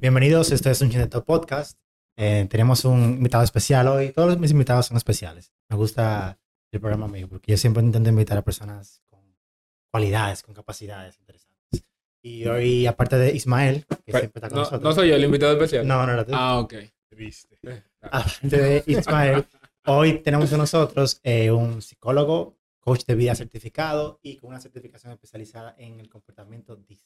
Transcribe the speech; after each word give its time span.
Bienvenidos, 0.00 0.50
esto 0.50 0.70
es 0.70 0.80
un 0.80 0.88
Chineto 0.88 1.22
Podcast. 1.26 1.78
Eh, 2.16 2.46
tenemos 2.48 2.86
un 2.86 3.02
invitado 3.02 3.44
especial 3.44 3.86
hoy. 3.86 4.12
Todos 4.12 4.38
mis 4.38 4.50
invitados 4.50 4.86
son 4.86 4.96
especiales. 4.96 5.52
Me 5.68 5.76
gusta 5.76 6.38
el 6.72 6.80
programa 6.80 7.06
mío 7.06 7.28
porque 7.28 7.52
yo 7.52 7.58
siempre 7.58 7.82
intento 7.82 8.08
invitar 8.08 8.38
a 8.38 8.42
personas 8.42 9.02
con 9.10 9.20
cualidades, 9.90 10.42
con 10.42 10.54
capacidades 10.54 11.18
interesantes. 11.18 11.84
Y 12.22 12.46
hoy, 12.46 12.86
aparte 12.86 13.18
de 13.18 13.36
Ismael, 13.36 13.84
que 14.06 14.12
siempre 14.12 14.32
está 14.36 14.48
con 14.48 14.56
no, 14.56 14.62
nosotros. 14.62 14.82
no 14.82 14.92
soy 14.92 15.10
yo 15.10 15.16
el 15.16 15.24
invitado 15.24 15.52
especial. 15.52 15.86
No, 15.86 16.06
no, 16.06 16.16
no. 16.16 16.24
tú. 16.24 16.32
Ah, 16.34 16.60
ok. 16.60 16.74
Triste. 17.10 17.58
Aparte 18.00 18.56
de 18.56 18.84
Ismael, 18.86 19.44
hoy 19.84 20.20
tenemos 20.20 20.48
con 20.48 20.60
nosotros 20.60 21.20
eh, 21.24 21.50
un 21.50 21.82
psicólogo, 21.82 22.56
coach 22.78 23.04
de 23.04 23.16
vida 23.16 23.34
certificado 23.34 24.18
y 24.22 24.38
con 24.38 24.48
una 24.48 24.60
certificación 24.60 25.12
especializada 25.12 25.74
en 25.76 26.00
el 26.00 26.08
comportamiento 26.08 26.74
DISC, 26.74 27.04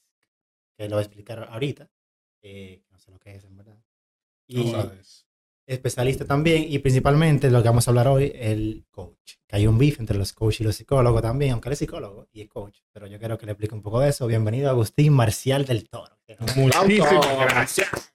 que 0.76 0.88
lo 0.88 0.94
voy 0.94 1.02
a 1.02 1.06
explicar 1.06 1.48
ahorita. 1.50 1.90
Eh, 2.44 2.82
no 2.90 2.98
sé 2.98 3.10
lo 3.10 3.18
que 3.18 3.34
es, 3.34 3.44
en 3.44 3.56
verdad. 3.56 3.76
Y 4.46 4.64
No 4.66 4.70
sabes. 4.72 5.26
especialista 5.66 6.26
también 6.26 6.66
y 6.68 6.78
principalmente 6.78 7.50
lo 7.50 7.62
que 7.62 7.68
vamos 7.70 7.88
a 7.88 7.90
hablar 7.90 8.06
hoy, 8.08 8.30
el 8.34 8.84
coach. 8.90 9.32
Que 9.46 9.56
hay 9.56 9.66
un 9.66 9.78
beef 9.78 9.98
entre 9.98 10.18
los 10.18 10.32
coaches 10.34 10.60
y 10.60 10.64
los 10.64 10.76
psicólogos 10.76 11.22
también, 11.22 11.52
aunque 11.52 11.70
él 11.70 11.72
es 11.72 11.78
psicólogo 11.78 12.28
y 12.32 12.42
es 12.42 12.48
coach. 12.48 12.80
Pero 12.92 13.06
yo 13.06 13.18
quiero 13.18 13.38
que 13.38 13.46
le 13.46 13.52
explique 13.52 13.74
un 13.74 13.82
poco 13.82 14.00
de 14.00 14.10
eso. 14.10 14.26
Bienvenido 14.26 14.68
Agustín 14.68 15.12
Marcial 15.14 15.64
del 15.64 15.88
Toro. 15.88 16.18
Muchísimas 16.56 17.38
gracias. 17.48 18.12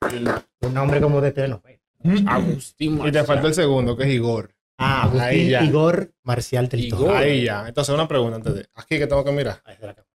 Un 0.62 0.74
nombre 0.74 1.02
como 1.02 1.20
de 1.22 1.32
telenovela. 1.32 1.80
Agustín 2.28 2.94
Y 2.94 2.98
te 2.98 3.04
Marcial. 3.04 3.26
falta 3.26 3.48
el 3.48 3.54
segundo, 3.56 3.98
que 3.98 4.04
es 4.04 4.10
Igor. 4.14 4.56
Ah, 4.78 5.04
Agustín 5.04 5.22
Ahí 5.24 5.50
ya. 5.50 5.64
Igor 5.64 6.14
Marcial 6.24 6.70
del 6.70 6.86
Igor. 6.86 7.00
Toro. 7.00 7.16
Ahí 7.18 7.44
ya. 7.44 7.68
Entonces, 7.68 7.94
una 7.94 8.08
pregunta 8.08 8.38
antes 8.38 8.54
de. 8.54 8.70
Aquí 8.76 8.98
que 8.98 9.08
tengo 9.08 9.24
que 9.26 9.32
mirar. 9.32 9.62
Ahí 9.66 9.74
está 9.74 9.88
la 9.88 9.94
cámara. 9.96 10.09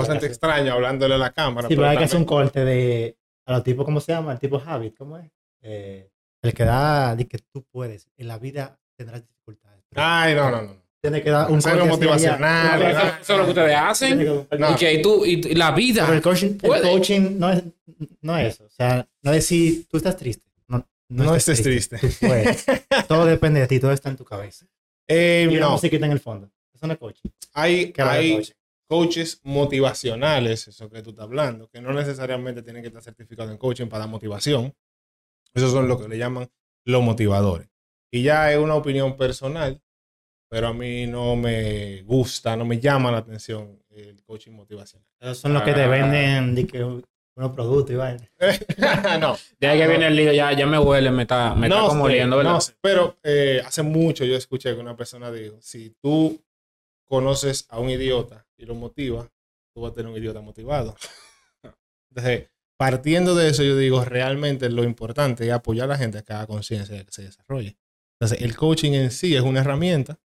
A 0.00 0.04
sentir 0.04 0.28
extraño 0.28 0.72
hablándole 0.72 1.14
a 1.14 1.18
la 1.18 1.32
cámara. 1.32 1.68
Sí, 1.68 1.74
pero 1.76 1.88
hay 1.88 1.98
que 1.98 2.04
hacer 2.04 2.18
un 2.18 2.24
corte 2.24 2.64
de 2.64 3.16
a 3.46 3.52
los 3.52 3.64
tipos, 3.64 3.84
¿cómo 3.84 4.00
se 4.00 4.12
llama? 4.12 4.32
El 4.32 4.38
tipo 4.38 4.62
Habit, 4.64 4.96
¿cómo 4.96 5.18
es? 5.18 5.30
Eh, 5.62 6.08
el 6.42 6.54
que 6.54 6.64
da, 6.64 7.14
de 7.16 7.26
que 7.26 7.38
tú 7.38 7.64
puedes. 7.70 8.08
En 8.16 8.28
la 8.28 8.38
vida 8.38 8.78
tendrás 8.96 9.20
dificultades. 9.26 9.82
Ay, 9.94 10.34
no, 10.34 10.50
no, 10.50 10.62
no. 10.62 10.82
Tiene 11.00 11.20
que 11.22 11.30
dar 11.30 11.50
un 11.50 11.58
así 11.58 11.68
motivacional, 11.88 12.80
allá. 12.82 13.18
Eso, 13.20 13.32
es 13.32 13.38
lo 13.38 13.44
que 13.44 13.50
ustedes 13.50 13.76
hacen. 13.76 14.18
que- 14.18 14.56
No. 14.58 14.70
Y 14.70 14.74
que 14.76 14.98
tú, 14.98 15.24
y, 15.26 15.32
y 15.48 15.54
la 15.54 15.72
vida. 15.72 16.02
Pero 16.04 16.16
el 16.16 16.22
coaching, 16.22 16.58
el 16.62 16.82
coaching 16.82 17.38
no, 17.38 17.50
es, 17.50 17.62
no 18.20 18.38
es 18.38 18.54
eso. 18.54 18.64
O 18.66 18.70
sea, 18.70 19.06
no 19.22 19.30
es 19.32 19.36
decir 19.38 19.86
tú 19.88 19.96
estás 19.96 20.16
triste. 20.16 20.48
No, 20.68 20.86
No 21.08 21.34
estés 21.34 21.60
triste. 21.62 21.98
Puedes. 22.20 22.64
todo 23.08 23.26
depende 23.26 23.60
de 23.60 23.66
ti, 23.66 23.80
todo 23.80 23.90
está 23.92 24.08
en 24.10 24.16
tu 24.16 24.24
cabeza. 24.24 24.64
Eh, 25.08 25.48
Y 25.50 25.56
una 25.56 25.66
no. 25.66 25.72
musiquita 25.72 26.06
en 26.06 26.12
el 26.12 26.20
fondo. 26.20 26.48
Eso 26.72 26.86
no 26.86 26.92
es 26.92 26.98
coaching. 27.00 27.30
Hay, 27.54 27.92
¿Qué 27.92 28.00
es 28.02 28.06
lo 28.06 28.12
que 28.12 28.18
es 28.18 28.24
hay 28.24 28.32
coaching? 28.34 28.52
Coaches 28.92 29.40
motivacionales, 29.42 30.68
eso 30.68 30.90
que 30.90 31.00
tú 31.00 31.10
estás 31.10 31.22
hablando, 31.24 31.66
que 31.70 31.80
no 31.80 31.94
necesariamente 31.94 32.62
tienen 32.62 32.82
que 32.82 32.88
estar 32.88 33.02
certificados 33.02 33.50
en 33.50 33.56
coaching 33.56 33.86
para 33.86 34.00
dar 34.00 34.10
motivación. 34.10 34.74
Esos 35.54 35.72
son 35.72 35.88
lo 35.88 35.98
que 35.98 36.08
le 36.08 36.18
llaman 36.18 36.50
los 36.84 37.02
motivadores. 37.02 37.68
Y 38.10 38.22
ya 38.22 38.52
es 38.52 38.58
una 38.58 38.74
opinión 38.74 39.16
personal, 39.16 39.80
pero 40.50 40.68
a 40.68 40.74
mí 40.74 41.06
no 41.06 41.36
me 41.36 42.02
gusta, 42.02 42.54
no 42.54 42.66
me 42.66 42.78
llama 42.80 43.10
la 43.10 43.18
atención 43.18 43.82
el 43.88 44.22
coaching 44.24 44.52
motivacional. 44.52 45.08
Esos 45.20 45.38
son 45.38 45.54
los 45.54 45.62
que 45.62 45.72
te 45.72 45.84
Ah. 45.84 45.88
venden 45.88 46.54
de 46.54 46.66
que 46.66 46.84
unos 46.84 47.50
productos 47.54 47.92
y 47.92 47.96
vaina. 47.96 48.30
no, 49.20 49.38
De 49.58 49.68
ahí 49.68 49.78
que 49.78 49.88
viene 49.88 50.08
el 50.08 50.16
lío, 50.16 50.32
ya, 50.34 50.52
ya 50.52 50.66
me 50.66 50.78
huele, 50.78 51.10
me 51.10 51.22
está, 51.22 51.54
me 51.54 51.68
está 51.68 51.78
no 51.80 51.88
como 51.88 52.04
sé, 52.06 52.12
oliendo, 52.12 52.36
¿verdad? 52.36 52.52
no 52.52 52.60
sé. 52.60 52.74
Pero 52.82 53.16
eh, 53.22 53.62
hace 53.64 53.80
mucho 53.82 54.26
yo 54.26 54.36
escuché 54.36 54.74
que 54.74 54.80
una 54.82 54.94
persona 54.94 55.32
dijo, 55.32 55.56
si 55.62 55.96
tú 56.02 56.38
conoces 57.08 57.66
a 57.70 57.78
un 57.78 57.88
idiota 57.88 58.46
y 58.62 58.66
lo 58.66 58.74
motivas, 58.74 59.28
tú 59.74 59.82
vas 59.82 59.92
a 59.92 59.94
tener 59.94 60.10
un 60.10 60.16
idiota 60.16 60.40
motivado. 60.40 60.94
Entonces, 62.10 62.48
partiendo 62.76 63.34
de 63.34 63.48
eso, 63.48 63.62
yo 63.62 63.76
digo, 63.76 64.04
realmente 64.04 64.70
lo 64.70 64.84
importante 64.84 65.46
es 65.46 65.52
apoyar 65.52 65.86
a 65.86 65.94
la 65.94 65.98
gente 65.98 66.18
a 66.18 66.22
que 66.22 66.32
haga 66.32 66.46
conciencia 66.46 66.96
de 66.96 67.04
que 67.04 67.12
se 67.12 67.22
desarrolle. 67.22 67.76
Entonces, 68.18 68.40
el 68.40 68.56
coaching 68.56 68.92
en 68.92 69.10
sí 69.10 69.34
es 69.34 69.42
una 69.42 69.60
herramienta 69.60 70.20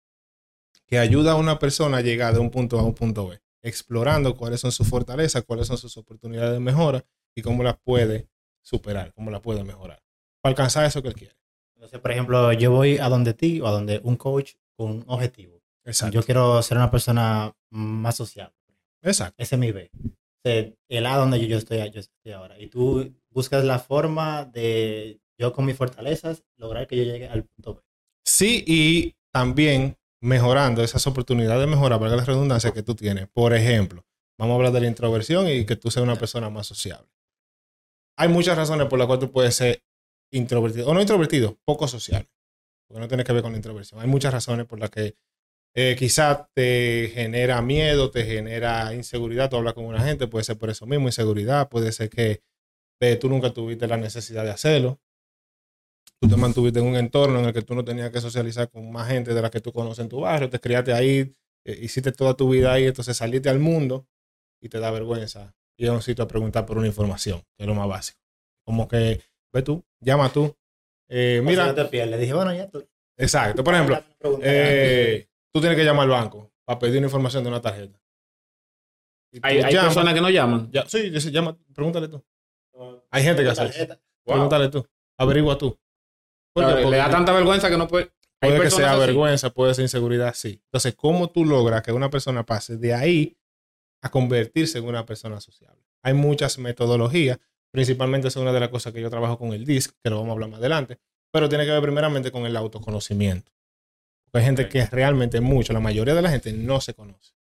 que 0.87 0.99
ayuda 0.99 1.33
a 1.33 1.37
una 1.37 1.59
persona 1.59 1.99
a 1.99 2.01
llegar 2.03 2.35
de 2.35 2.41
un 2.41 2.51
punto 2.51 2.79
A 2.79 2.83
a 2.83 2.85
un 2.85 2.95
punto 2.95 3.27
B, 3.29 3.41
explorando 3.63 4.37
cuáles 4.37 4.61
son 4.61 4.71
sus 4.71 4.87
fortalezas, 4.87 5.45
cuáles 5.45 5.67
son 5.67 5.79
sus 5.79 5.97
oportunidades 5.97 6.53
de 6.53 6.61
mejora 6.61 7.05
y 7.35 7.43
cómo 7.43 7.63
las 7.63 7.79
puede 7.79 8.29
superar, 8.63 9.15
cómo 9.15 9.31
las 9.31 9.41
puede 9.41 9.65
mejorar, 9.65 10.03
para 10.43 10.51
alcanzar 10.51 10.85
eso 10.85 11.01
que 11.03 11.09
él 11.09 11.15
quiere. 11.15 11.37
Entonces, 11.75 12.01
por 12.01 12.11
ejemplo, 12.11 12.53
yo 12.53 12.71
voy 12.71 12.99
a 12.99 13.09
donde 13.09 13.33
ti 13.33 13.61
o 13.61 13.67
a 13.67 13.71
donde 13.71 14.01
un 14.05 14.17
coach 14.17 14.55
con 14.77 14.91
un 14.91 15.05
objetivo. 15.07 15.56
Exacto. 15.87 16.15
Yo 16.15 16.23
quiero 16.23 16.61
ser 16.63 16.77
una 16.77 16.91
persona 16.91 17.53
más 17.71 18.17
social. 18.17 18.53
Exacto. 19.03 19.43
Ese 19.43 19.55
es 19.55 19.59
mi 19.59 19.73
B. 19.73 19.91
El 20.89 21.07
A 21.07 21.17
donde 21.17 21.41
yo, 21.41 21.47
yo 21.47 21.59
estoy, 21.59 21.79
yo 21.91 22.01
estoy 22.01 22.33
ahora. 22.33 22.59
Y 22.61 22.69
tú 22.69 23.15
buscas 23.31 23.65
la 23.65 23.79
forma 23.79 24.45
de 24.45 25.21
yo 25.39 25.53
con 25.53 25.65
mis 25.65 25.77
fortalezas 25.77 26.45
lograr 26.57 26.87
que 26.87 26.97
yo 26.97 27.05
llegue 27.05 27.29
al 27.29 27.45
punto 27.45 27.75
B. 27.75 27.81
Sí, 28.25 28.65
y 28.67 29.15
también 29.33 29.97
mejorando 30.21 30.83
esas 30.83 31.07
oportunidades 31.07 31.61
de 31.61 31.67
mejora, 31.67 31.99
valga 31.99 32.17
la 32.17 32.25
redundancia 32.25 32.73
que 32.73 32.83
tú 32.83 32.95
tienes. 32.95 33.29
Por 33.29 33.55
ejemplo, 33.55 34.05
vamos 34.39 34.55
a 34.55 34.57
hablar 34.57 34.73
de 34.73 34.81
la 34.81 34.89
introversión 34.89 35.49
y 35.49 35.65
que 35.67 35.77
tú 35.77 35.91
seas 35.91 36.03
una 36.03 36.17
persona 36.17 36.51
más 36.51 36.67
sociable. 36.67 37.09
Hay 38.19 38.29
muchas 38.29 38.57
razones 38.57 38.89
por 38.89 38.99
las 38.99 39.07
cuales 39.07 39.27
tú 39.27 39.33
puedes 39.33 39.55
ser 39.55 39.83
introvertido, 40.33 40.89
o 40.89 40.95
no 40.95 41.01
introvertido, 41.01 41.59
poco 41.65 41.87
social. 41.87 42.27
Porque 42.89 43.01
no 43.01 43.09
tiene 43.09 43.25
que 43.25 43.33
ver 43.33 43.43
con 43.43 43.53
la 43.53 43.59
introversión. 43.59 44.01
Hay 44.01 44.07
muchas 44.07 44.33
razones 44.33 44.67
por 44.67 44.81
las 44.81 44.91
que 44.91 45.17
eh, 45.79 45.95
quizás 45.99 46.47
te 46.55 47.11
genera 47.13 47.61
miedo, 47.61 48.11
te 48.11 48.25
genera 48.25 48.95
inseguridad. 48.95 49.51
Tú 49.51 49.57
hablas 49.57 49.75
con 49.75 49.85
una 49.85 50.01
gente, 50.01 50.27
puede 50.27 50.43
ser 50.43 50.57
por 50.57 50.71
eso 50.71 50.87
mismo, 50.87 51.07
inseguridad. 51.07 51.69
Puede 51.69 51.93
ser 51.93 52.09
que 52.09 52.41
eh, 53.01 53.17
tú 53.17 53.29
nunca 53.29 53.53
tuviste 53.53 53.87
la 53.87 53.99
necesidad 53.99 54.43
de 54.43 54.51
hacerlo. 54.53 54.99
Tú 56.19 56.29
te 56.29 56.37
mantuviste 56.37 56.79
en 56.81 56.87
un 56.87 56.97
entorno 56.97 57.41
en 57.41 57.45
el 57.45 57.53
que 57.53 57.61
tú 57.61 57.75
no 57.75 57.85
tenías 57.85 58.11
que 58.11 58.23
socializar 58.23 58.71
con 58.71 58.91
más 58.91 59.09
gente 59.09 59.35
de 59.35 59.43
la 59.43 59.51
que 59.51 59.61
tú 59.61 59.71
conoces 59.71 59.99
en 60.03 60.09
tu 60.09 60.21
barrio. 60.21 60.49
Te 60.49 60.59
criaste 60.59 60.95
ahí, 60.95 61.37
eh, 61.67 61.79
hiciste 61.83 62.11
toda 62.11 62.35
tu 62.35 62.49
vida 62.49 62.73
ahí, 62.73 62.87
entonces 62.87 63.15
saliste 63.15 63.51
al 63.51 63.59
mundo 63.59 64.09
y 64.63 64.71
te 64.71 64.81
da 64.81 64.91
vergüenza 64.91 65.55
ir 65.77 65.91
a 65.91 65.93
un 65.93 66.01
sitio 66.01 66.25
a 66.25 66.29
preguntar 66.29 66.65
por 66.65 66.79
una 66.79 66.87
información, 66.87 67.43
que 67.55 67.65
es 67.65 67.67
lo 67.67 67.75
más 67.75 67.87
básico. 67.87 68.19
Como 68.65 68.89
que, 68.89 69.21
ve 69.53 69.61
tú, 69.61 69.85
llama 70.01 70.33
tú. 70.33 70.57
Eh, 71.11 71.43
Mira. 71.45 71.65
mira, 71.65 71.67
No 71.67 71.75
te 71.75 71.85
pierdes. 71.85 72.19
Dije, 72.19 72.33
bueno, 72.33 72.55
ya 72.55 72.67
tú. 72.71 72.83
exacto. 73.19 73.63
Por 73.63 73.75
ejemplo, 73.75 74.03
eh, 74.41 75.29
tú 75.57 75.61
tienes 75.61 75.79
que 75.79 75.85
llamar 75.85 76.05
al 76.05 76.11
banco 76.11 76.53
para 76.67 76.79
pedir 76.79 76.99
una 76.99 77.07
información 77.07 77.43
de 77.43 77.49
una 77.49 77.63
tarjeta. 77.63 77.99
Hay, 79.43 79.59
hay 79.63 79.73
llamas- 79.73 79.87
personas 79.95 80.13
que 80.15 80.21
no 80.21 80.29
llaman. 80.31 80.71
ya- 80.71 80.87
sí, 80.87 81.09
dice, 81.09 81.31
llama, 81.31 81.57
pregúntale 81.75 82.09
tú. 82.09 82.23
Hay 83.11 83.23
gente 83.23 83.43
que 83.43 83.49
hace 83.49 83.63
eso. 83.65 83.73
Tarjeta. 83.73 84.01
Pregúntale 84.25 84.69
tú. 84.69 84.87
Averigua 85.19 85.57
tú. 85.57 85.79
Le 86.55 86.97
da 86.97 87.09
tanta 87.11 87.33
vergüenza 87.33 87.71
que 87.71 87.77
no 87.79 87.89
puede. 87.89 88.11
hay 88.43 88.51
puede 88.51 88.63
que 88.65 88.71
sea 88.71 88.91
así. 88.93 89.01
vergüenza, 89.01 89.51
puede 89.51 89.73
ser 89.75 89.83
inseguridad, 89.83 90.35
sí. 90.35 90.61
Entonces, 90.67 90.95
¿cómo 90.95 91.31
tú 91.31 91.45
logras 91.47 91.81
que 91.83 91.93
una 91.93 92.11
persona 92.11 92.45
pase 92.45 92.77
de 92.77 92.93
ahí 92.93 93.39
a 94.03 94.11
convertirse 94.11 94.79
en 94.79 94.85
una 94.85 95.07
persona 95.07 95.41
sociable? 95.41 95.83
Hay 96.03 96.13
muchas 96.13 96.59
metodologías, 96.59 97.39
principalmente 97.71 98.29
es 98.29 98.37
una 98.37 98.53
de 98.53 98.61
las 98.61 98.69
cosas 98.69 98.93
que 98.93 99.01
yo 99.01 99.09
trabajo 99.09 99.39
con 99.39 99.53
el 99.55 99.65
DISC, 99.65 99.95
que 100.03 100.11
lo 100.11 100.17
vamos 100.17 100.31
a 100.31 100.33
hablar 100.33 100.51
más 100.51 100.61
adelante, 100.61 100.99
pero 101.33 101.49
tiene 101.49 101.65
que 101.65 101.71
ver 101.73 101.81
primeramente 101.83 102.31
con 102.31 102.45
el 102.45 102.57
autoconocimiento. 102.57 103.53
Hay 104.37 104.45
gente 104.45 104.69
que 104.69 104.85
realmente, 104.87 105.41
mucho, 105.41 105.73
la 105.73 105.81
mayoría 105.81 106.15
de 106.15 106.23
la 106.23 106.31
gente 106.31 106.53
no 106.53 106.81
se 106.81 106.95
conoce. 106.95 107.35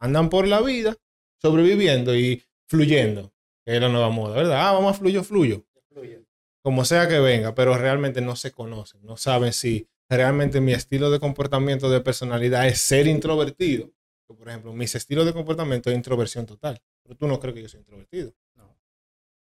Andan 0.00 0.30
por 0.30 0.46
la 0.46 0.60
vida 0.60 0.96
sobreviviendo 1.40 2.16
y 2.16 2.42
fluyendo, 2.66 3.32
que 3.64 3.76
es 3.76 3.80
la 3.80 3.88
nueva 3.88 4.10
moda, 4.10 4.36
¿verdad? 4.36 4.68
Ah, 4.68 4.72
vamos 4.72 4.94
a 4.94 4.98
fluyo, 4.98 5.22
fluyo 5.24 5.68
como 6.68 6.84
sea 6.84 7.08
que 7.08 7.18
venga, 7.18 7.54
pero 7.54 7.78
realmente 7.78 8.20
no 8.20 8.36
se 8.36 8.52
conocen, 8.52 9.00
no 9.02 9.16
saben 9.16 9.54
si 9.54 9.88
realmente 10.06 10.60
mi 10.60 10.72
estilo 10.72 11.10
de 11.10 11.18
comportamiento 11.18 11.88
de 11.88 12.02
personalidad 12.02 12.66
es 12.66 12.78
ser 12.78 13.06
introvertido. 13.06 13.90
Por 14.26 14.46
ejemplo, 14.46 14.74
mis 14.74 14.94
estilos 14.94 15.24
de 15.24 15.32
comportamiento 15.32 15.88
es 15.88 15.96
introversión 15.96 16.44
total, 16.44 16.78
pero 17.02 17.16
tú 17.16 17.26
no 17.26 17.40
crees 17.40 17.54
que 17.54 17.62
yo 17.62 17.68
soy 17.70 17.80
introvertido. 17.80 18.34
No. 18.54 18.76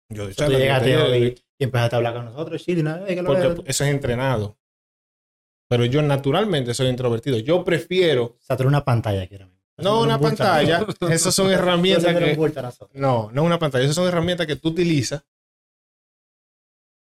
Yo 0.09 0.27
O 0.27 0.33
sea, 0.33 0.47
tú 0.47 0.53
llegaste 0.53 0.97
hoy 0.99 1.43
y 1.59 1.65
empezaste 1.65 1.97
a 1.97 1.99
hablar 1.99 2.15
con 2.15 2.27
nosotros, 2.27 2.65
lo 2.69 3.25
porque 3.25 3.63
eso 3.67 3.85
es 3.85 3.91
entrenado. 3.91 4.57
Pero 5.71 5.87
yo 5.87 6.03
naturalmente 6.03 6.75
soy 6.75 6.89
introvertido. 6.89 7.39
Yo 7.39 7.65
prefiero, 7.65 8.37
O 8.49 8.53
eres 8.53 8.67
una 8.67 8.85
pantalla 8.85 9.23
aquí 9.23 9.37
ahora 9.37 9.51
no 9.83 10.03
una 10.03 10.19
pantalla, 10.19 10.87
esas 11.11 11.35
son 11.35 11.51
herramientas 11.51 12.15
que. 12.17 12.37
No, 12.93 13.31
no 13.33 13.43
una 13.43 13.59
pantalla. 13.59 13.85
Esas 13.85 13.97
son 13.97 14.07
herramientas 14.07 14.47
que 14.47 14.57
tú 14.57 14.69
utilizas 14.69 15.25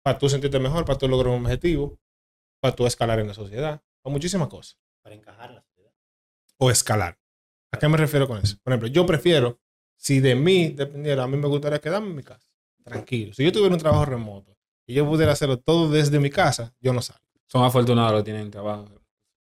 para 0.04 0.18
tú 0.18 0.28
sentirte 0.30 0.60
mejor, 0.60 0.86
para 0.86 0.98
tú 0.98 1.08
lograr 1.08 1.34
un 1.34 1.46
objetivo, 1.46 2.00
para 2.60 2.76
tú 2.76 2.86
escalar 2.86 3.20
en 3.20 3.28
la 3.28 3.34
sociedad, 3.34 3.82
para 4.02 4.12
muchísimas 4.12 4.48
cosas. 4.50 4.78
Para 5.02 5.16
encajar 5.16 5.52
la 5.52 5.62
sociedad. 5.62 5.92
O 6.58 6.70
escalar. 6.70 7.18
¿A 7.72 7.80
qué 7.80 7.88
me 7.88 7.98
refiero 7.98 8.28
con 8.28 8.40
eso? 8.40 8.58
Por 8.64 8.74
ejemplo, 8.74 8.88
yo 8.90 9.06
prefiero, 9.06 9.60
si 9.96 10.20
de 10.20 10.36
mí 10.36 10.70
dependiera, 10.70 11.24
a 11.24 11.28
mí 11.28 11.38
me 11.38 11.48
gustaría 11.48 11.80
quedarme 11.80 12.10
en 12.10 12.16
mi 12.16 12.24
casa, 12.24 12.48
tranquilo. 12.84 13.34
Si 13.34 13.44
yo 13.44 13.52
tuviera 13.52 13.74
un 13.74 13.80
trabajo 13.80 14.06
remoto 14.06 14.58
y 14.86 14.94
yo 14.94 15.08
pudiera 15.08 15.32
hacerlo 15.32 15.58
todo 15.60 15.90
desde 15.90 16.20
mi 16.20 16.30
casa, 16.30 16.74
yo 16.80 16.94
no 16.94 17.02
salgo. 17.02 17.24
Son 17.54 17.64
afortunados 17.64 18.20
que 18.20 18.24
tienen 18.32 18.50
trabajo. 18.50 18.90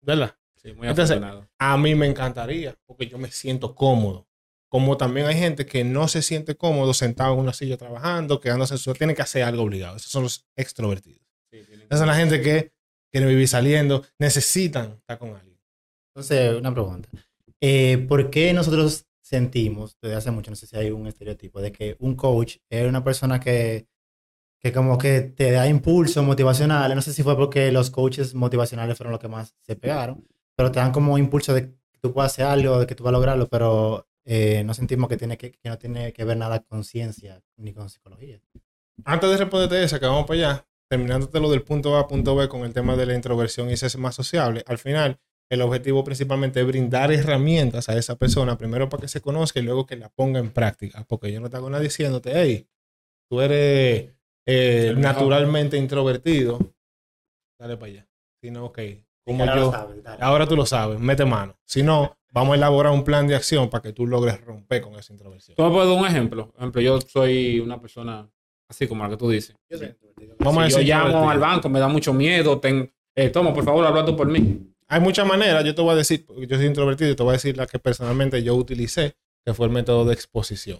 ¿Verdad? 0.02 0.34
Sí, 0.56 0.72
muy 0.72 0.88
Entonces, 0.88 1.18
afortunados. 1.18 1.46
A 1.60 1.78
mí 1.78 1.94
me 1.94 2.08
encantaría, 2.08 2.74
porque 2.86 3.06
yo 3.06 3.18
me 3.18 3.30
siento 3.30 3.76
cómodo. 3.76 4.26
como 4.70 4.96
también 4.96 5.28
hay 5.28 5.36
gente 5.36 5.66
que 5.66 5.84
no 5.84 6.08
se 6.08 6.22
siente 6.22 6.56
cómodo 6.56 6.94
sentado 6.94 7.34
en 7.34 7.40
una 7.40 7.52
silla 7.52 7.76
trabajando, 7.76 8.40
quedándose 8.40 8.76
en 8.76 8.78
su... 8.78 8.94
Tiene 8.94 9.14
que 9.14 9.22
hacer 9.22 9.44
algo 9.44 9.64
obligado. 9.64 9.98
Esos 9.98 10.10
son 10.10 10.24
los 10.24 10.46
extrovertidos. 10.56 11.22
Esas 11.52 12.00
son 12.00 12.08
la 12.08 12.16
gente 12.16 12.42
que 12.42 12.72
quiere 13.12 13.28
vivir 13.28 13.48
saliendo, 13.50 14.06
necesitan 14.20 14.94
estar 15.00 15.18
con 15.18 15.36
alguien. 15.36 15.60
Entonces, 16.14 16.56
una 16.56 16.74
pregunta. 16.74 17.10
Eh, 17.60 18.06
¿Por 18.08 18.30
qué 18.30 18.54
nosotros 18.54 19.06
sentimos, 19.22 19.98
desde 20.02 20.16
hace 20.16 20.32
mucho, 20.32 20.50
no 20.50 20.56
sé 20.56 20.66
si 20.66 20.78
hay 20.78 20.92
un 20.92 21.08
estereotipo, 21.08 21.60
de 21.60 21.74
que 21.74 21.98
un 22.00 22.16
coach 22.16 22.58
es 22.70 22.88
una 22.88 23.04
persona 23.04 23.38
que, 23.42 23.86
que 24.60 24.72
como 24.72 24.98
que 24.98 25.22
te 25.22 25.52
da 25.52 25.68
impulso 25.68 26.24
motivacional? 26.24 26.94
No 26.96 27.02
sé 27.02 27.14
si 27.14 27.24
fue 27.24 27.36
porque 27.36 27.72
los 27.72 27.92
coaches 27.92 28.34
motivacionales 28.34 28.98
fueron 28.98 29.12
los 29.12 29.22
que 29.22 29.28
más 29.28 29.56
se 29.62 29.76
pegaron, 29.76 30.28
pero 30.56 30.72
te 30.72 30.80
dan 30.80 30.92
como 30.92 31.18
impulso 31.18 31.54
de 31.54 31.64
que 31.64 31.76
tú 32.02 32.14
puedas 32.14 32.34
hacer 32.34 32.46
algo, 32.46 32.80
de 32.80 32.88
que 32.88 32.96
tú 32.96 33.04
vas 33.04 33.12
a 33.12 33.14
lograrlo, 33.14 33.48
pero 33.48 34.08
eh, 34.26 34.64
no 34.64 34.74
sentimos 34.74 35.10
que, 35.10 35.18
tiene 35.18 35.38
que, 35.38 35.52
que 35.52 35.70
no 35.70 35.78
tiene 35.78 36.14
que 36.14 36.24
ver 36.24 36.38
nada 36.38 36.62
con 36.62 36.84
ciencia 36.84 37.42
ni 37.58 37.74
con 37.74 37.90
psicología. 37.90 38.42
Antes 39.06 39.30
de 39.30 39.38
responderte 39.38 39.84
esa, 39.84 40.00
que 40.00 40.06
vamos 40.06 40.26
para 40.26 40.40
allá, 40.40 40.68
terminándote 40.90 41.40
lo 41.40 41.50
del 41.50 41.64
punto 41.64 41.96
A 41.96 42.02
a 42.02 42.08
punto 42.08 42.36
B 42.36 42.48
con 42.50 42.62
el 42.62 42.74
tema 42.74 42.96
de 42.96 43.06
la 43.06 43.14
introversión 43.14 43.70
y 43.70 43.78
ser 43.78 43.96
más 43.98 44.16
sociable, 44.16 44.64
al 44.68 44.78
final 44.78 45.20
el 45.50 45.62
objetivo 45.62 46.04
principalmente 46.04 46.60
es 46.60 46.68
brindar 46.68 47.12
herramientas 47.12 47.88
a 47.90 47.98
esa 47.98 48.18
persona, 48.18 48.58
primero 48.58 48.90
para 48.90 49.02
que 49.02 49.08
se 49.08 49.22
conozca 49.22 49.60
y 49.60 49.64
luego 49.64 49.86
que 49.86 49.96
la 49.96 50.10
ponga 50.10 50.40
en 50.40 50.52
práctica, 50.52 51.06
porque 51.08 51.32
yo 51.32 51.40
no 51.40 51.50
te 51.50 51.58
nada 51.58 51.80
diciéndote, 51.80 52.32
hey, 52.34 52.68
tú 53.30 53.40
eres 53.40 54.17
eh, 54.48 54.94
naturalmente 54.98 55.78
introvertido, 55.78 56.58
dale 57.60 57.78
para 57.78 57.92
allá. 57.92 58.08
Sino, 58.42 58.66
ok, 58.66 58.80
como 59.26 59.44
Ahora 59.44 59.56
lo 59.56 59.62
yo, 59.66 59.72
sabes, 59.72 60.04
dale. 60.04 60.24
ahora 60.24 60.48
tú 60.48 60.56
lo 60.56 60.66
sabes, 60.66 61.00
mete 61.00 61.26
mano. 61.26 61.56
Si 61.66 61.84
no, 61.84 62.18
vamos 62.32 62.54
a 62.54 62.56
elaborar 62.56 62.94
un 62.94 63.04
plan 63.04 63.28
de 63.28 63.36
acción 63.36 63.70
para 63.70 63.82
que 63.82 63.94
tú 63.94 64.08
logres 64.08 64.40
romper 64.46 64.82
con 64.82 64.96
esa 64.96 65.14
introversión. 65.14 65.56
¿Tú 65.56 65.64
me 65.64 65.70
puedes 65.72 65.90
dar 65.90 66.00
un 66.00 66.06
ejemplo? 66.08 66.48
Por 66.52 66.60
ejemplo, 66.62 66.82
yo 66.82 67.02
soy 67.02 67.60
una 67.60 67.80
persona 67.82 68.30
así 68.70 68.88
como 68.88 69.04
la 69.04 69.10
que 69.10 69.18
tú 69.18 69.30
dices. 69.30 69.56
Yo 69.70 69.78
soy 69.78 69.88
introvertido. 69.88 70.36
Vamos 70.40 70.64
a 70.64 70.66
Si 70.68 70.72
yo 70.72 70.78
decir 70.80 70.94
llamo 70.94 71.30
al 71.30 71.40
banco, 71.40 71.68
me 71.70 71.80
da 71.80 71.88
mucho 71.88 72.14
miedo. 72.14 72.60
Ten, 72.60 72.92
eh, 73.16 73.30
toma, 73.30 73.54
por 73.54 73.64
favor, 73.66 73.86
habla 73.86 74.06
tú 74.06 74.16
por 74.16 74.28
mí. 74.28 74.74
Hay 74.88 75.02
muchas 75.02 75.28
maneras, 75.28 75.66
yo 75.66 75.76
te 75.76 75.82
voy 75.82 75.92
a 75.92 75.96
decir, 75.96 76.26
porque 76.26 76.48
yo 76.48 76.56
soy 76.56 76.66
introvertido, 76.68 77.12
y 77.12 77.16
te 77.16 77.22
voy 77.24 77.32
a 77.32 77.34
decir 77.34 77.58
la 77.58 77.68
que 77.68 77.78
personalmente 77.80 78.42
yo 78.42 78.56
utilicé, 78.56 79.18
que 79.44 79.54
fue 79.54 79.66
el 79.66 79.74
método 79.74 80.06
de 80.06 80.14
exposición. 80.14 80.80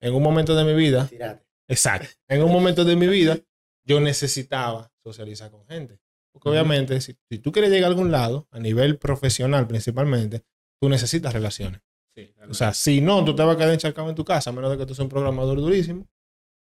En 0.00 0.14
un 0.14 0.22
momento 0.22 0.54
de 0.56 0.64
mi 0.64 0.72
vida, 0.74 1.08
Tírate. 1.08 1.44
Exacto, 1.72 2.08
en 2.28 2.42
un 2.42 2.52
momento 2.52 2.84
de 2.84 2.96
mi 2.96 3.06
vida, 3.06 3.38
yo 3.84 4.00
necesitaba 4.00 4.92
socializar 5.02 5.50
con 5.50 5.66
gente. 5.66 5.98
Porque 6.32 6.48
obviamente, 6.48 7.00
si, 7.00 7.16
si 7.28 7.38
tú 7.38 7.52
quieres 7.52 7.70
llegar 7.70 7.84
a 7.84 7.88
algún 7.88 8.10
lado, 8.10 8.48
a 8.50 8.58
nivel 8.58 8.98
profesional 8.98 9.66
principalmente, 9.66 10.44
tú 10.80 10.88
necesitas 10.88 11.32
relaciones. 11.32 11.82
Sí, 12.14 12.34
O 12.48 12.54
sea, 12.54 12.74
si 12.74 13.00
no, 13.00 13.24
tú 13.24 13.34
te 13.34 13.42
vas 13.42 13.54
a 13.54 13.58
quedar 13.58 13.72
encharcado 13.72 14.08
en 14.08 14.14
tu 14.14 14.24
casa, 14.24 14.50
a 14.50 14.52
menos 14.52 14.70
de 14.70 14.78
que 14.78 14.86
tú 14.86 14.94
seas 14.94 15.04
un 15.04 15.08
programador 15.08 15.58
durísimo, 15.58 16.08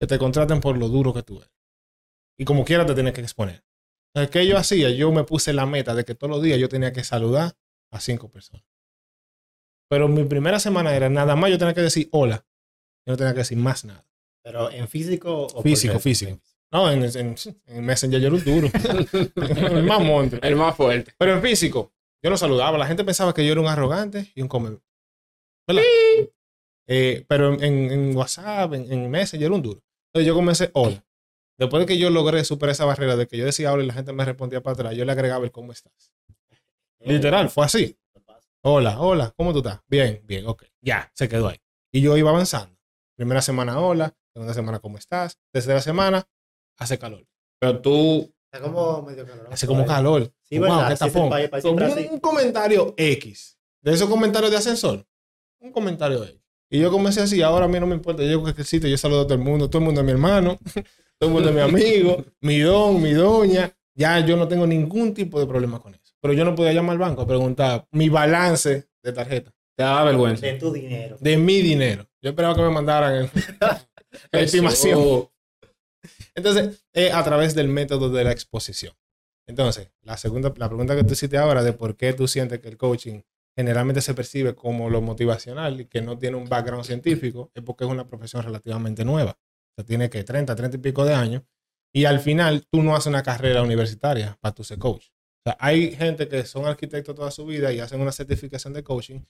que 0.00 0.06
te 0.06 0.18
contraten 0.18 0.60
por 0.60 0.76
lo 0.76 0.88
duro 0.88 1.14
que 1.14 1.22
tú 1.22 1.38
eres. 1.38 1.50
Y 2.38 2.44
como 2.44 2.64
quiera 2.64 2.84
te 2.84 2.94
tienes 2.94 3.12
que 3.12 3.20
exponer. 3.20 3.64
Entonces, 4.12 4.30
¿qué 4.30 4.46
yo 4.46 4.56
hacía? 4.56 4.90
Yo 4.90 5.12
me 5.12 5.24
puse 5.24 5.52
la 5.52 5.66
meta 5.66 5.94
de 5.94 6.04
que 6.04 6.14
todos 6.14 6.30
los 6.30 6.42
días 6.42 6.58
yo 6.58 6.68
tenía 6.68 6.92
que 6.92 7.04
saludar 7.04 7.56
a 7.90 8.00
cinco 8.00 8.30
personas. 8.30 8.66
Pero 9.88 10.08
mi 10.08 10.24
primera 10.24 10.58
semana 10.58 10.94
era 10.96 11.08
nada 11.08 11.36
más 11.36 11.50
yo 11.50 11.58
tenía 11.58 11.74
que 11.74 11.82
decir 11.82 12.08
hola. 12.12 12.44
Yo 13.06 13.12
no 13.12 13.16
tenía 13.16 13.32
que 13.32 13.40
decir 13.40 13.58
más 13.58 13.84
nada. 13.84 14.04
Pero 14.46 14.70
en 14.70 14.86
físico 14.86 15.48
o 15.52 15.60
Físico, 15.60 15.98
físico. 15.98 16.38
No, 16.70 16.88
en, 16.88 17.02
en, 17.02 17.34
en 17.66 17.84
Messenger 17.84 18.20
yo 18.20 18.28
era 18.28 18.36
un 18.36 18.44
duro. 18.44 18.70
el 19.76 19.82
más 19.82 20.00
monstruo. 20.00 20.40
El 20.40 20.54
más 20.54 20.76
fuerte. 20.76 21.12
Pero 21.18 21.32
en 21.34 21.42
físico, 21.42 21.92
yo 22.22 22.30
no 22.30 22.36
saludaba. 22.36 22.78
La 22.78 22.86
gente 22.86 23.02
pensaba 23.02 23.34
que 23.34 23.44
yo 23.44 23.50
era 23.50 23.60
un 23.60 23.66
arrogante 23.66 24.30
y 24.36 24.42
un 24.42 24.46
come. 24.48 24.78
¿Verdad? 25.66 25.82
Eh, 26.86 27.24
pero 27.26 27.54
en, 27.54 27.64
en- 27.64 27.90
en 27.90 28.16
WhatsApp, 28.16 28.72
en, 28.74 28.92
en 28.92 29.10
Messenger, 29.10 29.46
era 29.46 29.54
un 29.56 29.62
duro. 29.62 29.82
Entonces 30.12 30.28
yo 30.28 30.34
comencé 30.36 30.70
hola. 30.74 31.04
Después 31.58 31.80
de 31.80 31.86
que 31.86 31.98
yo 31.98 32.10
logré 32.10 32.44
superar 32.44 32.70
esa 32.72 32.84
barrera 32.84 33.16
de 33.16 33.26
que 33.26 33.36
yo 33.36 33.44
decía 33.44 33.72
hola 33.72 33.82
y 33.82 33.86
la 33.88 33.94
gente 33.94 34.12
me 34.12 34.24
respondía 34.24 34.62
para 34.62 34.74
atrás, 34.74 34.94
yo 34.94 35.04
le 35.04 35.10
agregaba 35.10 35.44
el 35.44 35.50
cómo 35.50 35.72
estás. 35.72 36.12
Literal, 37.00 37.50
fue 37.50 37.64
así. 37.66 37.98
Hola, 38.62 39.00
hola, 39.00 39.32
¿cómo 39.36 39.52
tú 39.52 39.58
estás? 39.58 39.80
Bien, 39.88 40.20
bien, 40.24 40.46
ok. 40.46 40.64
Ya, 40.80 41.10
se 41.14 41.28
quedó 41.28 41.48
ahí. 41.48 41.56
Y 41.92 42.00
yo 42.00 42.16
iba 42.16 42.30
avanzando. 42.30 42.76
Primera 43.16 43.42
semana, 43.42 43.80
hola. 43.80 44.14
Segunda 44.36 44.52
semana, 44.52 44.78
¿cómo 44.80 44.98
estás? 44.98 45.38
Tercera 45.50 45.80
semana, 45.80 46.28
hace 46.76 46.98
calor. 46.98 47.26
Pero 47.58 47.80
tú, 47.80 48.30
Está 48.52 48.62
como 48.68 49.00
medio 49.00 49.24
calor. 49.26 49.48
Hace 49.50 49.66
como 49.66 49.86
calor. 49.86 50.30
Sí, 50.42 50.58
Wow, 50.58 50.68
¿verdad? 50.68 50.88
qué 50.90 50.96
tapón. 50.96 51.32
un, 51.72 52.12
un 52.12 52.20
comentario 52.20 52.92
X. 52.98 53.56
De 53.80 53.94
esos 53.94 54.10
comentarios 54.10 54.50
de 54.50 54.58
ascensor. 54.58 55.06
Un 55.58 55.72
comentario 55.72 56.22
X. 56.22 56.38
Y 56.68 56.80
yo 56.80 56.90
comencé 56.90 57.22
así, 57.22 57.40
ahora 57.40 57.64
a 57.64 57.68
mí 57.68 57.80
no 57.80 57.86
me 57.86 57.94
importa. 57.94 58.22
Yo 58.24 58.28
llego 58.28 58.46
a 58.46 58.50
aquel 58.50 58.66
sitio, 58.66 58.90
yo 58.90 58.98
saludo 58.98 59.22
a 59.22 59.24
todo 59.24 59.32
el 59.32 59.40
mundo. 59.40 59.70
Todo 59.70 59.78
el 59.78 59.86
mundo 59.86 60.02
es 60.02 60.04
mi 60.04 60.12
hermano. 60.12 60.58
Todo 61.18 61.30
el 61.30 61.32
mundo 61.34 61.48
es 61.48 61.54
mi 61.54 61.60
amigo. 61.62 62.22
mi 62.42 62.58
don, 62.60 63.00
mi 63.00 63.12
doña. 63.14 63.72
Ya 63.94 64.20
yo 64.20 64.36
no 64.36 64.46
tengo 64.46 64.66
ningún 64.66 65.14
tipo 65.14 65.40
de 65.40 65.46
problema 65.46 65.80
con 65.80 65.94
eso. 65.94 66.12
Pero 66.20 66.34
yo 66.34 66.44
no 66.44 66.54
podía 66.54 66.74
llamar 66.74 66.92
al 66.92 66.98
banco 66.98 67.22
a 67.22 67.26
preguntar 67.26 67.86
mi 67.90 68.10
balance 68.10 68.86
de 69.02 69.12
tarjeta. 69.14 69.50
te 69.74 69.82
da 69.82 70.04
vergüenza. 70.04 70.44
De 70.44 70.58
tu 70.58 70.70
dinero. 70.74 71.16
De 71.20 71.38
mi 71.38 71.62
dinero. 71.62 72.06
Yo 72.20 72.28
esperaba 72.28 72.54
que 72.54 72.60
me 72.60 72.68
mandaran 72.68 73.14
el- 73.14 73.30
estimación. 74.32 75.28
Entonces, 76.34 76.84
es 76.92 77.12
a 77.12 77.24
través 77.24 77.54
del 77.54 77.68
método 77.68 78.10
de 78.10 78.24
la 78.24 78.32
exposición. 78.32 78.94
Entonces, 79.48 79.90
la 80.02 80.16
segunda, 80.16 80.52
la 80.56 80.68
pregunta 80.68 80.96
que 80.96 81.04
tú 81.04 81.12
hiciste 81.12 81.38
ahora 81.38 81.62
de 81.62 81.72
por 81.72 81.96
qué 81.96 82.12
tú 82.12 82.26
sientes 82.26 82.60
que 82.60 82.68
el 82.68 82.76
coaching 82.76 83.22
generalmente 83.56 84.02
se 84.02 84.12
percibe 84.14 84.54
como 84.54 84.90
lo 84.90 85.00
motivacional 85.00 85.80
y 85.80 85.86
que 85.86 86.02
no 86.02 86.18
tiene 86.18 86.36
un 86.36 86.48
background 86.48 86.84
científico, 86.84 87.50
es 87.54 87.62
porque 87.62 87.84
es 87.84 87.90
una 87.90 88.06
profesión 88.06 88.42
relativamente 88.42 89.04
nueva. 89.04 89.32
O 89.32 89.74
sea, 89.76 89.86
tiene 89.86 90.10
que 90.10 90.24
30, 90.24 90.54
30 90.54 90.76
y 90.76 90.80
pico 90.80 91.04
de 91.04 91.14
años. 91.14 91.42
Y 91.94 92.04
al 92.04 92.20
final, 92.20 92.66
tú 92.70 92.82
no 92.82 92.94
haces 92.94 93.06
una 93.06 93.22
carrera 93.22 93.62
universitaria 93.62 94.36
para 94.40 94.54
tú 94.54 94.62
ser 94.62 94.78
coach. 94.78 95.06
O 95.06 95.50
sea, 95.50 95.56
hay 95.60 95.94
gente 95.94 96.28
que 96.28 96.44
son 96.44 96.66
arquitectos 96.66 97.14
toda 97.14 97.30
su 97.30 97.46
vida 97.46 97.72
y 97.72 97.80
hacen 97.80 98.00
una 98.00 98.12
certificación 98.12 98.74
de 98.74 98.82
coaching 98.82 99.20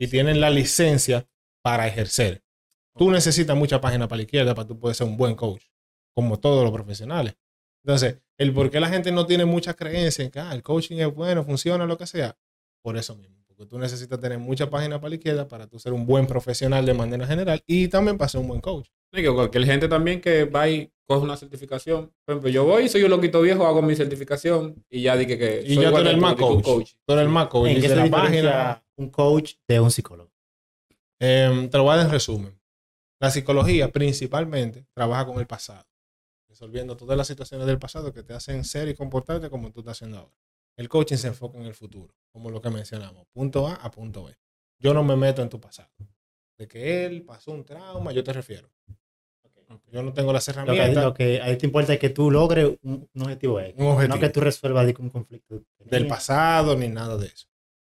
y 0.00 0.08
tienen 0.08 0.40
la 0.40 0.50
licencia 0.50 1.28
para 1.62 1.86
ejercer. 1.86 2.42
Tú 2.98 3.10
necesitas 3.10 3.56
mucha 3.56 3.80
página 3.80 4.08
para 4.08 4.18
la 4.18 4.22
izquierda 4.24 4.54
para 4.54 4.66
tú 4.66 4.78
poder 4.78 4.96
ser 4.96 5.06
un 5.06 5.16
buen 5.16 5.36
coach 5.36 5.62
como 6.14 6.40
todos 6.40 6.64
los 6.64 6.72
profesionales. 6.72 7.36
Entonces, 7.84 8.18
el 8.36 8.52
por 8.52 8.70
qué 8.70 8.80
la 8.80 8.88
gente 8.88 9.12
no 9.12 9.24
tiene 9.24 9.44
mucha 9.44 9.74
creencia 9.74 10.24
en 10.24 10.32
que 10.32 10.40
ah, 10.40 10.52
el 10.52 10.62
coaching 10.64 10.96
es 10.96 11.14
bueno, 11.14 11.44
funciona, 11.44 11.86
lo 11.86 11.96
que 11.96 12.08
sea, 12.08 12.36
por 12.82 12.96
eso 12.96 13.14
mismo. 13.14 13.36
Porque 13.46 13.66
tú 13.66 13.78
necesitas 13.78 14.20
tener 14.20 14.38
mucha 14.38 14.68
página 14.68 15.00
para 15.00 15.10
la 15.10 15.14
izquierda 15.14 15.46
para 15.46 15.68
tú 15.68 15.78
ser 15.78 15.92
un 15.92 16.06
buen 16.06 16.26
profesional 16.26 16.84
de 16.84 16.92
manera 16.92 17.24
general 17.24 17.62
y 17.66 17.86
también 17.86 18.18
para 18.18 18.28
ser 18.28 18.40
un 18.40 18.48
buen 18.48 18.60
coach. 18.60 18.88
Y 19.12 19.22
que 19.22 19.32
cualquier 19.32 19.64
gente 19.64 19.86
también 19.86 20.20
que 20.20 20.44
va 20.44 20.68
y 20.68 20.92
coge 21.06 21.22
una 21.22 21.36
certificación. 21.36 22.12
Por 22.24 22.32
ejemplo, 22.34 22.50
yo 22.50 22.64
voy, 22.64 22.88
soy 22.88 23.04
un 23.04 23.10
loquito 23.10 23.40
viejo, 23.40 23.64
hago 23.64 23.80
mi 23.80 23.94
certificación 23.94 24.84
y 24.90 25.02
ya 25.02 25.16
dije 25.16 25.38
que. 25.38 25.62
Y 25.64 25.74
soy 25.74 25.84
ya 25.84 25.90
tú 25.90 25.98
eres 25.98 26.14
el 26.14 26.20
más 26.20 26.34
coach. 26.34 26.94
Tú 27.06 27.12
eres 27.12 27.24
el 27.24 27.30
más 27.30 27.46
coach. 27.46 27.70
¿En 27.70 27.80
qué 27.80 27.88
se 27.88 27.96
la 27.96 28.10
página. 28.10 28.84
un 28.96 29.08
coach 29.08 29.54
de 29.68 29.78
un 29.80 29.90
psicólogo? 29.90 30.32
Em, 31.20 31.68
te 31.68 31.78
lo 31.78 31.84
voy 31.84 31.94
a 31.94 31.96
dar 31.96 32.06
en 32.06 32.12
resumen. 32.12 32.57
La 33.20 33.30
psicología 33.30 33.90
principalmente 33.90 34.86
trabaja 34.94 35.26
con 35.26 35.40
el 35.40 35.46
pasado, 35.46 35.86
resolviendo 36.48 36.96
todas 36.96 37.16
las 37.16 37.26
situaciones 37.26 37.66
del 37.66 37.78
pasado 37.78 38.12
que 38.12 38.22
te 38.22 38.32
hacen 38.32 38.64
ser 38.64 38.88
y 38.88 38.94
comportarte 38.94 39.50
como 39.50 39.72
tú 39.72 39.80
estás 39.80 39.98
haciendo 39.98 40.18
ahora. 40.18 40.34
El 40.76 40.88
coaching 40.88 41.16
se 41.16 41.28
enfoca 41.28 41.58
en 41.58 41.66
el 41.66 41.74
futuro, 41.74 42.14
como 42.32 42.50
lo 42.50 42.60
que 42.60 42.70
mencionamos, 42.70 43.26
punto 43.32 43.66
A 43.66 43.74
a 43.74 43.90
punto 43.90 44.24
B. 44.24 44.36
Yo 44.78 44.94
no 44.94 45.02
me 45.02 45.16
meto 45.16 45.42
en 45.42 45.48
tu 45.48 45.60
pasado. 45.60 45.90
De 46.56 46.68
que 46.68 47.04
él 47.04 47.22
pasó 47.22 47.50
un 47.50 47.64
trauma, 47.64 48.12
yo 48.12 48.22
te 48.22 48.32
refiero. 48.32 48.70
Yo 49.90 50.02
no 50.02 50.12
tengo 50.12 50.32
las 50.32 50.46
Lo 50.48 50.54
que, 50.54 50.60
herramientas 50.60 51.04
lo 51.04 51.14
que 51.14 51.42
a 51.42 51.46
ti 51.48 51.56
te 51.58 51.66
importa 51.66 51.92
es 51.92 51.98
que 51.98 52.08
tú 52.10 52.30
logres 52.30 52.78
un, 52.82 53.08
un 53.12 53.22
objetivo 53.22 53.60
X. 53.60 53.74
Un 53.76 53.88
objetivo. 53.88 54.14
No 54.14 54.20
que 54.20 54.28
tú 54.30 54.40
resuelvas 54.40 54.94
un 54.98 55.10
conflicto. 55.10 55.62
del 55.84 56.06
pasado 56.06 56.76
ni 56.76 56.88
nada 56.88 57.16
de 57.16 57.26
eso. 57.26 57.48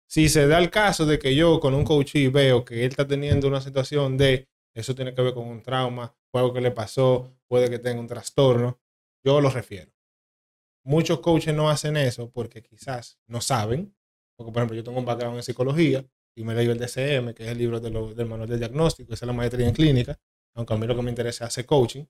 Si 0.08 0.28
se 0.28 0.46
da 0.46 0.58
el 0.58 0.70
caso 0.70 1.04
de 1.04 1.18
que 1.18 1.34
yo 1.34 1.58
con 1.58 1.74
un 1.74 1.84
coach 1.84 2.14
y 2.14 2.28
veo 2.28 2.64
que 2.64 2.84
él 2.84 2.90
está 2.90 3.06
teniendo 3.06 3.48
una 3.48 3.60
situación 3.60 4.16
de 4.16 4.48
eso 4.76 4.94
tiene 4.94 5.14
que 5.14 5.22
ver 5.22 5.32
con 5.32 5.48
un 5.48 5.62
trauma, 5.62 6.14
fue 6.30 6.40
algo 6.40 6.52
que 6.52 6.60
le 6.60 6.70
pasó, 6.70 7.34
puede 7.48 7.70
que 7.70 7.78
tenga 7.78 7.98
un 7.98 8.06
trastorno, 8.06 8.78
yo 9.24 9.40
lo 9.40 9.48
refiero. 9.48 9.90
Muchos 10.84 11.20
coaches 11.20 11.54
no 11.54 11.70
hacen 11.70 11.96
eso 11.96 12.30
porque 12.30 12.62
quizás 12.62 13.18
no 13.26 13.40
saben, 13.40 13.96
porque 14.36 14.52
por 14.52 14.60
ejemplo 14.60 14.76
yo 14.76 14.84
tengo 14.84 14.98
un 14.98 15.06
background 15.06 15.38
en 15.38 15.42
psicología 15.42 16.04
y 16.36 16.44
me 16.44 16.54
leí 16.54 16.68
el 16.68 16.78
DCM, 16.78 17.32
que 17.32 17.44
es 17.44 17.48
el 17.48 17.58
libro 17.58 17.80
del 17.80 18.26
manual 18.26 18.48
de 18.48 18.58
diagnóstico, 18.58 19.14
esa 19.14 19.24
es 19.24 19.26
la 19.26 19.32
maestría 19.32 19.66
en 19.66 19.74
clínica, 19.74 20.20
aunque 20.54 20.74
a 20.74 20.76
mí 20.76 20.86
lo 20.86 20.94
que 20.94 21.02
me 21.02 21.10
interesa 21.10 21.44
es 21.46 21.48
hacer 21.48 21.64
coaching, 21.64 22.04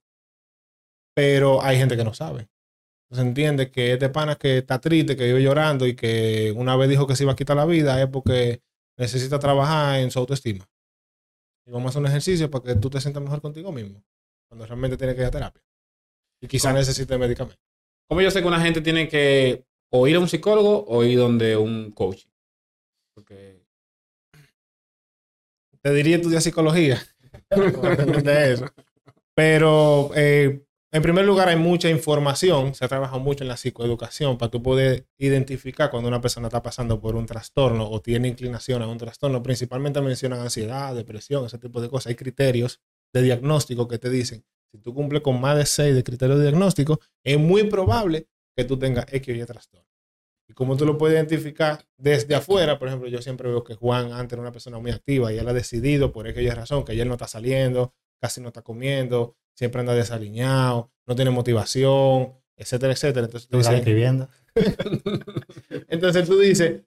pero 1.14 1.62
hay 1.62 1.78
gente 1.78 1.96
que 1.96 2.04
no 2.04 2.14
sabe. 2.14 2.48
Entonces 3.08 3.28
entiende 3.28 3.70
que 3.70 3.92
este 3.92 4.08
pana 4.08 4.34
que 4.34 4.58
está 4.58 4.80
triste, 4.80 5.16
que 5.16 5.24
vive 5.24 5.40
llorando 5.40 5.86
y 5.86 5.94
que 5.94 6.52
una 6.56 6.76
vez 6.76 6.88
dijo 6.88 7.06
que 7.06 7.14
se 7.14 7.22
iba 7.22 7.32
a 7.32 7.36
quitar 7.36 7.56
la 7.56 7.64
vida 7.64 8.02
es 8.02 8.08
porque 8.08 8.60
necesita 8.98 9.38
trabajar 9.38 10.00
en 10.00 10.10
su 10.10 10.18
autoestima. 10.18 10.68
Y 11.66 11.70
vamos 11.70 11.86
a 11.86 11.88
hacer 11.90 12.00
un 12.00 12.08
ejercicio 12.08 12.50
para 12.50 12.64
que 12.64 12.74
tú 12.76 12.88
te 12.88 13.00
sientas 13.00 13.22
mejor 13.22 13.40
contigo 13.40 13.72
mismo, 13.72 14.02
cuando 14.48 14.66
realmente 14.66 14.96
tienes 14.96 15.16
que 15.16 15.22
ir 15.22 15.26
a 15.26 15.30
terapia. 15.30 15.62
Y 16.40 16.46
quizás 16.46 16.70
¿Cómo? 16.70 16.78
necesite 16.78 17.18
medicamentos. 17.18 17.60
¿Cómo 18.08 18.20
yo 18.20 18.30
sé 18.30 18.40
que 18.40 18.48
una 18.48 18.60
gente 18.60 18.80
tiene 18.80 19.08
que 19.08 19.64
o 19.90 20.06
ir 20.06 20.16
a 20.16 20.20
un 20.20 20.28
psicólogo 20.28 20.84
o 20.86 21.02
ir 21.02 21.18
donde 21.18 21.56
un 21.56 21.90
coach? 21.90 22.26
Porque 23.14 23.64
te 25.82 25.92
diría 25.92 26.16
estudiar 26.16 26.42
psicología. 26.42 27.02
de 27.50 28.52
eso. 28.52 28.66
Pero 29.34 30.10
eh, 30.14 30.65
en 30.96 31.02
primer 31.02 31.26
lugar 31.26 31.50
hay 31.50 31.56
mucha 31.56 31.90
información, 31.90 32.74
se 32.74 32.82
ha 32.82 32.88
trabajado 32.88 33.20
mucho 33.20 33.44
en 33.44 33.48
la 33.48 33.58
psicoeducación 33.58 34.38
para 34.38 34.50
tú 34.50 34.62
poder 34.62 35.06
identificar 35.18 35.90
cuando 35.90 36.08
una 36.08 36.22
persona 36.22 36.48
está 36.48 36.62
pasando 36.62 36.98
por 36.98 37.16
un 37.16 37.26
trastorno 37.26 37.86
o 37.86 38.00
tiene 38.00 38.28
inclinación 38.28 38.80
a 38.80 38.88
un 38.88 38.96
trastorno. 38.96 39.42
Principalmente 39.42 40.00
mencionan 40.00 40.40
ansiedad, 40.40 40.94
depresión, 40.94 41.44
ese 41.44 41.58
tipo 41.58 41.82
de 41.82 41.90
cosas. 41.90 42.06
Hay 42.06 42.14
criterios 42.14 42.80
de 43.12 43.20
diagnóstico 43.20 43.86
que 43.86 43.98
te 43.98 44.08
dicen, 44.08 44.46
si 44.72 44.78
tú 44.78 44.94
cumples 44.94 45.20
con 45.20 45.38
más 45.38 45.58
de 45.58 45.66
seis 45.66 45.94
de 45.94 46.02
criterios 46.02 46.38
de 46.38 46.44
diagnóstico, 46.44 46.98
es 47.22 47.38
muy 47.38 47.64
probable 47.64 48.26
que 48.56 48.64
tú 48.64 48.78
tengas 48.78 49.04
X 49.12 49.34
o 49.34 49.38
Y 49.38 49.44
trastorno. 49.44 49.86
Y 50.48 50.54
como 50.54 50.78
tú 50.78 50.86
lo 50.86 50.96
puedes 50.96 51.14
identificar 51.14 51.84
desde 51.98 52.34
afuera, 52.34 52.78
por 52.78 52.88
ejemplo, 52.88 53.06
yo 53.08 53.20
siempre 53.20 53.50
veo 53.50 53.64
que 53.64 53.74
Juan 53.74 54.14
antes 54.14 54.32
era 54.32 54.40
una 54.40 54.52
persona 54.52 54.78
muy 54.78 54.92
activa 54.92 55.30
y 55.30 55.36
él 55.36 55.46
ha 55.46 55.52
decidido 55.52 56.10
por 56.10 56.26
aquella 56.26 56.54
razón 56.54 56.86
que 56.86 56.98
él 56.98 57.06
no 57.06 57.14
está 57.14 57.28
saliendo, 57.28 57.92
casi 58.18 58.40
no 58.40 58.48
está 58.48 58.62
comiendo, 58.62 59.36
siempre 59.56 59.80
anda 59.80 59.94
desaliñado, 59.94 60.92
no 61.06 61.16
tiene 61.16 61.30
motivación, 61.30 62.34
etcétera, 62.56 62.92
etcétera. 62.92 63.26
Entonces 63.26 63.48
tú 63.48 63.56
dices, 63.58 63.74
escribiendo. 63.74 64.28
entonces 65.88 66.26
tú 66.28 66.38
dices, 66.38 66.82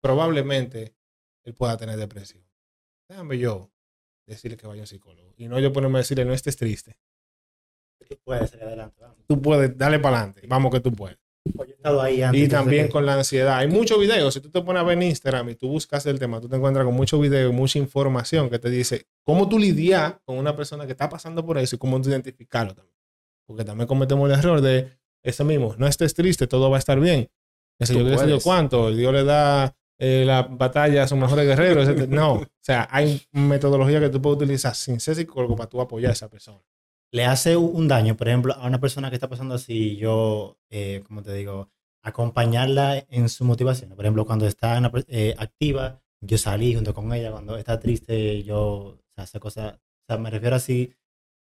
probablemente 0.00 0.94
él 1.44 1.54
pueda 1.54 1.76
tener 1.76 1.96
depresión. 1.96 2.44
Déjame 3.08 3.38
yo 3.38 3.70
decirle 4.26 4.56
que 4.56 4.66
vaya 4.66 4.82
a 4.82 4.84
un 4.84 4.86
psicólogo. 4.86 5.34
Y 5.36 5.48
no 5.48 5.58
yo 5.60 5.72
ponerme 5.72 5.98
a 5.98 6.02
decirle, 6.02 6.24
no 6.24 6.32
estés 6.32 6.56
triste. 6.56 6.96
Tú 8.08 8.18
puedes 8.22 8.50
salir 8.50 8.66
adelante. 8.66 9.00
vamos. 9.00 9.18
Tú 9.26 9.40
puedes, 9.40 9.76
dale 9.76 9.98
para 9.98 10.18
adelante. 10.18 10.46
Vamos 10.46 10.72
que 10.72 10.80
tú 10.80 10.92
puedes. 10.92 11.18
Yo 11.44 11.62
he 11.64 11.70
estado 11.72 12.00
ahí 12.00 12.22
antes. 12.22 12.42
Y 12.42 12.48
también 12.48 12.86
que- 12.86 12.92
con 12.92 13.04
la 13.06 13.14
ansiedad. 13.14 13.58
Hay 13.58 13.68
muchos 13.68 13.98
videos. 13.98 14.32
Si 14.34 14.40
tú 14.40 14.50
te 14.50 14.62
pones 14.62 14.80
a 14.80 14.84
ver 14.84 14.96
en 14.96 15.02
Instagram 15.04 15.50
y 15.50 15.54
tú 15.54 15.68
buscas 15.68 16.06
el 16.06 16.18
tema, 16.18 16.40
tú 16.40 16.48
te 16.48 16.56
encuentras 16.56 16.84
con 16.86 16.94
muchos 16.94 17.20
videos 17.20 17.52
y 17.52 17.56
mucha 17.56 17.78
información 17.78 18.48
que 18.48 18.58
te 18.58 18.70
dice 18.70 19.06
cómo 19.24 19.48
tú 19.48 19.58
lidiar 19.58 20.20
con 20.24 20.38
una 20.38 20.56
persona 20.56 20.86
que 20.86 20.92
está 20.92 21.08
pasando 21.08 21.44
por 21.44 21.58
eso 21.58 21.76
y 21.76 21.78
cómo 21.78 22.00
tú 22.00 22.08
identificarlo 22.08 22.74
también. 22.74 22.96
Porque 23.46 23.64
también 23.64 23.86
cometemos 23.86 24.30
el 24.30 24.38
error 24.38 24.60
de 24.62 24.88
eso 25.22 25.44
mismo. 25.44 25.74
No 25.76 25.86
estés 25.86 26.14
triste, 26.14 26.46
todo 26.46 26.70
va 26.70 26.76
a 26.76 26.78
estar 26.78 26.98
bien. 26.98 27.28
Yo 27.94 27.98
qué 28.04 28.10
sé 28.18 28.30
yo 28.30 28.40
cuánto. 28.40 28.90
Dios 28.94 29.12
le 29.12 29.24
da 29.24 29.76
eh, 29.98 30.24
la 30.26 30.42
batalla 30.42 31.02
a 31.04 31.08
sus 31.08 31.18
mejores 31.18 31.46
guerreros. 31.46 32.08
No. 32.08 32.32
O 32.34 32.46
sea, 32.60 32.88
hay 32.90 33.20
metodología 33.32 34.00
que 34.00 34.08
tú 34.08 34.20
puedes 34.22 34.38
utilizar 34.38 34.74
sin 34.74 34.98
ser 34.98 35.14
psicólogo 35.14 35.56
para 35.56 35.68
tú 35.68 35.80
apoyar 35.80 36.10
a 36.10 36.14
esa 36.14 36.28
persona. 36.28 36.60
Le 37.14 37.24
hace 37.26 37.56
un 37.56 37.86
daño, 37.86 38.16
por 38.16 38.26
ejemplo, 38.26 38.54
a 38.54 38.66
una 38.66 38.80
persona 38.80 39.08
que 39.08 39.14
está 39.14 39.28
pasando 39.28 39.54
así, 39.54 39.96
yo, 39.96 40.58
eh, 40.68 41.04
como 41.06 41.22
te 41.22 41.32
digo, 41.32 41.70
acompañarla 42.02 43.06
en 43.08 43.28
su 43.28 43.44
motivación. 43.44 43.90
Por 43.90 44.04
ejemplo, 44.04 44.26
cuando 44.26 44.48
está 44.48 44.80
eh, 45.06 45.32
activa, 45.38 46.02
yo 46.20 46.38
salí 46.38 46.74
junto 46.74 46.92
con 46.92 47.12
ella. 47.12 47.30
Cuando 47.30 47.56
está 47.56 47.78
triste, 47.78 48.42
yo 48.42 48.60
o 48.60 49.00
sea, 49.14 49.24
hace 49.24 49.38
cosas. 49.38 49.74
O 49.74 50.06
sea, 50.08 50.18
me 50.18 50.28
refiero 50.28 50.56
así, 50.56 50.92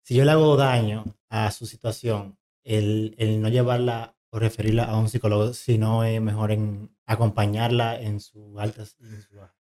si 0.03 0.17
yo 0.17 0.25
le 0.25 0.33
hago 0.33 0.57
daño 0.57 1.05
a 1.29 1.53
su 1.53 1.67
situación, 1.67 2.37
el, 2.65 3.15
el 3.17 3.41
no 3.41 3.49
llevarla 3.49 4.17
o 4.31 4.41
referirla 4.41 4.87
a 4.87 4.99
un 4.99 5.09
psicólogo, 5.09 5.55
sino 5.55 6.03
es 6.03 6.21
mejor 6.21 6.51
en 6.51 6.91
acompañarla 7.07 8.01
en 8.01 8.19
sus 8.19 8.59
altas 8.59 8.97
en 8.99 9.25
bajas. 9.37 9.55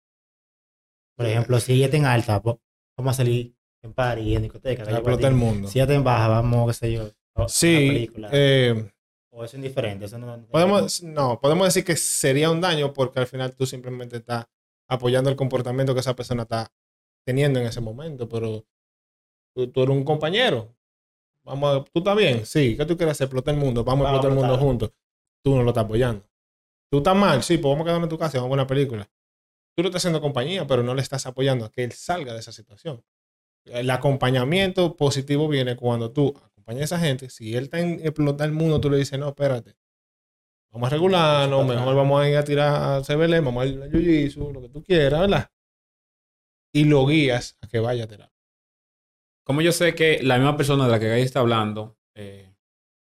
Por 1.18 1.26
ejemplo, 1.26 1.60
si 1.60 1.74
ella 1.74 1.86
está 1.88 1.98
en 1.98 2.06
alta, 2.06 2.40
vamos 2.40 2.62
a 3.12 3.14
salir 3.14 3.57
en 3.88 3.94
party, 3.94 4.36
en 4.36 4.42
discoteca. 4.44 4.84
que 4.84 4.92
yo 4.92 4.98
Explota 4.98 5.28
el 5.28 5.34
mundo. 5.36 5.68
Si 5.68 5.80
ya 5.80 5.88
te 5.88 5.94
en 5.96 6.04
baja, 6.04 6.28
vamos, 6.28 6.68
qué 6.68 6.74
sé 6.74 6.92
yo, 6.94 7.10
una 7.36 7.48
Sí. 7.50 8.10
eh, 8.32 8.92
o 9.32 9.44
es 9.44 9.54
indiferente. 9.54 10.06
Eso 10.06 10.18
no, 10.18 10.46
Podemos, 10.48 11.04
no, 11.04 11.40
podemos 11.40 11.68
decir 11.68 11.84
que 11.84 11.96
sería 11.96 12.50
un 12.52 12.62
daño 12.62 12.94
porque 12.94 13.20
al 13.20 13.28
final 13.28 13.56
tú 13.56 13.66
simplemente 13.66 14.18
estás 14.18 14.46
apoyando 14.90 15.30
el 15.30 15.36
comportamiento 15.36 15.94
que 15.94 16.00
esa 16.00 16.16
persona 16.16 16.44
está 16.44 16.72
teniendo 17.26 17.60
en 17.60 17.68
ese 17.68 17.82
momento, 17.82 18.28
pero 18.30 18.66
tú, 19.56 19.68
tú 19.68 19.84
eres 19.84 19.96
un 19.96 20.04
compañero. 20.04 20.74
Vamos, 21.44 21.78
a- 21.78 21.84
tú 21.84 22.00
estás 22.00 22.16
bien, 22.18 22.46
sí, 22.46 22.76
¿qué 22.78 22.86
tú 22.86 22.98
quieres 22.98 23.12
hacer? 23.14 23.26
Explotar 23.26 23.54
el 23.54 23.60
mundo, 23.60 23.84
vamos 23.84 24.06
a 24.08 24.12
Vamos 24.12 24.26
a 24.26 24.28
explotar 24.28 24.46
el 24.50 24.50
mundo 24.58 24.66
juntos. 24.66 24.92
Tú 25.44 25.56
no 25.56 25.64
lo 25.64 25.70
estás 25.70 25.86
apoyando. 25.86 26.26
Tú 26.90 26.98
estás 26.98 27.16
mal, 27.16 27.44
sí, 27.44 27.58
pues 27.58 27.70
vamos 27.72 27.82
a 27.82 27.86
quedarnos 27.86 28.06
en 28.06 28.10
tu 28.10 28.18
casa 28.18 28.38
y 28.38 28.40
vamos 28.40 28.50
a 28.54 28.56
ver 28.56 28.60
una 28.62 28.68
película. 28.68 29.10
Tú 29.76 29.84
lo 29.84 29.90
estás 29.90 30.02
haciendo 30.02 30.20
compañía, 30.22 30.66
pero 30.66 30.84
no 30.84 30.96
le 30.96 31.02
estás 31.02 31.26
apoyando 31.28 31.66
a 31.66 31.70
que 31.72 31.84
él 31.84 31.92
salga 31.92 32.34
de 32.34 32.40
esa 32.40 32.52
situación. 32.52 33.04
El 33.72 33.90
acompañamiento 33.90 34.96
positivo 34.96 35.48
viene 35.48 35.76
cuando 35.76 36.12
tú 36.12 36.34
acompañas 36.44 36.82
a 36.82 36.96
esa 36.96 37.00
gente. 37.00 37.30
Si 37.30 37.56
él 37.56 37.66
está 37.66 37.80
en 37.80 38.00
explotar 38.02 38.48
el 38.48 38.54
mundo, 38.54 38.80
tú 38.80 38.90
le 38.90 38.98
dices, 38.98 39.18
no, 39.20 39.30
espérate. 39.30 39.76
Vamos 40.72 40.88
a 40.88 40.90
regularnos, 40.92 41.66
mejor 41.66 41.96
vamos 41.96 42.22
a 42.22 42.30
ir 42.30 42.38
a 42.38 42.44
tirar 42.44 43.00
a 43.00 43.04
CBL, 43.04 43.40
vamos 43.42 43.64
a 43.64 43.66
ir 43.68 43.82
a 43.82 43.88
Jiu-Jitsu, 43.88 44.52
lo 44.54 44.62
que 44.62 44.70
tú 44.70 44.84
quieras, 44.84 45.22
¿verdad? 45.22 45.50
Y 46.74 46.84
lo 46.86 47.06
guías 47.08 47.58
a 47.62 47.68
que 47.68 47.80
vaya 47.80 48.04
a 48.04 48.08
terapia. 48.08 48.34
Como 49.44 49.62
yo 49.62 49.72
sé 49.72 49.96
que 49.96 50.22
la 50.22 50.36
misma 50.38 50.58
persona 50.58 50.86
de 50.86 50.92
la 50.92 51.00
que 51.00 51.08
Gay 51.08 51.22
está 51.22 51.40
hablando, 51.40 51.98
eh, 52.16 52.54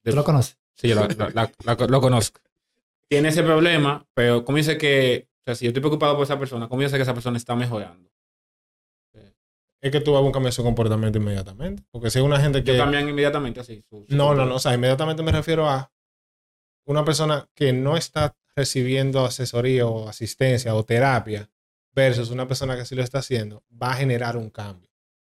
de- 0.02 0.10
¿Tú 0.10 0.16
lo 0.16 0.24
conoces? 0.24 0.58
Sí, 0.74 0.88
yo 0.88 0.94
la- 0.96 1.06
la- 1.08 1.28
la- 1.34 1.52
la- 1.76 1.86
lo 1.86 2.00
conozco. 2.00 2.40
Tiene 3.08 3.28
ese 3.28 3.42
problema, 3.42 4.06
pero 4.14 4.44
¿cómo 4.44 4.56
dice 4.56 4.78
que, 4.78 5.28
o 5.28 5.44
sea, 5.44 5.54
si 5.54 5.66
yo 5.66 5.68
estoy 5.68 5.82
preocupado 5.82 6.14
por 6.16 6.24
esa 6.24 6.38
persona, 6.38 6.68
¿cómo 6.68 6.80
yo 6.80 6.88
sé 6.88 6.96
que 6.96 7.02
esa 7.02 7.12
persona 7.14 7.36
está 7.36 7.54
mejorando? 7.54 8.10
Es 9.82 9.90
que 9.90 10.00
tú 10.00 10.12
vas 10.12 10.20
a 10.20 10.24
un 10.24 10.32
cambio 10.32 10.48
de 10.48 10.52
su 10.52 10.62
comportamiento 10.62 11.18
inmediatamente. 11.18 11.82
Porque 11.90 12.08
si 12.10 12.18
es 12.20 12.24
una 12.24 12.40
gente 12.40 12.62
que... 12.62 12.76
Cambian 12.76 13.08
inmediatamente 13.08 13.60
así. 13.60 13.84
su- 13.90 14.06
su 14.08 14.14
No, 14.16 14.34
no, 14.34 14.46
no. 14.46 14.54
O 14.54 14.58
sea, 14.58 14.74
inmediatamente 14.74 15.22
me 15.22 15.32
refiero 15.32 15.68
a 15.68 15.92
una 16.86 17.04
persona 17.04 17.48
que 17.54 17.72
no 17.72 17.96
está 17.96 18.36
recibiendo 18.54 19.24
asesoría 19.24 19.86
o 19.86 20.08
asistencia 20.08 20.74
o 20.74 20.84
terapia 20.84 21.50
versus 21.94 22.30
una 22.30 22.46
persona 22.46 22.76
que 22.76 22.84
sí 22.84 22.94
lo 22.94 23.02
está 23.02 23.18
haciendo, 23.18 23.64
va 23.70 23.90
a 23.92 23.94
generar 23.94 24.36
un 24.36 24.50
cambio. 24.50 24.90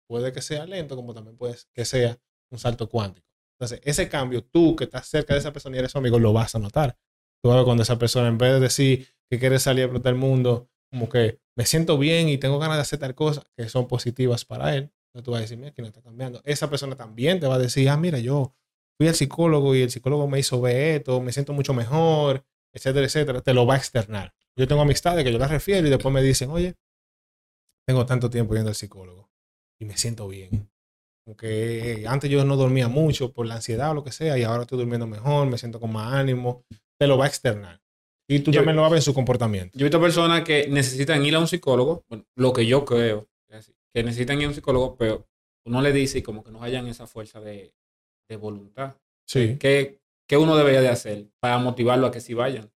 Puede 0.08 0.32
que 0.32 0.40
sea 0.42 0.66
lento, 0.66 0.96
como 0.96 1.14
también 1.14 1.36
puede 1.36 1.56
que 1.74 1.84
sea 1.84 2.18
un 2.50 2.58
salto 2.58 2.88
cuántico. 2.88 3.26
Entonces, 3.58 3.80
ese 3.84 4.08
cambio, 4.08 4.42
tú 4.44 4.74
que 4.76 4.84
estás 4.84 5.06
cerca 5.08 5.34
de 5.34 5.40
esa 5.40 5.52
persona 5.52 5.76
y 5.76 5.78
eres 5.80 5.92
su 5.92 5.98
amigo, 5.98 6.18
lo 6.18 6.32
vas 6.32 6.54
a 6.54 6.58
notar. 6.58 6.96
Tú 7.42 7.48
vas 7.48 7.54
a 7.54 7.58
ver 7.58 7.64
cuando 7.64 7.82
esa 7.82 7.98
persona, 7.98 8.28
en 8.28 8.38
vez 8.38 8.52
de 8.54 8.60
decir 8.60 9.08
que 9.28 9.38
quiere 9.38 9.58
salir 9.58 9.82
a 9.82 9.84
explotar 9.86 10.12
el 10.14 10.18
mundo, 10.18 10.70
como 10.90 11.08
que 11.08 11.40
me 11.56 11.66
siento 11.66 11.98
bien 11.98 12.28
y 12.28 12.38
tengo 12.38 12.58
ganas 12.58 12.76
de 12.76 12.82
hacer 12.82 12.98
tal 12.98 13.14
cosa, 13.14 13.42
que 13.56 13.68
son 13.68 13.88
positivas 13.88 14.44
para 14.44 14.74
él, 14.74 14.92
entonces 15.08 15.24
tú 15.24 15.30
vas 15.32 15.38
a 15.38 15.42
decir, 15.42 15.58
mira, 15.58 15.72
que 15.72 15.82
no 15.82 15.88
está 15.88 16.02
cambiando. 16.02 16.40
Esa 16.44 16.70
persona 16.70 16.96
también 16.96 17.40
te 17.40 17.46
va 17.46 17.56
a 17.56 17.58
decir, 17.58 17.88
ah, 17.88 17.96
mira, 17.96 18.18
yo 18.18 18.54
fui 18.98 19.08
al 19.08 19.14
psicólogo 19.14 19.74
y 19.74 19.82
el 19.82 19.90
psicólogo 19.90 20.28
me 20.28 20.38
hizo 20.38 20.60
ver 20.60 20.98
esto, 20.98 21.20
me 21.20 21.32
siento 21.32 21.52
mucho 21.52 21.72
mejor, 21.74 22.44
etcétera, 22.72 23.06
etcétera. 23.06 23.40
Te 23.40 23.54
lo 23.54 23.66
va 23.66 23.74
a 23.74 23.78
externar. 23.78 24.34
Yo 24.56 24.66
tengo 24.66 24.82
amistades 24.82 25.24
que 25.24 25.32
yo 25.32 25.38
las 25.38 25.50
refiero 25.50 25.86
y 25.86 25.90
después 25.90 26.12
me 26.12 26.22
dicen, 26.22 26.50
oye, 26.50 26.74
tengo 27.86 28.04
tanto 28.06 28.28
tiempo 28.28 28.54
yendo 28.54 28.68
al 28.68 28.74
psicólogo 28.74 29.30
y 29.80 29.84
me 29.84 29.96
siento 29.96 30.28
bien. 30.28 30.70
Porque 31.24 32.04
antes 32.08 32.30
yo 32.30 32.44
no 32.44 32.56
dormía 32.56 32.88
mucho 32.88 33.32
por 33.32 33.46
la 33.46 33.56
ansiedad 33.56 33.90
o 33.90 33.94
lo 33.94 34.04
que 34.04 34.12
sea 34.12 34.38
y 34.38 34.42
ahora 34.42 34.62
estoy 34.62 34.78
durmiendo 34.78 35.06
mejor, 35.06 35.46
me 35.46 35.58
siento 35.58 35.80
con 35.80 35.92
más 35.92 36.12
ánimo. 36.12 36.64
Te 36.98 37.06
lo 37.06 37.18
va 37.18 37.26
a 37.26 37.28
externar. 37.28 37.80
Y 38.30 38.40
tú 38.40 38.50
Yo- 38.50 38.60
también 38.60 38.76
lo 38.76 38.82
vas 38.82 38.90
a 38.90 38.92
ver 38.92 38.98
en 38.98 39.02
su 39.02 39.14
comportamiento. 39.14 39.76
Yo 39.78 39.86
he 39.86 39.88
visto 39.88 40.00
personas 40.00 40.42
que 40.42 40.68
necesitan 40.68 41.24
ir 41.24 41.34
a 41.34 41.38
un 41.38 41.48
psicólogo, 41.48 42.04
bueno, 42.08 42.24
lo 42.36 42.52
que 42.52 42.66
yo 42.66 42.84
creo, 42.84 43.26
que 43.94 44.02
necesitan 44.04 44.38
ir 44.38 44.44
a 44.44 44.48
un 44.48 44.54
psicólogo, 44.54 44.96
pero 44.96 45.26
uno 45.64 45.80
le 45.80 45.92
dice 45.92 46.18
y 46.18 46.22
como 46.22 46.44
que 46.44 46.50
no 46.50 46.62
hayan 46.62 46.86
esa 46.88 47.06
fuerza 47.06 47.40
de, 47.40 47.74
de 48.28 48.36
voluntad. 48.36 48.94
Sí. 49.26 49.56
¿Qué, 49.58 50.00
qué 50.28 50.36
uno 50.36 50.56
debería 50.56 50.80
de 50.82 50.88
hacer 50.88 51.26
para 51.40 51.58
motivarlo 51.58 52.06
a 52.06 52.10
que 52.10 52.20
sí 52.20 52.34
vayan? 52.34 52.70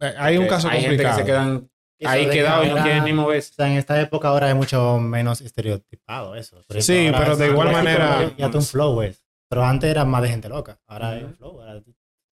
Eh, 0.00 0.14
Hay 0.18 0.36
un 0.38 0.46
caso 0.46 0.68
hay 0.68 0.82
gente 0.82 1.02
complicado. 1.02 1.16
que 1.16 1.22
se 1.22 1.26
quedan 1.26 1.70
Eso 1.98 2.10
ahí 2.10 2.26
de 2.26 2.32
quedados 2.32 2.66
y 2.66 2.70
no 2.70 2.82
quieren 2.82 3.04
ni 3.04 3.12
moverse. 3.12 3.50
O 3.52 3.54
sea, 3.54 3.66
en 3.70 3.78
esta 3.78 4.00
época 4.00 4.28
ahora 4.28 4.48
es 4.50 4.54
mucho 4.56 4.98
menos 4.98 5.40
estereotipado 5.40 6.34
eso. 6.34 6.62
Por 6.66 6.82
Sí, 6.82 7.10
pero 7.16 7.36
de 7.36 7.46
igual 7.48 7.72
manera- 7.72 8.34
Ya 8.36 8.46
un 8.48 8.62
flow 8.62 9.02
es. 9.02 9.24
Pero 9.48 9.64
antes 9.64 9.90
era 9.90 10.04
más 10.04 10.22
de 10.22 10.28
gente 10.28 10.48
loca. 10.48 10.80
Ahora 10.86 11.18
es 11.18 11.24
un 11.24 11.34
flow. 11.34 11.60
ahora 11.60 11.82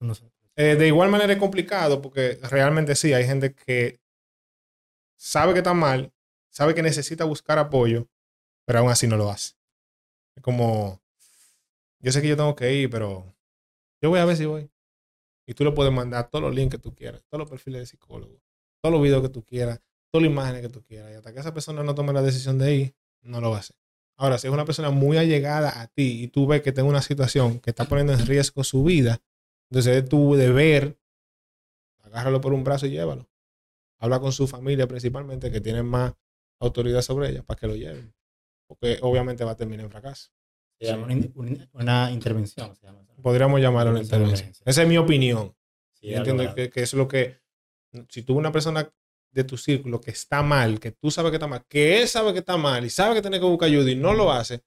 no 0.01 0.15
sé. 0.15 0.31
Eh, 0.61 0.75
de 0.75 0.89
igual 0.89 1.09
manera 1.09 1.33
es 1.33 1.39
complicado 1.39 2.03
porque 2.03 2.37
realmente 2.51 2.97
sí, 2.97 3.13
hay 3.13 3.25
gente 3.25 3.55
que 3.55 4.01
sabe 5.17 5.53
que 5.53 5.61
está 5.61 5.73
mal, 5.73 6.13
sabe 6.51 6.75
que 6.75 6.83
necesita 6.83 7.25
buscar 7.25 7.61
apoyo, 7.61 8.09
pero 8.65 8.81
aún 8.81 8.91
así 8.91 9.07
no 9.07 9.17
lo 9.17 9.31
hace. 9.31 9.55
Es 10.35 10.43
como, 10.43 11.01
yo 12.01 12.11
sé 12.11 12.21
que 12.21 12.27
yo 12.27 12.37
tengo 12.37 12.57
que 12.57 12.75
ir, 12.75 12.91
pero 12.91 13.37
yo 14.03 14.11
voy 14.11 14.19
a 14.19 14.25
ver 14.25 14.37
si 14.37 14.47
voy. 14.47 14.69
Y 15.47 15.55
tú 15.55 15.63
le 15.63 15.71
puedes 15.71 15.93
mandar 15.93 16.29
todos 16.29 16.43
los 16.43 16.53
links 16.53 16.75
que 16.75 16.83
tú 16.83 16.93
quieras, 16.93 17.23
todos 17.29 17.39
los 17.39 17.49
perfiles 17.49 17.83
de 17.83 17.87
psicólogo, 17.87 18.43
todos 18.83 18.93
los 18.93 19.01
videos 19.01 19.23
que 19.23 19.29
tú 19.29 19.45
quieras, 19.45 19.81
todas 20.11 20.25
las 20.25 20.33
imágenes 20.33 20.63
que 20.63 20.71
tú 20.71 20.83
quieras. 20.83 21.13
Y 21.13 21.15
hasta 21.15 21.33
que 21.33 21.39
esa 21.39 21.55
persona 21.55 21.85
no 21.85 21.95
tome 21.95 22.13
la 22.13 22.23
decisión 22.23 22.59
de 22.59 22.75
ir, 22.75 22.97
no 23.23 23.41
lo 23.41 23.51
va 23.51 23.59
a 23.59 23.61
hacer. 23.61 23.77
Ahora, 24.17 24.39
si 24.39 24.49
es 24.49 24.53
una 24.53 24.65
persona 24.65 24.91
muy 24.91 25.19
allegada 25.19 25.81
a 25.81 25.87
ti 25.87 26.25
y 26.25 26.27
tú 26.27 26.49
ves 26.49 26.63
que 26.63 26.71
en 26.71 26.85
una 26.85 27.01
situación 27.01 27.61
que 27.61 27.71
está 27.71 27.85
poniendo 27.85 28.13
en 28.13 28.27
riesgo 28.27 28.65
su 28.65 28.83
vida, 28.83 29.21
entonces 29.71 30.03
es 30.05 30.09
tu 30.09 30.35
deber, 30.35 30.99
agárralo 32.03 32.41
por 32.41 32.53
un 32.53 32.65
brazo 32.65 32.87
y 32.87 32.91
llévalo. 32.91 33.29
Habla 33.99 34.21
con 34.21 34.33
su 34.33 34.47
familia 34.47 34.87
principalmente, 34.87 35.51
que 35.51 35.61
tienen 35.61 35.87
más 35.87 36.15
autoridad 36.61 37.03
sobre 37.03 37.31
ella, 37.31 37.43
para 37.43 37.59
que 37.59 37.67
lo 37.67 37.77
lleven. 37.77 38.15
Porque 38.67 38.99
obviamente 39.03 39.45
va 39.45 39.53
a 39.53 39.57
terminar 39.57 39.85
en 39.85 39.91
fracaso. 39.91 40.31
Se 40.79 40.87
llama 40.87 41.05
una, 41.05 41.13
in- 41.15 41.33
un- 41.35 41.69
una 41.73 42.11
intervención. 42.13 42.75
Se 42.77 42.87
llama. 42.87 43.05
Podríamos 43.23 43.61
llamarlo 43.61 43.91
una 43.93 44.01
Intervención. 44.03 44.53
Esa 44.65 44.83
es 44.83 44.89
mi 44.89 44.97
opinión. 44.97 45.55
Sí, 45.95 46.09
Yo 46.11 46.19
entiendo 46.19 46.55
que, 46.55 46.71
que 46.71 46.83
es 46.83 46.95
lo 46.95 47.09
que, 47.09 47.41
si 48.09 48.23
tú 48.23 48.37
una 48.37 48.53
persona 48.53 48.89
de 49.33 49.45
tu 49.45 49.57
círculo 49.57 50.01
que 50.01 50.13
está 50.13 50.43
mal, 50.43 50.79
que 50.79 50.93
tú 50.93 51.11
sabes 51.11 51.31
que 51.33 51.37
está 51.37 51.49
mal, 51.49 51.65
que 51.67 52.01
él 52.01 52.07
sabe 52.09 52.33
que 52.33 52.39
está 52.39 52.57
mal 52.57 52.85
y 52.85 52.91
sabe 52.91 53.17
que 53.17 53.21
tiene 53.23 53.41
que 53.41 53.45
buscar 53.47 53.67
ayuda 53.69 53.91
y 53.91 53.97
no 53.97 54.15
lo 54.15 54.31
hace, 54.31 54.63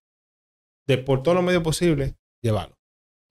de 0.86 0.98
por 0.98 1.24
todos 1.24 1.36
los 1.36 1.44
medios 1.46 1.64
posibles, 1.64 2.14
llévalo. 2.42 2.78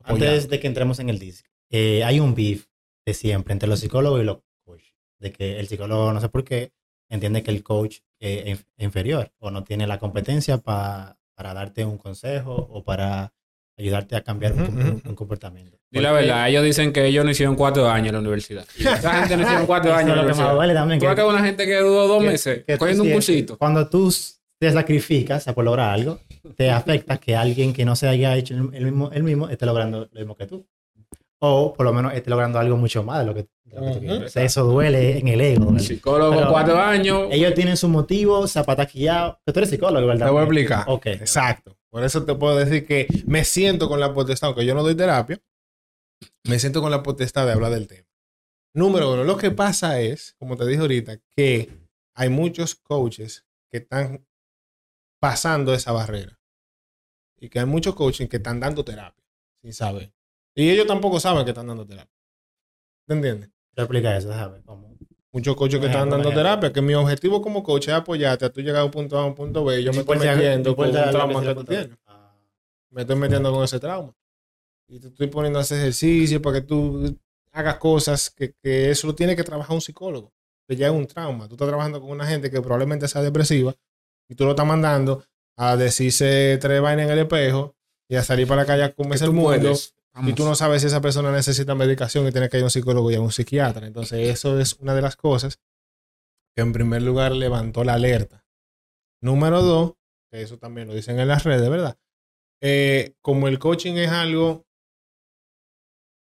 Antes 0.03 0.49
de 0.49 0.59
que 0.61 0.67
entremos 0.67 0.99
en 1.01 1.11
el 1.11 1.19
disc, 1.19 1.45
eh, 1.71 2.05
hay 2.05 2.21
un 2.21 2.35
beef 2.35 2.67
de 3.07 3.15
siempre 3.15 3.53
entre 3.53 3.69
los 3.69 3.81
psicólogos 3.81 4.21
y 4.21 4.25
los 4.25 4.39
coaches. 4.65 4.95
De 5.19 5.33
que 5.33 5.59
el 5.61 5.69
psicólogo, 5.69 6.13
no 6.13 6.21
sé 6.21 6.29
por 6.29 6.45
qué, 6.45 6.73
entiende 7.09 7.43
que 7.43 7.51
el 7.51 7.63
coach 7.63 7.99
es 8.19 8.65
inferior 8.79 9.33
o 9.39 9.51
no 9.51 9.65
tiene 9.65 9.87
la 9.87 9.99
competencia 9.99 10.59
pa- 10.59 11.17
para 11.35 11.55
darte 11.55 11.85
un 11.85 11.97
consejo 11.99 12.55
o 12.71 12.85
para 12.85 13.33
ayudarte 13.79 14.15
a 14.15 14.23
cambiar 14.23 14.53
un, 14.53 14.61
un- 14.63 15.03
un 15.05 15.15
comportamiento. 15.15 15.79
Y 15.91 16.01
la 16.01 16.13
verdad, 16.13 16.49
ellos 16.49 16.63
dicen 16.63 16.93
que 16.93 17.07
ellos 17.07 17.25
no 17.25 17.31
hicieron 17.31 17.57
cuatro 17.57 17.89
años 17.89 18.09
en 18.09 18.15
la 18.15 18.21
universidad. 18.21 18.65
Esa 18.79 19.21
gente 19.21 19.37
no 19.37 19.43
hicieron 19.43 19.67
cuatro 19.67 19.91
eso 19.91 19.99
años 19.99 20.11
en 20.11 20.17
la 20.17 20.23
que 20.23 20.27
universidad. 20.27 20.55
duele 20.55 20.75
también. 20.75 21.01
Tú 21.01 21.07
ves 21.07 21.15
que 21.17 21.23
una 21.25 21.45
gente 21.45 21.67
que 21.67 21.77
duró 21.79 22.07
dos 22.07 22.23
que- 22.23 22.29
meses 22.29 22.65
que 22.67 22.79
cogiendo 22.79 23.05
un 23.05 23.13
cursito. 23.13 23.57
Cuando 23.59 23.89
tú 23.89 24.15
te 24.61 24.71
sacrificas 24.71 25.45
por 25.55 25.65
lograr 25.65 25.91
algo, 25.95 26.21
te 26.57 26.71
afecta 26.71 27.17
que 27.19 27.35
alguien 27.35 27.73
que 27.73 27.85
no 27.87 27.97
se 27.97 28.07
haya 28.07 28.37
hecho 28.37 28.55
el 28.55 28.85
mismo, 28.85 29.11
el 29.13 29.23
mismo 29.23 29.49
esté 29.49 29.65
logrando 29.67 30.09
lo 30.13 30.21
mismo 30.21 30.37
que 30.37 30.47
tú. 30.47 30.67
O 31.43 31.73
por 31.73 31.87
lo 31.87 31.93
menos 31.93 32.13
esté 32.15 32.29
logrando 32.31 32.59
algo 32.59 32.77
mucho 32.77 33.03
más 33.03 33.21
de 33.21 33.25
lo 33.25 33.35
que, 33.35 33.49
de 33.65 33.75
lo 33.81 33.87
que 33.87 33.93
tú 33.95 34.01
quieres. 34.01 34.23
O 34.25 34.29
sea, 34.29 34.45
eso 34.45 34.65
duele 34.65 35.19
en 35.19 35.29
el 35.29 35.41
ego. 35.41 35.67
¿verdad? 35.67 35.81
Psicólogo 35.81 36.37
Pero- 36.37 36.51
cuatro 36.51 36.79
años. 36.79 37.29
Ellos 37.31 37.55
tienen 37.55 37.77
su 37.77 37.89
motivo, 37.89 38.47
zapataquillado. 38.47 39.41
Que 39.47 39.53
tú 39.53 39.61
eres 39.61 39.71
psicólogo, 39.71 40.07
¿verdad? 40.07 40.27
Te 40.27 40.33
voy 40.33 40.41
a 40.41 40.45
explicar. 40.45 40.85
Ok. 40.87 41.07
Exacto. 41.07 41.77
Por 41.89 42.05
eso 42.05 42.25
te 42.25 42.35
puedo 42.35 42.57
decir 42.57 42.87
que 42.87 43.07
me 43.27 43.45
siento 43.45 43.89
con 43.89 43.99
la 44.01 44.13
potestad, 44.13 44.49
aunque 44.49 44.65
yo 44.67 44.75
no 44.75 44.83
doy 44.83 44.95
terapia, 44.95 45.41
me 46.45 46.59
siento 46.59 46.83
con 46.83 46.91
la 46.91 47.03
potestad 47.03 47.47
de 47.47 47.53
hablar 47.53 47.73
del 47.73 47.89
tema. 47.89 48.07
Número 48.75 49.13
uno, 49.13 49.25
lo 49.25 49.37
que 49.37 49.51
pasa 49.51 49.99
es, 50.01 50.35
como 50.39 50.57
te 50.57 50.67
dije 50.67 50.81
ahorita, 50.83 51.19
que 51.35 51.71
hay 52.15 52.29
muchos 52.29 52.75
coaches 52.77 53.45
que 53.71 53.79
están 53.79 54.25
pasando 55.21 55.75
esa 55.75 55.93
barrera. 55.93 56.39
Y 57.39 57.49
que 57.49 57.59
hay 57.61 57.67
muchos 57.67 57.95
coaches 57.95 58.29
que 58.29 58.37
están 58.37 58.61
dando 58.61 58.85
terapia 58.85 59.25
sin 59.63 59.73
saber. 59.73 60.13
Y 60.55 60.71
ellos 60.71 60.87
tampoco 60.87 61.21
saben 61.21 61.45
que 61.45 61.51
están 61.51 61.67
dando 61.67 61.87
terapia. 61.87 62.13
¿Te 63.07 63.15
entiendes? 63.15 63.51
Te 63.75 63.83
explica 63.83 64.17
eso, 64.17 64.29
¿sabes? 64.31 64.63
¿Cómo? 64.65 64.97
Muchos 65.33 65.55
coaches 65.55 65.79
que 65.79 65.87
están 65.87 66.11
dando 66.11 66.31
terapia, 66.31 66.73
que 66.73 66.83
mi 66.83 66.95
objetivo 66.95 67.41
como 67.41 67.63
coach 67.63 67.89
es 67.89 67.95
apoyarte 67.95 68.45
a 68.45 68.53
tú 68.53 68.61
llegar 68.61 68.83
a 68.83 68.85
un 68.85 68.91
punto 68.91 69.17
A 69.17 69.23
a 69.23 69.27
un 69.27 69.35
punto 69.35 69.65
B 69.65 69.81
y 69.81 69.85
yo 69.85 69.93
me 69.93 70.01
estoy 70.01 70.19
metiendo 70.19 70.75
con 70.75 70.89
un 70.89 70.93
trauma 70.93 71.41
que 71.41 71.55
tú 71.55 71.65
tienes. 71.65 71.99
Ah. 72.07 72.35
me 72.91 73.03
estoy 73.03 73.17
metiendo 73.17 73.53
con 73.53 73.63
ese 73.63 73.79
trauma. 73.79 74.13
Y 74.89 74.99
te 74.99 75.07
estoy 75.07 75.29
poniendo 75.29 75.61
a 75.61 75.63
hacer 75.63 75.79
ejercicio 75.79 76.43
para 76.43 76.61
que 76.61 76.67
tú 76.67 77.17
hagas 77.53 77.77
cosas 77.77 78.29
que, 78.29 78.55
que 78.61 78.91
eso 78.91 79.07
lo 79.07 79.15
tiene 79.15 79.37
que 79.37 79.45
trabajar 79.45 79.73
un 79.73 79.81
psicólogo. 79.81 80.33
Que 80.67 80.75
ya 80.75 80.89
es 80.89 80.93
un 80.93 81.07
trauma. 81.07 81.47
Tú 81.47 81.55
estás 81.55 81.69
trabajando 81.69 82.01
con 82.01 82.11
una 82.11 82.27
gente 82.27 82.51
que 82.51 82.61
probablemente 82.61 83.07
sea 83.07 83.23
depresiva 83.23 83.73
y 84.29 84.35
tú 84.35 84.45
lo 84.45 84.51
estás 84.51 84.67
mandando 84.67 85.25
a 85.57 85.77
decirse 85.77 86.59
tres 86.61 86.81
vainas 86.81 87.07
en 87.07 87.13
el 87.13 87.19
espejo 87.21 87.77
y 88.09 88.17
a 88.17 88.25
salir 88.25 88.49
para 88.49 88.63
la 88.63 88.67
calle 88.67 88.83
a 88.83 88.93
comerse 88.93 89.27
el 89.27 89.33
mundo. 89.33 89.49
puedes. 89.49 89.95
Y 90.27 90.33
tú 90.33 90.45
no 90.45 90.55
sabes 90.55 90.83
si 90.83 90.89
esa 90.89 91.01
persona 91.01 91.31
necesita 91.31 91.75
medicación 91.75 92.27
y 92.27 92.33
tiene 92.33 92.49
que 92.49 92.57
ir 92.57 92.63
a 92.63 92.67
un 92.67 92.71
psicólogo 92.71 93.11
y 93.11 93.15
a 93.15 93.21
un 93.21 93.31
psiquiatra. 93.31 93.87
Entonces, 93.87 94.29
eso 94.29 94.59
es 94.59 94.75
una 94.75 94.95
de 94.95 95.03
las 95.03 95.17
cosas 95.17 95.61
que 96.55 96.63
en 96.63 96.73
primer 96.73 97.03
lugar 97.03 97.33
levantó 97.33 97.85
la 97.85 97.95
alerta. 97.95 98.45
Número 99.23 99.63
dos, 99.63 99.95
que 100.31 100.43
eso 100.43 100.59
también 100.59 100.89
lo 100.89 100.95
dicen 100.95 101.21
en 101.21 101.29
las 101.29 101.45
redes, 101.45 101.69
¿verdad? 101.71 101.97
Eh, 102.61 103.15
como 103.23 103.49
el 103.49 103.59
coaching 103.59 103.95
es 103.95 104.11
algo, 104.11 104.67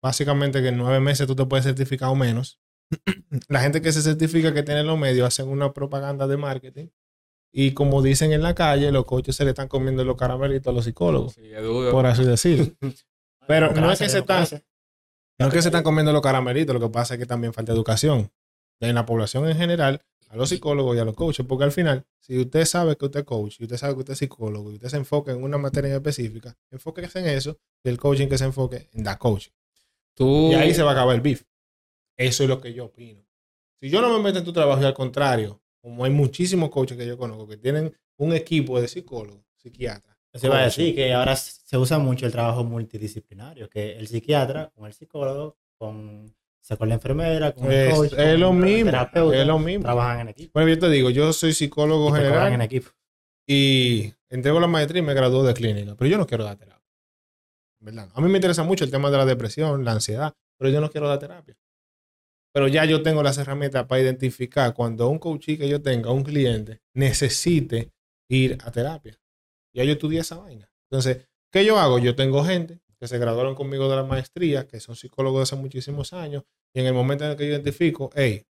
básicamente 0.03 0.63
que 0.63 0.69
en 0.69 0.79
nueve 0.79 1.01
meses 1.01 1.27
tú 1.27 1.35
te 1.35 1.45
puedes 1.47 1.65
certificar 1.65 2.09
o 2.11 2.15
menos, 2.15 2.61
la 3.49 3.61
gente 3.61 3.83
que 3.83 3.93
se 3.93 4.03
certifica 4.03 4.55
que 4.55 4.63
tiene 4.63 4.85
los 4.85 4.99
medios 4.99 5.27
hacen 5.27 5.49
una 5.49 5.73
propaganda 5.73 6.27
de 6.27 6.37
marketing 6.37 6.89
y 7.53 7.73
como 7.73 8.03
dicen 8.03 8.33
en 8.33 8.43
la 8.43 8.55
calle, 8.55 8.91
los 8.91 9.05
coaches 9.05 9.37
se 9.37 9.45
le 9.45 9.51
están 9.51 9.69
comiendo 9.69 10.05
los 10.05 10.17
caramelitos 10.17 10.71
a 10.71 10.75
los 10.75 10.85
psicólogos, 10.85 11.35
Sí, 11.35 11.53
por 11.91 12.07
así 12.07 12.25
decirlo. 12.25 12.67
Pero 13.47 13.73
no 13.73 13.91
es 13.91 13.99
que 13.99 14.09
se 14.09 14.19
están, 14.19 14.47
no 15.39 15.47
es 15.47 15.53
que 15.53 15.63
se 15.63 15.69
están 15.69 15.83
comiendo 15.83 16.13
los 16.13 16.23
caramelitos, 16.23 16.75
lo 16.75 16.81
que 16.81 16.89
pasa 16.89 17.15
es 17.15 17.21
que 17.21 17.27
también 17.27 17.53
falta 17.53 17.73
educación 17.73 18.31
en 18.81 18.95
la 18.95 19.07
población 19.07 19.49
en 19.49 19.57
general, 19.57 20.03
a 20.29 20.37
los 20.37 20.49
psicólogos 20.49 20.97
y 20.97 21.01
a 21.01 21.05
los 21.05 21.15
coaches, 21.15 21.47
porque 21.47 21.65
al 21.65 21.73
final, 21.73 22.05
si 22.19 22.39
usted 22.41 22.65
sabe 22.65 22.97
que 22.97 23.05
usted 23.05 23.21
es 23.21 23.27
coach, 23.27 23.61
y 23.61 23.65
usted 23.65 23.77
sabe 23.77 23.95
que 23.95 24.01
usted 24.01 24.13
es 24.15 24.19
psicólogo, 24.19 24.71
y 24.71 24.75
usted 24.75 24.89
se 24.89 24.97
enfoca 24.97 25.33
en 25.33 25.43
una 25.43 25.59
materia 25.59 25.91
en 25.91 25.97
específica, 25.97 26.57
enfóquese 26.71 27.21
en 27.21 27.27
eso, 27.27 27.59
y 27.83 27.89
el 27.89 27.99
coaching 27.99 28.29
que 28.29 28.39
se 28.39 28.45
enfoque 28.45 28.89
en 28.93 29.05
dar 29.05 29.19
coaching. 29.19 29.53
Tú, 30.15 30.51
Y 30.51 30.55
ahí 30.55 30.75
se 30.75 30.83
va 30.83 30.91
a 30.91 30.95
acabar 30.95 31.15
el 31.15 31.21
beef. 31.21 31.45
Eso 32.17 32.45
es 32.45 32.49
lo 32.49 32.61
que 32.61 32.73
yo 32.73 32.87
opino. 32.87 33.25
Si 33.81 33.91
yo 33.91 34.01
no 34.01 34.17
me 34.17 34.23
meto 34.23 34.39
en 34.39 34.45
tu 34.45 34.53
trabajo 34.53 34.81
y 34.81 34.85
al 34.85 34.95
contrario, 34.95 35.61
como 35.81 36.05
hay 36.05 36.11
muchísimos 36.11 36.71
coaches 36.71 36.97
que 36.97 37.07
yo 37.07 37.19
conozco 37.19 37.47
que 37.47 37.57
tienen 37.57 37.95
un 38.17 38.33
equipo 38.33 38.81
de 38.81 38.89
psicólogos, 38.89 39.45
psiquiatras. 39.57 40.14
Eso 40.35 40.49
iba 40.49 40.59
a 40.59 40.65
decir 40.65 40.95
que 40.97 41.13
ahora 41.15 41.37
se 41.37 41.79
usa 41.79 41.99
mucho 41.99 42.27
el 42.27 42.33
trabajo 42.33 42.65
multidisciplinario, 42.65 43.71
que 43.71 43.97
el 43.97 44.09
psiquiatra 44.09 44.73
con 44.75 44.87
el 44.87 44.93
psicólogo, 44.93 45.57
con, 45.79 46.35
con 46.77 46.89
la 46.89 46.95
enfermera, 46.97 47.53
con 47.53 47.71
el 47.71 47.93
coach, 47.95 48.13
es 48.13 48.33
con 48.33 48.41
lo 48.41 48.53
mismo. 48.53 48.91
terapeuta, 48.91 49.41
Es 49.41 49.47
lo 49.47 49.59
mismo. 49.61 49.85
trabajan 49.85 50.21
en 50.21 50.29
equipo. 50.31 50.51
Bueno, 50.55 50.71
yo 50.71 50.79
te 50.81 50.91
digo, 50.91 51.11
yo 51.11 51.33
soy 51.33 51.53
psicólogo 51.53 52.09
y 52.09 52.13
te 52.13 52.19
cobran 52.19 52.33
en 52.33 52.43
general 52.45 52.63
equipo. 52.63 52.91
y 53.47 54.13
entrego 54.29 54.59
la 54.59 54.67
maestría 54.67 55.01
y 55.01 55.05
me 55.05 55.15
graduó 55.15 55.45
de 55.45 55.55
clínica, 55.55 55.95
pero 55.95 56.11
yo 56.11 56.19
no 56.19 56.27
quiero 56.27 56.43
dar 56.45 56.57
terapia. 56.57 56.83
¿Verdad? 57.79 58.09
A 58.13 58.21
mí 58.21 58.29
me 58.29 58.39
interesa 58.39 58.65
mucho 58.65 58.85
el 58.85 58.91
tema 58.91 59.11
de 59.11 59.19
la 59.19 59.27
depresión, 59.27 59.85
la 59.85 59.93
ansiedad, 59.93 60.35
pero 60.59 60.69
yo 60.71 60.81
no 60.81 60.91
quiero 60.91 61.09
dar 61.09 61.21
terapia. 61.21 61.57
Pero 62.53 62.67
ya 62.67 62.85
yo 62.85 63.03
tengo 63.03 63.23
las 63.23 63.39
herramientas 63.39 63.87
para 63.87 64.01
identificar 64.01 64.75
cuando 64.75 65.09
un 65.09 65.19
coach 65.19 65.47
que 65.47 65.69
yo 65.69 65.81
tenga, 65.83 66.11
un 66.11 66.25
cliente, 66.25 66.81
necesite 66.93 67.93
ir 68.29 68.59
a 68.65 68.71
terapia. 68.73 69.21
Ya 69.75 69.85
yo 69.85 69.93
estudié 69.93 70.21
esa 70.21 70.37
vaina. 70.39 70.71
Entonces, 70.91 71.29
¿qué 71.51 71.65
yo 71.65 71.79
hago? 71.79 71.99
Yo 71.99 72.15
tengo 72.15 72.45
gente 72.45 72.81
que 72.99 73.09
se 73.09 73.19
graduaron 73.19 73.55
conmigo 73.55 73.89
de 73.89 73.97
la 73.97 74.05
maestría, 74.05 74.67
que 74.67 74.81
son 74.81 74.97
psicólogos 74.97 75.41
de 75.41 75.43
hace 75.43 75.57
muchísimos 75.57 76.13
años, 76.13 76.45
y 76.73 76.81
en 76.81 76.87
el 76.87 76.95
momento 76.95 77.25
en 77.25 77.33
el 77.33 77.37
que 77.37 77.47
yo 77.47 77.53
identifico, 77.53 78.11
hey, 78.15 78.47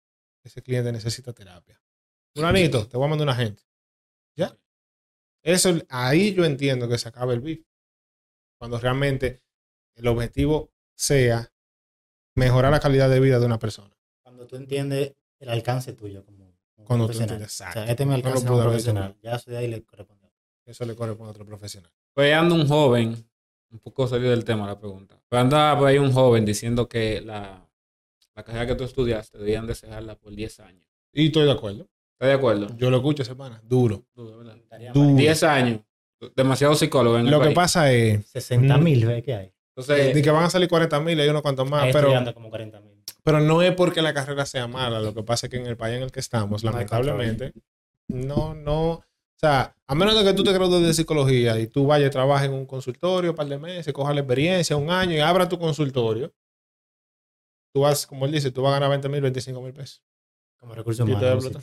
ese 0.43 0.63
cliente 0.63 0.91
necesita 0.91 1.33
terapia. 1.33 1.81
Fulanito, 2.35 2.87
te 2.89 2.97
voy 2.97 3.07
a 3.07 3.11
mandar 3.11 3.27
una 3.27 3.37
gente. 3.37 3.63
¿Ya? 4.37 4.57
Eso, 5.43 5.71
ahí 5.89 6.33
yo 6.35 6.45
entiendo 6.45 6.89
que 6.89 6.99
se 6.99 7.09
acaba 7.09 7.33
el 7.33 7.41
beef. 7.41 7.65
Cuando 8.59 8.79
realmente 8.79 9.43
el 9.95 10.07
objetivo 10.07 10.73
sea 10.97 11.53
mejorar 12.35 12.71
la 12.71 12.81
calidad 12.81 13.11
de 13.11 13.21
vida 13.21 13.39
de 13.39 13.47
una 13.47 13.59
persona. 13.59 13.95
Cuando 14.23 14.47
tú 14.47 14.57
entiendes 14.57 15.15
el 15.39 15.49
alcance 15.49 15.93
tuyo 15.93 16.25
como, 16.25 16.57
como 16.75 16.87
Cuando 16.87 17.07
tú 17.09 17.19
entiendes, 17.19 17.49
O 17.49 17.51
sea, 17.51 17.69
exacto. 17.69 17.91
este 17.91 18.03
es 18.03 18.09
mi 18.09 18.23
No 18.23 18.31
lo 18.31 18.43
como 18.43 18.63
profesional. 18.63 19.17
Ya 19.23 19.37
eso 19.37 19.51
de 19.51 19.59
ahí 19.59 19.69
le 19.69 19.83
corresponde. 19.83 20.20
Eso 20.71 20.85
le 20.85 20.95
corresponde 20.95 21.29
a 21.29 21.33
otro 21.33 21.45
profesional. 21.45 21.91
pues 22.15 22.33
anda 22.35 22.55
un 22.55 22.67
joven, 22.69 23.17
un 23.71 23.79
poco 23.81 24.07
salido 24.07 24.31
del 24.31 24.45
tema 24.45 24.67
la 24.67 24.79
pregunta, 24.79 25.21
pero 25.29 25.43
anda 25.43 25.77
por 25.79 25.89
ahí 25.89 25.99
un 25.99 26.13
joven 26.13 26.45
diciendo 26.45 26.89
que 26.89 27.21
la, 27.21 27.67
la 28.35 28.43
carrera 28.45 28.67
que 28.67 28.75
tú 28.77 28.85
estudiaste 28.85 29.39
debían 29.39 29.67
de 29.67 29.75
cerrarla 29.75 30.15
por 30.17 30.35
10 30.35 30.61
años. 30.61 30.87
Y 31.13 31.27
estoy 31.27 31.45
de 31.45 31.53
acuerdo. 31.53 31.89
¿Estás 32.13 32.29
de 32.29 32.35
acuerdo? 32.35 32.69
Yo 32.77 32.91
lo 32.91 32.99
escucho 32.99 33.25
semana. 33.25 33.61
Duro. 33.65 34.05
Duro, 34.15 34.39
¿verdad? 34.39 34.57
Estaría 34.57 34.93
Duro. 34.93 35.07
mal. 35.09 35.17
10 35.17 35.43
años. 35.43 35.81
Demasiado 36.37 36.75
psicólogo 36.75 37.19
en 37.19 37.25
el 37.27 37.31
Lo 37.33 37.39
que 37.39 37.47
país. 37.47 37.57
pasa 37.57 37.91
es 37.93 38.27
60 38.29 38.77
mil, 38.79 39.07
¿ves 39.07 39.23
qué 39.25 39.35
hay? 39.35 39.53
Entonces, 39.75 40.15
de 40.15 40.23
que 40.23 40.31
van 40.31 40.45
a 40.45 40.51
salir 40.51 40.69
40 40.69 41.01
mil, 41.01 41.19
hay 41.19 41.29
unos 41.29 41.41
cuantos 41.43 41.69
más, 41.69 41.85
Ahí 41.85 41.93
pero, 41.93 42.13
como 42.35 42.51
40 42.51 42.81
mil. 42.81 43.03
pero 43.25 43.41
no 43.41 43.63
es 43.63 43.75
porque 43.75 44.03
la 44.03 44.13
carrera 44.13 44.45
sea 44.45 44.67
mala. 44.69 45.01
Lo 45.01 45.15
que 45.15 45.23
pasa 45.23 45.47
es 45.47 45.51
que 45.51 45.57
en 45.57 45.67
el 45.67 45.77
país 45.79 45.97
en 45.97 46.03
el 46.03 46.13
que 46.13 46.21
estamos, 46.21 46.63
lamentablemente, 46.63 47.53
no, 48.09 48.55
no. 48.55 49.03
O 49.43 49.47
sea, 49.47 49.75
a 49.87 49.95
menos 49.95 50.15
de 50.15 50.23
que 50.23 50.35
tú 50.35 50.45
te 50.45 50.53
gradúes 50.53 50.87
de 50.87 50.93
psicología 50.93 51.59
y 51.59 51.67
tú 51.67 51.87
vayas 51.87 52.11
trabajes 52.11 52.47
en 52.47 52.53
un 52.53 52.67
consultorio 52.67 53.31
un 53.31 53.37
par 53.37 53.47
de 53.47 53.57
meses, 53.57 53.91
cojas 53.91 54.15
la 54.15 54.21
experiencia, 54.21 54.77
un 54.77 54.91
año 54.91 55.17
y 55.17 55.21
abras 55.21 55.49
tu 55.49 55.59
consultorio, 55.59 56.31
tú 57.73 57.81
vas, 57.81 58.07
como 58.07 58.27
él 58.27 58.33
dice, 58.33 58.51
tú 58.51 58.61
vas 58.61 58.73
a 58.73 58.75
ganar 58.75 58.91
20 58.91 59.09
mil, 59.09 59.23
25 59.23 59.63
mil 59.63 59.73
pesos. 59.73 60.03
Como 60.59 60.75
explota. 60.75 61.41
sitio. 61.41 61.61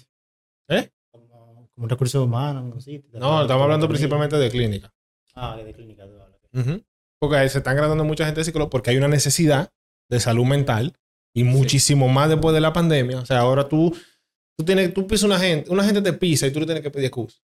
¿Eh? 0.69 0.89
Como, 1.11 1.69
como 1.75 1.87
recurso 1.87 2.23
humano 2.23 2.63
un 2.63 2.81
sitio. 2.81 3.19
No, 3.19 3.43
estamos 3.43 3.61
hablando 3.61 3.87
principalmente 3.87 4.37
de 4.37 4.49
clínica. 4.49 4.91
Ah, 5.35 5.55
de 5.55 5.71
clínica. 5.71 6.07
tú 6.07 6.19
hablas. 6.19 6.81
Porque 7.19 7.35
ahí 7.35 7.49
se 7.49 7.59
están 7.59 7.75
graduando 7.75 8.03
mucha 8.03 8.25
gente 8.25 8.39
de 8.39 8.45
psicólogo 8.45 8.71
porque 8.71 8.89
hay 8.89 8.97
una 8.97 9.07
necesidad 9.07 9.71
de 10.09 10.19
salud 10.19 10.45
mental 10.45 10.97
y 11.31 11.43
muchísimo 11.43 12.07
más 12.07 12.27
después 12.29 12.55
de 12.55 12.61
la 12.61 12.73
pandemia. 12.73 13.19
O 13.19 13.25
sea, 13.27 13.41
ahora 13.41 13.69
tú, 13.69 13.95
tú 14.57 14.65
tienes, 14.65 14.91
tú 14.95 15.05
pisas 15.05 15.25
una 15.25 15.37
gente, 15.37 15.69
una 15.69 15.83
gente 15.83 16.01
te 16.01 16.13
pisa 16.13 16.47
y 16.47 16.51
tú 16.51 16.59
le 16.59 16.65
tienes 16.65 16.81
que 16.81 16.89
pedir 16.89 17.05
excusa. 17.05 17.37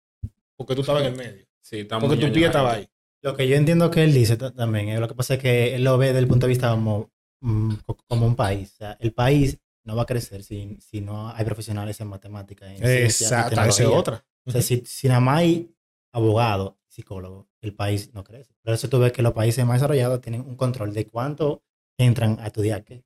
Porque 0.58 0.76
tú 0.76 0.82
estabas 0.82 1.04
en 1.04 1.14
el 1.14 1.18
medio. 1.18 1.46
sí, 1.62 1.84
Porque 1.86 2.18
tu 2.18 2.32
pie 2.34 2.46
estaba 2.48 2.74
ahí. 2.74 2.88
Lo 3.22 3.36
que 3.36 3.48
yo 3.48 3.56
entiendo 3.56 3.90
que 3.90 4.04
él 4.04 4.14
dice 4.14 4.36
ta- 4.38 4.52
también, 4.52 4.90
eh, 4.90 5.00
lo 5.00 5.08
que 5.08 5.16
pasa 5.16 5.36
es 5.36 5.40
que 5.40 5.76
él 5.76 5.84
lo 5.84 5.98
ve 5.98 6.08
desde 6.08 6.20
el 6.20 6.28
punto 6.28 6.46
de 6.46 6.50
vista 6.50 6.70
como, 6.72 7.10
mm, 7.42 7.76
co- 7.86 7.98
como 8.08 8.26
un 8.26 8.36
país. 8.36 8.74
O 8.74 8.78
sea, 8.78 8.98
el 9.00 9.14
país 9.14 9.58
no 9.86 9.96
va 9.96 10.04
a 10.04 10.06
crecer 10.06 10.44
si, 10.44 10.78
si 10.82 11.00
no 11.02 11.30
hay 11.30 11.46
profesionales 11.46 12.00
en 12.02 12.08
matemáticas. 12.08 12.70
En 12.72 12.84
Exacto, 12.86 13.54
esa 13.62 13.84
es 13.84 13.88
otra. 13.90 14.26
O 14.46 14.52
sea, 14.52 14.62
si, 14.62 14.84
si 14.86 15.08
nada 15.08 15.22
más 15.22 15.40
hay 15.40 15.74
abogados, 16.12 16.74
psicólogos, 16.88 17.48
el 17.62 17.74
país 17.74 18.14
no 18.14 18.24
crece. 18.24 18.54
Por 18.62 18.74
eso 18.74 18.88
tú 18.90 19.00
ves 19.00 19.12
que 19.14 19.22
los 19.22 19.34
países 19.34 19.66
más 19.66 19.76
desarrollados 19.78 20.22
tienen 20.22 20.42
un 20.42 20.56
control 20.56 20.94
de 20.94 21.08
cuánto 21.08 21.64
entran 21.98 22.38
a 22.40 22.48
estudiar 22.48 22.84
qué. 22.84 23.04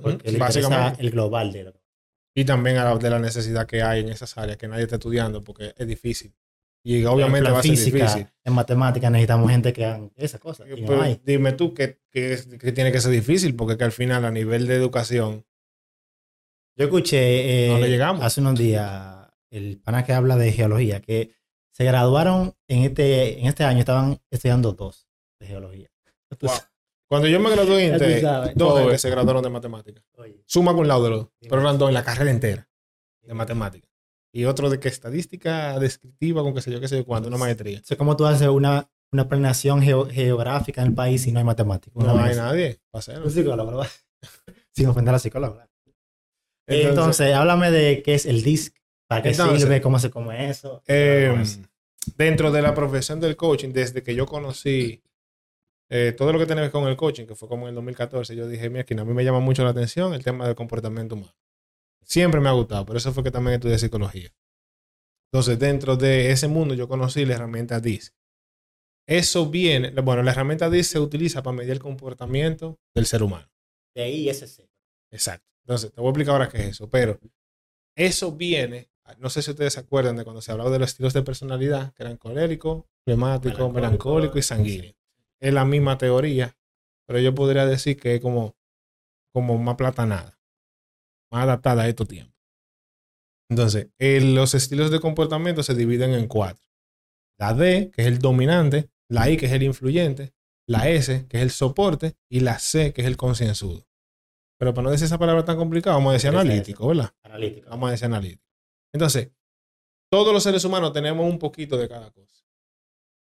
Porque 0.00 0.30
le 0.30 0.38
interesa 0.38 0.38
Básicamente. 0.38 1.02
el 1.02 1.10
global 1.10 1.52
de 1.52 1.64
lo 1.64 1.72
Y 2.34 2.44
también 2.44 2.76
a 2.78 2.84
la- 2.84 2.96
de 2.98 3.10
la 3.10 3.18
necesidad 3.18 3.66
que 3.66 3.82
hay 3.82 4.00
en 4.00 4.08
esas 4.10 4.38
áreas 4.38 4.56
que 4.56 4.68
nadie 4.68 4.84
está 4.84 4.96
estudiando 4.96 5.42
porque 5.42 5.74
es 5.76 5.86
difícil. 5.86 6.32
Y 6.88 7.04
obviamente 7.04 7.50
va 7.50 7.58
a 7.58 7.62
ser 7.62 7.72
en 7.72 7.76
física, 7.76 7.98
difícil. 7.98 8.28
en 8.44 8.52
matemáticas 8.52 9.10
necesitamos 9.10 9.50
gente 9.50 9.72
que 9.72 9.84
hagan 9.84 10.12
esas 10.14 10.38
cosas. 10.40 10.68
no 10.68 10.86
Pues, 10.86 11.20
dime 11.24 11.52
tú 11.52 11.74
que, 11.74 11.98
que, 12.10 12.34
es- 12.34 12.46
que 12.46 12.70
tiene 12.70 12.92
que 12.92 13.00
ser 13.00 13.10
difícil 13.10 13.56
porque 13.56 13.76
que 13.76 13.82
al 13.84 13.90
final 13.92 14.24
a 14.24 14.30
nivel 14.30 14.68
de 14.68 14.74
educación 14.76 15.44
Yo 16.76 16.84
escuché 16.84 17.66
eh, 17.66 17.72
No 17.72 17.78
le 17.80 17.88
llegamos. 17.88 18.22
hace 18.22 18.40
unos 18.40 18.56
días 18.58 19.26
el 19.50 19.78
pana 19.80 20.04
que 20.04 20.12
habla 20.12 20.36
de 20.36 20.52
geología, 20.52 21.00
que 21.00 21.32
se 21.72 21.84
graduaron 21.84 22.54
en 22.68 22.84
este, 22.84 23.40
en 23.40 23.46
este 23.46 23.64
año, 23.64 23.80
estaban 23.80 24.20
estudiando 24.30 24.72
dos 24.72 25.08
de 25.40 25.46
geología. 25.46 25.88
Wow. 26.40 26.50
Cuando 27.08 27.28
yo 27.28 27.38
me 27.40 27.50
gradué 27.50 27.86
en 27.86 27.98
dos 28.56 28.80
eso. 28.92 28.98
se 28.98 29.10
graduaron 29.10 29.42
de 29.42 29.48
matemáticas. 29.50 30.04
Suma 30.44 30.74
con 30.74 30.86
lado 30.88 31.04
de 31.04 31.10
los 31.10 31.18
dos. 31.20 31.28
Sí. 31.40 31.48
Pero 31.48 31.62
eran 31.62 31.78
dos 31.78 31.88
en 31.88 31.94
la 31.94 32.02
carrera 32.04 32.30
entera 32.30 32.68
de 33.22 33.34
matemáticas. 33.34 33.90
Y 34.36 34.44
otro 34.44 34.68
de 34.68 34.78
que 34.78 34.88
estadística 34.88 35.78
descriptiva 35.78 36.42
con 36.42 36.52
qué 36.54 36.60
sé 36.60 36.70
yo, 36.70 36.80
qué 36.80 36.88
sé 36.88 36.96
yo 36.98 37.04
cuánto, 37.06 37.28
una 37.28 37.38
maestría. 37.38 37.78
Eso 37.78 37.94
es 37.94 37.98
como 37.98 38.16
tú 38.16 38.26
haces 38.26 38.48
una, 38.48 38.88
una 39.12 39.28
planeación 39.28 39.80
geo- 39.82 40.10
geográfica 40.10 40.82
en 40.82 40.88
el 40.88 40.94
país 40.94 41.26
y 41.26 41.32
no 41.32 41.38
hay 41.38 41.44
matemáticos. 41.44 42.04
No 42.04 42.18
hay 42.22 42.36
nadie 42.36 42.78
para 42.90 42.98
hacerlo. 43.00 43.24
Un 43.24 43.30
psicólogo, 43.30 43.70
¿verdad? 43.70 43.90
Sin 44.72 44.88
ofender 44.88 45.14
a 45.14 45.18
psicólogo. 45.18 45.54
¿verdad? 45.54 45.70
Entonces, 46.68 46.88
Entonces, 46.90 47.34
háblame 47.34 47.70
de 47.70 48.02
qué 48.02 48.14
es 48.14 48.26
el 48.26 48.42
DISC, 48.42 48.74
para 49.08 49.22
qué 49.22 49.30
Entonces, 49.30 49.62
sirve, 49.62 49.80
cómo 49.80 49.98
se 49.98 50.10
come 50.10 50.50
eso. 50.50 50.82
eh, 50.86 51.34
eso. 51.40 51.60
dentro 52.18 52.50
de 52.50 52.60
la 52.60 52.74
profesión 52.74 53.20
del 53.20 53.36
coaching, 53.36 53.70
desde 53.72 54.02
que 54.02 54.14
yo 54.14 54.26
conocí 54.26 55.02
eh, 55.88 56.12
todo 56.16 56.32
lo 56.32 56.38
que 56.38 56.46
tiene 56.46 56.60
que 56.60 56.64
ver 56.66 56.72
con 56.72 56.88
el 56.88 56.96
coaching, 56.96 57.24
que 57.24 57.34
fue 57.36 57.48
como 57.48 57.62
en 57.66 57.68
el 57.70 57.74
2014, 57.76 58.34
yo 58.36 58.48
dije, 58.48 58.68
mira, 58.68 58.84
que 58.84 58.94
a 58.94 59.04
mí 59.04 59.14
me 59.14 59.24
llama 59.24 59.40
mucho 59.40 59.64
la 59.64 59.70
atención 59.70 60.12
el 60.12 60.22
tema 60.24 60.44
del 60.46 60.56
comportamiento 60.56 61.14
humano. 61.14 61.32
Siempre 62.06 62.40
me 62.40 62.48
ha 62.48 62.52
gustado, 62.52 62.86
por 62.86 62.96
eso 62.96 63.12
fue 63.12 63.24
que 63.24 63.32
también 63.32 63.54
estudié 63.54 63.78
psicología. 63.78 64.32
Entonces, 65.32 65.58
dentro 65.58 65.96
de 65.96 66.30
ese 66.30 66.46
mundo 66.46 66.74
yo 66.74 66.86
conocí 66.86 67.26
la 67.26 67.34
herramienta 67.34 67.80
DISC. 67.80 68.14
Eso 69.08 69.50
viene, 69.50 69.90
bueno, 69.90 70.22
la 70.22 70.30
herramienta 70.30 70.70
DISC 70.70 70.92
se 70.92 71.00
utiliza 71.00 71.42
para 71.42 71.56
medir 71.56 71.72
el 71.72 71.80
comportamiento 71.80 72.78
del 72.94 73.06
ser 73.06 73.24
humano. 73.24 73.50
De 73.92 74.04
ahí 74.04 74.28
SC. 74.28 74.68
Exacto. 75.10 75.48
Entonces, 75.64 75.90
te 75.90 76.00
voy 76.00 76.08
a 76.08 76.10
explicar 76.10 76.34
ahora 76.34 76.48
qué 76.48 76.58
es 76.58 76.68
eso, 76.68 76.88
pero 76.88 77.18
eso 77.96 78.30
viene, 78.30 78.88
no 79.18 79.28
sé 79.28 79.42
si 79.42 79.50
ustedes 79.50 79.72
se 79.72 79.80
acuerdan 79.80 80.14
de 80.14 80.22
cuando 80.22 80.40
se 80.40 80.52
hablaba 80.52 80.70
de 80.70 80.78
los 80.78 80.90
estilos 80.90 81.12
de 81.12 81.22
personalidad, 81.22 81.92
que 81.94 82.04
eran 82.04 82.18
colérico, 82.18 82.88
flemático, 83.04 83.56
Melancólico, 83.56 83.74
melancólico 83.74 84.38
y 84.38 84.42
sanguíneo. 84.42 84.94
Es 85.40 85.52
la 85.52 85.64
misma 85.64 85.98
teoría, 85.98 86.56
pero 87.04 87.18
yo 87.18 87.34
podría 87.34 87.66
decir 87.66 87.96
que 87.96 88.14
es 88.14 88.20
como, 88.20 88.56
como 89.32 89.58
más 89.58 89.74
platanada, 89.74 90.35
más 91.30 91.44
adaptada 91.44 91.82
a 91.82 91.88
estos 91.88 92.08
tiempos. 92.08 92.34
Entonces, 93.48 93.88
eh, 93.98 94.20
los 94.20 94.54
estilos 94.54 94.90
de 94.90 95.00
comportamiento 95.00 95.62
se 95.62 95.74
dividen 95.74 96.12
en 96.14 96.26
cuatro. 96.26 96.64
La 97.38 97.54
D, 97.54 97.90
que 97.92 98.02
es 98.02 98.08
el 98.08 98.18
dominante, 98.18 98.90
la 99.08 99.30
I, 99.30 99.36
que 99.36 99.46
es 99.46 99.52
el 99.52 99.62
influyente, 99.62 100.32
la 100.66 100.88
S, 100.88 101.26
que 101.28 101.36
es 101.36 101.42
el 101.42 101.50
soporte, 101.50 102.16
y 102.28 102.40
la 102.40 102.58
C, 102.58 102.92
que 102.92 103.02
es 103.02 103.06
el 103.06 103.16
concienzudo. 103.16 103.86
Pero 104.58 104.72
para 104.72 104.84
no 104.84 104.90
decir 104.90 105.04
esa 105.04 105.18
palabra 105.18 105.44
tan 105.44 105.56
complicada, 105.56 105.96
vamos 105.96 106.10
a 106.10 106.14
decir 106.14 106.30
analítico, 106.30 106.88
¿verdad? 106.88 107.14
Analítico. 107.22 107.70
Vamos 107.70 107.88
a 107.88 107.90
decir 107.92 108.06
analítico. 108.06 108.42
Entonces, 108.92 109.30
todos 110.10 110.32
los 110.32 110.42
seres 110.42 110.64
humanos 110.64 110.92
tenemos 110.92 111.28
un 111.28 111.38
poquito 111.38 111.76
de 111.76 111.88
cada 111.88 112.10
cosa. 112.10 112.44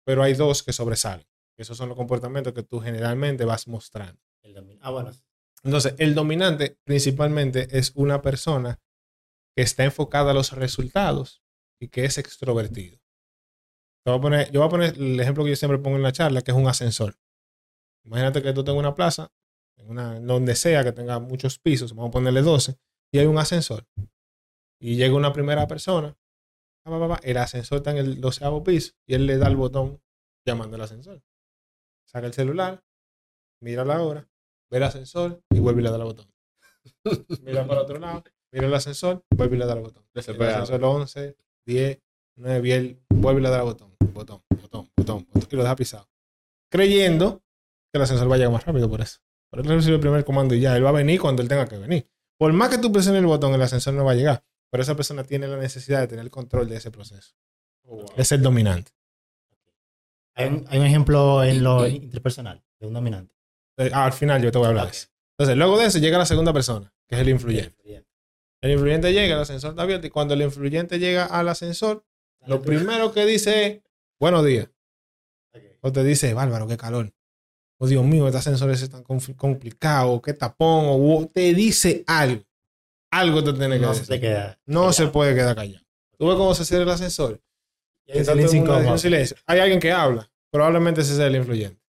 Pero 0.05 0.21
hay 0.21 0.33
dos 0.33 0.63
que 0.63 0.73
sobresalen. 0.73 1.25
Esos 1.57 1.77
son 1.77 1.89
los 1.89 1.97
comportamientos 1.97 2.53
que 2.53 2.63
tú 2.63 2.79
generalmente 2.79 3.45
vas 3.45 3.67
mostrando. 3.67 4.21
El 4.43 4.77
Ah, 4.81 4.91
bueno. 4.91 5.11
Entonces, 5.63 5.95
el 5.97 6.13
dominante 6.13 6.77
principalmente 6.83 7.67
es 7.77 7.91
una 7.95 8.21
persona 8.21 8.81
que 9.55 9.63
está 9.63 9.83
enfocada 9.83 10.31
a 10.31 10.33
los 10.33 10.51
resultados 10.51 11.41
y 11.79 11.87
que 11.87 12.05
es 12.05 12.17
extrovertido. 12.17 12.99
Yo 14.05 14.19
voy 14.19 14.63
a 14.63 14.69
poner 14.69 14.95
el 14.97 15.19
ejemplo 15.19 15.45
que 15.45 15.51
yo 15.51 15.55
siempre 15.55 15.79
pongo 15.79 15.95
en 15.95 16.03
la 16.03 16.11
charla, 16.11 16.41
que 16.41 16.51
es 16.51 16.57
un 16.57 16.67
ascensor. 16.67 17.15
Imagínate 18.03 18.41
que 18.41 18.51
tú 18.51 18.63
tengas 18.63 18.79
una 18.79 18.95
plaza, 18.95 19.31
donde 19.77 20.55
sea 20.55 20.83
que 20.83 20.91
tenga 20.91 21.19
muchos 21.19 21.59
pisos, 21.59 21.93
vamos 21.93 22.09
a 22.09 22.11
ponerle 22.11 22.41
12, 22.41 22.77
y 23.13 23.19
hay 23.19 23.25
un 23.25 23.37
ascensor. 23.37 23.87
Y 24.79 24.97
llega 24.97 25.15
una 25.15 25.31
primera 25.31 25.67
persona, 25.67 26.17
el 27.23 27.37
ascensor 27.37 27.77
está 27.77 27.91
en 27.91 27.97
el 27.97 28.19
doceavo 28.19 28.63
piso, 28.63 28.93
y 29.07 29.13
él 29.13 29.25
le 29.25 29.37
da 29.37 29.47
el 29.47 29.55
botón 29.55 30.01
llamando 30.45 30.75
al 30.75 30.81
ascensor. 30.81 31.23
Saca 32.05 32.27
el 32.27 32.33
celular, 32.33 32.83
mira 33.61 33.85
la 33.85 34.01
hora, 34.01 34.29
ve 34.73 34.77
el 34.77 34.83
ascensor 34.83 35.39
y 35.51 35.59
vuelve 35.59 35.81
y 35.81 35.83
le 35.83 35.91
da 35.91 35.97
el 35.97 36.03
botón. 36.03 36.25
Mira 37.43 37.65
para 37.67 37.81
otro 37.81 37.99
lado, 37.99 38.23
mira 38.51 38.65
el 38.65 38.73
ascensor, 38.73 39.23
vuelve 39.29 39.55
y 39.55 39.59
le 39.59 39.65
da 39.67 39.73
el 39.73 39.81
botón. 39.81 40.03
El 40.15 40.19
ascensor 40.19 40.83
11, 40.83 41.37
10, 41.65 41.99
9 42.37 42.67
y 42.67 42.71
él 42.71 43.01
vuelve 43.09 43.39
y 43.39 43.43
le 43.43 43.49
da 43.51 43.57
el 43.57 43.65
botón. 43.65 43.95
Botón, 43.99 44.41
botón, 44.49 44.89
botón, 44.95 45.27
botón, 45.31 45.47
y 45.51 45.55
lo 45.55 45.61
deja 45.61 45.75
pisado. 45.75 46.09
Creyendo 46.69 47.43
que 47.91 47.99
el 47.99 48.01
ascensor 48.01 48.29
va 48.29 48.35
a 48.35 48.37
llegar 48.39 48.51
más 48.51 48.65
rápido 48.65 48.89
por 48.89 49.01
eso. 49.01 49.19
Por 49.51 49.59
eso 49.59 49.69
recibe 49.69 49.95
el 49.95 50.01
primer 50.01 50.25
comando 50.25 50.55
y 50.55 50.59
ya, 50.59 50.75
él 50.75 50.83
va 50.83 50.89
a 50.89 50.93
venir 50.93 51.21
cuando 51.21 51.43
él 51.43 51.47
tenga 51.47 51.67
que 51.67 51.77
venir. 51.77 52.09
Por 52.39 52.51
más 52.51 52.69
que 52.69 52.79
tú 52.79 52.91
presiones 52.91 53.19
el 53.19 53.27
botón, 53.27 53.53
el 53.53 53.61
ascensor 53.61 53.93
no 53.93 54.03
va 54.03 54.13
a 54.13 54.15
llegar. 54.15 54.43
Pero 54.71 54.81
esa 54.81 54.95
persona 54.95 55.23
tiene 55.23 55.47
la 55.47 55.57
necesidad 55.57 55.99
de 55.99 56.07
tener 56.07 56.25
el 56.25 56.31
control 56.31 56.67
de 56.67 56.77
ese 56.77 56.89
proceso. 56.89 57.35
Oh, 57.83 57.97
wow. 57.97 58.05
Es 58.17 58.31
el 58.31 58.41
dominante. 58.41 58.91
Hay 60.33 60.47
un, 60.47 60.65
hay 60.67 60.79
un 60.79 60.85
ejemplo 60.87 61.43
en 61.43 61.63
lo 61.63 61.85
interpersonal 61.85 62.63
de 62.79 62.87
un 62.87 62.93
dominante. 62.93 63.35
Eh, 63.77 63.89
ah, 63.93 64.05
al 64.05 64.13
final 64.13 64.41
yo 64.41 64.51
te 64.51 64.57
voy 64.57 64.65
a 64.65 64.69
hablar 64.69 64.85
de 64.85 64.89
Ok. 64.89 64.95
eso. 64.95 65.07
Entonces, 65.37 65.57
luego 65.57 65.77
de 65.79 65.85
eso 65.87 65.99
llega 65.99 66.17
la 66.17 66.25
segunda 66.25 66.53
persona, 66.53 66.93
que 67.07 67.15
es 67.15 67.21
el 67.21 67.29
influyente. 67.29 68.03
El 68.61 68.71
influyente 68.71 69.11
llega, 69.11 69.35
el 69.35 69.41
ascensor 69.41 69.71
está 69.71 69.81
abierto 69.81 70.07
y 70.07 70.09
cuando 70.09 70.33
el 70.35 70.41
influyente 70.41 70.97
llega 70.97 71.25
al 71.25 71.49
ascensor, 71.49 72.05
lo 72.45 72.61
primero 72.61 73.11
que 73.11 73.25
dice 73.25 73.65
es, 73.65 73.81
buenos 74.19 74.45
días. 74.45 74.69
O 75.81 75.91
te 75.91 76.03
dice, 76.03 76.33
bárbaro, 76.33 76.65
qué 76.67 76.77
calor. 76.77 77.11
Oh, 77.77 77.87
Dios 77.87 78.05
mío, 78.05 78.25
este 78.27 78.37
ascensor 78.37 78.69
es 78.71 78.89
tan 78.89 79.03
conf- 79.03 79.35
complicado, 79.35 80.21
qué 80.21 80.33
tapón. 80.33 80.85
O 80.87 81.27
te 81.33 81.53
dice 81.53 82.05
algo. 82.07 82.43
Algo 83.11 83.43
te 83.43 83.51
tiene 83.51 83.75
que 83.75 83.81
No 83.85 83.93
decir. 83.93 84.21
queda. 84.21 84.57
No 84.65 84.93
se 84.93 85.07
puede 85.07 85.35
quedar 85.35 85.55
callado. 85.55 85.83
Tú 86.17 86.27
ves 86.27 86.37
cómo 86.37 86.55
se 86.55 86.63
cierra 86.63 86.83
el 86.83 86.89
ascensor. 86.89 87.41
Y 88.05 88.13
hay 88.19 88.97
silencio. 88.97 89.35
Hay 89.45 89.59
alguien 89.59 89.79
que 89.81 89.91
habla. 89.91 90.31
Probablemente 90.51 91.01
ese 91.01 91.15
sea 91.17 91.27
el 91.27 91.35
influyente. 91.35 91.82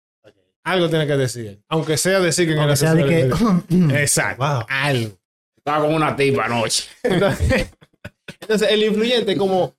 Algo 0.64 0.90
tiene 0.90 1.08
que 1.08 1.18
decir. 1.18 1.62
Aunque 1.70 1.98
sea 1.98 2.20
decir 2.20 2.48
que 2.48 2.54
en 2.54 2.60
el 2.60 2.78
sea 2.78 2.94
de 2.94 3.06
que. 3.06 3.30
Exacto. 4.02 4.44
Wow. 4.44 4.66
Algo. 4.70 5.18
Estaba 5.58 5.86
con 5.86 5.94
una 5.96 6.16
tipa 6.16 6.46
anoche. 6.46 6.90
Entonces, 7.04 7.72
entonces, 8.42 8.70
el 8.72 8.84
influyente 8.84 9.34
es 9.34 9.38
como, 9.38 9.76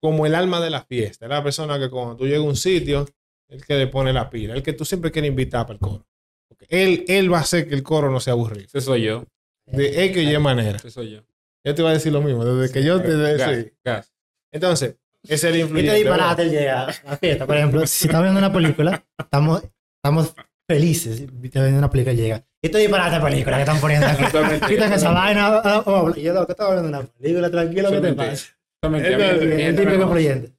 como 0.00 0.26
el 0.26 0.34
alma 0.34 0.60
de 0.60 0.70
la 0.70 0.82
fiesta. 0.82 1.26
Es 1.26 1.30
la 1.30 1.42
persona 1.42 1.78
que 1.78 1.88
cuando 1.90 2.16
tú 2.16 2.24
llegas 2.26 2.40
a 2.40 2.48
un 2.48 2.56
sitio, 2.56 3.06
el 3.48 3.64
que 3.64 3.74
le 3.74 3.86
pone 3.88 4.12
la 4.12 4.30
pila, 4.30 4.54
el 4.54 4.62
que 4.62 4.72
tú 4.72 4.84
siempre 4.84 5.10
quieres 5.10 5.28
invitar 5.30 5.62
para 5.66 5.74
el 5.74 5.80
coro. 5.80 6.06
Porque 6.48 6.66
él, 6.68 7.04
él 7.08 7.32
va 7.32 7.38
a 7.38 7.42
hacer 7.42 7.68
que 7.68 7.74
el 7.74 7.82
coro 7.82 8.10
no 8.10 8.20
sea 8.20 8.32
aburrido. 8.32 8.66
Ese 8.66 8.80
soy 8.80 9.02
yo. 9.02 9.24
De 9.66 10.04
X 10.06 10.22
y 10.22 10.34
Y 10.34 10.38
manera. 10.38 10.76
Ese 10.78 10.90
soy 10.90 11.10
yo. 11.12 11.20
Yo 11.64 11.74
te 11.74 11.82
iba 11.82 11.90
a 11.90 11.94
decir 11.94 12.12
lo 12.12 12.22
mismo, 12.22 12.44
desde 12.44 12.72
que 12.72 12.82
yo 12.84 13.00
te 13.02 13.16
Gas, 13.36 13.56
sí. 13.56 13.72
gas. 13.84 14.12
Entonces, 14.50 14.96
es 15.28 15.44
el 15.44 15.52
¿Qué 15.52 15.58
te 15.58 15.64
influyente. 15.64 15.94
disparate 15.96 16.48
llega 16.48 16.84
a 16.84 16.86
la 16.86 17.16
fiesta? 17.18 17.46
Por 17.46 17.56
ejemplo, 17.56 17.86
si 17.86 18.06
estamos 18.06 18.24
viendo 18.24 18.38
una 18.38 18.52
película, 18.52 19.04
estamos, 19.18 19.62
estamos 20.02 20.34
felices. 20.68 21.26
Viendo 21.32 21.78
una 21.78 21.90
película 21.90 22.14
llega. 22.14 22.44
¿Qué 22.62 22.68
te 22.68 22.78
disparate 22.78 23.16
de 23.16 23.22
película 23.22 23.56
que 23.56 23.62
están 23.62 23.80
poniendo 23.80 24.06
aquí? 24.06 24.24
Quitan 24.68 24.92
esa 24.92 25.12
vaina. 25.12 25.60
ah, 25.64 25.82
oh, 25.86 26.12
y 26.14 26.22
yo, 26.22 26.34
loco, 26.34 26.52
estaba 26.52 26.72
viendo 26.72 26.88
una 26.88 27.06
película, 27.06 27.50
tranquilo, 27.50 27.90
¿qué 27.90 28.00
te 28.00 28.12
pasa? 28.12 28.56
El 28.82 29.76
típico 29.76 30.02
influyente. 30.02 30.54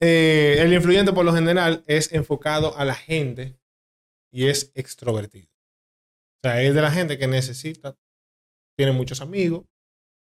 Eh, 0.00 0.56
el 0.60 0.72
influyente 0.72 1.12
por 1.12 1.24
lo 1.24 1.34
general 1.34 1.84
es 1.86 2.12
enfocado 2.12 2.76
a 2.76 2.84
la 2.84 2.94
gente 2.94 3.58
y 4.32 4.46
es 4.48 4.72
extrovertido. 4.74 5.48
O 6.42 6.48
sea, 6.48 6.62
es 6.62 6.74
de 6.74 6.80
la 6.80 6.90
gente 6.90 7.18
que 7.18 7.26
necesita, 7.26 7.96
tiene 8.76 8.92
muchos 8.92 9.20
amigos, 9.20 9.66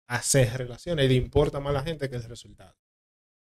hace 0.09 0.45
relaciones 0.57 1.05
y 1.05 1.09
le 1.09 1.15
importa 1.15 1.61
más 1.61 1.71
a 1.71 1.75
la 1.75 1.83
gente 1.83 2.11
que 2.11 2.17
el 2.17 2.25
resultado. 2.25 2.77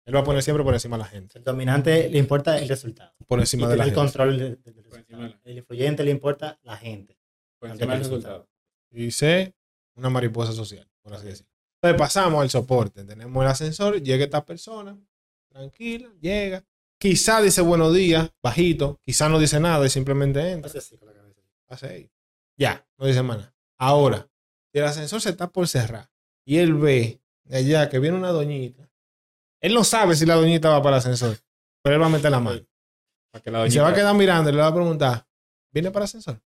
Él 0.05 0.15
va 0.15 0.19
a 0.21 0.23
poner 0.23 0.41
siempre 0.41 0.63
por 0.63 0.73
encima 0.73 0.97
de 0.97 1.03
la 1.03 1.09
gente. 1.09 1.37
El 1.37 1.43
dominante 1.43 2.09
le 2.09 2.17
importa 2.17 2.57
el 2.57 2.67
resultado. 2.67 3.13
Por 3.27 3.39
Y 3.39 3.43
encima 3.43 3.67
de 3.67 3.73
tener 3.73 3.77
la 3.77 3.83
el 3.83 3.89
gente. 3.89 3.95
control 3.99 4.37
de- 4.37 4.43
de- 4.43 4.49
del 4.49 4.83
Por 4.85 4.97
encima 4.97 4.97
resultado. 4.99 5.23
de 5.23 5.29
la- 5.29 5.41
El 5.51 5.57
influyente 5.57 6.03
le 6.03 6.11
importa 6.11 6.59
la 6.63 6.77
gente. 6.77 7.17
Por 7.59 7.69
encima 7.69 7.93
del 7.93 8.03
resultado. 8.03 8.49
Y 8.91 9.11
sé 9.11 9.53
una 9.95 10.09
mariposa 10.09 10.51
social, 10.53 10.89
por 11.01 11.13
así 11.13 11.27
decirlo. 11.27 11.51
Entonces 11.81 11.99
pasamos 11.99 12.41
al 12.41 12.49
soporte. 12.49 13.03
Tenemos 13.03 13.43
el 13.43 13.49
ascensor, 13.49 14.01
llega 14.01 14.23
esta 14.23 14.43
persona, 14.45 14.97
tranquila, 15.49 16.09
llega. 16.19 16.63
Quizá 16.97 17.41
dice 17.41 17.61
buenos 17.61 17.93
días, 17.93 18.29
bajito. 18.41 18.99
Quizá 19.01 19.29
no 19.29 19.39
dice 19.39 19.59
nada 19.59 19.85
y 19.85 19.89
simplemente 19.89 20.51
entra. 20.51 20.69
Hace 20.69 20.79
así 20.79 20.97
con 20.97 21.07
la 21.07 21.13
cabeza. 21.13 21.41
Hace 21.67 21.87
ahí. 21.87 22.11
Ya, 22.57 22.85
no 22.97 23.05
dice 23.05 23.23
nada. 23.23 23.53
Ahora, 23.77 24.27
si 24.73 24.79
el 24.79 24.85
ascensor 24.85 25.21
se 25.21 25.29
está 25.29 25.49
por 25.49 25.67
cerrar 25.67 26.09
y 26.45 26.57
él 26.57 26.73
ve 26.73 27.21
de 27.43 27.57
allá 27.57 27.89
que 27.89 27.99
viene 27.99 28.17
una 28.17 28.29
doñita, 28.31 28.88
él 29.61 29.73
no 29.73 29.83
sabe 29.83 30.15
si 30.15 30.25
la 30.25 30.35
doñita 30.35 30.69
va 30.69 30.81
para 30.81 30.97
el 30.97 30.99
ascensor, 30.99 31.37
pero 31.81 31.95
él 31.95 32.01
va 32.01 32.07
a 32.07 32.09
meter 32.09 32.31
la 32.31 32.39
mano. 32.39 32.61
Para 33.31 33.43
que 33.43 33.51
la 33.51 33.67
Y 33.67 33.71
se 33.71 33.79
va 33.79 33.89
a 33.89 33.93
quedar 33.93 34.15
mirando 34.15 34.49
y 34.49 34.53
le 34.53 34.59
va 34.59 34.67
a 34.67 34.73
preguntar, 34.73 35.27
¿viene 35.71 35.91
para 35.91 36.03
el 36.03 36.05
ascensor? 36.05 36.41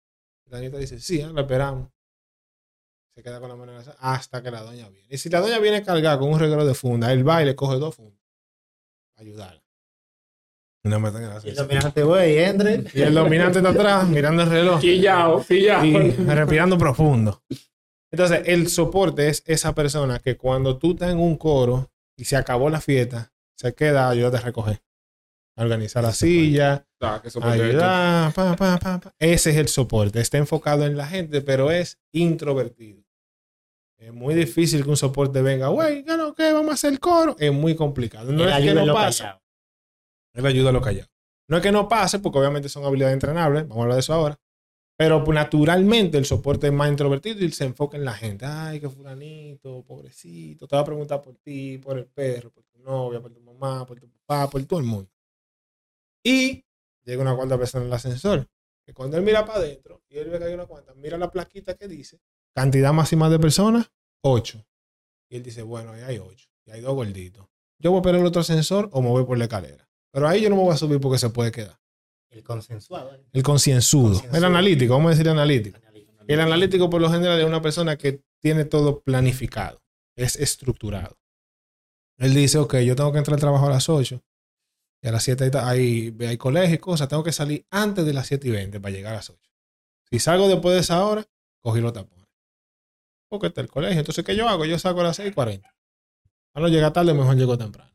La 0.46 0.58
doñita 0.58 0.78
dice, 0.78 1.00
sí, 1.00 1.22
ah, 1.22 1.32
la 1.34 1.42
esperamos. 1.42 1.90
se 3.16 3.22
queda 3.24 3.40
con 3.40 3.50
la 3.50 3.56
mano 3.56 3.72
en 3.72 3.78
la 3.80 3.84
sala 3.84 3.98
hasta 4.00 4.42
que 4.42 4.50
la 4.52 4.62
doña 4.62 4.88
viene. 4.90 5.08
Y 5.10 5.18
si 5.18 5.30
la 5.30 5.42
doña 5.42 5.60
viene 5.60 5.84
cargada 5.84 6.18
con 6.18 6.32
un 6.32 6.40
regalo 6.40 6.66
de 6.66 6.74
funda, 6.74 7.12
él 7.12 7.28
va 7.28 7.42
y 7.42 7.46
le 7.46 7.56
coge 7.56 7.78
dos 7.78 7.96
fundas. 7.96 8.20
Ayudarla. 9.18 9.62
En 10.84 10.92
la 10.92 10.98
Y 10.98 11.02
el 11.24 11.32
ascensor. 11.32 11.68
dominante, 11.68 12.04
güey, 12.04 12.38
entre. 12.38 12.84
Y 12.94 13.02
el 13.02 13.14
dominante 13.14 13.60
está 13.60 13.70
atrás 13.72 14.08
mirando 14.08 14.44
el 14.44 14.50
reloj 14.50 14.80
Quillao, 14.80 15.44
quillao. 15.46 15.86
y 15.86 16.12
respirando 16.12 16.78
profundo. 16.78 17.44
Entonces, 18.12 18.44
el 18.46 18.70
soporte 18.70 19.28
es 19.28 19.44
esa 19.46 19.76
persona 19.76 20.20
que 20.20 20.38
cuando 20.38 20.78
tú 20.78 20.94
estás 20.94 21.12
en 21.12 21.20
un 21.20 21.36
coro 21.38 21.92
y 22.20 22.26
se 22.26 22.36
acabó 22.36 22.70
la 22.70 22.82
fiesta, 22.82 23.32
se 23.56 23.74
queda 23.74 24.08
a 24.08 24.10
ayudarte 24.10 24.38
a 24.38 24.42
recoger. 24.42 24.84
A 25.56 25.64
organizar 25.64 26.04
la 26.04 26.12
silla, 26.12 26.86
ayudar. 27.42 28.34
pa, 28.34 28.56
pa, 28.56 29.00
pa. 29.00 29.16
Ese 29.20 29.52
es 29.52 29.56
el 29.56 29.70
soporte. 29.70 30.20
Está 30.20 30.38
enfocado 30.38 30.86
en 30.86 30.98
la 30.98 31.08
gente, 31.08 31.42
pero 31.42 31.72
es 31.72 31.98
introvertido. 32.12 33.04
Es 33.98 34.14
muy 34.14 34.36
difícil 34.36 34.84
que 34.84 34.90
un 34.90 34.98
soporte 34.98 35.42
venga, 35.42 35.68
güey, 35.70 36.04
¿qué 36.04 36.18
no? 36.18 36.34
¿Qué? 36.34 36.52
Vamos 36.52 36.72
a 36.72 36.74
hacer 36.74 36.92
el 36.92 37.00
coro. 37.00 37.38
Es 37.40 37.54
muy 37.54 37.76
complicado. 37.76 38.32
No 38.34 38.48
es 38.48 38.56
que 38.64 38.74
no 38.74 38.86
lo 38.86 38.94
pasa. 38.94 39.42
Él 40.34 40.46
ayuda 40.46 40.70
a 40.70 40.74
lo 40.74 40.82
callado. 40.82 41.10
No 41.48 41.58
es 41.58 41.64
que 41.64 41.72
no 41.72 41.88
pase, 41.88 42.20
porque 42.20 42.40
obviamente 42.40 42.68
son 42.68 42.84
habilidades 42.84 43.14
entrenables, 43.14 43.64
vamos 43.64 43.78
a 43.78 43.82
hablar 43.84 43.96
de 43.96 44.02
eso 44.02 44.14
ahora. 44.14 44.40
Pero 45.00 45.24
naturalmente 45.24 46.18
el 46.18 46.26
soporte 46.26 46.68
es 46.68 46.74
más 46.74 46.90
introvertido 46.90 47.46
y 47.46 47.50
se 47.54 47.64
enfoca 47.64 47.96
en 47.96 48.04
la 48.04 48.12
gente. 48.12 48.46
Ay, 48.46 48.82
que 48.82 48.90
fulanito, 48.90 49.82
pobrecito. 49.84 50.68
Te 50.68 50.76
va 50.76 50.82
a 50.82 50.86
preguntar 50.86 51.22
por 51.22 51.38
ti, 51.38 51.78
por 51.78 51.98
el 51.98 52.06
perro, 52.06 52.52
por 52.52 52.66
tu 52.66 52.80
novia, 52.80 53.22
por 53.22 53.32
tu 53.32 53.40
mamá, 53.40 53.86
por 53.86 53.98
tu 53.98 54.10
papá, 54.10 54.50
por 54.50 54.62
todo 54.66 54.82
el 54.82 54.86
mundo. 54.86 55.10
Y 56.22 56.66
llega 57.06 57.22
una 57.22 57.34
cuarta 57.34 57.58
persona 57.58 57.86
en 57.86 57.88
el 57.88 57.94
ascensor. 57.94 58.50
Que 58.86 58.94
cuando 58.94 59.16
él 59.16 59.24
mira 59.24 59.46
para 59.46 59.60
adentro 59.60 60.04
y 60.10 60.18
él 60.18 60.30
ve 60.30 60.38
que 60.38 60.44
hay 60.44 60.54
una 60.54 60.66
cuanta, 60.66 60.94
mira 60.96 61.18
la 61.18 61.32
plaquita 61.32 61.76
que 61.76 61.88
dice 61.88 62.20
cantidad 62.54 62.92
máxima 62.92 63.30
de 63.30 63.40
personas, 63.40 63.94
8. 64.22 64.66
Y 65.30 65.38
él 65.38 65.44
dice, 65.44 65.62
bueno, 65.62 65.94
ahí 65.94 66.02
hay 66.02 66.18
8. 66.18 66.50
Y 66.66 66.72
hay 66.72 66.82
dos 66.82 66.94
gorditos. 66.94 67.48
Yo 67.82 67.92
voy 67.92 68.00
a 68.00 68.02
esperar 68.02 68.20
el 68.20 68.28
otro 68.28 68.42
ascensor 68.42 68.90
o 68.92 69.02
me 69.02 69.08
voy 69.08 69.24
por 69.24 69.38
la 69.38 69.46
escalera. 69.46 69.90
Pero 70.12 70.28
ahí 70.28 70.42
yo 70.42 70.50
no 70.50 70.58
me 70.58 70.64
voy 70.64 70.74
a 70.74 70.78
subir 70.78 71.00
porque 71.00 71.20
se 71.20 71.30
puede 71.30 71.54
quedar. 71.54 71.80
El 72.30 72.44
consensuado. 72.44 73.12
El 73.34 73.44
concienzudo. 73.44 74.22
El 74.32 74.44
analítico, 74.44 74.94
vamos 74.94 75.08
a 75.08 75.12
decir 75.12 75.30
analítico. 75.30 75.80
El 76.28 76.40
analítico 76.42 76.90
por 76.90 77.02
lo 77.02 77.12
general 77.12 77.40
es 77.40 77.46
una 77.46 77.62
persona 77.62 77.98
que 77.98 78.22
tiene 78.40 78.66
todo 78.66 79.02
planificado. 79.02 79.82
Es 80.16 80.36
estructurado. 80.36 81.18
Él 82.18 82.36
dice, 82.36 82.60
ok, 82.60 82.78
yo 82.80 82.96
tengo 82.96 83.12
que 83.12 83.18
entrar 83.18 83.36
al 83.36 83.40
trabajo 83.40 83.66
a 83.66 83.70
las 83.70 83.90
8. 83.90 84.22
Y 85.02 85.08
a 85.08 85.12
las 85.12 85.24
7 85.24 85.50
hay, 85.60 86.16
hay, 86.20 86.38
colegio 86.38 86.76
y 86.76 86.80
cosas. 86.80 87.08
Tengo 87.08 87.24
que 87.24 87.32
salir 87.32 87.66
antes 87.72 88.06
de 88.06 88.14
las 88.14 88.28
7 88.28 88.48
y 88.48 88.52
20 88.52 88.80
para 88.80 88.94
llegar 88.94 89.14
a 89.14 89.18
las 89.18 89.30
8. 89.30 89.40
Si 90.12 90.20
salgo 90.20 90.48
después 90.48 90.76
de 90.76 90.82
esa 90.82 91.04
hora, 91.06 91.26
cogí 91.62 91.80
los 91.80 91.94
tapones. 91.94 92.28
Porque 93.30 93.48
está 93.48 93.62
el 93.62 93.70
colegio. 93.70 94.00
Entonces, 94.00 94.24
¿qué 94.26 94.36
yo 94.36 94.48
hago? 94.50 94.66
Yo 94.66 94.78
salgo 94.78 95.02
a 95.02 95.06
las 95.06 95.16
6 95.16 95.30
y 95.30 95.34
40. 95.34 95.74
Para 96.52 96.68
no 96.68 96.72
llegar 96.72 96.92
tarde, 96.94 97.14
mejor 97.14 97.38
llego 97.38 97.58
temprano. 97.58 97.92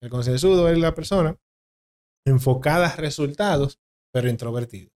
El 0.00 0.10
consensudo 0.10 0.68
es 0.68 0.78
la 0.78 0.94
persona 0.94 1.36
enfocada 2.24 2.86
a 2.86 2.96
resultados, 2.96 3.78
pero 4.12 4.28
introvertido. 4.28 4.90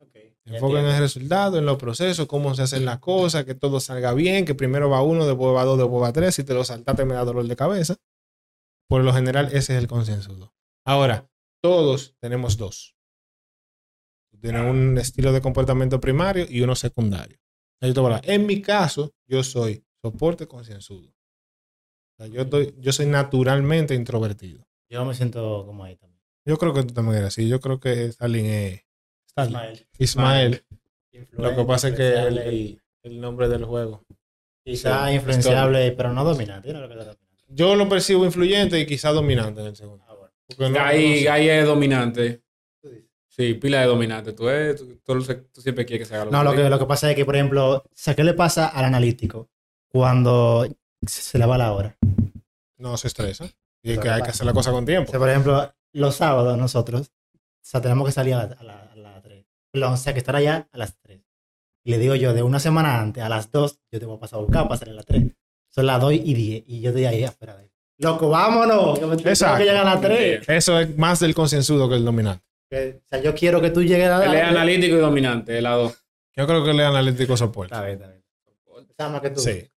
Ok, 0.00 0.14
ya 0.44 0.54
Enfoca 0.54 0.80
en 0.80 0.86
el 0.86 0.98
resultado, 0.98 1.58
en 1.58 1.66
los 1.66 1.76
procesos, 1.76 2.26
cómo 2.26 2.54
se 2.54 2.62
hacen 2.62 2.84
las 2.84 2.98
cosas, 2.98 3.44
que 3.44 3.54
todo 3.54 3.80
salga 3.80 4.14
bien, 4.14 4.44
que 4.44 4.54
primero 4.54 4.90
va 4.90 5.02
uno, 5.02 5.26
después 5.26 5.54
va 5.54 5.64
dos, 5.64 5.78
después 5.78 6.02
va 6.02 6.12
tres. 6.12 6.34
Si 6.34 6.44
te 6.44 6.54
lo 6.54 6.64
saltaste, 6.64 7.04
me 7.04 7.14
da 7.14 7.24
dolor 7.24 7.46
de 7.46 7.56
cabeza. 7.56 7.96
Por 8.88 9.04
lo 9.04 9.12
general, 9.12 9.46
ese 9.46 9.76
es 9.76 9.82
el 9.82 9.88
consensudo. 9.88 10.52
Ahora, 10.84 11.30
todos 11.62 12.14
tenemos 12.20 12.56
dos. 12.56 12.96
Tienen 14.40 14.64
un 14.64 14.98
estilo 14.98 15.32
de 15.32 15.40
comportamiento 15.40 16.00
primario 16.00 16.46
y 16.48 16.62
uno 16.62 16.74
secundario. 16.74 17.38
En 17.80 18.46
mi 18.46 18.62
caso, 18.62 19.12
yo 19.26 19.42
soy 19.42 19.84
soporte 20.02 20.46
concienzudo. 20.46 21.10
O 21.10 22.16
sea, 22.16 22.26
yo, 22.26 22.44
yo 22.44 22.92
soy 22.92 23.06
naturalmente 23.06 23.94
introvertido. 23.94 24.64
Yo 24.88 25.04
me 25.04 25.14
siento 25.14 25.64
como 25.66 25.84
ahí 25.84 25.96
también. 25.96 26.11
Yo 26.44 26.58
creo 26.58 26.72
que 26.74 26.82
tú 26.84 26.94
también 26.94 27.16
eres 27.18 27.28
así. 27.28 27.48
Yo 27.48 27.60
creo 27.60 27.78
que 27.80 28.06
Stalin 28.06 28.46
es. 28.46 28.82
Stalin. 29.28 29.54
Ismael. 29.54 29.86
Ismael. 29.98 30.64
Lo 31.32 31.54
que 31.56 31.64
pasa 31.64 31.88
es 31.88 31.94
que 31.94 32.08
el, 32.18 32.38
el- 32.38 32.82
el 33.04 33.20
nombre 33.20 33.48
del 33.48 33.64
juego. 33.64 34.04
Quizá 34.64 35.08
sí, 35.08 35.14
influenciable, 35.14 35.90
pero 35.92 36.12
no 36.12 36.22
dominante. 36.24 36.72
¿no? 36.72 36.80
Lo 36.80 36.88
que 36.88 36.94
está 36.94 37.04
dominante. 37.06 37.44
Yo 37.48 37.74
lo 37.74 37.88
percibo 37.88 38.24
influyente 38.24 38.78
y 38.78 38.86
quizá 38.86 39.10
dominante 39.10 39.60
en 39.60 39.66
el 39.68 39.76
segundo. 39.76 40.04
Ah, 40.08 40.14
bueno. 40.14 40.32
No- 40.72 40.80
Ahí, 40.80 41.10
no 41.16 41.20
sé. 41.22 41.28
ahí 41.30 41.48
es 41.48 41.66
dominante. 41.66 42.42
Sí, 43.28 43.54
pila 43.54 43.80
de 43.80 43.86
dominante. 43.86 44.32
Tú, 44.34 44.48
eres- 44.48 44.76
tú, 44.76 44.98
tú- 45.04 45.46
tú 45.52 45.60
siempre 45.62 45.86
quieres 45.86 46.06
que 46.06 46.14
se 46.14 46.20
haga 46.20 46.30
No, 46.30 46.44
lo 46.44 46.54
que, 46.54 46.68
lo 46.68 46.78
que 46.78 46.84
pasa 46.86 47.10
es 47.10 47.16
que, 47.16 47.24
por 47.24 47.34
ejemplo, 47.34 47.76
o 47.76 47.84
sea, 47.94 48.14
¿qué 48.14 48.24
le 48.24 48.34
pasa 48.34 48.68
al 48.68 48.84
analítico 48.84 49.48
cuando 49.88 50.66
se 51.06 51.38
le 51.38 51.46
va 51.46 51.56
la 51.58 51.72
hora? 51.72 51.96
No 52.76 52.96
se 52.98 53.08
estresa. 53.08 53.46
Y 53.82 53.92
es 53.92 53.98
que 53.98 54.10
hay 54.10 54.22
que 54.22 54.30
hacer 54.30 54.46
la 54.46 54.52
cosa 54.52 54.70
con 54.70 54.84
O 54.84 54.86
tiempo. 54.86 55.10
sea, 55.10 55.18
por 55.18 55.28
ejemplo, 55.30 55.72
los 55.92 56.16
sábados 56.16 56.56
nosotros, 56.58 57.12
o 57.34 57.38
sea, 57.64 57.80
tenemos 57.80 58.06
que 58.06 58.12
salir 58.12 58.34
a 58.34 58.46
las 58.46 58.60
a 58.60 58.64
la, 58.64 58.78
a 58.92 58.96
la 58.96 59.22
3. 59.22 59.44
Perdón, 59.70 59.92
O 59.92 59.96
sea, 59.96 60.12
que 60.12 60.18
estar 60.18 60.36
allá 60.36 60.68
a 60.72 60.78
las 60.78 60.96
3. 61.00 61.20
Y 61.84 61.90
le 61.90 61.98
digo 61.98 62.14
yo, 62.14 62.32
de 62.34 62.42
una 62.42 62.58
semana 62.60 63.00
antes, 63.00 63.22
a 63.22 63.28
las 63.28 63.50
2, 63.50 63.80
yo 63.90 64.00
te 64.00 64.06
voy 64.06 64.16
a 64.16 64.20
pasar 64.20 64.38
a 64.38 64.42
buscar 64.42 64.64
para 64.68 64.78
salir 64.78 64.92
a 64.92 64.96
las 64.96 65.06
3. 65.06 65.24
Son 65.70 65.86
las 65.86 66.00
2 66.00 66.12
y 66.14 66.34
10. 66.34 66.64
Y 66.66 66.80
yo 66.80 66.90
estoy 66.90 67.06
ahí 67.06 67.24
afuera 67.24 67.56
de 67.56 67.62
ahí. 67.62 67.70
Loco, 67.98 68.28
vámonos. 68.28 68.98
Que 68.98 69.06
me 69.06 69.16
tengo 69.16 69.28
Exacto. 69.30 69.58
que 69.58 69.64
llegar 69.64 69.86
a 69.86 69.94
las 69.94 70.00
3. 70.00 70.48
Eso 70.48 70.78
es 70.78 70.96
más 70.98 71.20
del 71.20 71.34
consensudo 71.34 71.88
que 71.88 71.94
el 71.96 72.04
dominante. 72.04 72.44
Que, 72.70 73.00
o 73.04 73.08
sea, 73.10 73.20
yo 73.22 73.34
quiero 73.34 73.60
que 73.60 73.70
tú 73.70 73.82
llegues 73.82 74.08
a 74.08 74.18
las 74.18 74.26
Él 74.28 74.34
es 74.34 74.40
3. 74.40 74.50
analítico 74.50 74.96
y 74.96 75.00
dominante, 75.00 75.58
el 75.58 75.64
lado. 75.64 75.92
Yo 76.36 76.46
creo 76.46 76.64
que 76.64 76.70
el 76.70 76.80
analítico 76.80 77.36
soporte. 77.36 77.74
Está 77.74 77.84
bien, 77.84 77.96
está 78.00 78.08
bien. 78.08 78.22
Está 78.90 79.08
más 79.08 79.20
que 79.20 79.30
tú. 79.30 79.40
Sí. 79.40 79.68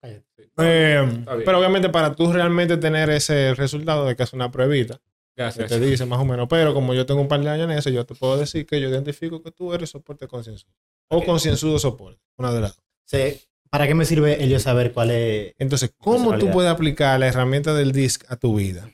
Eh, 0.58 1.26
pero 1.44 1.58
obviamente 1.60 1.90
para 1.90 2.16
tú 2.16 2.32
realmente 2.32 2.78
tener 2.78 3.10
ese 3.10 3.54
resultado 3.56 4.06
de 4.06 4.16
que 4.16 4.24
es 4.24 4.34
una 4.34 4.52
pruebita, 4.52 5.00
que 5.36 5.42
Gracias. 5.42 5.70
te 5.70 5.80
dice 5.80 6.06
más 6.06 6.20
o 6.20 6.26
menos, 6.26 6.48
pero 6.50 6.74
como 6.74 6.94
yo 6.94 7.06
tengo 7.06 7.20
un 7.22 7.28
par 7.28 7.42
de 7.42 7.50
años 7.50 7.70
en 7.70 7.78
eso, 7.78 7.90
yo 7.90 8.06
te 8.06 8.16
puedo 8.16 8.38
decir 8.38 8.66
que 8.66 8.80
yo 8.80 8.90
identifico 8.90 9.42
que 9.44 9.52
tú 9.52 9.74
eres 9.74 9.90
soporte 9.90 10.28
concienzudo. 10.28 10.72
O 11.10 11.18
Ok. 11.18 11.26
concienzudo 11.26 11.78
soporte, 11.78 12.22
una 12.38 12.52
de 12.54 12.62
las 12.62 12.76
dos. 12.78 12.86
Sí. 13.06 13.42
¿Para 13.70 13.88
qué 13.88 13.94
me 13.96 14.06
sirve 14.06 14.42
el 14.42 14.50
yo 14.50 14.60
saber 14.60 14.94
cuál 14.94 15.12
es? 15.12 15.54
Entonces, 15.58 15.94
¿cómo 15.98 16.38
tú 16.38 16.50
puedes 16.52 16.72
aplicar 16.72 17.20
la 17.20 17.28
herramienta 17.28 17.74
del 17.74 17.92
DISC 17.92 18.24
a 18.32 18.38
tu 18.38 18.56
vida? 18.56 18.90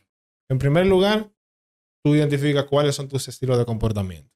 En 0.49 0.57
primer 0.57 0.87
lugar, 0.87 1.29
tú 2.03 2.15
identificas 2.15 2.65
cuáles 2.65 2.95
son 2.95 3.07
tus 3.07 3.27
estilos 3.27 3.57
de 3.59 3.65
comportamiento. 3.65 4.31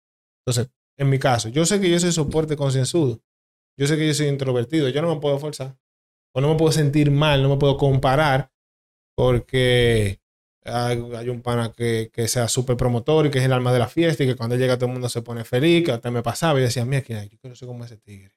Entonces, 0.45 0.71
en 0.97 1.09
mi 1.09 1.17
caso, 1.17 1.49
yo 1.49 1.65
sé 1.65 1.81
que 1.81 1.89
yo 1.89 1.99
soy 1.99 2.11
soporte 2.11 2.55
concienzudo. 2.55 3.19
Yo 3.77 3.87
sé 3.87 3.97
que 3.97 4.05
yo 4.07 4.13
soy 4.13 4.27
introvertido. 4.27 4.87
Yo 4.89 5.01
no 5.01 5.13
me 5.15 5.19
puedo 5.19 5.39
forzar. 5.39 5.75
O 6.35 6.41
no 6.41 6.49
me 6.49 6.55
puedo 6.57 6.71
sentir 6.71 7.09
mal, 7.11 7.41
no 7.41 7.49
me 7.49 7.57
puedo 7.57 7.75
comparar 7.77 8.51
porque 9.17 10.19
hay, 10.65 11.03
hay 11.15 11.29
un 11.29 11.41
pana 11.41 11.71
que, 11.71 12.09
que 12.11 12.27
sea 12.27 12.47
súper 12.47 12.75
promotor 12.75 13.27
y 13.27 13.31
que 13.31 13.39
es 13.39 13.45
el 13.45 13.53
alma 13.53 13.71
de 13.71 13.79
la 13.79 13.87
fiesta 13.87 14.23
y 14.23 14.27
que 14.27 14.35
cuando 14.35 14.55
llega 14.55 14.75
todo 14.77 14.87
el 14.87 14.93
mundo 14.93 15.09
se 15.09 15.21
pone 15.21 15.43
feliz, 15.43 15.85
que 15.85 15.91
hasta 15.91 16.11
me 16.11 16.21
pasaba 16.23 16.59
y 16.59 16.63
decía, 16.63 16.85
mira, 16.85 17.01
que 17.01 17.13
yo 17.13 17.37
quiero 17.39 17.55
ser 17.55 17.67
como 17.67 17.85
ese 17.85 17.97
tigre. 17.97 18.31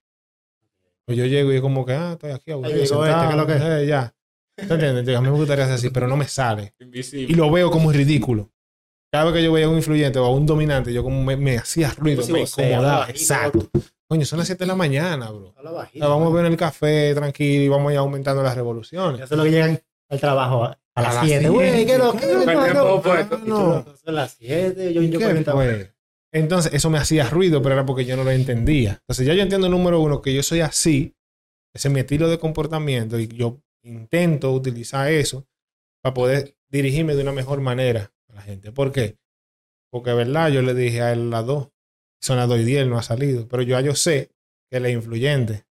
Pues 1.05 1.17
yo 1.17 1.25
llego 1.25 1.53
y 1.53 1.57
es 1.57 1.63
como 1.63 1.87
que, 1.87 1.95
ah, 1.95 2.13
estoy 2.13 2.33
aquí 2.33 2.51
aburrido, 2.51 2.77
llegó 2.83 3.05
este, 3.05 3.13
sentado, 3.13 3.29
¿qué 3.29 3.35
es 3.35 3.37
lo 3.37 3.47
que 3.47 3.83
eh, 3.83 3.87
ya. 3.87 4.15
¿Te 4.55 4.75
entiendes? 4.75 5.17
A 5.17 5.21
mí 5.21 5.31
me 5.31 5.37
gustaría 5.37 5.65
ser 5.65 5.75
así, 5.75 5.91
pero 5.91 6.07
no 6.07 6.17
me 6.17 6.29
sale. 6.29 6.75
Invisible. 6.81 7.33
Y 7.33 7.35
lo 7.35 7.51
veo 7.51 7.71
como 7.71 7.91
ridículo. 7.93 8.51
Cada 9.11 9.25
vez 9.25 9.35
que 9.35 9.45
yo 9.45 9.53
veía 9.53 9.67
a 9.67 9.71
un 9.71 9.77
influyente 9.77 10.19
o 10.19 10.25
a 10.27 10.31
un 10.31 10.45
dominante, 10.45 10.93
yo 10.93 11.03
como 11.03 11.23
me, 11.25 11.37
me 11.37 11.57
hacía 11.57 11.91
ruido, 11.97 12.27
me 12.27 12.43
incomodaba. 12.43 13.09
Exacto. 13.09 13.71
Coño, 14.07 14.25
son 14.25 14.39
las 14.39 14.49
7 14.49 14.65
de 14.65 14.69
la 14.69 14.75
mañana, 14.75 15.31
bro. 15.31 15.55
Habla 15.57 15.71
O 15.71 15.75
bajito. 15.75 16.05
sea, 16.05 16.09
vamos 16.09 16.33
a 16.33 16.37
ver 16.37 16.47
en 16.47 16.53
el 16.53 16.59
café 16.59 17.15
tranquilo 17.15 17.63
y 17.63 17.69
vamos 17.69 17.91
a 17.91 17.93
ir 17.93 17.99
aumentando 17.99 18.43
las 18.43 18.55
revoluciones. 18.55 19.21
Eso 19.21 19.35
es 19.35 19.39
lo 19.39 19.45
que 19.45 19.51
llegan 19.51 19.81
al 20.09 20.21
trabajo 20.21 20.65
a, 20.65 20.79
a 20.99 21.03
las 21.03 21.15
las 21.15 21.25
7. 21.25 21.39
siete. 21.41 21.49
Güey, 21.55 21.87
¿qué 21.87 21.93
es 21.93 21.99
lo 21.99 22.13
que 22.13 22.19
Con 22.29 22.31
el 22.41 22.45
tiempo 22.45 22.73
no? 22.85 23.03
puesto. 23.03 23.37
Y 23.37 23.41
tú, 23.41 23.47
No. 23.47 23.87
Son 24.05 24.15
las 24.15 24.33
7. 24.39 24.93
Yo, 24.95 25.03
yo 25.03 25.19
¿Qué 25.19 25.25
40. 25.25 25.53
fue? 25.53 25.95
Entonces, 26.33 26.75
eso 26.75 26.91
me 26.91 26.99
hacía 26.99 27.29
ruido, 27.31 27.63
pero 27.63 27.75
era 27.75 27.87
porque 27.87 28.05
yo 28.05 28.17
no 28.17 28.25
lo 28.25 28.31
entendía. 28.31 28.99
Entonces, 29.01 29.27
ya 29.27 29.35
yo 29.35 29.43
entiendo, 29.43 29.69
número 29.69 30.01
uno, 30.01 30.21
que 30.21 30.35
yo 30.35 30.43
soy 30.43 30.61
así. 30.61 31.15
Ese 31.75 31.89
es 31.89 31.95
mi 31.95 32.01
estilo 32.01 32.29
de 32.29 32.39
comportamiento 32.39 33.19
y 33.19 33.29
yo 33.29 33.61
intento 33.83 34.53
utilizar 34.53 35.11
eso 35.11 35.47
para 36.03 36.15
poder 36.15 36.57
dirigirme 36.71 37.15
de 37.15 37.23
una 37.23 37.33
mejor 37.33 37.61
manera 37.61 38.13
a 38.29 38.35
la 38.35 38.43
gente. 38.43 38.73
¿Por 38.73 38.93
qué? 38.93 39.17
Porque, 39.91 40.13
¿verdad? 40.13 40.51
Yo 40.51 40.61
le 40.63 40.75
dije 40.75 41.01
a 41.03 41.13
él 41.13 41.31
las 41.31 41.47
dos. 41.47 41.69
Son 42.21 42.37
las 42.37 42.49
dos 42.49 42.59
y 42.61 42.65
diez, 42.65 42.81
él 42.83 42.91
no 42.91 42.99
ha 42.99 43.03
salido. 43.03 43.47
Pero 43.49 43.63
yo 43.63 43.71
ya 43.71 43.81
yo 43.81 43.95
sé 43.95 44.31
que 44.71 44.79
él 44.79 44.87
es 44.87 44.93
influyente. 44.93 45.65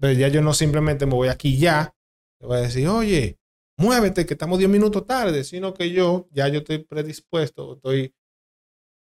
Pero 0.00 0.12
ya 0.18 0.28
yo 0.28 0.40
no 0.42 0.54
simplemente 0.54 1.06
me 1.06 1.14
voy 1.14 1.28
aquí 1.28 1.58
ya. 1.58 1.94
Le 2.40 2.46
voy 2.46 2.58
a 2.58 2.60
decir, 2.60 2.86
oye, 2.88 3.37
muévete, 3.78 4.26
que 4.26 4.34
estamos 4.34 4.58
10 4.58 4.70
minutos 4.70 5.06
tarde. 5.06 5.44
Sino 5.44 5.72
que 5.72 5.90
yo, 5.90 6.28
ya 6.32 6.48
yo 6.48 6.58
estoy 6.58 6.78
predispuesto, 6.78 7.74
estoy 7.74 8.14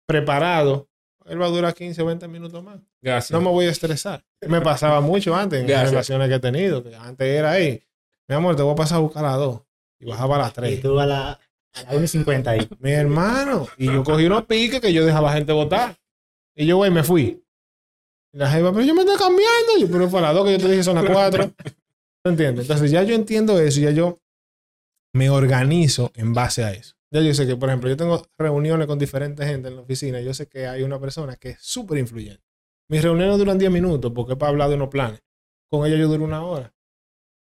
preparado. 0.08 0.88
Él 1.26 1.40
va 1.40 1.46
a 1.46 1.50
durar 1.50 1.74
15 1.76 2.02
o 2.02 2.06
20 2.08 2.28
minutos 2.28 2.64
más. 2.64 2.80
Gracias. 3.02 3.32
No 3.32 3.42
me 3.42 3.50
voy 3.52 3.66
a 3.66 3.70
estresar. 3.70 4.26
Me 4.48 4.60
pasaba 4.62 5.02
mucho 5.02 5.36
antes 5.36 5.62
en 5.62 5.70
las 5.70 5.90
relaciones 5.90 6.28
que 6.30 6.36
he 6.36 6.40
tenido. 6.40 6.84
Que 6.84 6.96
antes 6.96 7.28
era 7.28 7.52
ahí. 7.52 7.84
Mi 8.28 8.36
amor, 8.36 8.56
te 8.56 8.64
voy 8.64 8.74
a 8.74 8.76
pasar 8.76 8.98
a 8.98 9.02
buscar 9.02 9.24
a 9.26 9.32
las 9.32 9.38
2. 9.38 9.62
Y 10.00 10.06
bajaba 10.06 10.36
a 10.38 10.40
las 10.40 10.52
Y 10.52 10.54
3. 10.54 10.82
tú 10.82 11.00
a 11.00 11.06
la, 11.06 11.32
a 11.74 11.84
la 11.84 11.92
1 11.92 12.04
y 12.04 12.08
50 12.08 12.50
ahí. 12.50 12.68
Mi 12.80 12.92
hermano. 12.92 13.68
Y 13.78 13.86
yo 13.86 14.04
cogí 14.04 14.26
unos 14.26 14.46
piques 14.46 14.82
que 14.82 14.92
yo 14.92 15.06
dejaba 15.06 15.32
gente 15.34 15.54
votar. 15.54 15.96
Y 16.56 16.66
yo, 16.66 16.78
güey, 16.78 16.90
me 16.90 17.04
fui. 17.04 17.44
Y 18.34 18.38
la 18.38 18.50
jeva, 18.50 18.72
pero 18.74 18.84
yo 18.84 18.96
me 18.96 19.02
estoy 19.02 19.18
cambiando. 19.18 19.78
Yo, 19.80 19.88
pero 19.92 20.10
fue 20.10 20.20
a 20.20 20.24
las 20.24 20.34
dos 20.34 20.46
que 20.46 20.54
yo 20.54 20.58
te 20.58 20.70
dije 20.70 20.84
son 20.84 20.96
las 20.96 21.06
cuatro. 21.06 21.52
¿Tú 22.24 22.30
entiendes? 22.30 22.64
Entonces 22.66 22.90
ya 22.92 23.04
yo 23.04 23.14
entiendo 23.14 23.60
eso 23.60 23.80
y 23.80 23.84
ya 23.84 23.92
yo 23.92 24.20
me 25.14 25.30
organizo 25.30 26.12
en 26.16 26.34
base 26.34 26.64
a 26.64 26.72
eso. 26.74 26.96
Ya 27.14 27.22
yo 27.22 27.34
sé 27.34 27.46
que, 27.46 27.58
por 27.58 27.70
ejemplo, 27.70 27.90
yo 27.90 27.98
tengo 27.98 28.26
reuniones 28.38 28.88
con 28.88 28.98
diferentes 28.98 29.46
gente 29.46 29.68
en 29.68 29.76
la 29.76 29.82
oficina 29.82 30.22
y 30.22 30.26
yo 30.26 30.34
sé 30.34 30.48
que 30.48 30.66
hay 30.68 30.84
una 30.84 31.00
persona 31.00 31.36
que 31.36 31.50
es 31.50 31.58
súper 31.62 31.98
influyente. 31.98 32.42
Mis 32.90 33.02
reuniones 33.04 33.38
duran 33.38 33.58
10 33.58 33.72
minutos 33.72 34.12
porque 34.16 34.34
es 34.34 34.38
para 34.40 34.50
hablar 34.52 34.70
de 34.70 34.76
unos 34.76 34.90
planes. 34.90 35.22
Con 35.70 35.86
ella 35.86 35.98
yo 35.98 36.08
duro 36.08 36.24
una 36.24 36.44
hora. 36.44 36.74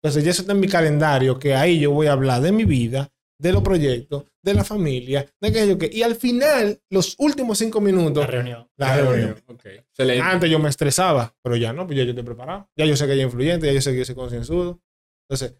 Entonces 0.01 0.23
ya 0.23 0.31
eso 0.31 0.41
está 0.41 0.53
en 0.53 0.59
mi 0.59 0.67
calendario 0.67 1.37
que 1.37 1.53
ahí 1.55 1.79
yo 1.79 1.91
voy 1.91 2.07
a 2.07 2.13
hablar 2.13 2.41
de 2.41 2.51
mi 2.51 2.63
vida, 2.65 3.09
de 3.39 3.51
los 3.51 3.61
proyectos, 3.61 4.25
de 4.43 4.53
la 4.53 4.63
familia, 4.63 5.25
de 5.41 5.47
aquello 5.49 5.77
que... 5.77 5.89
Y 5.91 6.01
al 6.03 6.15
final, 6.15 6.81
los 6.89 7.15
últimos 7.19 7.57
cinco 7.57 7.79
minutos, 7.81 8.23
La 8.23 8.27
reunión. 8.31 8.67
la 8.77 8.95
reunión. 8.97 9.35
Ok. 9.47 9.65
Excelente. 9.65 10.21
Antes 10.23 10.49
yo 10.49 10.59
me 10.59 10.69
estresaba, 10.69 11.35
pero 11.43 11.55
ya 11.57 11.73
no, 11.73 11.85
pues 11.85 11.97
ya 11.97 12.03
yo 12.05 12.09
estoy 12.11 12.23
preparado. 12.23 12.69
Ya 12.75 12.85
yo 12.85 12.95
sé 12.95 13.05
que 13.05 13.13
ella 13.13 13.23
es 13.23 13.27
influyente, 13.27 13.67
ya 13.67 13.73
yo 13.73 13.81
sé 13.81 13.91
que 13.91 13.99
yo 13.99 14.05
soy 14.05 14.15
concienzudo. 14.15 14.79
Entonces, 15.27 15.55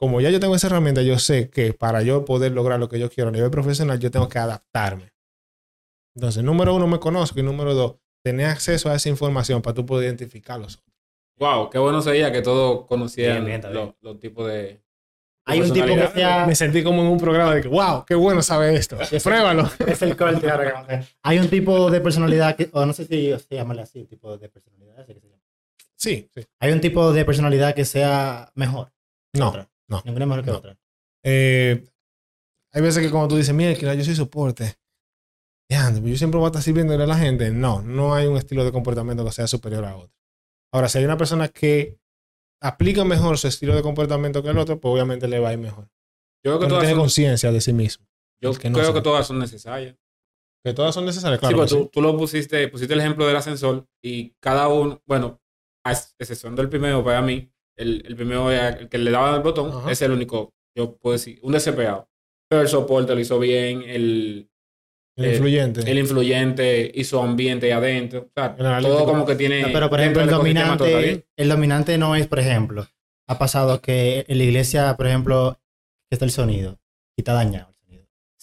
como 0.00 0.22
ya 0.22 0.30
yo 0.30 0.40
tengo 0.40 0.56
esa 0.56 0.68
herramienta, 0.68 1.02
yo 1.02 1.18
sé 1.18 1.50
que 1.50 1.74
para 1.74 2.00
yo 2.00 2.24
poder 2.24 2.52
lograr 2.52 2.80
lo 2.80 2.88
que 2.88 2.98
yo 2.98 3.10
quiero 3.10 3.28
a 3.28 3.32
nivel 3.32 3.50
profesional, 3.50 3.98
yo 3.98 4.10
tengo 4.10 4.30
que 4.30 4.38
adaptarme. 4.38 5.12
Entonces, 6.16 6.42
número 6.42 6.74
uno, 6.74 6.86
me 6.86 6.98
conozco 6.98 7.38
y 7.38 7.42
número 7.42 7.74
dos, 7.74 7.96
tener 8.24 8.46
acceso 8.46 8.88
a 8.88 8.94
esa 8.94 9.10
información 9.10 9.60
para 9.60 9.74
tú 9.74 9.84
poder 9.84 10.06
identificarlos. 10.06 10.82
Wow, 11.38 11.68
qué 11.68 11.78
bueno 11.78 12.00
sería 12.00 12.32
que 12.32 12.40
todos 12.40 12.86
conocieran 12.86 13.44
Bien, 13.44 13.44
bien, 13.44 13.56
está 13.56 13.70
los, 13.70 13.94
los 14.00 14.18
tipos 14.18 14.46
de. 14.46 14.82
Hay 15.44 15.60
un 15.60 15.72
tipo 15.72 15.86
que 15.86 16.08
sea... 16.08 16.46
Me 16.46 16.54
sentí 16.54 16.82
como 16.82 17.02
en 17.02 17.08
un 17.08 17.18
programa 17.18 17.54
de 17.54 17.60
que, 17.60 17.68
wow, 17.68 18.04
qué 18.06 18.14
bueno 18.14 18.40
sabe 18.40 18.74
esto. 18.74 18.96
Pruébalo. 19.22 19.68
Es 19.86 20.00
el 20.00 20.16
corte 20.16 20.48
ahora 20.48 20.86
que. 20.86 21.04
Hay 21.22 21.38
un 21.38 21.48
tipo 21.48 21.90
de 21.90 22.00
personalidad 22.00 22.56
que, 22.56 22.70
o 22.72 22.86
no 22.86 22.94
sé 22.94 23.04
si 23.04 23.34
se 23.38 23.54
llama 23.54 23.74
así, 23.82 24.04
tipo 24.04 24.38
de 24.38 24.48
personalidad. 24.48 25.00
ese 25.00 25.14
que 25.14 25.20
se 25.20 25.28
llama. 25.28 25.42
Sí, 25.96 26.30
sí. 26.34 26.46
Hay 26.58 26.72
un 26.72 26.80
tipo 26.80 27.12
de 27.12 27.24
personalidad 27.26 27.74
que 27.74 27.84
sea 27.84 28.50
mejor. 28.54 28.92
No, 29.34 29.48
otra. 29.48 29.70
No, 29.90 30.02
Ninguna 30.04 30.24
es 30.24 30.28
mejor 30.28 30.44
que 30.44 30.50
no. 30.50 30.56
otra. 30.58 30.78
Eh, 31.24 31.84
hay 32.72 32.82
veces 32.82 33.02
que 33.02 33.10
cuando 33.10 33.28
tú 33.28 33.36
dices, 33.36 33.54
mira, 33.54 33.74
que 33.74 33.84
yo 33.96 34.04
soy 34.04 34.14
soporte, 34.14 34.76
ya, 35.70 35.92
yo 35.92 36.16
siempre 36.16 36.38
voy 36.38 36.46
a 36.46 36.48
estar 36.48 36.62
sirviéndole 36.62 37.04
a 37.04 37.06
la 37.06 37.16
gente. 37.18 37.50
No, 37.50 37.82
no 37.82 38.14
hay 38.14 38.26
un 38.26 38.36
estilo 38.36 38.64
de 38.64 38.72
comportamiento 38.72 39.24
que 39.24 39.32
sea 39.32 39.46
superior 39.46 39.84
a 39.84 39.96
otro. 39.96 40.14
Ahora, 40.72 40.88
si 40.88 40.98
hay 40.98 41.04
una 41.04 41.16
persona 41.16 41.48
que 41.48 41.98
aplica 42.62 43.04
mejor 43.04 43.38
su 43.38 43.48
estilo 43.48 43.74
de 43.74 43.82
comportamiento 43.82 44.42
que 44.42 44.50
el 44.50 44.58
otro, 44.58 44.80
pues 44.80 44.92
obviamente 44.92 45.28
le 45.28 45.38
va 45.40 45.50
a 45.50 45.52
ir 45.52 45.58
mejor. 45.58 45.84
Yo 46.44 46.52
creo 46.52 46.54
que 46.58 46.64
Pero 46.66 46.68
todas 46.68 46.82
tiene 46.82 46.92
son, 46.94 47.00
conciencia 47.00 47.52
de 47.52 47.60
sí 47.60 47.72
mismo. 47.72 48.06
yo 48.40 48.52
que 48.54 48.70
no 48.70 48.74
creo 48.74 48.86
sabe. 48.86 48.98
que 48.98 49.02
todas 49.04 49.26
son 49.26 49.38
necesarias. 49.38 49.96
Que 50.64 50.74
todas 50.74 50.94
son 50.94 51.06
necesarias, 51.06 51.38
sí, 51.38 51.40
claro. 51.40 51.56
pues 51.56 51.70
tú, 51.70 51.82
sí. 51.84 51.90
tú 51.92 52.02
lo 52.02 52.16
pusiste, 52.18 52.68
pusiste 52.68 52.92
el 52.94 53.00
ejemplo 53.00 53.26
del 53.26 53.36
ascensor 53.36 53.86
y 54.02 54.30
cada 54.40 54.68
uno, 54.68 55.00
bueno, 55.06 55.40
a 55.84 55.92
ex- 55.92 56.14
excepción 56.18 56.54
del 56.54 56.68
primero, 56.68 57.02
para 57.02 57.22
mí, 57.22 57.50
el, 57.80 58.04
el 58.06 58.16
primero, 58.16 58.50
era 58.50 58.68
el 58.70 58.88
que 58.88 58.98
le 58.98 59.10
daba 59.10 59.36
el 59.36 59.42
botón, 59.42 59.70
Ajá. 59.70 59.90
es 59.90 60.00
el 60.02 60.12
único, 60.12 60.52
yo 60.76 60.96
puedo 60.96 61.12
decir, 61.14 61.38
un 61.42 61.52
desempleado. 61.52 62.08
Pero 62.48 62.62
el 62.62 62.68
soporte 62.68 63.14
lo 63.14 63.20
hizo 63.20 63.38
bien, 63.38 63.82
el, 63.86 64.48
El 65.16 65.24
eh, 65.24 65.30
influyente. 65.32 65.90
el 65.90 65.98
influyente 65.98 66.90
hizo 66.94 67.22
ambiente 67.22 67.66
ahí 67.66 67.72
adentro. 67.72 68.20
O 68.22 68.30
sea, 68.34 68.54
El 68.58 68.66
analítico. 68.66 68.96
todo 68.98 69.06
como 69.06 69.26
que 69.26 69.36
tiene. 69.36 69.62
No, 69.62 69.68
pero 69.72 69.88
por 69.90 70.00
ejemplo, 70.00 70.22
el 70.22 70.28
dominante, 70.30 71.26
el 71.36 71.48
dominante 71.48 71.96
no 71.98 72.16
es, 72.16 72.26
por 72.26 72.38
ejemplo, 72.40 72.86
ha 73.28 73.38
pasado 73.38 73.80
que 73.80 74.24
en 74.28 74.38
la 74.38 74.44
iglesia, 74.44 74.96
por 74.96 75.06
ejemplo, 75.06 75.58
está 76.10 76.24
el 76.24 76.30
sonido 76.32 76.78
y 77.16 77.22
está 77.22 77.32
dañado 77.34 77.70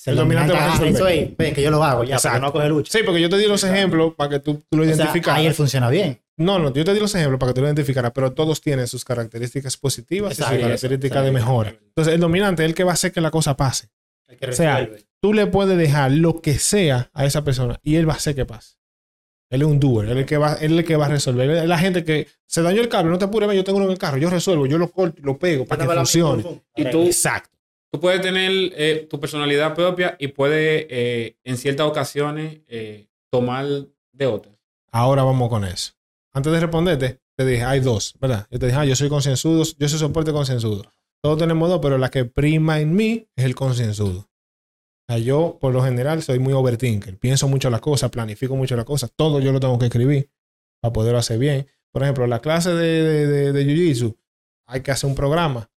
el 0.05 0.15
dominante 0.15 0.53
va 0.53 0.73
a 0.73 0.89
y 0.89 0.95
"Oye, 1.01 1.35
ven 1.37 1.53
que 1.53 1.61
yo 1.61 1.69
lo 1.71 1.83
hago 1.83 2.03
ya, 2.03 2.15
Exacto. 2.15 2.37
porque 2.39 2.45
no 2.47 2.53
coge 2.53 2.69
lucha. 2.69 2.91
Sí, 2.97 3.03
porque 3.03 3.19
yo 3.19 3.29
te 3.29 3.37
di 3.37 3.47
los 3.47 3.63
ejemplos 3.63 4.13
para 4.15 4.29
que 4.29 4.39
tú, 4.39 4.63
tú 4.69 4.77
lo 4.77 4.83
O 4.83 4.85
sea, 4.85 4.95
identificaras. 4.95 5.39
ahí 5.39 5.47
él 5.47 5.53
funciona 5.53 5.89
bien. 5.89 6.21
No, 6.37 6.59
no, 6.59 6.71
yo 6.71 6.85
te 6.85 6.93
di 6.93 6.99
los 6.99 7.13
ejemplos 7.15 7.39
para 7.39 7.51
que 7.51 7.55
tú 7.55 7.61
lo 7.61 7.67
identificaras, 7.67 8.11
pero 8.13 8.31
todos 8.31 8.61
tienen 8.61 8.87
sus 8.87 9.03
características 9.03 9.75
positivas 9.75 10.33
y 10.33 10.35
sus 10.35 10.45
características 10.61 11.23
de 11.23 11.31
mejora. 11.31 11.69
Entonces, 11.69 12.13
el 12.13 12.19
dominante 12.19 12.63
es 12.63 12.69
el 12.69 12.75
que 12.75 12.83
va 12.83 12.91
a 12.91 12.93
hacer 12.93 13.11
que 13.11 13.21
la 13.21 13.31
cosa 13.31 13.57
pase. 13.57 13.89
El 14.27 14.37
que 14.37 14.47
O 14.47 14.53
sea. 14.53 14.87
Tú 15.19 15.33
le 15.33 15.47
puedes 15.47 15.75
dejar 15.77 16.11
lo 16.11 16.41
que 16.41 16.59
sea 16.59 17.09
a 17.13 17.25
esa 17.25 17.43
persona 17.43 17.79
y 17.81 17.95
él 17.95 18.07
va 18.07 18.13
a 18.13 18.17
hacer 18.17 18.35
que 18.35 18.45
pase. 18.45 18.75
Él 19.49 19.61
es 19.61 19.67
un 19.67 19.79
doer, 19.79 20.09
él 20.09 20.17
es 20.17 20.17
el 20.19 20.25
que 20.27 20.37
va, 20.37 20.53
él 20.55 20.73
es 20.73 20.79
el 20.79 20.85
que 20.85 20.95
va 20.95 21.05
a 21.07 21.09
resolver. 21.09 21.49
Es 21.49 21.65
la 21.65 21.79
gente 21.79 22.03
que 22.03 22.27
se 22.45 22.61
dañó 22.61 22.81
el 22.81 22.89
cable, 22.89 23.09
no 23.09 23.17
te 23.17 23.25
apures, 23.25 23.51
yo 23.55 23.63
tengo 23.63 23.77
uno 23.77 23.87
en 23.87 23.93
el 23.93 23.97
carro, 23.97 24.17
yo 24.17 24.29
resuelvo, 24.29 24.67
yo 24.67 24.77
lo 24.77 24.91
corto 24.91 25.19
y 25.21 25.23
lo 25.25 25.39
pego 25.39 25.65
para 25.65 25.87
que 25.87 25.93
funcione. 25.95 26.43
misma, 26.43 26.61
Y 26.75 26.89
tú- 26.91 27.03
Exacto. 27.03 27.49
Tú 27.89 27.99
puedes 28.01 28.21
tener 28.21 28.51
eh, 28.75 29.07
tu 29.09 29.19
personalidad 29.19 29.73
propia 29.73 30.17
y 30.19 30.27
puedes, 30.27 30.85
eh, 30.89 31.37
en 31.45 31.57
ciertas 31.57 31.87
ocasiones, 31.87 32.59
eh, 32.67 33.07
tomar 33.31 33.65
de 34.11 34.25
otras. 34.27 34.53
Ahora 34.91 35.23
vamos 35.23 35.49
con 35.49 35.63
eso. 35.63 35.93
Antes 36.37 36.53
de 36.53 36.59
responderte, 36.59 37.19
te 37.35 37.45
dije, 37.47 37.63
hay 37.63 37.79
dos, 37.79 38.13
¿verdad? 38.21 38.45
Yo 38.51 38.59
te 38.59 38.67
dije, 38.67 38.77
ah, 38.77 38.85
yo 38.85 38.95
soy 38.95 39.09
concienzudo, 39.09 39.63
yo 39.79 39.89
soy 39.89 39.97
soporte 39.97 40.31
concienzudo. 40.31 40.83
Todos 41.23 41.39
tenemos 41.39 41.67
dos, 41.67 41.79
pero 41.81 41.97
la 41.97 42.11
que 42.11 42.25
prima 42.25 42.79
en 42.79 42.93
mí 42.93 43.27
es 43.35 43.43
el 43.43 43.55
concienzudo. 43.55 44.19
O 44.19 45.05
sea, 45.07 45.17
yo, 45.17 45.57
por 45.59 45.73
lo 45.73 45.81
general, 45.81 46.21
soy 46.21 46.37
muy 46.37 46.53
overthinker. 46.53 47.17
Pienso 47.17 47.47
mucho 47.47 47.71
las 47.71 47.81
cosas, 47.81 48.11
planifico 48.11 48.55
mucho 48.55 48.75
las 48.75 48.85
cosas. 48.85 49.11
Todo 49.15 49.39
yo 49.39 49.51
lo 49.51 49.59
tengo 49.59 49.79
que 49.79 49.87
escribir 49.87 50.29
para 50.79 50.93
poderlo 50.93 51.17
hacer 51.17 51.39
bien. 51.39 51.65
Por 51.91 52.03
ejemplo, 52.03 52.27
la 52.27 52.39
clase 52.39 52.71
de, 52.71 53.25
de, 53.25 53.51
de, 53.51 53.65
Jiu-Jitsu, 53.65 54.15
hay 54.67 54.81
que 54.81 54.91
hacer 54.91 55.09
un 55.09 55.15
programa. 55.15 55.71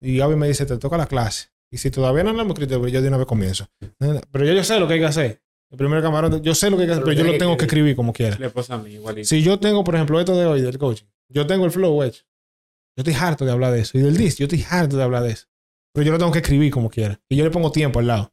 Y 0.00 0.16
Gaby 0.16 0.36
me 0.36 0.48
dice, 0.48 0.64
te 0.64 0.78
toca 0.78 0.96
la 0.96 1.06
clase. 1.06 1.48
Y 1.70 1.76
si 1.76 1.90
todavía 1.90 2.24
no 2.24 2.32
lo 2.32 2.40
hemos 2.40 2.54
escrito, 2.54 2.80
pues 2.80 2.94
yo 2.94 3.02
de 3.02 3.08
una 3.08 3.18
vez 3.18 3.26
comienzo. 3.26 3.66
Pero 3.98 4.46
ya 4.46 4.54
yo 4.54 4.64
sé 4.64 4.80
lo 4.80 4.88
que 4.88 4.94
hay 4.94 5.00
que 5.00 5.04
hacer. 5.04 5.42
El 5.70 5.76
primer 5.76 6.02
camarón, 6.02 6.42
yo 6.42 6.54
sé 6.54 6.70
lo 6.70 6.76
que 6.76 6.82
hay 6.84 6.88
que 6.88 6.92
hacer, 6.92 7.04
pero 7.04 7.16
yo 7.16 7.24
lo 7.24 7.36
tengo 7.38 7.56
que 7.56 7.64
escribir 7.66 7.94
como 7.94 8.12
quiera. 8.12 8.36
Le 8.38 8.48
pasa 8.50 8.74
a 8.74 8.78
mí 8.78 8.94
igualito. 8.94 9.28
Si 9.28 9.42
yo 9.42 9.58
tengo, 9.60 9.84
por 9.84 9.94
ejemplo, 9.94 10.18
esto 10.18 10.34
de 10.34 10.46
hoy 10.46 10.62
del 10.62 10.78
coaching, 10.78 11.06
yo 11.28 11.46
tengo 11.46 11.64
el 11.66 11.70
flow 11.70 12.02
hecho. 12.02 12.24
Yo 12.96 13.02
estoy 13.02 13.14
harto 13.14 13.44
de 13.44 13.52
hablar 13.52 13.72
de 13.72 13.80
eso. 13.80 13.96
Y 13.98 14.00
del 14.00 14.16
dis, 14.16 14.38
yo 14.38 14.46
estoy 14.46 14.64
harto 14.68 14.96
de 14.96 15.02
hablar 15.02 15.22
de 15.22 15.30
eso. 15.32 15.46
Pero 15.94 16.06
yo 16.06 16.12
lo 16.12 16.18
tengo 16.18 16.32
que 16.32 16.38
escribir 16.38 16.72
como 16.72 16.88
quiera. 16.90 17.20
Y 17.28 17.36
yo 17.36 17.44
le 17.44 17.50
pongo 17.50 17.70
tiempo 17.70 17.98
al 17.98 18.06
lado. 18.06 18.32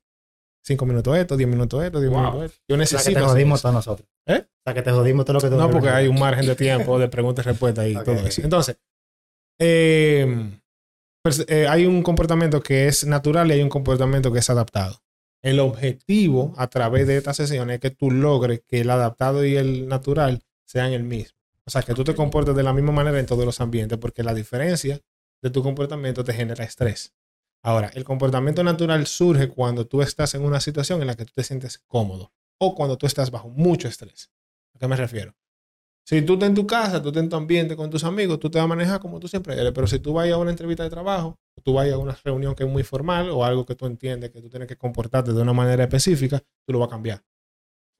Cinco 0.63 0.85
minutos 0.85 1.15
esto, 1.17 1.37
diez 1.37 1.47
minutos 1.49 1.83
esto, 1.83 1.99
diez 1.99 2.11
Wow. 2.11 2.21
minutos 2.21 2.43
esto. 2.45 2.57
Yo 2.67 2.75
O 2.75 2.77
sea, 2.77 2.87
que 2.87 2.95
necesito. 2.95 3.19
te 3.19 3.25
jodimos 3.25 3.61
todos 3.61 3.75
nosotros. 3.75 4.09
¿Eh? 4.27 4.43
O 4.47 4.61
sea, 4.65 4.73
que 4.73 4.81
te 4.81 4.91
jodimos 4.91 5.25
todo 5.25 5.33
lo 5.35 5.41
que 5.41 5.49
tú 5.49 5.55
No, 5.57 5.69
porque 5.69 5.89
hay 5.89 6.07
un 6.07 6.17
margen 6.17 6.45
de 6.47 6.55
tiempo 6.55 6.97
de 6.97 7.07
preguntas 7.09 7.45
y 7.45 7.49
respuestas 7.49 7.87
y 7.89 7.93
todo 7.93 8.15
eso. 8.15 8.41
Entonces, 8.41 8.77
eh, 9.59 10.59
pues, 11.23 11.45
eh, 11.47 11.67
hay 11.67 11.85
un 11.85 12.01
comportamiento 12.01 12.61
que 12.61 12.87
es 12.87 13.05
natural 13.05 13.49
y 13.49 13.53
hay 13.53 13.61
un 13.61 13.69
comportamiento 13.69 14.31
que 14.31 14.39
es 14.39 14.49
adaptado. 14.49 15.01
El 15.45 15.59
objetivo 15.59 16.55
a 16.57 16.71
través 16.71 17.05
de 17.05 17.17
estas 17.17 17.37
sesiones 17.37 17.75
es 17.75 17.79
que 17.79 17.91
tú 17.91 18.09
logres 18.09 18.63
que 18.67 18.81
el 18.81 18.89
adaptado 18.89 19.45
y 19.45 19.55
el 19.55 19.87
natural 19.87 20.41
sean 20.65 20.91
el 20.91 21.03
mismo. 21.03 21.37
O 21.65 21.69
sea, 21.69 21.83
que 21.83 21.93
tú 21.93 22.03
te 22.03 22.15
comportes 22.15 22.55
de 22.55 22.63
la 22.63 22.73
misma 22.73 22.91
manera 22.91 23.19
en 23.19 23.27
todos 23.27 23.45
los 23.45 23.61
ambientes, 23.61 23.99
porque 23.99 24.23
la 24.23 24.33
diferencia 24.33 24.99
de 25.43 25.49
tu 25.51 25.61
comportamiento 25.61 26.23
te 26.23 26.33
genera 26.33 26.63
estrés. 26.63 27.13
Ahora, 27.61 27.91
el 27.93 28.03
comportamiento 28.03 28.63
natural 28.63 29.05
surge 29.05 29.47
cuando 29.49 29.85
tú 29.85 30.01
estás 30.01 30.33
en 30.33 30.41
una 30.41 30.59
situación 30.59 31.01
en 31.01 31.07
la 31.07 31.15
que 31.15 31.25
tú 31.25 31.33
te 31.35 31.43
sientes 31.43 31.77
cómodo 31.77 32.33
o 32.57 32.73
cuando 32.73 32.97
tú 32.97 33.05
estás 33.05 33.29
bajo 33.29 33.49
mucho 33.49 33.87
estrés. 33.87 34.31
¿A 34.73 34.79
qué 34.79 34.87
me 34.87 34.95
refiero? 34.95 35.35
Si 36.07 36.23
tú 36.23 36.33
estás 36.33 36.49
en 36.49 36.55
tu 36.55 36.65
casa, 36.65 37.03
tú 37.03 37.09
estás 37.09 37.21
en 37.21 37.29
tu 37.29 37.35
ambiente 37.35 37.75
con 37.75 37.91
tus 37.91 38.03
amigos, 38.03 38.39
tú 38.39 38.49
te 38.49 38.57
vas 38.57 38.65
a 38.65 38.69
manejar 38.69 38.99
como 38.99 39.19
tú 39.19 39.27
siempre 39.27 39.53
eres. 39.53 39.73
Pero 39.73 39.85
si 39.85 39.99
tú 39.99 40.13
vas 40.13 40.27
a 40.27 40.37
una 40.37 40.49
entrevista 40.49 40.81
de 40.81 40.89
trabajo, 40.89 41.37
tú 41.61 41.73
vas 41.73 41.91
a 41.91 41.97
una 41.97 42.17
reunión 42.23 42.55
que 42.55 42.63
es 42.63 42.69
muy 42.69 42.83
formal 42.83 43.29
o 43.29 43.45
algo 43.45 43.65
que 43.65 43.75
tú 43.75 43.85
entiendes 43.85 44.31
que 44.31 44.41
tú 44.41 44.49
tienes 44.49 44.67
que 44.67 44.77
comportarte 44.77 45.33
de 45.33 45.41
una 45.41 45.53
manera 45.53 45.83
específica, 45.83 46.39
tú 46.65 46.73
lo 46.73 46.79
vas 46.79 46.87
a 46.87 46.91
cambiar. 46.91 47.23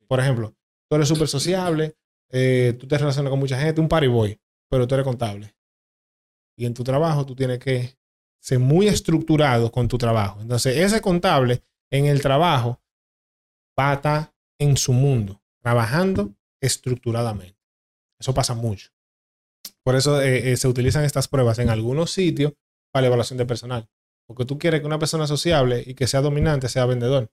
Por 0.08 0.20
ejemplo, 0.20 0.56
tú 0.90 0.96
eres 0.96 1.08
súper 1.08 1.28
sociable, 1.28 1.96
eh, 2.30 2.76
tú 2.80 2.88
te 2.88 2.98
relacionas 2.98 3.30
con 3.30 3.40
mucha 3.40 3.60
gente, 3.60 3.82
un 3.82 3.90
party 3.90 4.08
boy, 4.08 4.40
pero 4.70 4.88
tú 4.88 4.96
eres 4.96 5.06
contable. 5.06 5.56
Y 6.58 6.66
en 6.66 6.74
tu 6.74 6.84
trabajo 6.84 7.26
tú 7.26 7.36
tienes 7.36 7.60
que 7.60 7.98
ser 8.40 8.60
muy 8.60 8.88
estructurado 8.88 9.72
con 9.72 9.88
tu 9.88 9.98
trabajo. 9.98 10.40
Entonces, 10.42 10.78
ese 10.78 11.02
contable 11.02 11.64
en 11.92 12.06
el 12.06 12.22
trabajo 12.22 12.82
va 13.78 13.92
a 13.92 13.94
estar 13.96 14.34
en 14.60 14.78
su 14.78 14.94
mundo, 14.94 15.42
trabajando 15.62 16.36
estructuradamente. 16.62 17.60
Eso 18.20 18.34
pasa 18.34 18.54
mucho. 18.54 18.92
Por 19.84 19.96
eso 19.96 20.22
eh, 20.22 20.52
eh, 20.52 20.58
se 20.58 20.68
utilizan 20.68 21.04
estas 21.04 21.28
pruebas 21.28 21.60
en 21.60 21.70
algunos 21.70 22.12
sitios 22.12 22.54
para 22.96 23.02
la 23.02 23.08
evaluación 23.08 23.38
de 23.38 23.46
personal. 23.46 23.90
Porque 24.26 24.46
tú 24.46 24.58
quieres 24.58 24.80
que 24.80 24.88
una 24.88 24.98
persona 24.98 25.28
sociable 25.28 25.84
y 25.86 25.96
que 25.96 26.08
sea 26.08 26.22
dominante 26.22 26.70
sea 26.70 26.86
vendedor. 26.86 27.30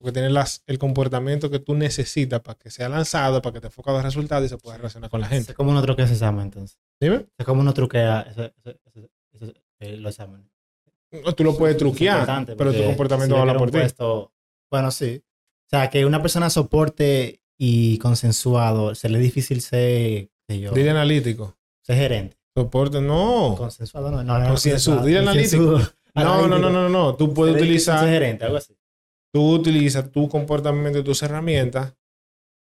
Porque 0.00 0.10
tiene 0.10 0.30
las, 0.30 0.64
el 0.66 0.80
comportamiento 0.80 1.48
que 1.48 1.60
tú 1.60 1.76
necesitas 1.76 2.40
para 2.40 2.58
que 2.58 2.70
sea 2.72 2.88
lanzado, 2.88 3.40
para 3.40 3.52
que 3.52 3.60
te 3.60 3.68
enfoque 3.68 3.90
a 3.90 3.92
los 3.92 4.02
resultados 4.02 4.46
y 4.46 4.48
se 4.48 4.58
pueda 4.58 4.78
relacionar 4.78 5.08
con 5.10 5.20
la 5.20 5.28
gente. 5.28 5.52
Es 5.52 5.56
como 5.56 5.70
uno 5.70 5.80
truquea 5.80 6.06
ese 6.06 6.14
examen, 6.14 6.46
entonces. 6.46 6.76
Dime. 7.00 7.26
Es 7.38 7.46
como 7.46 7.60
uno 7.60 7.72
truquea 7.72 8.22
ese, 8.22 8.52
ese, 9.32 9.54
eh, 9.78 9.96
los 9.96 10.10
exámenes. 10.14 10.48
No, 11.12 11.32
tú 11.34 11.44
lo 11.44 11.56
puedes 11.56 11.76
truquear, 11.76 12.44
pero 12.56 12.72
tu 12.72 12.82
comportamiento 12.82 13.36
si 13.36 13.40
habla 13.40 13.56
por 13.56 13.70
ti. 13.70 13.78
puesto- 13.78 14.32
bueno, 14.72 14.90
sí. 14.90 15.22
O 15.22 15.68
sea, 15.70 15.88
que 15.88 16.04
una 16.04 16.20
persona 16.20 16.50
soporte 16.50 17.42
y 17.56 17.96
consensuado, 17.98 18.96
se 18.96 19.08
le 19.08 19.18
es 19.18 19.22
difícil 19.24 19.60
ser, 19.60 20.30
yo, 20.48 20.72
Dile 20.72 20.90
analítico. 20.90 21.56
ser 21.82 21.96
gerente. 21.96 22.36
Soporte, 22.64 23.00
no. 23.00 23.54
Consensuado, 23.56 24.10
no, 24.10 24.22
no, 24.22 24.38
no. 24.38 24.48
Concienzudo, 24.48 25.04
dile. 25.04 25.22
No, 25.22 25.32
no, 26.14 26.48
no, 26.48 26.58
no, 26.58 26.70
no, 26.70 26.88
no. 26.88 27.14
Tú 27.14 27.32
puedes 27.32 27.56
utilizar 27.56 28.06
gerente, 28.08 28.44
algo 28.44 28.56
así. 28.58 28.76
tú 29.32 29.52
utilizas 29.54 30.10
tu 30.10 30.28
comportamiento 30.28 30.98
y 30.98 31.04
tus 31.04 31.22
herramientas 31.22 31.94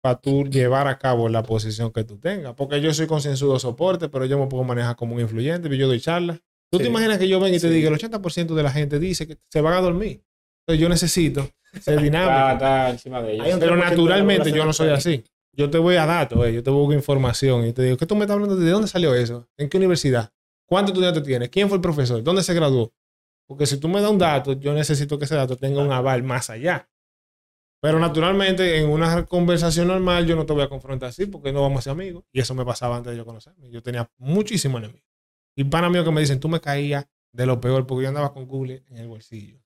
para 0.02 0.16
tú 0.20 0.44
llevar 0.44 0.86
a 0.88 0.98
cabo 0.98 1.28
la 1.28 1.42
posición 1.42 1.90
que 1.92 2.04
tú 2.04 2.18
tengas. 2.18 2.54
Porque 2.54 2.80
yo 2.80 2.92
soy 2.92 3.06
concienzudo 3.06 3.58
soporte, 3.58 4.08
pero 4.08 4.24
yo 4.26 4.38
me 4.38 4.46
puedo 4.46 4.64
manejar 4.64 4.96
como 4.96 5.14
un 5.14 5.20
influyente, 5.20 5.68
y 5.74 5.78
yo 5.78 5.86
doy 5.86 6.00
charlas. 6.00 6.40
¿Tú 6.70 6.78
te 6.78 6.88
imaginas 6.88 7.18
que 7.18 7.28
yo 7.28 7.38
venga 7.38 7.56
y 7.56 7.60
te 7.60 7.68
Sí. 7.68 7.74
diga 7.74 7.88
el 7.88 7.94
80% 7.94 8.54
de 8.54 8.62
la 8.62 8.70
gente 8.72 8.98
dice 8.98 9.26
que 9.26 9.38
se 9.48 9.60
van 9.60 9.74
a 9.74 9.80
dormir? 9.80 10.22
Entonces 10.66 10.80
yo 10.82 10.88
necesito 10.88 11.48
ser 11.80 12.00
dinámico. 12.02 12.52
está 12.54 12.90
encima 12.90 13.22
de 13.22 13.34
ellos. 13.34 13.46
Hay 13.46 13.52
un 13.52 13.60
Pero 13.60 13.76
3% 13.76 13.84
de 13.84 13.90
naturalmente 13.90 14.52
yo 14.52 14.64
no 14.64 14.72
soy 14.72 14.88
así. 14.88 15.22
Yo 15.56 15.70
te 15.70 15.78
voy 15.78 15.96
a 15.96 16.06
datos, 16.06 16.50
yo 16.52 16.62
te 16.62 16.70
busco 16.70 16.92
información 16.92 17.66
y 17.66 17.72
te 17.72 17.82
digo, 17.82 17.96
¿qué 17.96 18.06
tú 18.06 18.14
me 18.16 18.22
estás 18.22 18.34
hablando? 18.34 18.56
¿De 18.56 18.70
dónde 18.70 18.88
salió 18.88 19.14
eso? 19.14 19.48
¿En 19.56 19.68
qué 19.68 19.76
universidad? 19.76 20.32
¿Cuántos 20.66 20.92
estudiantes 20.92 21.22
tienes? 21.22 21.48
¿Quién 21.48 21.68
fue 21.68 21.76
el 21.76 21.82
profesor? 21.82 22.22
¿Dónde 22.22 22.42
se 22.42 22.54
graduó? 22.54 22.92
Porque 23.46 23.66
si 23.66 23.78
tú 23.78 23.88
me 23.88 24.00
das 24.00 24.10
un 24.10 24.18
dato, 24.18 24.54
yo 24.54 24.72
necesito 24.72 25.18
que 25.18 25.26
ese 25.26 25.34
dato 25.34 25.56
tenga 25.56 25.82
un 25.82 25.92
aval 25.92 26.22
más 26.22 26.50
allá. 26.50 26.88
Pero 27.80 27.98
naturalmente, 27.98 28.78
en 28.78 28.88
una 28.88 29.26
conversación 29.26 29.88
normal, 29.88 30.26
yo 30.26 30.36
no 30.36 30.46
te 30.46 30.54
voy 30.54 30.62
a 30.62 30.68
confrontar 30.68 31.10
así 31.10 31.26
porque 31.26 31.52
no 31.52 31.60
vamos 31.60 31.80
a 31.80 31.82
ser 31.82 31.90
amigos. 31.92 32.24
Y 32.32 32.40
eso 32.40 32.54
me 32.54 32.64
pasaba 32.64 32.96
antes 32.96 33.12
de 33.12 33.18
yo 33.18 33.26
conocerme. 33.26 33.70
Yo 33.70 33.82
tenía 33.82 34.10
muchísimos 34.16 34.78
enemigos. 34.78 35.06
Y 35.54 35.64
para 35.64 35.90
mí 35.90 36.02
que 36.02 36.10
me 36.10 36.22
dicen, 36.22 36.40
tú 36.40 36.48
me 36.48 36.60
caías 36.60 37.06
de 37.32 37.46
lo 37.46 37.60
peor 37.60 37.86
porque 37.86 38.04
yo 38.04 38.08
andaba 38.08 38.32
con 38.32 38.46
Google 38.46 38.84
en 38.88 38.96
el 38.96 39.08
bolsillo. 39.08 39.60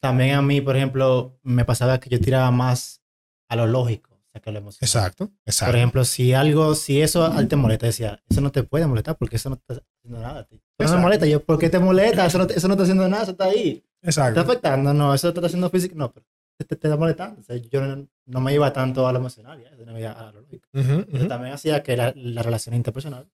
También 0.00 0.34
a 0.34 0.42
mí, 0.42 0.60
por 0.60 0.76
ejemplo, 0.76 1.38
me 1.42 1.64
pasaba 1.64 1.98
que 1.98 2.10
yo 2.10 2.20
tiraba 2.20 2.50
más 2.50 3.02
a 3.48 3.56
lo 3.56 3.66
lógico, 3.66 4.11
o 4.32 4.38
sea, 4.38 4.40
que 4.40 4.50
a 4.50 4.52
lo 4.54 4.58
emocional. 4.60 4.88
Exacto, 4.88 5.26
Por 5.26 5.34
exacto. 5.44 5.76
ejemplo, 5.76 6.04
si 6.04 6.32
algo, 6.32 6.74
si 6.74 7.00
eso 7.02 7.30
te 7.46 7.56
molesta, 7.56 7.86
decía, 7.86 8.22
eso 8.28 8.40
no 8.40 8.50
te 8.50 8.62
puede 8.62 8.86
molestar 8.86 9.16
porque 9.18 9.36
eso 9.36 9.50
no 9.50 9.56
te 9.56 9.74
está 9.74 9.84
haciendo 9.98 10.20
nada 10.20 10.40
a 10.40 10.44
ti. 10.44 10.56
Eso 10.56 10.62
no 10.78 10.84
Exacto. 10.84 10.96
me 10.96 11.02
molesta. 11.02 11.26
Yo, 11.26 11.44
¿por 11.44 11.58
qué 11.58 11.68
te 11.70 11.78
molesta? 11.78 12.26
Eso 12.26 12.38
no, 12.38 12.46
te- 12.46 12.56
eso 12.56 12.66
no 12.68 12.74
está 12.74 12.82
haciendo 12.84 13.08
nada, 13.08 13.22
eso 13.24 13.32
está 13.32 13.44
ahí. 13.44 13.84
¿Te 14.00 14.08
está 14.10 14.28
Exacto. 14.28 14.40
afectando? 14.40 14.94
No, 14.94 15.12
eso 15.14 15.32
te 15.32 15.38
está 15.40 15.46
haciendo 15.46 15.68
físico. 15.70 15.94
No, 15.96 16.10
pero 16.12 16.24
te, 16.58 16.64
te, 16.64 16.76
te 16.76 16.86
está 16.88 16.96
molestando. 16.96 17.40
O 17.40 17.44
sea, 17.44 17.56
yo 17.56 17.80
no, 17.82 18.08
no 18.26 18.40
me 18.40 18.54
iba 18.54 18.72
tanto 18.72 19.06
a 19.06 19.12
lo 19.12 19.18
emocional, 19.18 19.62
ya, 19.62 19.92
me 19.92 20.00
iba 20.00 20.12
a 20.12 20.32
lo 20.32 20.40
lógico. 20.40 20.66
Ujú. 20.72 21.28
también 21.28 21.52
hacía 21.54 21.82
que 21.82 21.96
la, 21.96 22.12
la 22.16 22.42
relación 22.42 22.74
interpersonal 22.74 23.28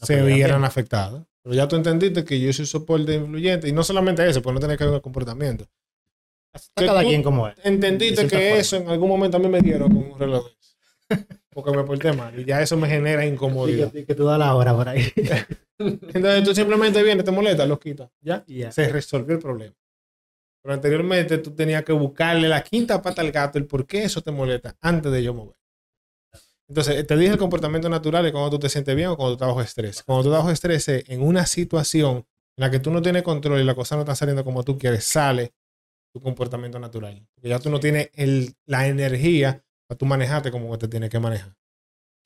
no 0.00 0.06
se 0.06 0.22
vieran 0.22 0.60
bien. 0.60 0.64
afectados. 0.64 1.24
Pero 1.42 1.54
ya 1.54 1.68
tú 1.68 1.76
entendiste 1.76 2.24
que 2.24 2.38
yo 2.40 2.52
soy 2.52 2.66
soporte 2.66 3.14
influyente 3.14 3.68
y 3.68 3.72
no 3.72 3.82
solamente 3.84 4.26
eso, 4.28 4.42
pues 4.42 4.54
no 4.54 4.60
tiene 4.60 4.76
que 4.76 4.84
ver 4.84 4.90
con 4.90 4.96
el 4.96 5.02
comportamiento. 5.02 5.66
Está 6.60 6.86
cada 6.86 7.02
tú- 7.02 7.08
quien 7.08 7.22
como 7.22 7.48
es. 7.48 7.54
Entendiste 7.64 8.26
que 8.26 8.58
eso 8.58 8.76
en 8.76 8.88
algún 8.88 9.08
momento 9.08 9.36
a 9.36 9.40
mí 9.40 9.48
me 9.48 9.60
dieron 9.60 9.88
con 9.94 10.12
un 10.12 10.18
reloj. 10.18 10.46
Porque 11.50 11.70
me 11.76 11.82
porté 11.84 12.12
mal 12.12 12.38
y 12.38 12.44
ya 12.44 12.62
eso 12.62 12.76
me 12.76 12.88
genera 12.88 13.24
incomodidad. 13.26 13.90
que, 13.90 14.04
que 14.04 14.14
tú 14.14 14.24
das 14.26 14.38
la 14.38 14.54
hora 14.54 14.74
por 14.76 14.88
ahí. 14.88 15.10
Entonces 15.78 16.44
tú 16.44 16.54
simplemente 16.54 17.02
vienes, 17.02 17.24
te 17.24 17.30
molesta, 17.30 17.66
lo 17.66 17.78
quitas. 17.80 18.10
Ya 18.20 18.44
se 18.70 18.88
resolvió 18.88 19.34
el 19.36 19.40
problema. 19.40 19.74
Pero 20.62 20.74
anteriormente 20.74 21.38
tú 21.38 21.52
tenías 21.52 21.84
que 21.84 21.92
buscarle 21.92 22.48
la 22.48 22.62
quinta 22.62 23.00
pata 23.00 23.22
al 23.22 23.32
gato, 23.32 23.58
el 23.58 23.66
por 23.66 23.86
qué 23.86 24.04
eso 24.04 24.20
te 24.20 24.30
molesta, 24.30 24.76
antes 24.80 25.10
de 25.10 25.22
yo 25.22 25.32
mover. 25.34 25.56
Entonces, 26.68 27.06
te 27.06 27.16
dije 27.16 27.32
el 27.32 27.38
comportamiento 27.38 27.88
natural 27.88 28.26
es 28.26 28.32
cuando 28.32 28.50
tú 28.50 28.58
te 28.58 28.68
sientes 28.68 28.94
bien 28.94 29.08
o 29.08 29.16
cuando 29.16 29.30
tú 29.32 29.34
estás 29.36 29.48
bajo 29.48 29.62
estrés. 29.62 30.02
Cuando 30.02 30.24
tú 30.24 30.28
estás 30.30 30.40
bajo 30.40 30.50
estrés 30.52 30.88
es 30.88 31.08
en 31.08 31.22
una 31.22 31.46
situación 31.46 32.16
en 32.18 32.24
la 32.56 32.70
que 32.70 32.78
tú 32.78 32.90
no 32.90 33.00
tienes 33.00 33.22
control 33.22 33.60
y 33.60 33.64
la 33.64 33.74
cosa 33.74 33.94
no 33.96 34.02
está 34.02 34.14
saliendo 34.14 34.44
como 34.44 34.62
tú 34.64 34.76
quieres, 34.76 35.04
sale 35.04 35.52
tu 36.18 36.24
comportamiento 36.24 36.78
natural. 36.78 37.26
Porque 37.34 37.48
ya 37.48 37.58
tú 37.58 37.70
no 37.70 37.80
tienes 37.80 38.10
el- 38.14 38.54
la 38.66 38.86
energía 38.88 39.64
para 39.88 39.98
tú 39.98 40.06
manejarte 40.06 40.50
como 40.50 40.76
te 40.78 40.88
tienes 40.88 41.10
que 41.10 41.18
manejar. 41.18 41.54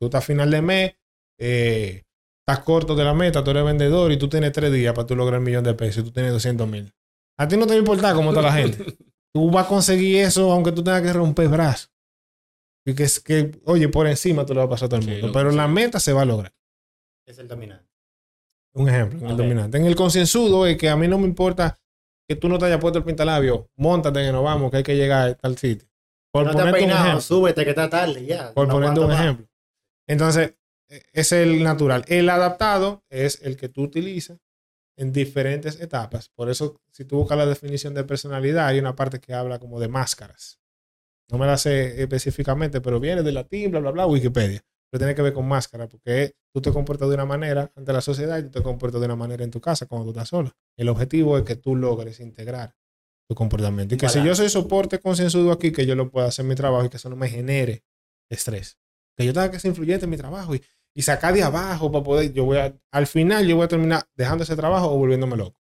Tú 0.01 0.07
estás 0.07 0.23
a 0.25 0.27
final 0.27 0.51
de 0.51 0.63
mes, 0.63 0.93
eh, 1.39 2.03
estás 2.47 2.65
corto 2.65 2.95
de 2.95 3.05
la 3.05 3.15
meta, 3.15 3.45
tú 3.45 3.51
eres 3.53 3.65
vendedor 3.65 4.11
y 4.13 4.17
tú 4.19 4.29
tienes 4.29 4.53
tres 4.53 4.73
días 4.73 4.95
para 4.95 5.07
tú 5.07 5.15
lograr 5.17 5.39
un 5.39 5.45
millón 5.47 5.65
de 5.65 5.75
pesos 5.75 6.03
y 6.03 6.07
tú 6.07 6.13
tienes 6.13 6.33
200 6.33 6.69
mil. 6.69 6.93
A 7.39 7.47
ti 7.49 7.57
no 7.57 7.67
te 7.67 7.71
va 7.73 7.77
a 7.77 7.79
importar 7.79 8.15
cómo 8.15 8.31
está 8.31 8.43
la 8.43 8.53
gente. 8.53 8.79
Tú 9.35 9.51
vas 9.51 9.65
a 9.65 9.69
conseguir 9.69 10.19
eso 10.19 10.53
aunque 10.53 10.73
tú 10.73 10.85
tengas 10.85 11.01
que 11.01 11.11
romper 11.13 11.49
brazos. 11.49 11.91
Y 12.85 12.95
que 12.95 13.61
oye, 13.65 13.89
por 13.89 14.07
encima 14.07 14.45
tú 14.45 14.53
le 14.53 14.59
vas 14.59 14.67
a 14.67 14.71
pasar 14.71 14.87
a 14.87 14.89
todo 14.91 15.01
el 15.01 15.07
mundo. 15.09 15.27
lo- 15.29 15.33
pero 15.33 15.51
la 15.53 15.67
meta 15.69 15.99
se 16.01 16.13
va 16.13 16.21
a 16.23 16.25
lograr. 16.27 16.53
Es 17.27 17.39
el 17.39 17.49
dominante. 17.49 17.89
Un 18.75 18.89
ejemplo, 18.91 19.21
en 19.21 19.31
el 19.31 19.37
dominante. 19.39 19.79
En 19.79 19.87
el 19.87 19.97
concienzudo 19.97 20.67
es 20.67 20.77
que 20.77 20.91
a 20.91 20.97
mí 20.97 21.09
no 21.09 21.19
me 21.19 21.27
importa 21.27 21.79
que 22.29 22.37
tú 22.37 22.49
no 22.49 22.59
te 22.59 22.67
hayas 22.67 22.79
puesto 22.79 22.99
el 22.99 23.05
pintalabio. 23.05 23.69
Móntate 23.77 24.25
que 24.25 24.33
nos 24.33 24.45
vamos, 24.45 24.71
que 24.71 24.79
hay 24.79 24.83
que 24.83 24.97
llegar 24.97 25.29
a 25.31 25.35
tal 25.35 25.57
sitio. 25.59 25.89
Por 26.33 26.47
no 26.47 26.53
te 26.57 26.63
un 26.63 26.75
ejemplo. 26.91 27.21
súbete 27.21 27.65
que 27.65 27.71
está 27.71 27.91
tarde 27.91 28.25
ya. 28.25 28.53
Por 28.55 28.67
no 28.67 28.75
ponerte 28.75 29.01
un 29.01 29.09
más. 29.09 29.21
ejemplo. 29.21 29.47
Entonces, 30.09 30.55
e- 30.89 31.03
es 31.13 31.33
el 31.33 31.63
natural. 31.63 32.05
El 32.09 32.29
adaptado 32.31 33.05
es 33.11 33.43
el 33.43 33.57
que 33.57 33.69
tú 33.69 33.83
utilizas 33.83 34.39
en 34.97 35.13
diferentes 35.13 35.81
etapas. 35.81 36.31
Por 36.31 36.49
eso, 36.49 36.81
si 36.91 37.05
tú 37.05 37.19
buscas 37.19 37.37
la 37.37 37.47
definición 37.47 37.93
de 37.95 38.05
personalidad, 38.05 38.67
hay 38.67 38.79
una 38.79 38.97
parte 38.97 39.21
que 39.21 39.35
habla 39.35 39.59
como 39.59 39.79
de 39.79 39.89
máscaras. 39.89 40.59
No 41.31 41.39
me 41.39 41.47
la 41.47 41.57
sé 41.57 42.01
específicamente, 42.03 42.81
pero 42.81 43.01
viene 43.01 43.23
de 43.23 43.33
latín, 43.33 43.71
bla, 43.71 43.81
bla, 43.81 43.91
bla, 43.91 44.07
Wikipedia. 44.07 44.63
Pero 44.93 44.99
tiene 45.01 45.15
que 45.15 45.23
ver 45.23 45.33
con 45.33 45.49
máscara, 45.49 45.89
porque 45.89 46.35
tú 46.53 46.61
te 46.61 46.71
comportas 46.71 47.09
de 47.09 47.15
una 47.15 47.25
manera 47.25 47.73
ante 47.75 47.95
la 47.95 48.03
sociedad 48.03 48.39
y 48.39 48.43
tú 48.43 48.51
te 48.51 48.63
comportas 48.63 49.01
de 49.01 49.07
una 49.07 49.17
manera 49.17 49.43
en 49.43 49.51
tu 49.51 49.59
casa 49.59 49.87
cuando 49.87 50.05
tú 50.05 50.11
estás 50.11 50.29
sola. 50.29 50.55
El 50.77 50.91
objetivo 50.91 51.39
es 51.39 51.45
que 51.45 51.57
tú 51.57 51.75
logres 51.75 52.21
integrar 52.21 52.75
tu 53.27 53.35
comportamiento. 53.35 53.95
Y 53.95 53.99
que 53.99 54.11
si 54.11 54.23
yo 54.23 54.35
soy 54.35 54.51
soporte 54.51 54.99
concienzudo 54.99 55.51
aquí, 55.51 55.73
que 55.73 55.87
yo 55.87 55.95
lo 55.95 56.11
pueda 56.11 56.27
hacer 56.27 56.45
mi 56.45 56.55
trabajo 56.55 56.85
y 56.85 56.91
que 56.91 56.99
eso 56.99 57.09
no 57.09 57.17
me 57.17 57.31
genere 57.31 57.85
estrés. 58.31 58.77
Que 59.17 59.25
yo 59.25 59.33
tenga 59.33 59.51
que 59.51 59.59
ser 59.59 59.71
influyente 59.71 60.05
en 60.05 60.11
mi 60.11 60.19
trabajo 60.19 60.55
y, 60.55 60.63
y 60.95 61.01
sacar 61.01 61.33
de 61.33 61.43
abajo 61.43 61.91
para 61.91 62.05
poder, 62.05 62.33
yo 62.35 62.45
voy 62.45 62.59
a, 62.59 62.79
al 62.91 63.07
final 63.07 63.47
yo 63.47 63.57
voy 63.57 63.65
a 63.65 63.69
terminar 63.69 64.03
dejando 64.15 64.45
ese 64.45 64.57
trabajo 64.57 64.93
o 64.93 64.99
volviéndome 64.99 65.39
loco. 65.39 65.59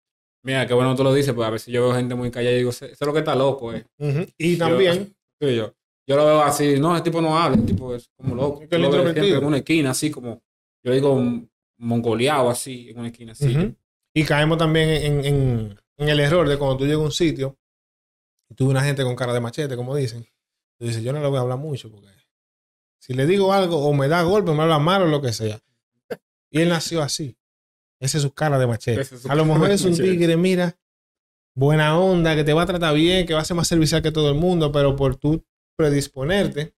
Mira, 0.43 0.67
qué 0.67 0.76
bueno 0.76 0.95
tú 0.95 1.03
lo 1.03 1.11
dices, 1.11 1.34
pues 1.34 1.47
a 1.47 1.49
veces 1.49 1.73
yo 1.73 1.82
veo 1.82 1.95
gente 1.95 2.13
muy 2.13 2.30
callada 2.30 2.53
y 2.53 2.59
digo, 2.59 2.69
eso 2.69 2.86
es 2.86 3.01
lo 3.01 3.11
que 3.11 3.19
está 3.19 3.34
loco, 3.34 3.73
eh. 3.73 3.88
Y 4.38 4.57
también, 4.57 5.15
yo, 5.39 5.73
yo 6.08 6.16
lo 6.16 6.26
veo 6.26 6.41
así, 6.41 6.80
no, 6.80 6.95
el 6.95 7.03
tipo 7.03 7.22
no 7.22 7.38
habla, 7.38 7.58
el 7.58 7.66
tipo 7.66 7.93
es 7.95 8.10
como 8.16 8.36
loco. 8.36 8.62
Es 8.64 8.70
que 8.70 8.78
lo 8.78 8.89
veo 8.91 9.03
siempre 9.14 9.30
en 9.39 9.45
una 9.47 9.58
esquina, 9.58 9.91
así 9.91 10.12
como, 10.12 10.41
yo 10.84 10.91
digo, 10.93 11.20
mongoleado, 11.78 12.49
así, 12.49 12.89
en 12.89 12.99
una 12.99 13.08
esquina, 13.10 13.32
así. 13.34 13.45
Y 14.14 14.24
caemos 14.24 14.58
también 14.58 14.89
en, 14.89 15.26
en- 15.26 15.80
en 15.97 16.10
el 16.10 16.20
error 16.20 16.47
de 16.47 16.58
cuando 16.58 16.78
tú 16.78 16.86
llegas 16.86 16.99
a 17.01 17.06
un 17.06 17.12
sitio 17.12 17.58
y 18.49 18.56
tú 18.56 18.66
ves 18.66 18.72
una 18.72 18.84
gente 18.84 19.03
con 19.03 19.16
cara 19.16 19.34
de 19.34 19.39
machete, 19.39 19.76
como 19.76 19.95
dicen, 19.95 20.26
tú 20.78 20.86
dices, 20.86 21.01
yo 21.03 21.12
no 21.14 21.22
le 21.22 21.28
voy 21.28 21.38
a 21.38 21.41
hablar 21.41 21.58
mucho 21.58 21.89
porque 21.91 22.08
si 22.99 23.14
le 23.14 23.26
digo 23.28 23.53
algo 23.53 23.78
o 23.78 23.93
me 23.93 24.08
da 24.08 24.22
golpe, 24.24 24.51
me 24.51 24.64
habla 24.64 24.80
mal 24.80 25.03
o 25.03 25.06
lo 25.08 25.22
que 25.22 25.32
sea. 25.34 25.60
Y 26.49 26.62
él 26.62 26.70
nació 26.70 27.01
así. 27.01 27.38
Esa 27.99 28.18
es 28.18 28.24
su 28.24 28.34
cara 28.34 28.58
de 28.60 28.68
machete. 28.68 29.01
Es 29.01 29.26
A 29.26 29.36
lo 29.36 29.45
mejor 29.45 29.70
es 29.72 29.82
un 29.84 29.93
tigre, 30.18 30.38
mira, 30.38 30.78
buena 31.56 31.97
onda, 31.99 32.36
que 32.36 32.43
te 32.43 32.53
va 32.53 32.64
a 32.64 32.66
tratar 32.66 32.93
bien, 32.95 33.26
que 33.26 33.34
va 33.34 33.41
a 33.41 33.45
ser 33.45 33.56
más 33.56 33.68
servicial 33.68 34.01
que 34.01 34.12
todo 34.12 34.30
el 34.30 34.36
mundo, 34.36 34.72
pero 34.72 34.95
por 34.95 35.16
tú 35.18 35.43
predisponerte, 35.76 36.73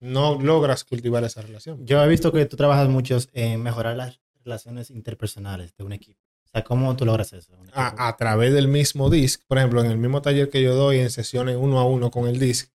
no 0.00 0.40
logras 0.40 0.84
cultivar 0.84 1.24
esa 1.24 1.42
relación. 1.42 1.84
Yo 1.86 2.02
he 2.02 2.08
visto 2.08 2.32
que 2.32 2.46
tú 2.46 2.56
trabajas 2.56 2.88
mucho 2.88 3.18
en 3.32 3.62
mejorar 3.62 3.96
las 3.96 4.20
relaciones 4.44 4.90
interpersonales 4.90 5.76
de 5.76 5.84
un 5.84 5.92
equipo. 5.92 6.20
O 6.44 6.50
sea, 6.50 6.64
¿cómo 6.64 6.96
tú 6.96 7.04
logras 7.04 7.32
eso? 7.32 7.52
A 7.74 8.16
través 8.16 8.54
del 8.54 8.68
mismo 8.68 9.10
disc, 9.10 9.42
por 9.46 9.58
ejemplo, 9.58 9.82
en 9.82 9.90
el 9.90 9.98
mismo 9.98 10.22
taller 10.22 10.48
que 10.48 10.62
yo 10.62 10.74
doy 10.74 10.98
en 10.98 11.10
sesiones 11.10 11.56
uno 11.56 11.78
a 11.78 11.84
uno 11.84 12.10
con 12.10 12.26
el 12.26 12.38
disc, 12.38 12.70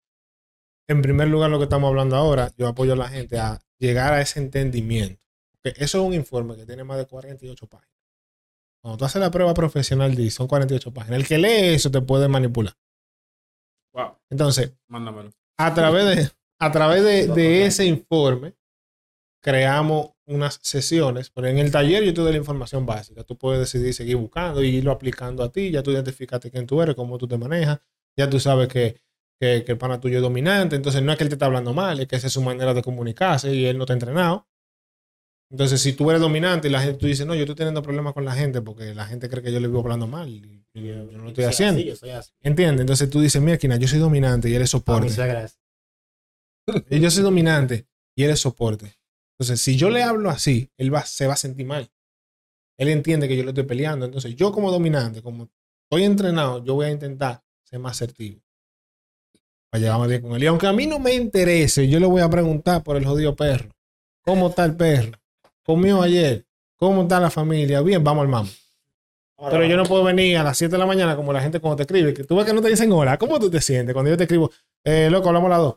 en 0.88 1.03
primer 1.03 1.28
lugar, 1.28 1.51
lo 1.51 1.59
que 1.59 1.64
estamos 1.64 1.88
hablando 1.88 2.16
ahora, 2.16 2.53
yo 2.57 2.66
apoyo 2.66 2.95
a 2.95 2.97
la 2.97 3.09
gente 3.09 3.38
a 3.38 3.61
llegar 3.78 4.12
a 4.12 4.20
ese 4.20 4.41
entendimiento. 4.41 5.24
Porque 5.53 5.84
eso 5.84 6.01
es 6.01 6.05
un 6.05 6.14
informe 6.14 6.57
que 6.57 6.66
tiene 6.66 6.82
más 6.82 6.99
de 6.99 7.07
48 7.07 7.66
páginas. 7.68 7.97
Cuando 8.82 8.99
tú 8.99 9.05
haces 9.05 9.20
la 9.20 9.30
prueba 9.30 9.55
profesional 9.55 10.16
DISC, 10.16 10.38
son 10.38 10.49
48 10.49 10.93
páginas. 10.93 11.20
El 11.20 11.28
que 11.28 11.38
lee 11.38 11.74
eso 11.74 11.93
te 11.93 12.01
puede 12.01 12.26
manipular. 12.26 12.74
Wow, 13.93 14.16
Entonces, 14.30 14.72
mándamelo. 14.88 15.30
a 15.59 15.74
través 15.74 16.05
de, 16.16 16.30
a 16.61 16.70
través 16.72 17.03
de, 17.03 17.26
de 17.26 17.66
ese 17.66 17.86
informe, 17.86 18.55
creamos 19.43 20.11
unas 20.26 20.61
sesiones, 20.62 21.30
pero 21.30 21.49
en 21.49 21.59
el 21.59 21.72
taller 21.72 22.05
yo 22.05 22.14
te 22.14 22.20
doy 22.20 22.32
la 22.32 22.38
información 22.38 22.86
básica. 22.86 23.24
Tú 23.24 23.36
puedes 23.36 23.59
decidir 23.61 23.93
seguir 23.95 24.16
buscando 24.16 24.62
y 24.62 24.68
irlo 24.76 24.93
aplicando 24.93 25.43
a 25.43 25.51
ti. 25.51 25.70
Ya 25.70 25.82
tú 25.82 25.91
identificaste 25.91 26.51
quién 26.51 26.66
tú 26.66 26.80
eres, 26.82 26.95
cómo 26.95 27.18
tú 27.18 27.26
te 27.26 27.36
manejas. 27.36 27.80
Ya 28.16 28.28
tú 28.30 28.38
sabes 28.38 28.68
que, 28.68 29.01
que, 29.41 29.64
que 29.64 29.72
el 29.72 29.78
pana 29.78 29.99
tuyo 30.01 30.16
es 30.18 30.22
dominante. 30.22 30.76
Entonces 30.76 31.03
no 31.03 31.11
es 31.11 31.18
que 31.18 31.24
él 31.24 31.30
te 31.30 31.34
está 31.34 31.47
hablando 31.47 31.74
mal, 31.74 31.99
es 32.01 32.07
que 32.07 32.16
esa 32.16 32.28
es 32.28 32.32
su 32.32 32.43
manera 32.43 32.74
de 32.74 32.82
comunicarse 32.82 33.53
y 33.55 33.66
él 33.66 33.76
no 33.78 33.86
te 33.86 33.93
ha 33.93 33.95
entrenado. 33.95 34.47
Entonces, 35.51 35.81
si 35.81 35.93
tú 35.95 36.09
eres 36.11 36.21
dominante 36.23 36.69
y 36.69 36.71
la 36.71 36.81
gente, 36.81 36.97
tú 36.99 37.07
dices, 37.07 37.27
no, 37.27 37.35
yo 37.35 37.41
estoy 37.43 37.57
teniendo 37.57 37.83
problemas 37.83 38.15
con 38.15 38.25
la 38.25 38.33
gente 38.35 38.63
porque 38.63 38.95
la 38.95 39.05
gente 39.07 39.29
cree 39.29 39.43
que 39.43 39.53
yo 39.53 39.59
le 39.61 39.67
vivo 39.67 39.81
hablando 39.81 40.07
mal 40.07 40.29
y 40.29 40.61
y 40.73 40.87
yo, 40.87 41.11
yo 41.11 41.19
no 41.19 41.25
lo 41.25 41.29
estoy 41.31 41.43
Soy 41.45 41.53
haciendo. 41.53 41.81
así, 41.81 41.89
yo 41.89 41.97
soy 41.97 42.11
así. 42.11 42.31
¿Entiendes? 42.43 42.83
Entonces 42.83 43.11
tú 43.11 43.21
dices, 43.21 43.43
mira, 43.43 43.59
Kina, 43.59 43.77
yo 43.77 43.89
soy 43.89 43.99
dominante 43.99 44.49
y 44.49 44.55
él 44.55 44.63
es 44.63 44.69
Ah, 44.69 44.79
soporte. 44.79 45.09
es- 45.09 45.59
Y 46.91 47.01
yo 47.01 47.11
soy 47.11 47.25
dominante 47.25 47.87
y 48.15 48.23
él 48.23 48.31
es 48.31 48.39
soporte. 48.41 48.97
Entonces, 49.37 49.61
si 49.61 49.77
yo 49.77 49.91
le 49.91 50.03
hablo 50.05 50.31
así, 50.31 50.71
él 50.77 50.95
va, 50.95 51.05
se 51.05 51.27
va 51.27 51.33
a 51.33 51.37
sentir 51.37 51.67
mal. 51.67 51.91
Él 52.79 52.89
entiende 52.89 53.27
que 53.27 53.37
yo 53.37 53.43
le 53.43 53.49
estoy 53.51 53.65
peleando. 53.65 54.05
Entonces, 54.07 54.37
yo 54.37 54.53
como 54.53 54.71
dominante, 54.71 55.23
como 55.23 55.49
estoy 55.91 56.05
entrenado, 56.05 56.65
yo 56.65 56.75
voy 56.75 56.87
a 56.87 56.91
intentar 56.91 57.43
ser 57.65 57.81
más 57.81 57.93
asertivo. 57.93 58.41
Para 59.73 59.83
llevarme 59.83 60.07
bien 60.07 60.23
con 60.23 60.33
él. 60.35 60.43
Y 60.43 60.47
aunque 60.47 60.67
a 60.67 60.73
mí 60.73 60.87
no 60.87 60.99
me 60.99 61.15
interese, 61.15 61.89
yo 61.89 61.99
le 62.01 62.07
voy 62.07 62.23
a 62.23 62.29
preguntar 62.31 62.83
por 62.85 62.97
el 62.97 63.05
jodido 63.05 63.35
perro. 63.35 63.71
¿Cómo 64.25 64.49
está 64.51 64.65
el 64.65 64.77
perro? 64.77 65.19
¿Comió 65.65 66.03
ayer? 66.03 66.47
¿Cómo 66.77 67.03
está 67.03 67.21
la 67.21 67.31
familia? 67.31 67.81
Bien, 67.83 68.03
vamos 68.03 68.23
al 68.23 68.29
mambo. 68.29 68.51
Pero 69.51 69.65
yo 69.65 69.77
no 69.77 69.85
puedo 69.85 70.05
venir 70.05 70.37
a 70.37 70.43
las 70.43 70.59
7 70.59 70.73
de 70.73 70.79
la 70.79 70.87
mañana 70.87 71.17
como 71.17 71.33
la 71.33 71.41
gente 71.41 71.61
cuando 71.61 71.77
te 71.77 71.83
escribe. 71.85 72.13
Que 72.13 72.25
tú 72.25 72.37
ves 72.37 72.45
que 72.45 72.53
no 72.53 72.61
te 72.61 72.69
dicen 72.69 72.93
hola. 72.93 73.17
¿Cómo 73.17 73.39
tú 73.39 73.51
te 73.51 73.61
sientes? 73.61 73.95
Cuando 73.95 74.11
yo 74.11 74.17
te 74.17 74.25
escribo, 74.25 74.51
eh, 74.85 75.09
loco, 75.11 75.29
hablamos 75.29 75.47
a 75.49 75.51
las 75.51 75.59
2. 75.61 75.75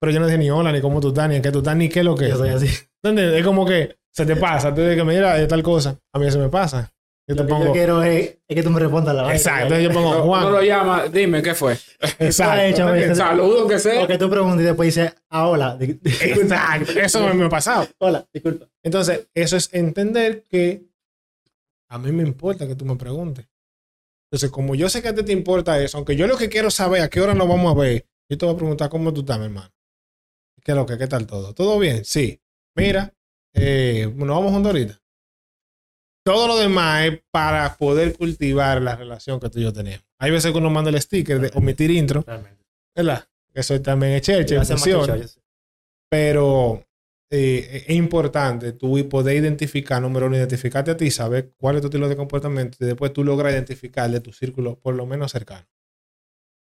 pero 0.00 0.12
yo 0.12 0.20
no 0.20 0.26
dije 0.26 0.38
ni 0.38 0.50
hola, 0.50 0.70
ni 0.72 0.80
cómo 0.80 1.00
tú 1.00 1.08
estás, 1.08 1.28
ni 1.28 1.36
en 1.36 1.42
qué 1.42 1.50
tú 1.50 1.58
estás, 1.58 1.76
ni 1.76 1.88
qué 1.88 2.00
es 2.00 2.04
lo 2.04 2.14
que 2.14 2.28
Yo 2.28 2.34
es. 2.34 2.38
soy 2.38 2.48
así. 2.50 2.66
Es 3.02 3.44
como 3.44 3.64
que 3.66 3.96
se 4.12 4.24
te 4.26 4.36
pasa. 4.36 4.72
Tú 4.74 4.82
dices 4.82 4.96
que 4.96 5.04
mira, 5.04 5.34
de 5.34 5.46
tal 5.46 5.62
cosa. 5.62 5.98
A 6.12 6.18
mí 6.18 6.30
se 6.30 6.38
me 6.38 6.48
pasa. 6.48 6.92
Yo 7.28 7.34
te 7.34 7.42
Lo 7.42 7.58
que 7.58 7.64
yo 7.64 7.72
quiero 7.72 8.02
es, 8.04 8.36
es 8.46 8.54
que 8.54 8.62
tú 8.62 8.70
me 8.70 8.78
respondas 8.78 9.14
la 9.14 9.22
vaina. 9.22 9.36
Exacto. 9.36 9.74
Entonces 9.74 9.84
yo 9.84 9.92
pongo 9.92 10.22
Juan. 10.22 10.52
lo 10.52 10.62
llama, 10.62 11.08
dime, 11.08 11.42
¿qué 11.42 11.54
fue? 11.54 11.76
Exacto. 12.20 13.14
Saludo, 13.16 13.66
que 13.66 13.80
sea. 13.80 14.04
O 14.04 14.06
que 14.06 14.16
tú 14.16 14.30
preguntas 14.30 14.60
y 14.60 14.64
después 14.64 14.94
dices, 14.94 15.12
ah, 15.30 15.48
hola. 15.48 15.76
Exacto. 15.80 16.92
Eso 16.92 17.20
me, 17.26 17.34
me 17.34 17.46
ha 17.46 17.48
pasado. 17.48 17.88
Hola, 17.98 18.24
disculpa. 18.32 18.66
Entonces, 18.82 19.26
eso 19.34 19.56
es 19.56 19.70
entender 19.72 20.44
que 20.48 20.84
a 21.88 21.98
mí 21.98 22.12
me 22.12 22.22
importa 22.22 22.66
que 22.68 22.76
tú 22.76 22.84
me 22.84 22.94
preguntes. 22.94 23.46
Entonces, 24.30 24.50
como 24.50 24.74
yo 24.76 24.88
sé 24.88 25.02
que 25.02 25.08
a 25.08 25.14
ti 25.14 25.24
te 25.24 25.32
importa 25.32 25.80
eso, 25.82 25.98
aunque 25.98 26.14
yo 26.14 26.28
lo 26.28 26.36
que 26.36 26.48
quiero 26.48 26.70
saber 26.70 27.02
a 27.02 27.08
qué 27.08 27.20
hora 27.20 27.34
nos 27.34 27.48
vamos 27.48 27.74
a 27.74 27.78
ver, 27.80 28.06
yo 28.28 28.38
te 28.38 28.46
voy 28.46 28.54
a 28.54 28.58
preguntar 28.58 28.88
cómo 28.88 29.12
tú 29.12 29.20
estás, 29.20 29.38
mi 29.38 29.46
hermano. 29.46 29.72
¿Qué 30.62 30.72
es 30.72 30.76
lo 30.76 30.86
que? 30.86 30.98
¿Qué 30.98 31.06
tal 31.06 31.26
todo? 31.26 31.54
¿Todo 31.54 31.78
bien? 31.78 32.04
Sí. 32.04 32.40
Mira, 32.76 33.14
eh, 33.54 34.12
nos 34.14 34.28
vamos 34.28 34.52
juntos 34.52 34.72
ahorita. 34.72 35.00
Todo 36.26 36.48
lo 36.48 36.56
demás 36.56 37.04
es 37.04 37.20
para 37.30 37.76
poder 37.76 38.16
cultivar 38.16 38.82
la 38.82 38.96
relación 38.96 39.38
que 39.38 39.48
tú 39.48 39.60
y 39.60 39.62
yo 39.62 39.72
tenemos. 39.72 40.04
Hay 40.18 40.32
veces 40.32 40.50
que 40.50 40.58
uno 40.58 40.70
manda 40.70 40.90
el 40.90 41.00
sticker 41.00 41.38
de 41.38 41.52
omitir 41.54 41.88
intro, 41.92 42.24
Realmente. 42.26 42.64
¿verdad? 42.96 43.28
Eso 43.54 43.80
también 43.80 44.14
es 44.14 44.22
cheche, 44.22 44.56
funciona. 44.64 45.24
Pero 46.10 46.84
eh, 47.30 47.84
es 47.86 47.94
importante 47.94 48.72
tú 48.72 49.08
poder 49.08 49.36
identificar, 49.36 50.02
número 50.02 50.26
uno, 50.26 50.36
identificarte 50.36 50.90
a 50.90 50.96
ti, 50.96 51.12
saber 51.12 51.52
cuál 51.56 51.76
es 51.76 51.82
tu 51.82 51.86
estilo 51.86 52.08
de 52.08 52.16
comportamiento 52.16 52.76
y 52.80 52.86
después 52.86 53.12
tú 53.12 53.22
logras 53.22 53.52
identificar 53.52 54.10
de 54.10 54.18
tu 54.18 54.32
círculo 54.32 54.80
por 54.80 54.96
lo 54.96 55.06
menos 55.06 55.30
cercano. 55.30 55.68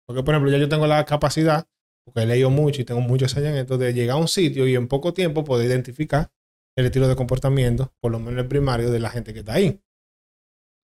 Porque, 0.06 0.22
por 0.22 0.36
ejemplo, 0.36 0.52
ya 0.52 0.60
yo 0.60 0.70
tengo 0.70 0.86
la 0.86 1.04
capacidad, 1.06 1.68
porque 2.04 2.22
he 2.22 2.26
leído 2.28 2.52
mucho 2.52 2.84
y 2.84 2.86
tengo 2.86 3.02
muchos 3.02 3.36
años 3.36 3.50
en 3.50 3.56
esto, 3.56 3.80
de 3.80 3.96
llegar 3.96 4.18
a 4.18 4.20
un 4.20 4.28
sitio 4.28 4.68
y 4.68 4.76
en 4.76 4.88
poco 4.88 5.12
tiempo 5.12 5.44
poder 5.44 5.66
identificar 5.66 6.30
el 6.76 6.86
estilo 6.86 7.08
de 7.08 7.16
comportamiento, 7.16 7.94
por 8.00 8.12
lo 8.12 8.20
menos 8.20 8.42
el 8.42 8.48
primario, 8.48 8.92
de 8.92 9.00
la 9.00 9.10
gente 9.10 9.34
que 9.34 9.40
está 9.40 9.54
ahí. 9.54 9.82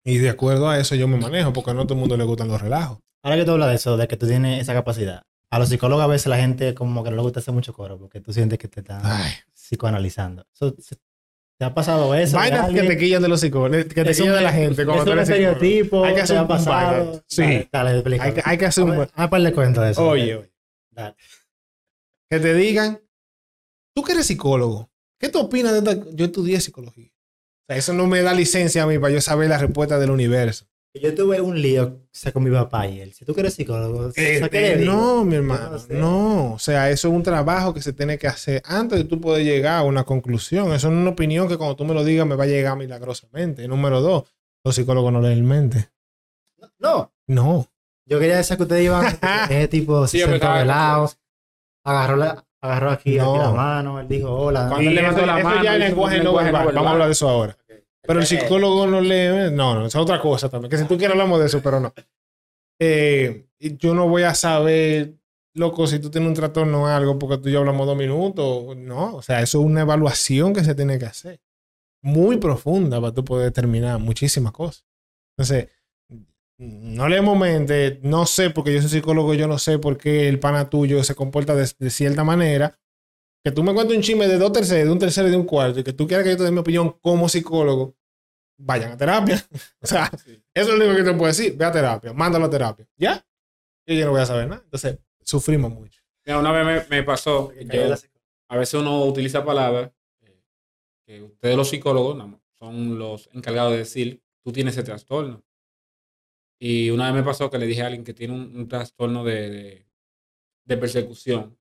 Y 0.05 0.17
de 0.19 0.29
acuerdo 0.29 0.69
a 0.69 0.79
eso 0.79 0.95
yo 0.95 1.07
me 1.07 1.17
manejo, 1.17 1.53
porque 1.53 1.73
no 1.73 1.81
a 1.81 1.83
todo 1.83 1.93
el 1.95 1.99
mundo 1.99 2.17
le 2.17 2.23
gustan 2.23 2.47
los 2.47 2.61
relajos. 2.61 2.99
Ahora 3.23 3.35
que 3.37 3.45
tú 3.45 3.51
hablas 3.51 3.69
de 3.69 3.75
eso, 3.75 3.97
de 3.97 4.07
que 4.07 4.15
tú 4.17 4.25
tienes 4.27 4.61
esa 4.61 4.73
capacidad, 4.73 5.23
a 5.51 5.59
los 5.59 5.69
psicólogos 5.69 6.03
a 6.03 6.07
veces 6.07 6.27
la 6.27 6.37
gente 6.37 6.73
como 6.73 7.03
que 7.03 7.09
no 7.09 7.17
le 7.17 7.21
gusta 7.23 7.39
hacer 7.39 7.53
mucho 7.53 7.73
coro 7.73 7.97
porque 7.99 8.21
tú 8.21 8.31
sientes 8.33 8.57
que 8.57 8.67
te 8.67 8.79
están 8.81 9.01
Ay. 9.03 9.31
psicoanalizando. 9.53 10.45
Se- 10.53 10.73
¿Te 11.59 11.65
ha 11.65 11.73
pasado 11.73 12.13
eso? 12.13 12.37
Vainas 12.37 12.69
que 12.71 12.83
te 12.83 12.97
quillan 12.97 13.21
de 13.21 13.27
los 13.29 13.39
psicólogos, 13.41 13.85
que 13.85 14.03
te 14.03 14.11
quillan 14.13 14.35
de 14.35 14.41
la 14.41 14.53
gente. 14.53 14.81
es 14.83 14.87
un 14.87 15.19
estereotipo. 15.19 16.05
Hay 16.05 16.13
que 16.13 16.21
hacer 16.21 16.35
¿te 16.35 16.39
ha 16.39 16.41
un 16.43 16.47
pasado? 16.47 17.23
Sí. 17.27 17.67
Dale, 17.71 18.01
dale. 18.03 18.21
Hay 18.21 18.33
que, 18.33 18.41
hay 18.45 18.57
que 18.59 18.65
hacer 18.67 18.83
un 18.83 19.07
Ah, 19.15 19.27
pues 19.29 19.41
le 19.41 19.51
cuento 19.51 19.81
de 19.81 19.91
eso. 19.91 20.07
Oye, 20.07 20.35
oye. 20.35 20.51
Dale. 20.91 21.15
que 22.29 22.39
te 22.39 22.53
digan, 22.53 23.01
tú 23.95 24.03
que 24.03 24.11
eres 24.11 24.27
psicólogo, 24.27 24.91
¿qué 25.19 25.29
tú 25.29 25.39
opinas 25.39 25.71
de 25.73 25.79
esta? 25.79 26.09
Yo 26.11 26.25
estudié 26.25 26.59
psicología. 26.61 27.09
O 27.09 27.65
sea, 27.67 27.77
eso 27.77 27.93
no 27.93 28.07
me 28.07 28.21
da 28.21 28.33
licencia 28.33 28.83
a 28.83 28.87
mí 28.87 28.97
para 28.97 29.13
yo 29.13 29.21
saber 29.21 29.49
la 29.49 29.57
respuesta 29.57 29.99
del 29.99 30.11
universo. 30.11 30.65
Yo 30.93 31.13
tuve 31.13 31.39
un 31.41 31.61
lío 31.61 31.83
o 31.83 32.07
sea, 32.11 32.31
con 32.31 32.43
mi 32.43 32.49
papá 32.49 32.87
y 32.87 32.99
él. 33.01 33.13
Si 33.13 33.23
tú 33.23 33.35
que 33.35 33.41
eres 33.41 33.53
psicólogo, 33.53 34.07
o 34.07 34.11
sea, 34.11 34.23
Eh, 34.23 34.49
¿qué 34.49 34.61
le 34.61 34.73
eh, 34.81 34.85
no, 34.85 35.23
mi 35.23 35.35
hermano, 35.35 35.71
no 35.71 35.79
sé. 35.79 35.93
no. 35.93 36.53
O 36.53 36.59
sea, 36.59 36.89
eso 36.89 37.09
es 37.09 37.13
un 37.13 37.21
trabajo 37.21 37.71
que 37.73 37.81
se 37.83 37.93
tiene 37.93 38.17
que 38.17 38.25
hacer 38.27 38.63
antes 38.65 38.97
de 38.97 39.03
tú 39.05 39.21
poder 39.21 39.43
llegar 39.45 39.79
a 39.79 39.83
una 39.83 40.05
conclusión. 40.05 40.73
Eso 40.73 40.89
no 40.89 40.95
es 40.97 41.01
una 41.01 41.11
opinión 41.11 41.47
que 41.47 41.57
cuando 41.57 41.75
tú 41.75 41.85
me 41.85 41.93
lo 41.93 42.03
digas 42.03 42.25
me 42.25 42.33
va 42.35 42.45
a 42.45 42.47
llegar 42.47 42.75
milagrosamente. 42.77 43.63
Y 43.63 43.67
número 43.67 44.01
dos, 44.01 44.23
los 44.63 44.73
psicólogos 44.73 45.13
no 45.13 45.21
leen 45.21 45.45
mente. 45.45 45.89
No. 46.79 47.13
No. 47.27 47.69
Yo 48.05 48.19
quería 48.19 48.37
decir 48.37 48.57
que 48.57 48.63
ustedes 48.63 48.85
iban 48.85 49.05
ese 49.51 49.67
tipo 49.67 50.07
Sí, 50.07 50.19
se 50.19 50.25
sentó 50.25 50.51
de 50.53 50.65
lado, 50.65 51.11
agarró, 51.83 52.15
la, 52.15 52.46
agarró 52.61 52.91
aquí, 52.91 53.15
No. 53.17 53.33
aquí 53.35 53.43
la 53.43 53.51
mano, 53.51 53.99
él 53.99 54.07
dijo 54.07 54.33
hola. 54.33 54.67
Cuando 54.69 54.89
él 54.89 54.95
levantó 54.95 55.25
la 55.25 55.37
mano, 55.43 55.63
ya 55.63 55.77
hizo 55.77 55.85
lenguaje 55.87 56.23
no 56.23 56.33
verbal. 56.33 56.65
no 56.65 56.71
Vamos 56.73 56.87
a 56.87 56.91
hablar 56.91 57.07
de 57.07 57.11
eso 57.13 57.29
ahora. 57.29 57.57
Pero 58.01 58.19
el 58.19 58.23
Eh, 58.23 58.27
psicólogo 58.27 58.87
no 58.87 59.01
lee. 59.01 59.51
No, 59.51 59.75
no, 59.75 59.85
es 59.85 59.95
otra 59.95 60.19
cosa 60.21 60.49
también. 60.49 60.69
Que 60.71 60.77
si 60.77 60.85
tú 60.85 60.97
quieres 60.97 61.11
hablamos 61.13 61.39
de 61.39 61.45
eso, 61.47 61.61
pero 61.61 61.79
no. 61.79 61.93
Eh, 62.79 63.47
yo 63.59 63.93
no 63.93 64.07
voy 64.07 64.23
a 64.23 64.33
saber, 64.33 65.15
loco, 65.53 65.87
si 65.87 65.99
tú 65.99 66.09
tienes 66.09 66.27
un 66.27 66.35
trastorno 66.35 66.83
o 66.83 66.87
algo, 66.87 67.17
porque 67.19 67.37
tú 67.37 67.49
y 67.49 67.51
yo 67.53 67.59
hablamos 67.59 67.85
dos 67.87 67.97
minutos. 67.97 68.77
No, 68.77 69.15
o 69.15 69.21
sea, 69.21 69.41
eso 69.41 69.59
es 69.59 69.65
una 69.65 69.81
evaluación 69.81 70.53
que 70.53 70.63
se 70.63 70.75
tiene 70.75 70.97
que 70.99 71.05
hacer. 71.05 71.39
Muy 72.01 72.37
profunda 72.37 73.01
para 73.01 73.13
tú 73.13 73.25
poder 73.25 73.45
determinar 73.45 73.99
muchísimas 73.99 74.51
cosas. 74.53 74.85
Entonces, 75.35 75.69
no 76.59 77.07
leemos 77.07 77.37
mente, 77.37 77.99
no 78.03 78.25
sé, 78.25 78.49
porque 78.49 78.73
yo 78.73 78.81
soy 78.81 78.89
psicólogo, 78.89 79.33
yo 79.33 79.47
no 79.47 79.59
sé 79.59 79.77
por 79.79 79.97
qué 79.97 80.27
el 80.27 80.39
pana 80.39 80.69
tuyo 80.69 81.03
se 81.03 81.15
comporta 81.15 81.55
de, 81.55 81.69
de 81.77 81.89
cierta 81.89 82.23
manera. 82.23 82.77
Que 83.43 83.51
tú 83.51 83.63
me 83.63 83.73
cuentes 83.73 83.95
un 83.95 84.03
chisme 84.03 84.27
de 84.27 84.37
dos 84.37 84.51
terceros, 84.51 84.85
de 84.87 84.91
un 84.91 84.99
tercero 84.99 85.27
y 85.27 85.31
de 85.31 85.37
un 85.37 85.45
cuarto, 85.45 85.79
y 85.79 85.83
que 85.83 85.93
tú 85.93 86.07
quieras 86.07 86.23
que 86.23 86.31
yo 86.31 86.37
te 86.37 86.43
dé 86.43 86.51
mi 86.51 86.57
opinión 86.59 86.97
como 87.01 87.29
psicólogo, 87.29 87.95
vayan 88.59 88.91
a 88.93 88.97
terapia. 88.97 89.41
o 89.81 89.87
sea, 89.87 90.09
Sí. 90.25 90.41
eso 90.53 90.71
es 90.73 90.77
lo 90.79 90.85
único 90.85 90.97
que 90.97 91.03
te 91.11 91.13
puedo 91.17 91.27
decir. 91.27 91.55
Ve 91.55 91.65
a 91.65 91.71
terapia, 91.71 92.11
mándalo 92.13 92.45
a 92.45 92.49
terapia. 92.49 92.87
¿Ya? 92.97 93.23
Yo 93.85 93.93
ya 93.95 94.05
no 94.05 94.11
voy 94.11 94.21
a 94.21 94.25
saber 94.25 94.47
nada. 94.49 94.61
Entonces, 94.63 94.97
sufrimos 95.23 95.71
mucho. 95.71 96.01
Mira, 96.25 96.39
una 96.39 96.51
vez 96.51 96.89
me, 96.89 96.97
me 96.97 97.03
pasó, 97.03 97.53
yo- 97.53 97.95
a 98.49 98.57
veces 98.57 98.73
uno 98.73 99.05
utiliza 99.05 99.45
palabras 99.45 99.91
eh, 100.21 100.41
que 101.05 101.21
ustedes 101.21 101.55
los 101.55 101.69
psicólogos 101.69 102.17
son 102.59 102.97
los 102.99 103.29
encargados 103.33 103.71
de 103.73 103.77
decir, 103.79 104.21
tú 104.43 104.51
tienes 104.51 104.73
ese 104.73 104.83
trastorno. 104.83 105.43
Y 106.59 106.89
una 106.89 107.05
vez 107.05 107.13
me 107.15 107.23
pasó 107.23 107.49
que 107.49 107.57
le 107.59 107.67
dije 107.67 107.83
a 107.83 107.87
alguien 107.87 108.03
que 108.03 108.13
tiene 108.13 108.33
un, 108.33 108.55
un 108.55 108.67
trastorno 108.67 109.23
de, 109.23 109.49
de, 109.49 109.87
de 110.65 110.77
persecución. 110.77 111.57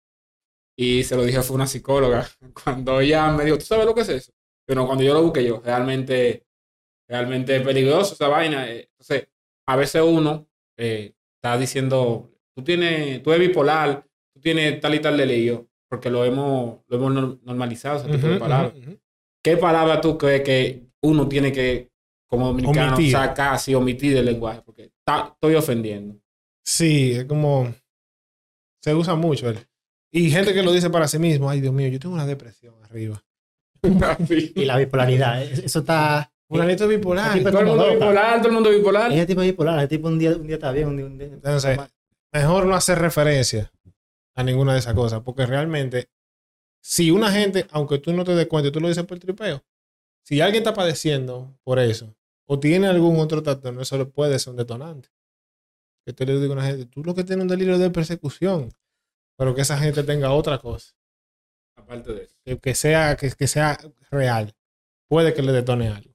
Y 0.78 1.04
se 1.04 1.16
lo 1.16 1.24
dije 1.24 1.42
fue 1.42 1.56
una 1.56 1.66
psicóloga. 1.66 2.26
Cuando 2.64 3.00
ella 3.00 3.30
me 3.32 3.44
dijo, 3.44 3.58
¿tú 3.58 3.64
sabes 3.64 3.86
lo 3.86 3.94
que 3.94 4.02
es 4.02 4.08
eso? 4.08 4.32
Pero 4.66 4.84
cuando 4.86 5.04
yo 5.04 5.14
lo 5.14 5.22
busqué 5.22 5.44
yo, 5.44 5.62
realmente, 5.64 6.44
realmente 7.08 7.56
es 7.56 7.62
peligroso 7.62 8.14
esa 8.14 8.26
vaina. 8.28 8.68
eh. 8.70 8.88
Entonces, 8.92 9.28
a 9.66 9.76
veces 9.76 10.02
uno 10.02 10.48
eh, 10.76 11.14
está 11.36 11.56
diciendo, 11.56 12.32
tú 12.54 12.64
tienes, 12.64 13.22
tú 13.22 13.32
eres 13.32 13.46
bipolar, 13.48 14.04
tú 14.34 14.40
tienes 14.40 14.80
tal 14.80 14.94
y 14.96 15.00
tal 15.00 15.16
delio, 15.16 15.68
porque 15.88 16.10
lo 16.10 16.24
hemos, 16.24 16.80
lo 16.88 16.96
hemos 16.96 17.12
nor- 17.12 17.40
normalizado 17.42 17.98
ese 17.98 18.06
tipo 18.08 18.26
de 18.26 18.38
palabras. 18.40 18.72
¿Qué 19.42 19.56
palabra 19.56 20.00
tú 20.00 20.18
crees 20.18 20.42
que 20.42 20.86
uno 21.02 21.28
tiene 21.28 21.52
que, 21.52 21.92
como 22.26 22.46
dominicano, 22.48 22.94
Omitir. 22.94 23.12
sacar 23.12 23.54
así, 23.54 23.74
omitir 23.74 24.14
del 24.14 24.24
lenguaje? 24.26 24.62
Porque 24.64 24.84
está- 24.84 25.30
estoy 25.34 25.54
ofendiendo. 25.54 26.16
Sí, 26.64 27.12
es 27.12 27.24
como. 27.26 27.72
Se 28.82 28.94
usa 28.94 29.14
mucho. 29.14 29.48
el- 29.48 29.58
Y 30.12 30.30
gente 30.30 30.54
que 30.54 30.62
lo 30.62 30.72
dice 30.72 30.90
para 30.90 31.08
sí 31.08 31.18
mismo. 31.18 31.48
Ay, 31.50 31.60
Dios 31.60 31.72
mío, 31.74 31.88
yo 31.88 31.98
tengo 32.00 32.14
una 32.14 32.26
depresión 32.26 32.74
arriba. 32.84 33.22
Y 34.54 34.64
la 34.64 34.78
bipolaridad, 34.78 35.42
eh, 35.42 35.52
eso 35.64 35.80
está... 35.80 36.32
Fulanito 36.48 36.84
es 36.84 36.90
bipolar. 36.90 37.38
Todo 37.42 37.60
el 37.60 37.66
mundo 37.66 37.82
loca. 37.84 37.92
bipolar, 37.94 38.38
todo 38.38 38.48
el 38.48 38.54
mundo 38.54 38.70
bipolar. 38.70 39.12
Ese 39.12 39.26
tipo 39.26 39.40
es 39.42 39.48
bipolar, 39.48 39.78
ese 39.78 39.88
tipo 39.88 40.08
un 40.08 40.18
día, 40.18 40.30
un 40.30 40.46
día 40.46 40.54
está 40.56 40.70
bien, 40.72 40.88
un 40.88 40.96
día, 40.96 41.06
un 41.06 41.18
día 41.18 41.26
Entonces, 41.26 41.78
mejor 42.32 42.66
no 42.66 42.74
hacer 42.76 42.98
referencia 43.00 43.70
a 44.36 44.42
ninguna 44.44 44.72
de 44.72 44.78
esas 44.78 44.94
cosas, 44.94 45.22
porque 45.22 45.44
realmente, 45.44 46.08
si 46.80 47.10
una 47.10 47.30
gente, 47.32 47.66
aunque 47.70 47.98
tú 47.98 48.12
no 48.12 48.22
te 48.24 48.34
des 48.34 48.46
cuenta, 48.46 48.68
y 48.68 48.72
tú 48.72 48.80
lo 48.80 48.88
dices 48.88 49.04
por 49.04 49.18
tripeo, 49.18 49.62
si 50.24 50.40
alguien 50.40 50.62
está 50.62 50.72
padeciendo 50.72 51.56
por 51.64 51.78
eso, 51.80 52.14
o 52.48 52.58
tiene 52.60 52.86
algún 52.86 53.18
otro 53.18 53.42
trastorno, 53.42 53.82
eso 53.82 53.98
le 53.98 54.06
puede 54.06 54.38
ser 54.38 54.52
un 54.52 54.56
detonante. 54.56 55.08
Que 56.04 56.12
tú 56.12 56.24
le 56.24 56.38
digo 56.40 56.52
a 56.52 56.56
una 56.56 56.66
gente, 56.66 56.86
tú 56.86 57.02
lo 57.02 57.14
que 57.14 57.24
tienes 57.24 57.42
un 57.42 57.48
delirio 57.48 57.78
de 57.78 57.90
persecución, 57.90 58.70
pero 59.36 59.54
que 59.54 59.62
esa 59.62 59.76
gente 59.78 60.02
tenga 60.04 60.32
otra 60.32 60.58
cosa, 60.58 60.94
Aparte 61.76 62.12
de 62.14 62.22
eso. 62.24 62.36
que, 62.44 62.58
que 62.58 62.74
sea, 62.74 63.16
que, 63.16 63.30
que 63.32 63.46
sea 63.48 63.76
real, 64.10 64.54
puede 65.08 65.34
que 65.34 65.42
le 65.42 65.52
detone 65.52 65.88
algo. 65.88 66.14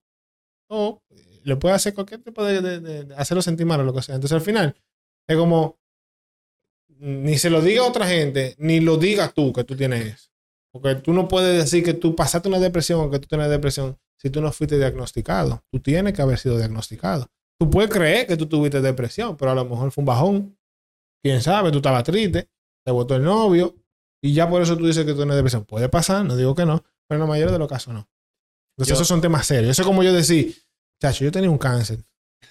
O 0.70 1.02
eh, 1.10 1.42
le 1.44 1.56
puede 1.58 1.76
hacer 1.76 1.94
cualquier 1.94 2.22
tipo 2.24 2.44
de, 2.44 2.62
de- 2.62 2.80
de- 2.80 3.04
de 3.06 3.16
hacerlo 3.16 3.42
sentir 3.42 3.66
mal 3.66 3.82
o 3.82 3.84
lo 3.84 3.94
que 3.94 4.02
sea. 4.02 4.16
Entonces 4.16 4.36
al 4.36 4.42
final 4.42 4.76
es 5.28 5.38
como 5.38 5.78
ni 7.00 7.38
se 7.38 7.50
lo 7.50 7.62
diga 7.62 7.82
a 7.84 7.88
otra 7.90 8.08
gente, 8.08 8.56
ni 8.60 8.80
lo 8.80 8.98
digas 8.98 9.34
tú 9.34 9.52
que 9.54 9.64
tú 9.64 9.76
tienes 9.76 10.06
eso. 10.06 10.30
Porque 10.72 10.96
tú 10.96 11.14
no 11.14 11.28
puedes 11.28 11.58
decir 11.58 11.84
que 11.84 11.94
tú 11.94 12.16
pasaste 12.16 12.48
una 12.48 12.60
depresión 12.60 13.02
o 13.02 13.10
que 13.12 13.20
tú 13.20 13.28
tienes 13.28 13.50
depresión 13.50 13.98
si 14.22 14.30
tú 14.30 14.42
no 14.42 14.52
fuiste 14.52 14.78
diagnosticado. 14.78 15.64
Tú 15.72 15.80
tienes 15.80 16.14
que 16.14 16.22
haber 16.22 16.38
sido 16.38 16.58
diagnosticado. 16.58 17.28
Tú 17.60 17.70
puedes 17.70 17.90
creer 17.92 18.28
que 18.28 18.38
tú 18.38 18.46
tuviste 18.48 18.82
depresión, 18.82 19.36
pero 19.38 19.52
a 19.52 19.56
lo 19.56 19.66
mejor 19.66 19.92
fue 19.92 20.02
un 20.02 20.06
bajón. 20.06 20.58
Quién 21.24 21.42
sabe, 21.42 21.72
tú 21.72 21.78
estabas 21.78 22.04
triste, 22.04 22.50
te 22.86 22.92
votó 22.92 23.16
el 23.16 23.24
novio 23.24 23.76
y 24.24 24.34
ya 24.34 24.50
por 24.50 24.62
eso 24.62 24.76
tú 24.78 24.86
dices 24.86 25.06
que 25.06 25.12
tú 25.12 25.18
tienes 25.18 25.36
depresión. 25.36 25.66
Puede 25.66 25.88
pasar, 25.90 26.26
no 26.26 26.36
digo 26.36 26.56
que 26.56 26.66
no, 26.66 26.84
pero 27.08 27.18
en 27.18 27.20
la 27.22 27.26
mayoría 27.28 27.52
de 27.54 27.60
los 27.60 27.68
casos 27.68 27.94
no. 27.94 28.08
Entonces 28.76 28.90
Yo- 28.90 28.96
esos 28.96 29.08
son 29.08 29.22
temas 29.22 29.46
serios. 29.46 29.72
Eso 29.72 29.82
es 29.84 29.88
como 29.88 30.02
yo 30.04 30.14
decir, 30.14 30.56
chacho, 31.02 31.24
yo 31.24 31.32
tenía 31.32 31.50
un 31.50 31.58
cáncer. 31.58 32.00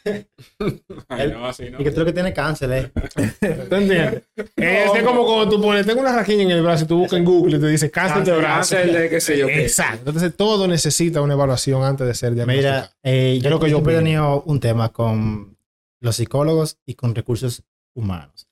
No, 0.59 1.47
así 1.47 1.71
no. 1.71 1.81
Y 1.81 1.85
que 1.85 1.91
tú 1.91 2.01
lo 2.01 2.07
que 2.07 2.13
tienes 2.13 2.35
cáncer, 2.35 2.73
¿eh? 2.73 2.91
¿Tú 3.69 3.75
entiendes? 3.75 4.23
Es 4.57 4.95
es 4.95 5.03
como 5.03 5.25
cuando 5.27 5.49
tú 5.49 5.61
pones, 5.61 5.87
tengo 5.87 6.01
una 6.01 6.15
raquilla 6.15 6.43
en 6.43 6.51
el 6.51 6.63
brazo 6.63 6.85
y 6.85 6.87
tú 6.87 6.99
buscas 6.99 7.19
en 7.19 7.25
Google 7.25 7.57
y 7.57 7.61
te 7.61 7.67
dice 7.69 7.91
cáncer 7.91 8.25
de 8.25 8.37
brazo. 8.37 8.77
Cáncer 8.77 8.93
de 8.93 9.11
qué 9.11 9.21
sé 9.21 9.39
yo 9.39 9.47
qué. 9.47 9.63
Exacto. 9.63 10.11
Entonces 10.11 10.37
todo 10.37 10.67
necesita 10.67 11.21
una 11.21 11.35
evaluación 11.35 11.83
antes 11.85 12.07
de 12.07 12.15
ser 12.15 12.35
diagnosticado. 12.35 12.81
Mira, 12.81 12.97
eh, 13.03 13.39
yo 13.41 13.49
Es 13.49 13.51
lo 13.51 13.61
que 13.61 13.71
yo 13.71 13.79
he 13.79 13.83
tenido 13.83 14.43
un 14.43 14.61
tema 14.61 14.91
con 14.91 15.57
los 16.01 16.17
psicólogos 16.17 16.79
y 16.87 16.95
con 16.95 17.15
recursos 17.15 17.63
humanos. 17.95 18.49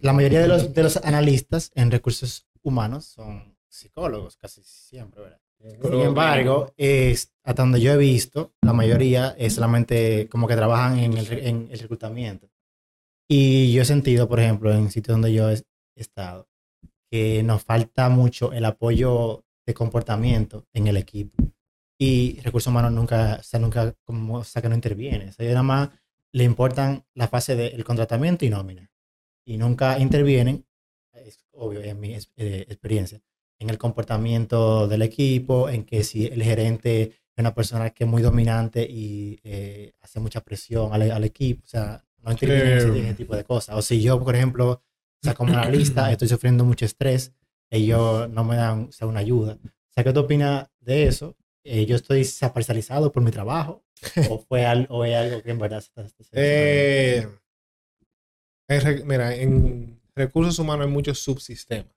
La 0.00 0.12
mayoría 0.12 0.40
de 0.40 0.48
los, 0.48 0.72
de 0.72 0.82
los 0.82 0.96
analistas 0.98 1.70
en 1.74 1.90
recursos 1.90 2.46
humanos 2.62 3.06
son 3.06 3.56
psicólogos 3.68 4.36
casi 4.36 4.62
siempre, 4.64 5.22
¿verdad? 5.22 5.40
Sin 5.60 6.00
embargo, 6.00 6.72
es, 6.76 7.32
hasta 7.42 7.62
donde 7.62 7.80
yo 7.80 7.92
he 7.92 7.96
visto, 7.96 8.54
la 8.62 8.72
mayoría 8.72 9.34
es 9.38 9.54
solamente 9.54 10.28
como 10.28 10.48
que 10.48 10.56
trabajan 10.56 10.98
en 10.98 11.18
el, 11.18 11.32
en 11.32 11.68
el 11.70 11.78
reclutamiento. 11.78 12.50
Y 13.28 13.72
yo 13.72 13.82
he 13.82 13.84
sentido, 13.84 14.28
por 14.28 14.40
ejemplo, 14.40 14.72
en 14.72 14.90
sitios 14.90 15.14
donde 15.14 15.32
yo 15.32 15.50
he 15.50 15.62
estado, 15.94 16.48
que 17.10 17.42
nos 17.42 17.62
falta 17.62 18.08
mucho 18.08 18.52
el 18.52 18.64
apoyo 18.64 19.44
de 19.66 19.74
comportamiento 19.74 20.66
en 20.72 20.86
el 20.86 20.96
equipo. 20.96 21.36
Y 21.98 22.40
recursos 22.40 22.70
humanos 22.70 22.92
nunca, 22.92 23.36
o 23.40 23.42
sea, 23.42 23.60
nunca, 23.60 23.94
como, 24.04 24.38
o 24.38 24.44
sea, 24.44 24.62
que 24.62 24.68
no 24.68 24.74
interviene. 24.74 25.28
O 25.28 25.32
sea, 25.32 25.46
nada 25.48 25.62
más 25.62 25.90
le 26.32 26.44
importan 26.44 27.04
la 27.14 27.28
fase 27.28 27.54
del 27.54 27.84
contratamiento 27.84 28.44
y 28.46 28.50
nómina. 28.50 28.90
Y 29.44 29.58
nunca 29.58 29.98
intervienen, 29.98 30.64
es 31.12 31.44
obvio, 31.52 31.82
en 31.82 32.00
mi 32.00 32.14
eh, 32.14 32.66
experiencia, 32.68 33.20
en 33.60 33.70
el 33.70 33.78
comportamiento 33.78 34.88
del 34.88 35.02
equipo, 35.02 35.68
en 35.68 35.84
que 35.84 36.02
si 36.02 36.26
el 36.26 36.42
gerente 36.42 37.02
es 37.02 37.38
una 37.38 37.54
persona 37.54 37.90
que 37.90 38.02
es 38.04 38.10
muy 38.10 38.22
dominante 38.22 38.82
y 38.90 39.38
eh, 39.44 39.92
hace 40.00 40.18
mucha 40.18 40.40
presión 40.40 40.92
al, 40.92 41.08
al 41.10 41.22
equipo, 41.24 41.62
o 41.64 41.68
sea, 41.68 42.04
no 42.18 42.32
intervienen 42.32 42.66
en 42.72 42.78
ese, 42.78 42.88
en 42.88 43.04
ese 43.04 43.14
tipo 43.14 43.36
de 43.36 43.44
cosas. 43.44 43.76
O 43.76 43.82
si 43.82 44.02
yo, 44.02 44.18
por 44.22 44.34
ejemplo, 44.34 44.70
o 44.72 44.82
sea, 45.22 45.34
como 45.34 45.52
analista, 45.52 46.10
estoy 46.10 46.26
sufriendo 46.28 46.64
mucho 46.64 46.84
estrés, 46.84 47.32
ellos 47.70 48.28
no 48.30 48.42
me 48.44 48.56
dan 48.56 48.86
o 48.88 48.92
sea, 48.92 49.06
una 49.06 49.20
ayuda. 49.20 49.58
O 49.62 49.92
sea, 49.94 50.02
¿qué 50.04 50.12
tú 50.12 50.20
opinas 50.20 50.66
de 50.80 51.06
eso? 51.06 51.36
Eh, 51.62 51.84
¿Yo 51.86 51.96
estoy 51.96 52.26
parcializado 52.52 53.12
por 53.12 53.22
mi 53.22 53.30
trabajo? 53.30 53.84
¿O, 54.30 54.38
fue 54.48 54.64
al- 54.66 54.86
o 54.90 55.04
es 55.04 55.14
algo 55.14 55.42
que 55.42 55.50
en 55.50 55.58
verdad 55.58 55.80
se 55.80 55.86
está- 55.88 56.08
se 56.08 56.22
está- 56.22 56.28
Eh, 56.34 57.28
en 58.68 59.06
mira, 59.06 59.34
en 59.34 60.00
recursos 60.14 60.58
humanos 60.58 60.86
hay 60.86 60.92
muchos 60.92 61.18
subsistemas. 61.18 61.92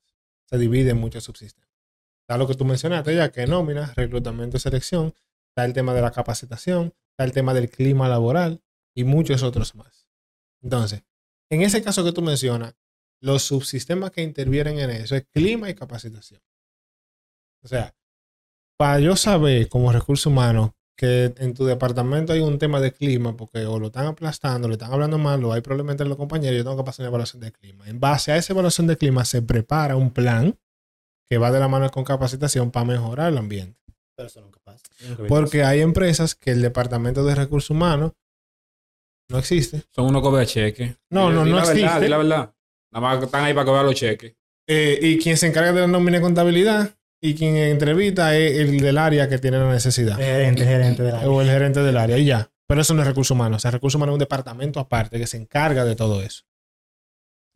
Se 0.45 0.57
divide 0.57 0.91
en 0.91 0.97
muchos 0.97 1.23
subsistemas. 1.23 1.69
Está 2.21 2.37
lo 2.37 2.47
que 2.47 2.55
tú 2.55 2.65
mencionaste 2.65 3.15
ya, 3.15 3.31
que 3.31 3.45
nómina, 3.47 3.93
reclutamiento 3.95 4.57
y 4.57 4.59
selección. 4.59 5.13
Está 5.49 5.65
el 5.65 5.73
tema 5.73 5.93
de 5.93 6.01
la 6.01 6.11
capacitación. 6.11 6.93
Está 7.11 7.25
el 7.25 7.31
tema 7.31 7.53
del 7.53 7.69
clima 7.69 8.07
laboral 8.07 8.61
y 8.95 9.03
muchos 9.03 9.43
otros 9.43 9.75
más. 9.75 10.09
Entonces, 10.61 11.03
en 11.49 11.61
ese 11.61 11.83
caso 11.83 12.03
que 12.03 12.13
tú 12.13 12.21
mencionas, 12.21 12.75
los 13.19 13.43
subsistemas 13.43 14.11
que 14.11 14.21
intervienen 14.21 14.79
en 14.79 14.89
eso 14.89 15.15
es 15.15 15.25
clima 15.31 15.69
y 15.69 15.75
capacitación. 15.75 16.41
O 17.61 17.67
sea, 17.67 17.95
para 18.77 18.99
yo 18.99 19.15
saber 19.15 19.69
como 19.69 19.91
recurso 19.91 20.29
humano 20.29 20.75
que 20.95 21.33
en 21.37 21.53
tu 21.53 21.65
departamento 21.65 22.33
hay 22.33 22.41
un 22.41 22.59
tema 22.59 22.79
de 22.79 22.93
clima 22.93 23.35
porque 23.35 23.65
o 23.65 23.79
lo 23.79 23.87
están 23.87 24.07
aplastando, 24.07 24.67
le 24.67 24.73
están 24.73 24.93
hablando 24.93 25.17
mal 25.17 25.43
o 25.43 25.53
hay 25.53 25.61
problemas 25.61 25.93
entre 25.93 26.07
los 26.07 26.17
compañeros, 26.17 26.57
yo 26.57 26.63
tengo 26.63 26.77
que 26.77 26.83
pasar 26.83 27.03
una 27.03 27.09
evaluación 27.09 27.41
de 27.41 27.51
clima. 27.51 27.87
En 27.87 27.99
base 27.99 28.31
a 28.31 28.37
esa 28.37 28.53
evaluación 28.53 28.87
de 28.87 28.97
clima 28.97 29.25
se 29.25 29.41
prepara 29.41 29.95
un 29.95 30.11
plan 30.11 30.57
que 31.27 31.37
va 31.37 31.51
de 31.51 31.59
la 31.59 31.67
mano 31.67 31.89
con 31.89 32.03
capacitación 32.03 32.69
para 32.71 32.85
mejorar 32.85 33.31
el 33.31 33.37
ambiente. 33.37 33.79
Pero 34.15 34.27
eso 34.27 34.41
nunca 34.41 34.59
pasa. 34.63 34.83
Nunca 35.07 35.23
Porque 35.27 35.63
hay 35.63 35.81
empresas 35.81 36.35
que 36.35 36.51
el 36.51 36.61
departamento 36.61 37.25
de 37.25 37.33
recursos 37.33 37.71
humanos 37.71 38.11
no 39.29 39.39
existe. 39.39 39.83
Son 39.89 40.05
unos 40.05 40.21
cobra 40.21 40.45
cheques. 40.45 40.95
No, 41.09 41.31
no, 41.31 41.43
no 41.43 41.55
la 41.55 41.65
verdad, 41.65 41.71
existe. 41.71 41.99
di 42.01 42.07
la 42.07 42.17
verdad. 42.17 42.53
Nada 42.91 43.01
más 43.15 43.23
están 43.23 43.43
ahí 43.45 43.53
para 43.53 43.65
cobrar 43.65 43.85
los 43.85 43.95
cheques. 43.95 44.35
Eh, 44.67 44.99
y 45.01 45.17
quien 45.17 45.37
se 45.37 45.47
encarga 45.47 45.73
de 45.73 45.81
la 45.81 45.87
nómina 45.87 46.19
y 46.19 46.21
contabilidad 46.21 46.95
y 47.25 47.35
quien 47.35 47.55
entrevista 47.55 48.35
es 48.35 48.59
el 48.59 48.81
del 48.81 48.97
área 48.97 49.29
que 49.29 49.37
tiene 49.37 49.57
la 49.57 49.71
necesidad. 49.71 50.19
El 50.19 50.25
gerente, 50.25 50.63
el 50.63 50.67
gerente 50.67 51.03
de 51.03 51.11
la 51.13 51.19
o 51.21 51.41
el 51.41 51.47
gerente 51.47 51.81
del 51.81 51.95
área 51.95 52.17
y 52.17 52.25
ya. 52.25 52.51
Pero 52.67 52.81
eso 52.81 52.93
no 52.93 53.01
es 53.01 53.07
recursos 53.07 53.31
humanos. 53.31 53.57
O 53.57 53.59
sea, 53.61 53.71
recursos 53.71 53.95
humanos 53.95 54.11
es 54.11 54.15
un 54.15 54.19
departamento 54.19 54.81
aparte 54.81 55.17
que 55.17 55.25
se 55.25 55.37
encarga 55.37 55.85
de 55.85 55.95
todo 55.95 56.21
eso. 56.21 56.43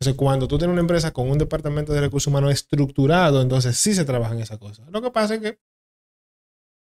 Entonces, 0.00 0.16
cuando 0.16 0.48
tú 0.48 0.56
tienes 0.56 0.72
una 0.72 0.80
empresa 0.80 1.12
con 1.12 1.30
un 1.30 1.36
departamento 1.36 1.92
de 1.92 2.00
recursos 2.00 2.28
humanos 2.28 2.50
estructurado, 2.50 3.42
entonces 3.42 3.76
sí 3.76 3.92
se 3.92 4.06
trabaja 4.06 4.32
en 4.32 4.40
esa 4.40 4.56
cosa. 4.56 4.86
Lo 4.90 5.02
que 5.02 5.10
pasa 5.10 5.34
es 5.34 5.40
que 5.42 5.60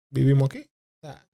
vivimos 0.09 0.45
aquí. 0.45 0.59
O 0.61 1.05
sea, 1.05 1.27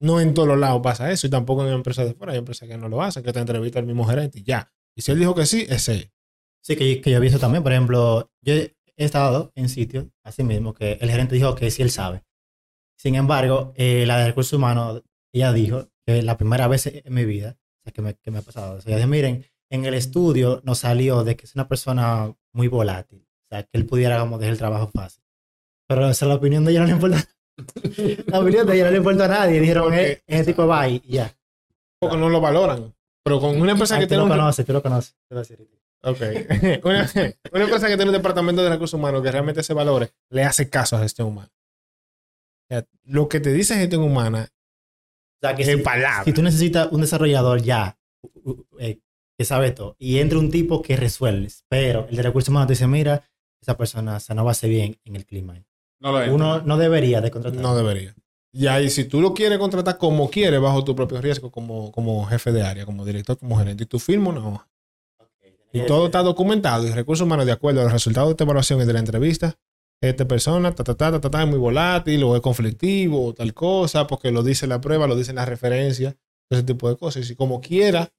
no 0.00 0.18
en 0.18 0.32
todos 0.32 0.48
los 0.48 0.58
lados 0.58 0.80
pasa 0.82 1.12
eso 1.12 1.26
y 1.26 1.30
tampoco 1.30 1.66
en 1.66 1.74
empresas 1.74 2.06
de 2.06 2.14
fuera. 2.14 2.32
Hay 2.32 2.38
empresas 2.38 2.66
que 2.66 2.78
no 2.78 2.88
lo 2.88 3.02
hacen, 3.02 3.22
que 3.22 3.34
te 3.34 3.40
entrevista 3.40 3.78
el 3.80 3.86
mismo 3.86 4.06
gerente 4.06 4.38
y 4.38 4.44
ya. 4.44 4.72
Y 4.96 5.02
si 5.02 5.12
él 5.12 5.18
dijo 5.18 5.34
que 5.34 5.44
sí, 5.44 5.66
es. 5.68 5.82
Sí, 5.82 6.74
que, 6.74 7.02
que 7.02 7.10
yo 7.10 7.18
he 7.18 7.20
visto 7.20 7.38
también. 7.38 7.62
Por 7.62 7.72
ejemplo, 7.72 8.30
yo 8.40 8.54
he 8.96 9.04
estado 9.04 9.52
en 9.54 9.68
sitios 9.68 10.06
así 10.24 10.42
mismo 10.42 10.74
que 10.74 10.92
el 11.00 11.10
gerente 11.10 11.34
dijo 11.34 11.54
que 11.54 11.70
sí 11.70 11.82
él 11.82 11.90
sabe. 11.90 12.24
Sin 12.98 13.14
embargo, 13.14 13.72
eh, 13.76 14.04
la 14.06 14.18
de 14.18 14.26
recursos 14.28 14.52
humanos, 14.54 15.02
ella 15.32 15.52
dijo 15.52 15.88
que 16.06 16.22
la 16.22 16.36
primera 16.38 16.66
vez 16.68 16.86
en 16.86 17.12
mi 17.12 17.24
vida 17.24 17.56
o 17.58 17.82
sea, 17.84 17.92
que, 17.92 18.02
me, 18.02 18.14
que 18.14 18.30
me 18.30 18.38
ha 18.38 18.42
pasado. 18.42 18.76
O 18.76 18.80
sea, 18.80 18.90
ella 18.90 18.98
dijo, 18.98 19.08
miren, 19.10 19.44
en 19.70 19.84
el 19.84 19.94
estudio 19.94 20.60
nos 20.64 20.78
salió 20.78 21.24
de 21.24 21.36
que 21.36 21.44
es 21.46 21.54
una 21.54 21.68
persona 21.68 22.34
muy 22.52 22.68
volátil. 22.68 23.26
O 23.44 23.48
sea, 23.50 23.62
que 23.64 23.70
él 23.78 23.84
pudiera 23.86 24.18
como 24.20 24.38
dejar 24.38 24.52
el 24.52 24.58
trabajo 24.58 24.90
fácil. 24.92 25.22
Pero 25.88 26.08
o 26.08 26.14
sea, 26.14 26.26
la 26.28 26.34
opinión 26.36 26.64
de 26.64 26.72
ella 26.72 26.80
no 26.80 26.86
le 26.86 26.92
importa. 26.92 27.24
la 28.26 28.40
opinión 28.40 28.66
de 28.66 28.74
ella 28.74 28.84
no 28.86 28.90
le 28.92 28.96
importa 28.98 29.24
a 29.26 29.28
nadie. 29.28 29.60
Dijeron, 29.60 29.84
Porque- 29.84 30.10
"Eh, 30.12 30.22
ese 30.26 30.44
tipo 30.46 30.66
va 30.66 30.88
y 30.88 31.00
ya. 31.00 31.32
Porque 32.00 32.16
no 32.16 32.28
lo 32.28 32.40
valoran. 32.40 32.94
Pero 33.24 33.40
con 33.40 33.60
una 33.60 33.72
empresa 33.72 33.96
Ah, 33.96 33.98
que 33.98 34.04
tú 34.06 34.10
tiene 34.10 34.18
lo 34.20 34.24
un... 34.24 34.30
conoces, 34.30 34.64
tú 34.66 34.72
lo 34.72 34.82
conoces. 34.82 35.14
Te 35.28 35.34
voy 35.34 35.38
a 35.38 35.42
decir. 35.42 35.68
Ok. 36.02 36.20
una, 36.84 37.10
una 37.52 37.64
empresa 37.64 37.88
que 37.88 37.96
tiene 37.96 38.06
un 38.10 38.16
departamento 38.16 38.62
de 38.62 38.70
recursos 38.70 38.98
humanos 38.98 39.22
que 39.22 39.32
realmente 39.32 39.62
se 39.62 39.74
valore, 39.74 40.12
le 40.30 40.44
hace 40.44 40.68
caso 40.68 40.96
a 40.96 41.00
gestión 41.00 41.28
humana. 41.28 41.50
O 41.50 42.74
sea, 42.74 42.86
lo 43.04 43.28
que 43.28 43.40
te 43.40 43.52
dice 43.52 43.76
gestión 43.76 44.02
humana 44.02 44.48
O 44.48 45.38
sea, 45.40 45.54
que 45.54 45.62
en 45.62 45.78
si, 45.78 45.84
palabras. 45.84 46.24
si 46.24 46.32
tú 46.32 46.42
necesitas 46.42 46.88
un 46.90 47.00
desarrollador 47.00 47.62
ya 47.62 47.96
eh, 48.78 48.98
que 49.38 49.44
sabe 49.44 49.70
todo 49.70 49.94
y 49.98 50.18
entra 50.18 50.38
un 50.38 50.50
tipo 50.50 50.82
que 50.82 50.96
resuelve, 50.96 51.48
pero 51.68 52.06
el 52.08 52.16
de 52.16 52.22
recursos 52.22 52.48
humanos 52.48 52.68
te 52.68 52.72
dice, 52.72 52.86
mira, 52.86 53.22
esa 53.60 53.76
persona 53.76 54.16
o 54.16 54.20
sea, 54.20 54.34
no 54.34 54.44
va 54.44 54.50
a 54.50 54.54
ser 54.54 54.70
bien 54.70 54.98
en 55.04 55.16
el 55.16 55.26
clima. 55.26 55.54
No 56.00 56.12
lo 56.12 56.22
es. 56.22 56.30
Uno 56.30 56.60
no 56.62 56.76
debería 56.76 57.20
de 57.20 57.30
contratar. 57.30 57.60
No 57.60 57.76
debería. 57.76 58.14
Y 58.52 58.68
ahí, 58.68 58.88
si 58.88 59.04
tú 59.04 59.20
lo 59.20 59.34
quieres 59.34 59.58
contratar 59.58 59.98
como 59.98 60.30
quieres, 60.30 60.60
bajo 60.60 60.82
tu 60.82 60.96
propio 60.96 61.20
riesgo, 61.20 61.50
como, 61.50 61.92
como 61.92 62.24
jefe 62.26 62.52
de 62.52 62.62
área, 62.62 62.86
como 62.86 63.04
director, 63.04 63.36
como 63.36 63.58
gerente, 63.58 63.84
y 63.84 63.86
tú 63.86 63.98
firmas 63.98 64.34
una 64.34 64.48
hoja. 64.48 64.68
Y 65.76 65.86
todo 65.86 66.06
está 66.06 66.22
documentado 66.22 66.86
y 66.86 66.90
recursos 66.90 67.24
humanos, 67.24 67.46
de 67.46 67.52
acuerdo 67.52 67.80
a 67.80 67.84
los 67.84 67.92
resultados 67.92 68.28
de 68.28 68.32
esta 68.32 68.44
evaluación 68.44 68.80
y 68.80 68.84
de 68.84 68.92
la 68.92 68.98
entrevista, 68.98 69.58
esta 70.00 70.28
persona, 70.28 70.74
ta, 70.74 70.84
ta, 70.84 70.94
ta, 70.94 71.10
ta, 71.12 71.20
ta, 71.20 71.30
ta, 71.30 71.42
es 71.42 71.48
muy 71.48 71.58
volátil, 71.58 72.22
o 72.24 72.36
es 72.36 72.42
conflictivo, 72.42 73.26
o 73.26 73.34
tal 73.34 73.54
cosa, 73.54 74.06
porque 74.06 74.30
lo 74.30 74.42
dice 74.42 74.66
la 74.66 74.80
prueba, 74.80 75.06
lo 75.06 75.16
dicen 75.16 75.36
las 75.36 75.48
referencias, 75.48 76.16
ese 76.50 76.62
tipo 76.62 76.88
de 76.88 76.96
cosas. 76.96 77.24
Y 77.24 77.26
si 77.26 77.36
como 77.36 77.60
quiera, 77.60 78.12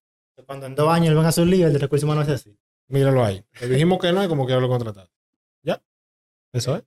Cuando 0.46 0.66
en 0.66 0.76
dos 0.76 0.90
años 0.90 1.10
él 1.10 1.16
venga 1.16 1.30
a 1.30 1.32
su 1.32 1.46
lío, 1.46 1.68
el 1.68 1.74
de 1.74 1.80
recursos 1.80 2.04
humanos 2.04 2.28
es 2.28 2.36
así. 2.36 2.58
míralo 2.88 3.24
ahí. 3.24 3.44
Le 3.62 3.68
dijimos 3.68 4.00
que 4.00 4.12
no 4.12 4.24
y 4.24 4.28
como 4.28 4.46
quiera 4.46 4.62
lo 4.62 4.70
contratado. 4.70 5.10
¿Ya? 5.64 5.82
Eso 6.54 6.76
es. 6.76 6.84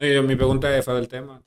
Sí, 0.00 0.20
mi 0.22 0.36
pregunta 0.36 0.76
es 0.76 0.84
fuera 0.84 0.98
del 0.98 1.08
tema. 1.08 1.42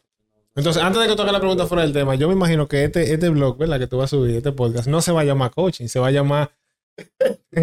Entonces, 0.56 0.82
antes 0.82 1.02
de 1.02 1.10
que 1.10 1.16
toque 1.18 1.34
la 1.34 1.40
pregunta 1.40 1.66
fuera 1.68 1.84
del 1.84 1.92
tema, 1.92 2.16
yo 2.16 2.30
me 2.30 2.34
imagino 2.34 2.68
que 2.68 2.86
este, 2.86 3.14
este 3.14 3.28
blog, 3.28 3.58
¿verdad? 3.58 3.78
Que 3.78 3.88
tú 3.88 3.98
vas 3.98 4.06
a 4.06 4.16
subir, 4.16 4.38
este 4.38 4.54
podcast, 4.54 4.88
no 4.88 5.02
se 5.02 5.12
va 5.12 5.22
a 5.22 5.24
llamar 5.26 5.52
coaching, 5.52 5.88
se 5.88 6.00
va 6.00 6.08
a 6.08 6.12
llamar. 6.12 6.52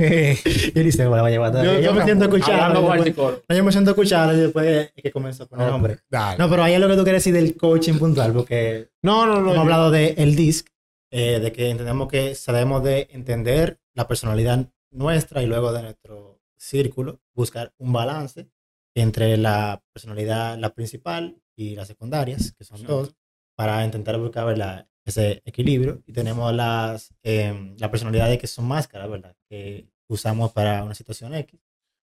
Yo- 1.64 1.80
yo, 1.80 1.92
me 1.94 2.04
siento 2.04 2.24
con 2.80 2.92
el 2.94 3.04
no, 3.48 3.56
yo 3.56 3.64
me 3.64 3.72
siento 3.72 3.90
escuchado 3.92 4.32
y 4.34 4.40
después 4.40 4.90
es 4.94 5.02
que 5.02 5.10
comenzó 5.10 5.44
a 5.44 5.46
poner 5.46 5.66
nombre. 5.72 5.98
No, 6.38 6.48
pero 6.50 6.62
ahí 6.62 6.74
es 6.74 6.80
lo 6.80 6.88
que 6.88 6.96
tú 6.96 7.02
quieres 7.04 7.24
decir 7.24 7.34
del 7.34 7.56
coaching 7.56 7.98
puntual, 7.98 8.32
porque 8.32 8.90
No, 9.02 9.26
no, 9.26 9.34
no. 9.34 9.40
hemos 9.40 9.54
yo- 9.54 9.60
hablado 9.60 9.90
de 9.90 10.14
el 10.18 10.34
DISC, 10.36 10.68
eh, 11.10 11.40
de 11.40 11.52
que 11.52 11.70
entendemos 11.70 12.08
que 12.08 12.34
debemos 12.52 12.82
de 12.82 13.08
entender 13.12 13.80
la 13.94 14.08
personalidad 14.08 14.66
nuestra 14.90 15.42
y 15.42 15.46
luego 15.46 15.72
de 15.72 15.82
nuestro 15.82 16.40
círculo, 16.58 17.20
buscar 17.34 17.72
un 17.78 17.92
balance 17.92 18.48
entre 18.94 19.36
la 19.36 19.82
personalidad, 19.92 20.58
la 20.58 20.74
principal 20.74 21.36
y 21.56 21.74
las 21.76 21.88
secundarias, 21.88 22.52
que 22.52 22.64
son 22.64 22.82
dos, 22.84 23.14
para 23.56 23.84
intentar 23.84 24.18
buscar 24.18 24.46
¿verdad? 24.46 24.86
Ese 25.04 25.42
equilibrio. 25.44 26.02
Y 26.06 26.12
tenemos 26.12 26.52
las, 26.54 27.14
eh, 27.22 27.74
la 27.78 27.90
personalidades 27.90 28.38
que 28.38 28.46
son 28.46 28.66
máscaras, 28.66 29.10
¿verdad? 29.10 29.34
Que 29.48 29.88
usamos 30.08 30.52
para 30.52 30.84
una 30.84 30.94
situación 30.94 31.34
X. 31.34 31.60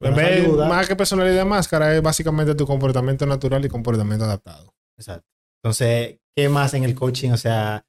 En 0.00 0.14
vez- 0.14 0.44
ayuda. 0.44 0.68
más 0.68 0.86
que 0.86 0.94
personalidad 0.96 1.46
máscara, 1.46 1.94
es 1.96 2.02
básicamente 2.02 2.54
tu 2.54 2.66
comportamiento 2.66 3.24
natural 3.26 3.64
y 3.64 3.68
comportamiento 3.68 4.24
adaptado. 4.26 4.74
Exacto. 4.98 5.26
Entonces, 5.64 6.18
¿qué 6.36 6.48
más 6.48 6.74
en 6.74 6.84
el 6.84 6.94
coaching? 6.94 7.30
O 7.30 7.36
sea, 7.38 7.86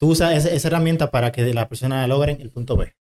tú 0.00 0.10
usas 0.10 0.32
esa, 0.36 0.50
esa 0.54 0.68
herramienta 0.68 1.10
para 1.10 1.32
que 1.32 1.52
la 1.52 1.68
persona 1.68 2.06
logren 2.06 2.40
el 2.40 2.50
punto 2.50 2.76
B. 2.76 2.94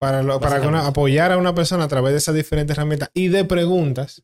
Para, 0.00 0.22
lo- 0.22 0.38
para 0.40 0.56
que 0.60 0.68
una- 0.68 0.78
Básicamente. 0.78 0.88
apoyar 0.90 1.32
a 1.32 1.38
una 1.38 1.54
persona 1.54 1.84
a 1.84 1.88
través 1.88 2.12
de 2.12 2.18
esas 2.18 2.34
diferentes 2.34 2.76
herramientas 2.76 3.10
y 3.14 3.28
de 3.28 3.44
preguntas 3.44 4.22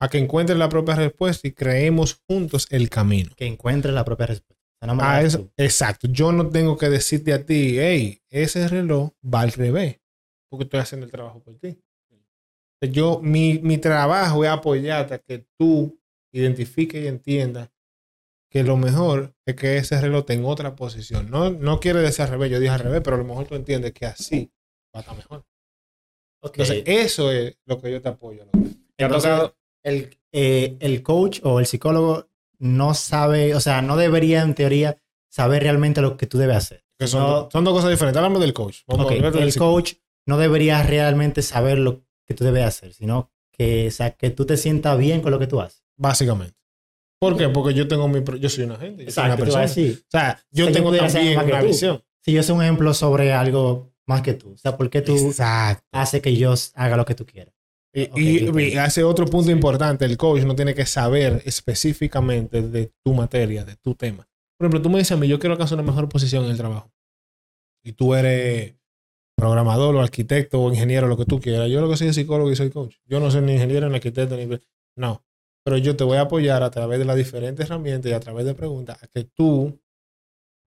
a 0.00 0.08
que 0.08 0.18
encuentre 0.18 0.56
la 0.56 0.68
propia 0.68 0.96
respuesta 0.96 1.46
y 1.46 1.52
creemos 1.52 2.20
juntos 2.28 2.66
el 2.70 2.90
camino. 2.90 3.30
Que 3.36 3.46
encuentre 3.46 3.92
la 3.92 4.04
propia 4.04 4.26
respuesta. 4.26 4.55
Ah, 5.00 5.22
eso, 5.22 5.50
exacto. 5.56 6.08
Yo 6.08 6.32
no 6.32 6.48
tengo 6.48 6.76
que 6.76 6.88
decirte 6.88 7.32
a 7.32 7.44
ti, 7.44 7.78
hey, 7.78 8.22
ese 8.30 8.68
reloj 8.68 9.10
va 9.22 9.40
al 9.40 9.52
revés, 9.52 10.00
porque 10.48 10.64
estoy 10.64 10.80
haciendo 10.80 11.06
el 11.06 11.12
trabajo 11.12 11.42
por 11.42 11.58
ti. 11.58 11.78
Yo, 12.80 13.20
mi, 13.22 13.58
mi 13.60 13.78
trabajo 13.78 14.44
es 14.44 14.50
apoyarte 14.50 15.14
a 15.14 15.18
que 15.18 15.46
tú 15.58 15.98
identifiques 16.32 17.02
y 17.02 17.06
entiendas 17.06 17.70
que 18.50 18.62
lo 18.62 18.76
mejor 18.76 19.34
es 19.46 19.56
que 19.56 19.76
ese 19.76 20.00
reloj 20.00 20.24
en 20.28 20.44
otra 20.44 20.76
posición. 20.76 21.30
No, 21.30 21.50
no 21.50 21.80
quiere 21.80 22.00
decir 22.00 22.22
al 22.24 22.30
revés, 22.30 22.50
yo 22.50 22.60
dije 22.60 22.72
al 22.72 22.80
revés, 22.80 23.00
pero 23.02 23.16
a 23.16 23.18
lo 23.18 23.24
mejor 23.24 23.46
tú 23.46 23.54
entiendes 23.54 23.92
que 23.92 24.06
así 24.06 24.52
va 24.94 25.00
a 25.00 25.02
estar 25.02 25.16
mejor. 25.16 25.44
Entonces, 26.42 26.82
eso 26.86 27.32
es 27.32 27.58
lo 27.64 27.80
que 27.80 27.90
yo 27.90 28.00
te 28.00 28.08
apoyo. 28.08 28.46
el, 29.82 30.18
eh, 30.32 30.76
el 30.80 31.02
coach 31.02 31.40
o 31.42 31.58
el 31.58 31.66
psicólogo 31.66 32.28
no 32.58 32.94
sabe, 32.94 33.54
o 33.54 33.60
sea, 33.60 33.82
no 33.82 33.96
debería 33.96 34.42
en 34.42 34.54
teoría 34.54 34.98
saber 35.28 35.62
realmente 35.62 36.00
lo 36.00 36.16
que 36.16 36.26
tú 36.26 36.38
debes 36.38 36.56
hacer. 36.56 36.84
Que 36.98 37.06
son, 37.06 37.20
No- 37.22 37.48
son 37.52 37.64
dos 37.64 37.74
cosas 37.74 37.90
diferentes. 37.90 38.16
Hablamos 38.16 38.40
del 38.40 38.52
coach. 38.54 38.78
Vamos 38.86 39.06
Ok, 39.06 39.12
a 39.12 39.14
hablar 39.16 39.32
del 39.32 39.42
el 39.44 39.52
psicólogo. 39.52 39.76
coach 39.76 39.92
no 40.26 40.38
debería 40.38 40.82
realmente 40.82 41.42
saber 41.42 41.78
lo 41.78 42.04
que 42.26 42.34
tú 42.34 42.44
debes 42.44 42.64
hacer, 42.64 42.92
sino 42.94 43.30
que, 43.52 43.88
o 43.88 43.90
sea, 43.90 44.10
que 44.12 44.30
tú 44.30 44.44
te 44.46 44.56
sientas 44.56 44.96
bien 44.98 45.20
con 45.20 45.30
lo 45.30 45.38
que 45.38 45.46
tú 45.46 45.60
haces. 45.60 45.84
Básicamente. 45.96 46.56
¿Por 47.18 47.36
qué? 47.36 47.48
Porque 47.48 47.72
yo 47.74 47.88
tengo 47.88 48.08
mi... 48.08 48.22
Yo 48.40 48.48
soy 48.48 48.64
un 48.64 48.72
agente. 48.72 49.04
Yo 49.06 49.10
soy 49.10 49.24
una 49.26 49.36
persona. 49.36 49.64
O 49.64 49.68
sea, 49.68 49.82
yo 49.84 49.92
O 49.92 50.10
sea, 50.10 50.44
yo 50.50 50.72
tengo 50.72 50.92
ser 50.92 51.12
también 51.12 51.38
una 51.38 51.62
visión. 51.62 52.02
Si 52.20 52.32
yo 52.32 52.42
soy 52.42 52.56
un 52.56 52.62
ejemplo 52.62 52.92
sobre 52.92 53.32
algo 53.32 53.92
más 54.06 54.22
que 54.22 54.34
tú, 54.34 54.52
o 54.52 54.56
sea, 54.56 54.76
¿por 54.76 54.90
qué 54.90 55.00
tú 55.00 55.16
Exacto. 55.16 55.84
haces 55.92 56.20
que 56.20 56.36
yo 56.36 56.54
haga 56.74 56.96
lo 56.96 57.04
que 57.04 57.14
tú 57.14 57.24
quieras? 57.24 57.54
Y, 57.96 58.04
Ok, 58.10 58.18
y- 58.18 58.28
entiendo. 58.38 58.60
y 58.60 58.74
hace 58.76 59.02
otro 59.04 59.24
punto 59.26 59.50
importante, 59.50 60.04
el 60.04 60.16
coach 60.18 60.42
no 60.42 60.54
tiene 60.54 60.74
que 60.74 60.84
saber 60.84 61.42
específicamente 61.46 62.60
de 62.60 62.92
tu 63.02 63.14
materia, 63.14 63.64
de 63.64 63.76
tu 63.76 63.94
tema. 63.94 64.28
Por 64.58 64.66
ejemplo, 64.66 64.82
tú 64.82 64.90
me 64.90 64.98
dices 64.98 65.12
a 65.12 65.16
mí, 65.16 65.26
yo 65.28 65.38
quiero 65.38 65.52
alcanzar 65.54 65.78
una 65.78 65.86
mejor 65.90 66.08
posición 66.08 66.44
en 66.44 66.50
el 66.50 66.56
trabajo. 66.58 66.92
Y 67.82 67.92
tú 67.92 68.14
eres 68.14 68.74
programador 69.36 69.94
o 69.96 70.00
arquitecto 70.02 70.60
o 70.62 70.70
ingeniero, 70.70 71.06
lo 71.08 71.16
que 71.16 71.24
tú 71.24 71.40
quieras. 71.40 71.70
Yo 71.70 71.80
lo 71.80 71.88
que 71.88 71.96
soy 71.96 72.08
es 72.08 72.14
psicólogo 72.16 72.50
y 72.50 72.56
soy 72.56 72.70
coach. 72.70 72.96
Yo 73.06 73.18
no 73.20 73.30
soy 73.30 73.42
ni 73.42 73.52
ingeniero, 73.54 73.88
ni 73.88 73.94
arquitecto, 73.96 74.36
ni... 74.36 74.46
No. 74.96 75.24
Pero 75.64 75.78
yo 75.78 75.96
te 75.96 76.04
voy 76.04 76.16
a 76.18 76.22
apoyar 76.22 76.62
a 76.62 76.70
través 76.70 76.98
de 76.98 77.04
las 77.04 77.16
diferentes 77.16 77.66
herramientas 77.66 78.10
y 78.10 78.14
a 78.14 78.20
través 78.20 78.44
de 78.46 78.54
preguntas 78.54 79.02
a 79.02 79.06
que 79.08 79.24
tú 79.24 79.80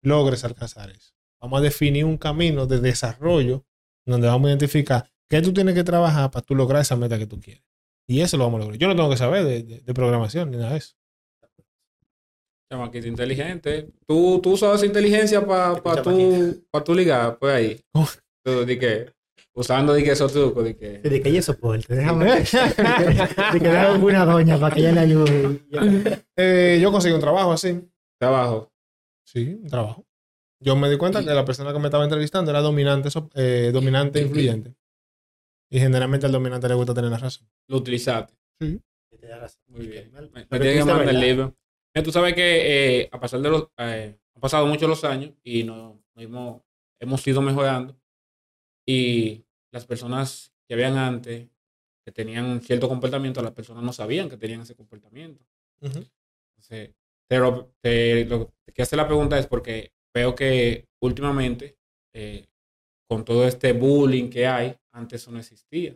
logres 0.04 0.44
alcanzar 0.44 0.90
eso. 0.92 1.14
Vamos 1.42 1.60
a 1.60 1.64
definir 1.64 2.06
un 2.06 2.18
camino 2.18 2.66
de 2.68 2.80
desarrollo 2.80 3.66
donde 4.06 4.28
vamos 4.28 4.48
a 4.48 4.52
identificar 4.52 5.10
qué 5.30 5.42
tú 5.42 5.54
tienes 5.54 5.76
que 5.76 5.84
trabajar 5.84 6.32
para 6.32 6.46
tú 6.46 6.56
lograr 6.56 6.82
esa 6.82 6.96
meta 6.96 7.18
que 7.18 7.28
tú 7.28 7.40
quieres. 7.40 7.64
Y 8.08 8.22
eso 8.22 8.38
lo 8.38 8.46
vamos 8.46 8.60
a 8.60 8.64
lograr. 8.64 8.80
Yo 8.80 8.88
no 8.88 8.96
tengo 8.96 9.10
que 9.10 9.18
saber 9.18 9.44
de, 9.44 9.64
de- 9.64 9.80
de 9.82 9.94
programación 9.94 10.50
ni 10.52 10.58
nada 10.58 10.72
de 10.72 10.78
eso. 10.78 10.96
Chamaquito 12.72 13.08
inteligente. 13.08 13.90
Tú, 14.06 14.40
tú 14.42 14.52
usas 14.52 14.84
inteligencia 14.84 15.46
para 15.46 15.82
pa 15.82 16.02
tu, 16.02 16.64
pa 16.70 16.84
tu 16.84 16.94
ligar, 16.94 17.38
pues 17.40 17.54
ahí. 17.56 17.82
Tú, 18.44 18.66
di 18.66 18.78
que, 18.78 19.10
usando 19.54 19.94
di 19.94 20.04
que 20.04 20.12
esos 20.12 20.32
trucos, 20.34 20.66
di 20.66 20.74
que. 20.76 21.00
De 21.00 21.22
que 21.22 21.30
ella 21.30 21.42
soporte, 21.42 21.96
déjame. 21.96 22.26
de 23.54 23.60
que 23.60 23.68
déjame 23.70 24.04
una 24.04 24.26
doña 24.26 24.60
para 24.60 24.74
que 24.76 24.82
ella 24.82 24.92
le 24.92 25.00
ayude. 25.00 25.62
Eh, 26.40 26.78
yo 26.82 26.92
conseguí 26.92 27.16
un 27.16 27.22
trabajo 27.22 27.52
así. 27.54 27.80
Trabajo. 28.20 28.70
Sí, 29.26 29.58
un 29.62 29.68
trabajo. 29.68 30.06
Yo 30.62 30.76
me 30.76 30.90
di 30.90 30.98
cuenta 30.98 31.24
que 31.24 31.30
la 31.34 31.46
persona 31.46 31.72
que 31.74 31.80
me 31.80 31.86
estaba 31.88 32.04
entrevistando 32.04 32.52
era 32.52 32.62
dominante, 32.62 33.10
eh, 33.36 33.72
dominante 33.74 34.20
e 34.20 34.24
influyente. 34.24 34.76
Y 35.70 35.80
generalmente 35.80 36.26
al 36.26 36.32
dominante 36.32 36.68
le 36.68 36.76
gusta 36.76 36.94
tener 36.94 37.12
la 37.12 37.18
razón. 37.18 37.48
Lo 37.68 37.78
utilizaste. 37.78 38.34
Sí. 38.60 38.82
Muy 39.68 39.88
bien. 39.88 40.12
Me, 40.12 40.22
me 40.22 40.46
Pero 40.46 40.62
tiene 40.62 40.80
que 40.80 40.86
mandar 40.86 41.10
el 41.10 41.20
libro. 41.20 41.56
Mira, 41.94 42.04
tú 42.04 42.12
sabes 42.12 42.34
que 42.34 43.02
eh, 43.02 43.10
a 43.12 43.20
pasar 43.20 43.42
de 43.42 43.50
los. 43.50 43.68
eh, 43.78 44.18
han 44.36 44.42
pasado 44.42 44.68
muchos 44.68 44.88
los 44.88 45.04
años 45.04 45.34
y 45.44 45.64
nos, 45.64 45.96
nos 46.16 46.24
hemos, 46.24 46.62
hemos 47.00 47.28
ido 47.28 47.42
mejorando. 47.42 48.00
Y 48.86 49.44
las 49.72 49.86
personas 49.86 50.54
que 50.68 50.76
habían 50.76 50.98
antes, 50.98 51.50
que 52.06 52.12
tenían 52.12 52.46
un 52.46 52.62
cierto 52.62 52.88
comportamiento, 52.88 53.42
las 53.42 53.54
personas 53.54 53.84
no 53.84 53.92
sabían 53.92 54.30
que 54.30 54.38
tenían 54.38 54.62
ese 54.62 54.76
comportamiento. 54.76 55.44
Ujú. 55.82 56.06
Entonces, 56.52 56.96
pero 57.28 57.74
te, 57.82 58.26
lo 58.26 58.54
que 58.74 58.82
hace 58.82 58.96
la 58.96 59.08
pregunta 59.08 59.38
es 59.38 59.48
porque 59.48 59.92
veo 60.14 60.36
que 60.36 60.88
últimamente, 61.02 61.78
eh, 62.14 62.48
con 63.08 63.24
todo 63.24 63.48
este 63.48 63.74
bullying 63.74 64.30
que 64.30 64.46
hay, 64.46 64.76
antes 64.92 65.22
eso 65.22 65.32
no 65.32 65.40
existía. 65.40 65.96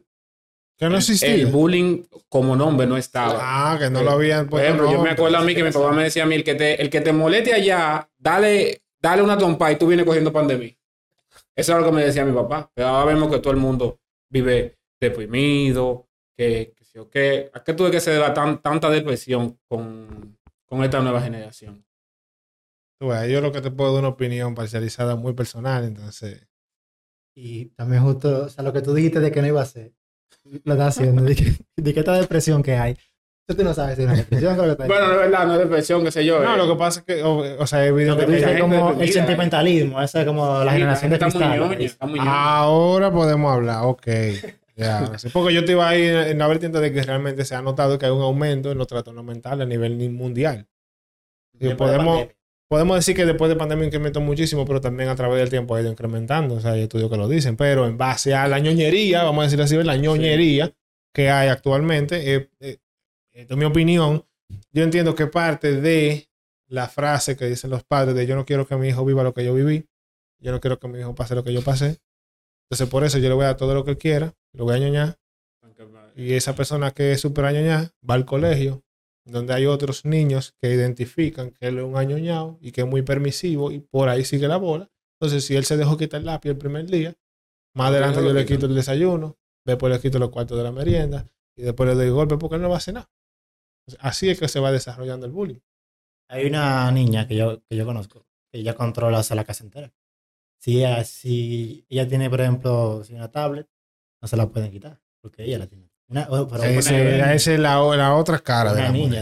Que 0.78 0.90
no 0.90 0.98
existía. 0.98 1.34
El 1.34 1.48
bullying 1.48 2.04
como 2.28 2.56
nombre 2.56 2.88
no 2.88 2.98
estaba. 2.98 3.38
Ah, 3.40 3.78
que 3.78 3.90
no 3.90 4.02
lo 4.02 4.12
habían 4.12 4.46
Por 4.46 4.52
puesto 4.52 4.68
ejemplo, 4.68 4.92
yo 4.92 5.04
me 5.04 5.12
acuerdo 5.12 5.38
a 5.38 5.44
mí 5.44 5.54
que 5.54 5.64
mi 5.64 5.72
papá 5.72 5.92
me 5.92 6.04
decía 6.04 6.24
a 6.24 6.26
mí, 6.26 6.36
el 6.36 6.44
que 6.44 6.56
te, 6.56 6.82
el 6.82 6.90
que 6.90 7.02
te 7.02 7.14
moleste 7.14 7.54
allá, 7.54 8.10
dale, 8.18 8.82
dale 9.00 9.22
una 9.22 9.38
trompa 9.38 9.72
y 9.72 9.76
tú 9.76 9.88
vienes 9.88 10.06
cogiendo 10.06 10.34
pan 10.34 10.48
de 10.48 10.58
mí. 10.58 10.78
Eso 11.56 11.74
es 11.74 11.80
lo 11.80 11.86
que 11.86 11.92
me 11.92 12.04
decía 12.04 12.26
mi 12.26 12.32
papá. 12.32 12.72
Pero 12.74 12.88
ahora 12.88 13.14
vemos 13.14 13.30
que 13.30 13.40
todo 13.40 13.54
el 13.54 13.60
mundo 13.60 14.00
vive 14.30 14.80
deprimido, 15.00 16.08
que, 16.36 16.74
que. 17.12 17.52
¿A 17.54 17.64
qué 17.64 17.74
tuve 17.74 17.92
que 17.92 18.00
se 18.00 18.12
deba 18.12 18.34
tan, 18.34 18.62
tanta 18.62 18.90
depresión 18.90 19.60
con, 19.68 20.38
con 20.66 20.84
esta 20.84 21.00
nueva 21.02 21.22
generación? 21.22 21.86
Tú 23.00 23.10
ves, 23.10 23.30
yo 23.30 23.42
lo 23.42 23.52
que 23.52 23.62
te 23.62 23.72
puedo 23.72 23.94
dar 23.94 24.00
una 24.00 24.10
opinión 24.10 24.56
parcializada 24.56 25.16
muy 25.16 25.34
personal, 25.34 25.84
entonces. 25.84 26.48
Y 27.36 27.66
también 27.76 28.04
justo, 28.04 28.46
o 28.46 28.50
sea, 28.50 28.64
lo 28.64 28.74
que 28.74 28.82
tú 28.82 28.94
dijiste 28.94 29.20
de 29.20 29.32
que 29.32 29.42
no 29.42 29.48
iba 29.48 29.60
a 29.62 29.64
hacer, 29.64 29.94
lo 30.64 30.74
estás 30.74 30.98
haciendo, 30.98 31.22
de 31.24 31.36
que, 31.36 31.54
de 31.78 31.94
que 31.94 32.00
esta 32.00 32.14
depresión 32.20 32.62
que 32.64 32.76
hay. 32.76 32.98
Tú 33.48 33.64
no 33.64 33.74
sabes 33.74 33.96
si 33.98 34.04
es 34.04 34.08
una 34.08 34.18
depresión 34.18 34.54
o 34.60 34.66
lo 34.66 34.78
que 34.78 34.84
está 34.84 34.88
Bueno, 34.88 35.08
no 35.08 35.14
es 35.14 35.20
verdad, 35.20 35.48
no 35.48 35.54
es 35.54 35.60
depresión, 35.60 36.04
qué 36.06 36.12
sé 36.12 36.24
yo. 36.26 36.42
No, 36.42 36.54
eh. 36.54 36.58
lo 36.58 36.68
que 36.70 36.76
pasa 36.80 37.00
es 37.02 37.06
que, 37.06 37.24
o, 37.24 37.62
o 37.62 37.68
sea, 37.68 37.86
Lo 37.90 37.96
que 38.18 38.26
tú 38.26 38.32
dices 38.32 38.62
como 38.62 38.76
el 38.76 38.82
deprimida, 38.98 39.14
sentimentalismo, 39.14 40.02
esa 40.02 40.22
es 40.22 40.26
como 40.28 40.64
la 40.64 40.72
generación 40.72 41.10
de 41.12 41.16
está 41.16 41.28
muy 41.28 41.76
cristal. 41.76 42.10
está. 42.12 42.22
Ah, 42.22 42.58
Ahora 42.60 43.12
podemos 43.12 43.52
hablar, 43.52 43.84
ok. 43.86 44.08
Ya, 44.78 45.12
sí, 45.18 45.28
porque 45.34 45.54
yo 45.54 45.66
te 45.66 45.74
iba 45.74 45.88
ahí 45.90 46.02
en 46.04 46.38
la 46.38 46.48
vertiente 46.48 46.80
de 46.80 46.94
que 46.94 47.04
realmente 47.04 47.44
se 47.44 47.56
ha 47.56 47.62
notado 47.62 47.98
que 48.00 48.06
hay 48.06 48.12
un 48.12 48.22
aumento 48.22 48.72
en 48.72 48.78
los 48.78 48.88
trastornos 48.88 49.26
mentales 49.26 49.66
a 49.66 49.68
nivel 49.68 49.98
ni- 49.98 50.08
mundial. 50.10 50.68
De 51.54 51.76
podemos. 51.76 52.28
Podemos 52.72 52.96
decir 52.96 53.18
que 53.18 53.26
después 53.26 53.50
de 53.50 53.58
pandemia 53.58 53.88
incrementó 53.88 54.22
muchísimo, 54.22 54.64
pero 54.66 54.80
también 54.80 55.10
a 55.10 55.16
través 55.18 55.40
del 55.40 55.50
tiempo 55.50 55.76
ha 55.76 55.82
ido 55.82 55.92
incrementando. 55.92 56.56
O 56.56 56.62
sea, 56.62 56.72
hay 56.72 56.84
estudios 56.84 57.12
que 57.12 57.18
lo 57.18 57.28
dicen. 57.28 57.58
Pero 57.58 57.86
en 57.86 57.98
base 57.98 58.34
a 58.34 58.48
la 58.48 58.60
ñoñería, 58.60 59.24
vamos 59.24 59.42
a 59.42 59.44
decir 59.48 59.62
así, 59.62 59.76
la 59.84 59.98
ñoñería 59.98 60.74
que 61.14 61.30
hay 61.30 61.50
actualmente, 61.50 62.34
eh, 62.34 62.50
eh, 62.62 62.78
es 63.34 63.58
mi 63.58 63.66
opinión, 63.66 64.26
yo 64.72 64.84
entiendo 64.84 65.16
que 65.16 65.28
parte 65.28 65.82
de 65.82 66.30
la 66.70 66.88
frase 66.88 67.36
que 67.36 67.46
dicen 67.48 67.72
los 67.72 67.84
padres 67.84 68.16
de 68.16 68.26
yo 68.26 68.38
no 68.38 68.46
quiero 68.46 68.66
que 68.66 68.78
mi 68.78 68.88
hijo 68.88 69.04
viva 69.04 69.22
lo 69.22 69.34
que 69.34 69.44
yo 69.44 69.54
viví, 69.54 69.86
yo 70.40 70.54
no 70.54 70.62
quiero 70.62 70.80
que 70.80 70.88
mi 70.88 70.98
hijo 71.00 71.14
pase 71.14 71.36
lo 71.36 71.44
que 71.44 71.52
yo 71.52 71.62
pasé. 71.62 72.00
Entonces, 72.70 72.88
por 72.88 73.04
eso 73.04 73.18
yo 73.18 73.28
le 73.28 73.36
voy 73.36 73.44
a 73.44 73.48
dar 73.48 73.58
todo 73.58 73.74
lo 73.74 73.84
que 73.84 73.98
quiera, 73.98 74.34
lo 74.54 74.64
voy 74.64 74.76
a 74.76 74.80
ñoñar. 74.80 75.20
Y 76.16 76.36
esa 76.36 76.56
persona 76.56 76.92
que 76.92 77.12
es 77.12 77.20
súper 77.20 77.44
añoñada 77.44 77.92
va 78.10 78.14
al 78.14 78.24
colegio, 78.24 78.82
donde 79.26 79.54
hay 79.54 79.66
otros 79.66 80.06
niños 80.06 80.56
que 80.60 80.74
identifican 80.74 81.52
que 81.52 81.68
él 81.68 81.80
es 81.80 81.84
un 81.84 81.98
añoñado 81.98 82.58
y 82.62 82.72
que 82.72 82.82
es 82.82 82.88
muy 82.88 83.02
permisivo 83.02 83.72
y 83.72 83.80
por 83.80 84.10
ahí 84.10 84.26
sigue 84.26 84.48
la 84.48 84.58
bola. 84.58 84.90
Entonces, 85.20 85.46
si 85.46 85.56
él 85.56 85.66
se 85.66 85.78
dejó 85.78 85.98
quitar 85.98 86.22
el 86.22 86.26
lápiz 86.26 86.50
el 86.50 86.58
primer 86.58 86.88
día, 86.88 87.16
más 87.76 87.90
adelante 87.90 88.24
yo 88.24 88.34
le 88.34 88.46
quito. 88.46 88.66
el 88.66 88.76
desayuno, 88.76 89.38
después 89.66 89.94
le 89.94 90.00
quito 90.00 90.20
los 90.20 90.30
cuartos 90.30 90.58
de 90.58 90.64
la 90.64 90.72
merienda 90.72 91.28
y 91.56 91.64
después 91.64 91.88
le 91.90 91.96
doy 91.96 92.10
golpe 92.10 92.38
porque 92.38 92.56
él 92.56 92.62
no 92.62 92.70
va 92.70 92.76
a 92.76 92.78
hacer 92.80 92.96
nada. 92.96 93.12
Así 94.00 94.30
es 94.30 94.40
que 94.40 94.48
se 94.48 94.60
va 94.60 94.72
desarrollando 94.72 95.26
el 95.26 95.32
bullying. 95.32 95.60
Hay 96.28 96.46
una 96.46 96.92
niña 96.92 97.28
que 97.28 97.36
yo, 97.36 97.62
que 97.68 97.76
yo 97.76 97.86
conozco, 97.86 98.26
que 98.52 98.60
ella 98.60 98.74
controla 98.74 99.20
hasta 99.20 99.36
la 99.36 99.44
casa 99.44 99.64
entera. 99.64 99.94
Si 100.60 100.78
ella, 100.78 101.04
si 101.04 101.86
ella 101.90 102.08
tiene, 102.08 102.30
por 102.30 102.42
ejemplo, 102.42 103.04
si 103.04 103.14
una 103.14 103.32
tablet, 103.32 103.68
no 104.22 104.28
se 104.28 104.38
la 104.38 104.48
pueden 104.48 104.72
quitar, 104.72 105.02
porque 105.22 105.44
ella 105.44 105.58
la 105.58 105.68
tiene. 105.68 105.91
Una, 106.12 106.28
o- 106.30 106.48
pero 106.48 106.64
Ese- 106.64 107.16
una, 107.18 107.34
Esa 107.34 107.54
es 107.54 107.60
la, 107.60 107.78
la 107.96 108.16
otra 108.16 108.40
cara 108.40 108.74
de 108.74 108.82
la 108.82 108.92
niña, 108.92 109.22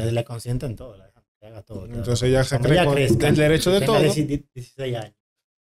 todo, 0.76 0.98
la 0.98 1.06
dejan 1.06 1.24
que 1.40 1.46
haga 1.48 1.62
todo. 1.62 1.86
todo. 1.86 1.94
Entonces 1.96 2.24
ella 2.30 2.44
se 2.44 2.60
cree 2.60 2.74
ella 2.74 2.86
con 2.86 2.96
crezca, 2.96 3.28
el 3.30 3.36
derecho 3.36 3.72
de 3.72 3.82
todo. 3.86 4.00
16 4.00 4.28
16 4.54 4.96
años. 4.98 5.16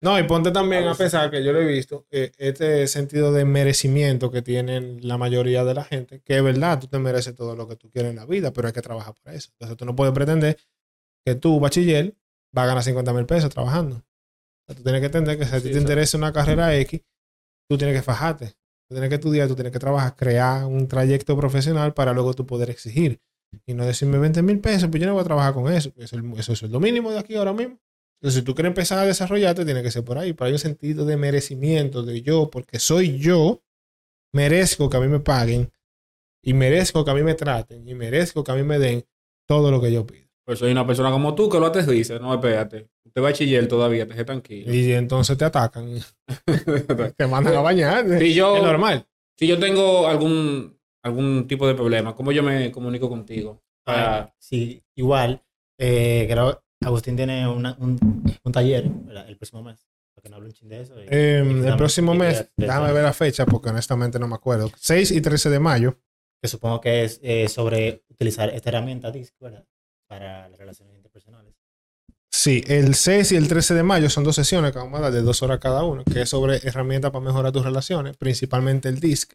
No, 0.03 0.19
y 0.19 0.25
ponte 0.25 0.51
también 0.51 0.83
a 0.83 0.87
Vamos. 0.87 0.99
pensar 0.99 1.31
que 1.31 1.43
yo 1.43 1.55
lo 1.55 1.63
he 1.63 1.67
visto, 1.67 2.07
eh, 2.11 2.31
este 2.37 2.87
sentido 2.87 3.33
de 3.33 3.47
merecimiento 3.47 4.31
que 4.31 4.43
tienen 4.43 4.99
la 5.09 5.17
mayoría 5.17 5.65
de 5.65 5.73
la 5.73 5.85
gente, 5.85 6.21
que 6.21 6.37
es 6.37 6.43
verdad, 6.45 6.79
tú 6.79 6.87
te 6.87 6.99
mereces 6.99 7.35
todo 7.35 7.57
lo 7.57 7.67
que 7.67 7.77
tú 7.77 7.91
quieres 7.91 8.11
en 8.11 8.17
la 8.17 8.27
vida, 8.27 8.53
pero 8.53 8.69
hay 8.69 8.75
que 8.75 8.83
trabajar 8.83 9.15
por 9.15 9.33
eso. 9.33 9.49
Entonces 9.53 9.77
tú 9.79 9.87
no 9.87 9.97
puedes 9.97 10.13
pretender 10.13 10.59
que 11.25 11.35
tú, 11.35 11.59
bachiller, 11.59 12.15
vas 12.53 12.65
a 12.65 12.67
ganar 12.69 12.85
50 12.85 13.15
mil 13.15 13.25
pesos 13.25 13.49
trabajando. 13.49 13.97
O 13.97 14.03
sea, 14.67 14.77
tú 14.77 14.83
tienes 14.83 15.01
que 15.01 15.07
entender 15.07 15.39
que 15.39 15.47
si 15.47 15.55
a 15.57 15.61
ti 15.61 15.69
Sí, 15.69 15.73
te 15.73 15.79
interesa 15.79 16.19
una 16.19 16.33
carrera 16.33 16.77
X, 16.77 17.01
tú 17.69 17.79
tienes 17.79 17.97
que 17.97 18.03
fajarte, 18.03 18.55
tú 18.89 18.95
tienes 18.95 19.09
que 19.09 19.17
estudiar, 19.17 19.49
tú 19.49 19.55
tienes 19.55 19.73
que 19.73 19.79
trabajar, 19.79 20.17
crear 20.17 20.65
un 20.67 20.89
trayecto 20.89 21.37
profesional 21.37 21.95
para 21.95 22.13
luego 22.13 22.35
tú 22.35 22.47
poder 22.47 22.71
exigir. 22.71 23.21
Y 23.67 23.75
no 23.75 23.87
decirme 23.87 24.19
20 24.19 24.43
mil 24.43 24.61
pesos, 24.61 24.89
pues 24.91 25.01
yo 25.01 25.07
no 25.07 25.15
voy 25.15 25.23
a 25.23 25.25
trabajar 25.25 25.55
con 25.55 25.73
eso. 25.73 25.93
Eso 25.97 26.17
eso 26.37 26.53
es 26.53 26.63
el 26.63 26.81
mínimo 26.81 27.11
de 27.11 27.19
aquí 27.19 27.37
ahora 27.37 27.53
mismo. 27.53 27.79
Entonces, 28.21 28.41
si 28.41 28.45
tú 28.45 28.55
quieres 28.55 28.71
empezar 28.71 28.99
a 28.99 29.05
desarrollarte, 29.05 29.65
tiene 29.65 29.83
que 29.83 29.91
ser 29.91 30.05
por 30.05 30.19
ahí. 30.19 30.33
Pero 30.33 30.47
hay 30.47 30.53
un 30.53 30.59
sentido 30.59 31.05
de 31.05 31.17
merecimiento 31.17 32.03
de 32.03 32.23
yo, 32.23 32.51
porque 32.51 32.79
soy 32.79 33.19
yo, 33.19 33.63
merezco 34.33 34.89
que 34.89 34.97
a 34.97 35.01
mí 35.01 35.09
me 35.09 35.21
paguen 35.21 35.73
y 36.43 36.55
merezco 36.55 37.05
que 37.05 37.11
a 37.11 37.15
mí 37.15 37.23
me 37.23 37.35
traten 37.35 37.87
y 37.89 37.95
merezco 37.95 38.45
que 38.45 38.53
a 38.53 38.55
mí 38.55 38.63
me 38.63 38.79
den 38.79 39.05
todo 39.47 39.71
lo 39.71 39.81
que 39.81 39.93
yo 39.93 40.07
pido. 40.07 40.26
Pues 40.47 40.61
soy 40.61 40.71
una 40.71 40.87
persona 40.87 41.11
como 41.11 41.35
tú 41.35 41.49
que 41.49 41.59
lo 41.59 41.67
aterriza. 41.67 42.19
No, 42.21 42.33
espérate. 42.33 42.89
Usted 43.05 43.21
va 43.23 43.31
a 43.31 43.33
chillar 43.33 43.67
todavía, 43.67 44.07
te 44.07 44.25
tranquilo. 44.25 44.73
Y 44.73 44.93
entonces 44.93 45.37
te 45.37 45.45
atacan 45.45 45.99
te 47.17 47.27
mandan 47.27 47.55
a 47.57 47.61
bañar. 47.61 48.07
Si 48.21 48.33
yo, 48.33 48.57
Es 48.57 48.63
normal. 48.63 49.07
si 49.37 49.47
yo 49.49 49.59
tengo 49.59 50.07
algún, 50.07 50.79
algún 51.03 51.47
tipo 51.49 51.67
de 51.67 51.75
problema, 51.75 52.15
¿cómo 52.15 52.31
yo 52.31 52.43
me 52.45 52.71
comunico 52.71 53.09
contigo? 53.09 53.61
Para- 53.85 54.33
Sí, 54.39 54.83
igual, 54.95 55.43
eh, 55.79 56.27
creo 56.31 56.63
Agustín 56.85 57.17
tiene 57.17 57.49
una- 57.49 57.77
un, 57.81 57.99
un 58.45 58.53
taller 58.53 58.89
¿verdad? 58.89 59.29
el 59.29 59.37
próximo 59.37 59.63
mes, 59.65 59.89
porque 60.15 60.29
no 60.29 60.37
hablo 60.37 60.49
un 60.49 60.53
chin 60.55 60.69
de 60.69 60.83
eso. 60.83 60.95
y- 61.03 61.07
Eh, 61.09 61.43
y 61.45 61.67
el 61.67 61.77
próximo 61.77 62.15
mes, 62.15 62.49
déjame 62.57 62.93
ver 62.93 63.03
la 63.03 63.13
fecha 63.13 63.47
porque 63.47 63.71
honestamente 63.71 64.19
no 64.21 64.29
me 64.29 64.35
acuerdo. 64.37 64.71
6 64.77 65.11
y 65.11 65.21
13 65.21 65.51
de 65.51 65.59
mayo. 65.59 65.99
que 66.41 66.49
supongo 66.49 66.81
que 66.83 67.03
es 67.05 67.19
eh, 67.23 67.49
sobre 67.49 68.05
utilizar 68.11 68.51
esta 68.51 68.69
herramienta 68.69 69.11
DISC, 69.11 69.35
¿verdad? 69.41 69.65
Para 70.09 70.49
las 70.49 70.59
relaciones 70.59 70.97
interpersonales. 70.97 71.55
Sí, 72.31 72.63
el 72.67 72.95
6 72.95 73.33
y 73.33 73.37
el 73.37 73.49
13 73.49 73.75
de 73.75 73.83
mayo 73.83 74.11
son 74.11 74.25
dos 74.25 74.37
sesiones 74.37 74.73
que 74.73 74.79
vamos 74.79 74.99
a 74.99 75.05
dar 75.05 75.13
de 75.13 75.23
dos 75.23 75.43
horas 75.43 75.59
cada 75.59 75.85
uno, 75.85 76.05
que 76.05 76.23
es 76.23 76.29
sobre 76.29 76.57
herramientas 76.59 77.11
para 77.11 77.25
mejorar 77.25 77.51
tus 77.53 77.65
relaciones, 77.65 78.17
principalmente 78.17 78.89
el 78.89 79.01
DISC. 79.01 79.33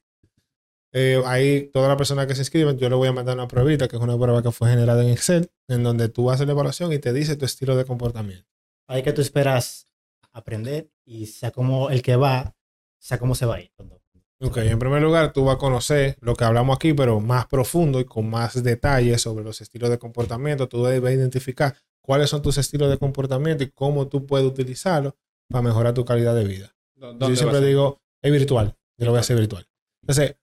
Eh, 0.94 1.22
ahí, 1.26 1.70
toda 1.74 1.88
la 1.88 1.98
persona 1.98 2.28
que 2.28 2.36
se 2.36 2.42
inscriben, 2.42 2.78
yo 2.78 2.90
le 2.90 2.96
voy 2.96 3.08
a 3.08 3.14
mandar 3.14 3.36
una 3.36 3.48
pruebita, 3.48 3.88
que 3.88 3.96
es 3.96 4.02
una 4.02 4.18
prueba 4.18 4.44
que 4.44 4.52
fue 4.52 4.70
generada 4.70 5.04
en 5.04 5.10
Excel, 5.10 5.50
en 5.70 5.84
donde 5.84 6.10
tú 6.10 6.30
haces 6.32 6.46
la 6.46 6.52
evaluación 6.54 6.92
y 6.94 7.00
te 7.00 7.14
dice 7.14 7.38
tu 7.38 7.46
estilo 7.46 7.76
de 7.76 7.86
comportamiento. 7.86 8.46
Ahí 8.88 9.02
que 9.02 9.14
tú 9.14 9.22
esperas 9.22 9.88
aprender 10.34 10.90
y 11.06 11.26
sea 11.28 11.52
como 11.52 11.90
el 11.90 12.02
que 12.02 12.18
va, 12.18 12.56
sea 13.00 13.18
cómo 13.20 13.36
se 13.36 13.46
va 13.46 13.56
a 13.56 13.62
ir. 13.62 13.72
cuando- 13.76 14.01
Ok, 14.42 14.58
en 14.58 14.80
primer 14.80 15.02
lugar, 15.02 15.34
tú 15.34 15.46
vas 15.46 15.56
a 15.56 15.60
conocer 15.60 16.18
lo 16.20 16.36
que 16.36 16.44
hablamos 16.44 16.76
aquí, 16.76 16.94
pero 16.94 17.20
más 17.20 17.46
profundo 17.48 18.00
y 18.00 18.06
con 18.06 18.30
más 18.30 18.62
detalles 18.64 19.22
sobre 19.22 19.44
los 19.44 19.62
estilos 19.62 19.90
de 19.92 20.00
comportamiento. 20.00 20.68
Tú 20.68 20.84
debes 20.84 21.16
identificar 21.16 21.76
cuáles 22.02 22.30
son 22.32 22.42
tus 22.42 22.58
estilos 22.58 22.90
de 22.90 22.98
comportamiento 22.98 23.64
y 23.64 23.70
cómo 23.70 24.08
tú 24.08 24.26
puedes 24.26 24.48
utilizarlos 24.48 25.14
para 25.48 25.62
mejorar 25.62 25.94
tu 25.94 26.04
calidad 26.06 26.34
de 26.34 26.44
vida. 26.46 26.76
¿Dó- 26.96 27.14
Yo 27.30 27.36
siempre 27.36 27.60
digo, 27.68 28.02
es 28.24 28.32
virtual. 28.32 28.76
Yo 28.98 29.06
lo 29.06 29.12
voy 29.12 29.18
a 29.18 29.22
hacer 29.22 29.38
virtual. 29.38 29.68
Entonces, 30.02 30.38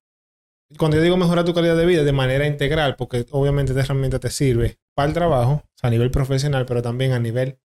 cuando 0.79 0.97
yo 0.99 1.03
digo 1.03 1.17
mejorar 1.17 1.45
tu 1.45 1.55
calidad 1.55 1.77
de 1.77 1.87
vida 1.87 2.05
de 2.05 2.13
manera 2.13 2.47
integral, 2.47 2.95
porque 2.95 3.27
obviamente 3.33 3.73
esta 3.73 3.83
herramienta 3.83 4.21
te 4.21 4.31
sirve 4.31 4.79
para 4.95 5.09
el 5.09 5.15
trabajo, 5.15 5.53
o 5.65 5.71
sea, 5.75 5.89
a 5.89 5.91
nivel 5.91 6.11
profesional, 6.13 6.67
pero 6.67 6.83
también 6.83 7.13
a 7.13 7.19
nivel 7.19 7.59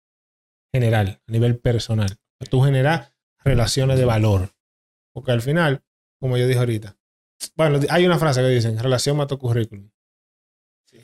general, 0.72 1.20
a 1.28 1.32
nivel 1.32 1.58
personal. 1.58 2.16
Tú 2.50 2.60
generas 2.62 3.12
relaciones 3.44 3.98
de 3.98 4.04
valor. 4.04 4.50
Porque 5.12 5.30
al 5.30 5.42
final, 5.42 5.83
como 6.24 6.38
yo 6.38 6.46
dije 6.46 6.58
ahorita, 6.58 6.96
bueno, 7.54 7.80
hay 7.90 8.06
una 8.06 8.18
frase 8.18 8.40
que 8.40 8.48
dicen, 8.48 8.78
relación 8.78 9.14
mata 9.14 9.34
tu 9.34 9.38
currículum. 9.38 9.90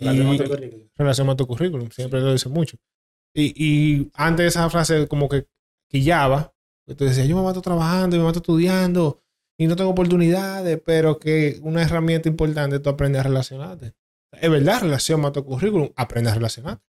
Relación 0.01 0.39
tu 0.39 0.45
currículum. 0.49 0.89
relación 0.97 1.29
a 1.29 1.37
tu 1.37 1.47
currículum. 1.47 1.91
Siempre 1.91 2.21
lo 2.23 2.33
dice 2.33 2.49
mucho. 2.49 2.79
Y, 3.35 3.53
y 3.55 4.11
antes 4.14 4.47
esa 4.47 4.71
frase 4.71 5.07
como 5.09 5.29
que 5.29 5.47
quillaba. 5.91 6.55
Tú 6.97 7.05
decías, 7.05 7.29
yo 7.29 7.37
me 7.37 7.43
mato 7.43 7.61
trabajando, 7.61 8.16
yo 8.16 8.23
me 8.23 8.29
mato 8.29 8.39
estudiando 8.39 9.23
y 9.59 9.66
no 9.66 9.77
tengo 9.77 9.91
oportunidades, 9.91 10.81
pero 10.87 11.18
que 11.18 11.61
una 11.61 11.83
herramienta 11.83 12.31
importante 12.31 12.77
es 12.77 12.83
tú 12.83 12.89
aprendes 12.89 13.21
a 13.21 13.25
relacionarte. 13.25 13.93
Es 14.33 14.51
verdad, 14.51 14.81
relación 14.81 15.21
mata 15.21 15.43
tu 15.43 15.45
currículum, 15.49 15.91
aprende 15.97 16.31
a 16.31 16.35
relacionarte. 16.35 16.83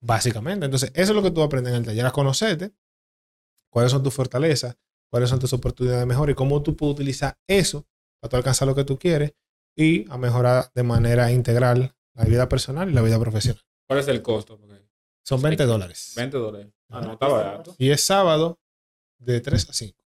Básicamente. 0.00 0.66
Entonces, 0.66 0.92
eso 0.94 1.10
es 1.10 1.16
lo 1.16 1.24
que 1.24 1.32
tú 1.32 1.42
aprendes 1.42 1.72
en 1.72 1.80
el 1.80 1.86
taller, 1.86 2.06
a 2.06 2.12
conocerte, 2.12 2.72
cuáles 3.68 3.90
son 3.90 4.04
tus 4.04 4.14
fortalezas, 4.14 4.78
cuáles 5.12 5.28
son 5.28 5.38
tus 5.38 5.52
oportunidades 5.52 6.00
de 6.00 6.06
mejora 6.06 6.32
y 6.32 6.34
cómo 6.34 6.62
tú 6.62 6.74
puedes 6.74 6.94
utilizar 6.94 7.36
eso 7.46 7.86
para 8.20 8.30
tú 8.30 8.36
alcanzar 8.38 8.66
lo 8.66 8.74
que 8.74 8.84
tú 8.84 8.98
quieres 8.98 9.32
y 9.76 10.10
a 10.10 10.16
mejorar 10.16 10.70
de 10.74 10.82
manera 10.82 11.30
integral 11.30 11.94
la 12.14 12.24
vida 12.24 12.48
personal 12.48 12.90
y 12.90 12.94
la 12.94 13.02
vida 13.02 13.18
profesional. 13.20 13.62
¿Cuál 13.86 14.00
es 14.00 14.08
el 14.08 14.22
costo? 14.22 14.58
Porque 14.58 14.82
Son 15.24 15.40
20 15.42 15.64
dólares. 15.66 16.14
20 16.16 16.36
dólares. 16.38 16.72
Ah, 16.88 17.00
no, 17.02 17.12
está 17.12 17.28
barato. 17.28 17.74
Y 17.78 17.90
es 17.90 18.00
sábado 18.02 18.58
de 19.18 19.40
3 19.40 19.68
a 19.68 19.72
5. 19.72 19.98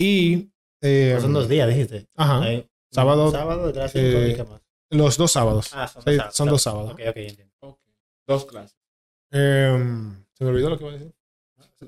Y... 0.00 0.50
eh, 0.80 1.18
son 1.20 1.32
dos 1.32 1.48
días, 1.48 1.68
dijiste. 1.68 2.08
Ajá. 2.16 2.42
Ahí, 2.42 2.68
Sábado, 2.90 3.30
Sábado, 3.30 3.70
de 3.72 3.78
las 3.78 3.92
cinco, 3.92 4.06
eh, 4.18 4.30
¿y 4.30 4.34
qué 4.36 4.44
más? 4.44 4.62
Los 4.90 5.18
dos 5.18 5.30
sábados. 5.32 5.70
Ah, 5.74 5.86
son 5.88 6.02
Sí, 6.02 6.10
dos 6.10 6.16
sábados. 6.16 6.36
son 6.36 6.48
dos 6.48 6.62
sábados. 6.62 6.92
Ok, 6.92 7.00
ok, 7.08 7.16
entiendo. 7.16 7.54
Ok. 7.60 7.78
Dos 8.26 8.44
clases. 8.46 8.78
Em, 9.30 10.24
se 10.32 10.44
me 10.44 10.50
olvidó 10.50 10.70
lo 10.70 10.78
que 10.78 10.84
iba 10.84 10.92
a 10.92 10.96
decir. 10.96 11.14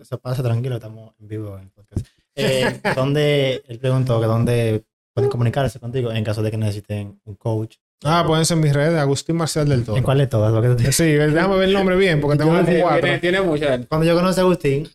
Se 0.03 0.17
pasa 0.19 0.43
tranquilo, 0.43 0.77
estamos 0.77 1.15
en 1.21 1.29
vivo 1.29 1.57
en 1.57 1.65
el 1.65 1.71
podcast. 1.71 2.07
Eh, 2.37 2.81
¿Dónde, 2.95 3.63
él 3.67 3.79
preguntó 3.79 4.21
que 4.21 4.27
dónde 4.27 4.85
pueden 5.13 5.31
comunicarse 5.31 5.81
contigo 5.81 6.13
en 6.13 6.23
caso 6.25 6.43
de 6.43 6.51
que 6.51 6.57
necesiten 6.57 7.21
un 7.25 7.35
coach? 7.35 7.77
Ah, 8.05 8.25
pueden 8.27 8.47
ser 8.47 8.57
en 8.57 8.63
mis 8.63 8.73
redes, 8.73 8.99
Agustín 8.99 9.37
Marcial 9.37 9.69
del 9.69 9.85
Toro. 9.85 9.99
¿En 9.99 10.05
cuál 10.05 10.19
de 10.19 10.27
todas? 10.27 10.53
Lo 10.53 10.63
que 10.63 10.83
tú- 10.85 10.93
Sí, 10.93 11.05
déjame 11.13 11.57
ver 11.57 11.69
el 11.69 11.75
nombre 11.75 11.97
bien, 11.97 12.21
porque 12.21 12.39
tengo 12.39 12.53
como 12.53 12.81
cuatro. 12.81 13.01
Tiene, 13.03 13.19
tiene 13.19 13.41
muchas. 13.43 13.87
Cuando 13.89 14.07
yo 14.07 14.15
conocí 14.15 14.39
a 14.41 14.45
Agustín, 14.45 14.89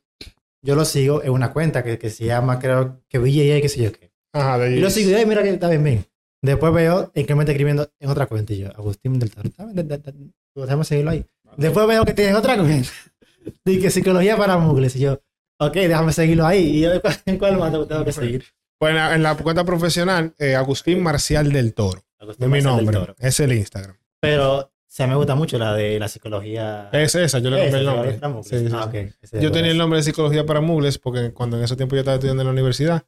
yo 0.63 0.75
lo 0.75 0.85
sigo 0.85 1.21
en 1.21 1.31
una 1.31 1.51
cuenta 1.53 1.83
que, 1.83 1.99
que 1.99 2.09
se 2.09 2.25
llama, 2.25 2.57
creo 2.57 3.01
que 3.09 3.19
VJA, 3.19 3.61
qué 3.61 3.69
sé 3.69 3.83
yo 3.83 3.91
qué. 3.91 4.11
Ajá, 4.33 4.57
de 4.57 4.77
Y 4.77 4.79
lo 4.79 4.89
sigo 4.89 5.11
y 5.11 5.13
ay, 5.13 5.25
mira 5.25 5.43
que 5.43 5.49
está 5.49 5.69
bien, 5.69 5.83
bien. 5.83 6.05
Después 6.41 6.73
veo 6.73 7.11
en 7.13 7.25
que 7.25 7.35
me 7.35 7.43
está 7.43 7.51
escribiendo 7.51 7.89
en 7.99 8.09
otra 8.09 8.25
cuenta 8.27 8.53
y 8.53 8.59
yo, 8.59 8.69
Agustín 8.69 9.19
del 9.19 9.29
Toro. 9.31 9.49
Pues 9.55 10.67
Déjame 10.67 10.83
seguirlo 10.85 11.11
ahí. 11.11 11.25
Después 11.57 11.85
veo 11.87 12.05
que 12.05 12.13
tiene 12.13 12.33
otra 12.33 12.57
cuenta. 12.57 12.89
Dice 13.65 13.81
que 13.81 13.89
psicología 13.89 14.37
para 14.37 14.57
muggles. 14.57 14.95
Y 14.95 14.99
yo, 14.99 15.21
ok, 15.59 15.73
déjame 15.73 16.13
seguirlo 16.13 16.45
ahí. 16.45 16.77
Y 16.77 16.81
yo, 16.81 16.89
¿en 17.25 17.37
cuál 17.37 17.57
más 17.57 17.71
tengo 17.71 18.05
que 18.05 18.11
seguir? 18.11 18.45
Pues 18.77 18.89
en 18.91 18.95
la, 18.97 19.15
en 19.15 19.23
la 19.23 19.35
cuenta 19.37 19.63
profesional, 19.63 20.33
eh, 20.37 20.55
Agustín 20.55 21.01
Marcial 21.01 21.51
del 21.51 21.73
Toro. 21.73 22.03
Agustín 22.19 22.45
Es 22.45 22.49
mi 22.51 22.61
Marcel 22.69 22.85
del 22.85 22.93
nombre. 22.95 23.13
Es 23.19 23.39
el 23.39 23.51
Instagram. 23.53 23.97
Pero, 24.19 24.57
o 24.59 24.71
sea, 24.87 25.07
me 25.07 25.15
gusta 25.15 25.35
mucho 25.35 25.57
la 25.57 25.73
de 25.73 25.99
la 25.99 26.07
psicología. 26.07 26.89
Es 26.91 27.15
esa, 27.15 27.39
yo 27.39 27.49
le 27.49 27.61
cambié 27.61 27.79
el 27.79 27.85
nombre. 27.85 28.19
Sí, 28.43 28.59
sí, 28.59 28.67
Ah, 28.73 28.89
sí. 28.91 28.97
ok. 28.99 29.13
Ese 29.21 29.41
Yo 29.41 29.51
tenía 29.51 29.71
el 29.71 29.77
nombre 29.77 29.97
de 29.97 30.03
psicología 30.03 30.45
para 30.45 30.61
mugles 30.61 30.97
porque 30.97 31.31
cuando 31.31 31.57
en 31.57 31.63
ese 31.63 31.75
tiempo 31.75 31.95
yo 31.95 32.01
estaba 32.01 32.15
estudiando 32.15 32.41
en 32.41 32.47
la 32.47 32.51
universidad, 32.53 33.03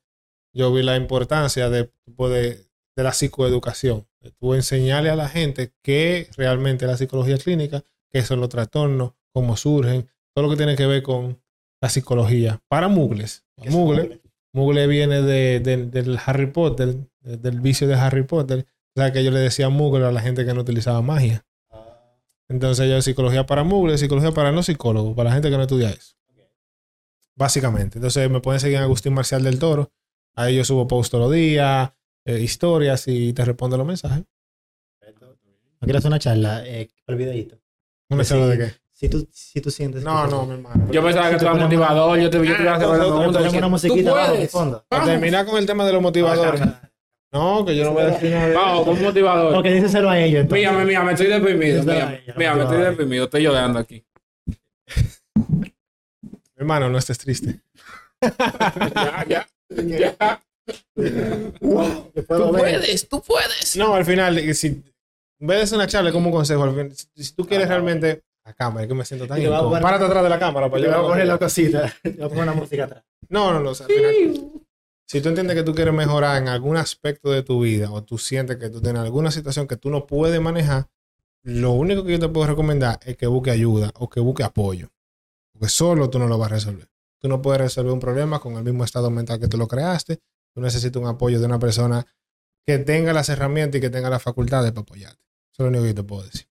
yo 0.54 0.72
vi 0.74 0.84
la 0.84 0.96
importancia 0.96 1.70
de, 1.70 1.92
de, 2.06 2.66
de 2.96 3.04
la 3.04 3.12
psicoeducación. 3.14 4.08
De 4.22 4.32
tú 4.32 4.54
enseñarle 4.54 5.10
a 5.10 5.16
la 5.16 5.28
gente 5.30 5.74
qué 5.82 6.30
realmente 6.38 6.86
es 6.86 6.92
la 6.92 6.98
psicología 6.98 7.38
clínica, 7.38 7.84
qué 8.10 8.22
son 8.24 8.40
los 8.40 8.50
trastornos, 8.50 9.14
cómo 9.34 9.56
surgen, 9.58 10.10
todo 10.38 10.46
lo 10.46 10.52
que 10.52 10.58
tiene 10.58 10.76
que 10.76 10.86
ver 10.86 11.02
con 11.02 11.42
la 11.82 11.90
psicología 11.90 12.62
para 12.68 12.88
mugles. 12.90 13.44
¿Qué 13.60 13.70
es 13.70 13.74
Mugle, 13.74 14.04
muggle? 14.04 14.22
mugle 14.54 14.86
viene 14.86 15.24
de, 15.24 15.60
de- 15.60 15.88
del 15.88 16.20
Harry 16.24 16.46
Potter, 16.46 16.96
de- 17.22 17.38
del 17.38 17.60
vicio 17.60 17.88
de 17.88 17.96
Harry 17.96 18.22
Potter. 18.22 18.68
O 18.96 19.02
sea, 19.02 19.12
que 19.12 19.24
yo 19.24 19.32
le 19.32 19.40
decía 19.40 19.70
mugle 19.70 20.06
a 20.06 20.12
la 20.12 20.22
gente 20.22 20.46
que 20.46 20.54
no 20.54 20.62
utilizaba 20.62 21.02
magia. 21.02 21.44
Ah, 21.72 22.16
Entonces 22.50 22.88
yo 22.88 23.02
psicología 23.02 23.48
para 23.48 23.64
mugles, 23.64 24.00
psicología 24.00 24.32
para 24.32 24.52
no 24.52 24.62
psicólogos, 24.62 25.16
para 25.16 25.30
la 25.30 25.34
gente 25.34 25.50
que 25.50 25.56
no 25.58 25.64
estudia 25.64 25.90
eso. 25.90 26.16
Básicamente. 27.36 27.98
Entonces 27.98 28.30
me 28.30 28.40
pueden 28.40 28.60
seguir 28.60 28.78
en 28.78 28.84
Agustín 28.84 29.16
Marcial 29.16 29.42
del 29.44 29.58
Toro. 29.58 29.92
Ahí 30.36 30.56
yo 30.56 30.64
subo 30.66 30.88
post 30.88 31.10
todos 31.10 31.24
los 31.26 31.34
días, 31.34 31.92
eh, 32.28 32.40
historias 32.42 33.08
y 33.08 33.34
te 33.34 33.44
respondo 33.44 33.76
los 33.76 33.88
mensajes. 33.88 34.24
¿No 35.20 35.86
quieres 35.86 35.98
hacer 36.00 36.10
una 36.10 36.20
charla? 36.20 36.62
Eh. 36.64 36.90
¿No 37.08 38.18
me 38.18 38.24
Sí. 38.24 38.30
sabes 38.30 38.50
de 38.50 38.58
qué? 38.68 38.87
Si 39.00 39.08
tú, 39.10 39.28
si 39.32 39.62
tú 39.62 39.70
sientes. 39.70 40.02
No, 40.04 40.26
que- 40.26 40.32
no, 40.32 40.46
mi 40.48 40.54
hermano. 40.56 40.92
Yo 40.92 41.04
pensaba 41.04 41.28
que 41.30 41.34
Si 41.34 41.40
tú 41.40 41.46
tú 41.46 41.52
eras 41.52 41.64
motivador. 41.64 42.20
Yo 42.20 42.30
te, 42.32 42.38
yo 42.44 42.56
te 42.56 42.62
iba 42.64 42.72
a 42.72 42.76
hacer 42.78 42.88
Ah, 42.90 42.96
una 42.96 43.62
¿Tú 43.62 43.70
musiquita 43.70 44.10
abajo 44.10 44.26
de 44.32 44.36
puedes? 44.38 44.52
fondo. 44.52 44.86
Para 44.90 45.06
terminar 45.06 45.46
con 45.46 45.58
el 45.60 45.68
tema 45.68 45.86
de 45.86 45.94
los 45.94 46.02
motivadores. 46.02 46.62
No, 47.32 47.64
que 47.64 47.76
yo 47.76 47.84
no 47.84 47.92
voy 47.92 48.04
a 48.04 48.06
decir 48.08 48.32
nada. 48.32 48.54
Vamos, 48.56 48.86
con 48.86 48.98
un 48.98 49.04
motivador. 49.04 49.56
Ok, 49.56 49.66
díselo 49.66 50.10
a 50.10 50.18
ellos. 50.20 50.42
entonces. 50.42 50.60
Mírame, 50.68 50.86
mírame, 50.86 51.12
estoy 51.12 51.28
deprimido. 51.28 51.84
Mírame, 51.84 52.22
mírame, 52.36 52.64
estoy 52.64 52.82
deprimido. 52.82 53.26
Estoy 53.26 53.44
llorando 53.44 53.78
aquí. 53.80 54.04
Hermano, 56.56 56.90
no 56.90 56.98
estés 56.98 57.20
triste. 57.20 57.60
Ya, 58.20 59.26
ya. 59.30 59.48
Ya. 59.70 60.42
Yo 60.96 62.24
puedo 62.26 62.52
ver. 62.52 62.82
tú 63.10 63.22
puedes. 63.22 63.76
No, 63.76 63.94
al 63.94 64.06
final, 64.06 64.56
si 64.56 64.68
en 65.40 65.48
vez 65.48 65.58
de 65.58 65.64
hacer 65.64 65.76
una 65.78 65.86
charla 65.88 66.12
como 66.12 66.28
un 66.30 66.34
consejo, 66.34 66.64
al 66.64 66.74
fin- 66.76 66.96
si, 66.96 67.24
si 67.24 67.34
tú 67.36 67.46
quieres 67.46 67.68
realmente. 67.68 68.24
La 68.48 68.54
cámara, 68.54 68.84
es 68.84 68.88
que 68.88 68.94
me 68.96 69.04
siento 69.06 69.28
tan 69.28 69.38
te 69.38 69.44
incómodo. 69.44 69.70
poner- 69.70 69.82
Párate 69.84 70.06
atrás 70.06 70.24
de 70.24 70.30
la 70.30 70.40
cámara 70.40 70.70
para 70.72 70.82
Yo 70.82 70.90
yo 70.90 70.98
voy 70.98 71.06
a 71.06 71.10
poner 71.10 71.28
la 71.28 71.38
cosita. 71.38 71.94
Yo 72.04 72.12
voy 72.14 72.24
a 72.26 72.30
poner 72.30 72.56
música 72.56 72.84
atrás. 72.86 73.04
No, 73.30 73.52
no, 73.52 73.60
no. 73.60 73.72
o 73.72 73.76
sea, 73.76 73.88
al 73.88 73.92
final, 73.92 74.14
si 75.06 75.22
tú 75.22 75.30
entiendes 75.30 75.56
que 75.58 75.64
tú 75.64 75.76
quieres 75.76 75.94
mejorar 75.94 76.42
en 76.42 76.48
algún 76.48 76.78
aspecto 76.78 77.30
de 77.32 77.44
tu 77.44 77.60
vida 77.62 77.92
o 77.92 78.04
tú 78.04 78.18
sientes 78.18 78.56
que 78.58 78.70
tú 78.70 78.82
tienes 78.82 79.02
alguna 79.02 79.32
situación 79.32 79.68
que 79.68 79.76
tú 79.76 79.90
no 79.90 80.08
puedes 80.08 80.40
manejar, 80.40 80.88
lo 81.44 81.72
único 81.72 82.06
que 82.06 82.14
yo 82.14 82.20
te 82.20 82.30
puedo 82.30 82.48
recomendar 82.48 83.00
es 83.06 83.18
que 83.18 83.28
busque 83.28 83.52
ayuda 83.52 83.92
o 83.96 84.10
que 84.10 84.22
busque 84.22 84.44
apoyo. 84.44 84.88
Porque 85.52 85.68
solo 85.70 86.10
tú 86.10 86.18
no 86.18 86.28
lo 86.28 86.38
vas 86.38 86.50
a 86.52 86.56
resolver. 86.56 86.88
Tú 87.20 87.28
no 87.28 87.42
puedes 87.42 87.60
resolver 87.62 87.92
un 87.92 88.00
problema 88.00 88.40
con 88.40 88.56
el 88.56 88.64
mismo 88.64 88.84
estado 88.86 89.10
mental 89.10 89.40
que 89.42 89.48
tú 89.50 89.58
lo 89.58 89.68
creaste. 89.68 90.20
Tú 90.54 90.62
necesitas 90.62 91.02
un 91.02 91.08
apoyo 91.10 91.40
de 91.40 91.46
una 91.48 91.60
persona 91.60 92.06
que 92.66 92.78
tenga 92.80 93.12
las 93.12 93.28
herramientas 93.30 93.80
y 93.80 93.82
que 93.82 93.90
tenga 93.90 94.10
las 94.10 94.22
facultades 94.24 94.72
para 94.72 94.82
apoyarte. 94.84 95.22
Eso 95.52 95.54
es 95.54 95.60
lo 95.64 95.68
único 95.68 95.84
que 95.84 95.90
yo 95.90 95.96
te 95.96 96.04
puedo 96.04 96.24
decir. 96.24 96.48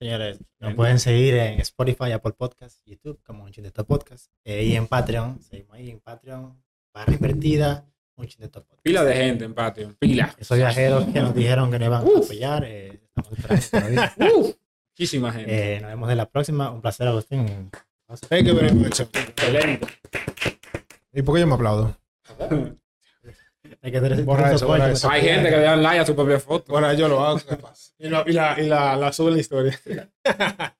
Señores, 0.00 0.38
nos 0.60 0.74
pueden 0.74 1.00
seguir 1.00 1.34
en 1.34 1.58
Spotify, 1.60 2.12
Apple 2.12 2.32
Podcasts, 2.32 2.82
YouTube, 2.86 3.20
como 3.24 3.42
un 3.44 3.50
de 3.50 3.70
podcast. 3.72 4.30
eh, 4.44 4.62
y 4.62 4.76
en 4.76 4.86
Patreon, 4.86 5.42
seguimos 5.42 5.74
ahí 5.74 5.90
en 5.90 5.98
Patreon, 5.98 6.62
barra 6.94 7.12
invertida, 7.12 7.84
un 8.16 8.26
de 8.26 8.48
podcast. 8.48 8.80
Pila 8.82 9.02
de 9.02 9.14
gente 9.14 9.44
en 9.44 9.54
Patreon. 9.54 9.96
Pila. 9.98 10.34
Esos 10.38 10.56
viajeros 10.56 11.04
que 11.06 11.20
nos 11.20 11.34
dijeron 11.34 11.70
que 11.70 11.78
nos 11.80 11.86
iban 11.86 12.04
a 12.06 12.18
apoyar, 12.18 12.64
eh, 12.64 13.00
estamos 13.16 13.32
esperando 13.32 13.66
todavía. 13.70 14.14
Muchísima 14.92 15.32
gente. 15.32 15.76
Eh, 15.76 15.80
nos 15.80 15.90
vemos 15.90 16.10
en 16.10 16.16
la 16.16 16.26
próxima. 16.28 16.70
Un 16.70 16.80
placer, 16.80 17.08
Agustín. 17.08 17.70
Thank 18.28 18.46
you 18.46 18.54
very 18.54 18.72
much. 18.72 19.00
Excelente. 19.00 19.86
¿Y 21.12 21.22
por 21.22 21.34
qué 21.34 21.40
yo 21.40 21.46
me 21.48 21.54
aplaudo? 21.54 21.96
Hay 23.80 23.92
que 23.92 24.00
tener 24.00 24.22
Borra 24.24 24.52
eso, 24.52 24.66
borra 24.66 24.90
eso. 24.90 25.08
Hay 25.08 25.22
gente 25.22 25.50
que 25.50 25.56
le 25.56 25.62
dan 25.62 25.82
like 25.82 26.00
a 26.00 26.06
su 26.06 26.14
propia 26.14 26.40
foto. 26.40 26.74
Ahora 26.74 26.94
yo 26.94 27.08
lo 27.08 27.24
hago. 27.24 27.38
¿qué 27.38 27.56
pasa? 27.56 27.92
Y, 28.00 28.08
la, 28.08 28.22
y, 28.26 28.32
la, 28.32 28.60
y 28.60 28.66
la, 28.68 28.96
la 28.96 29.12
sube 29.12 29.28
en 29.30 29.34
la 29.34 29.40
historia. 29.40 29.80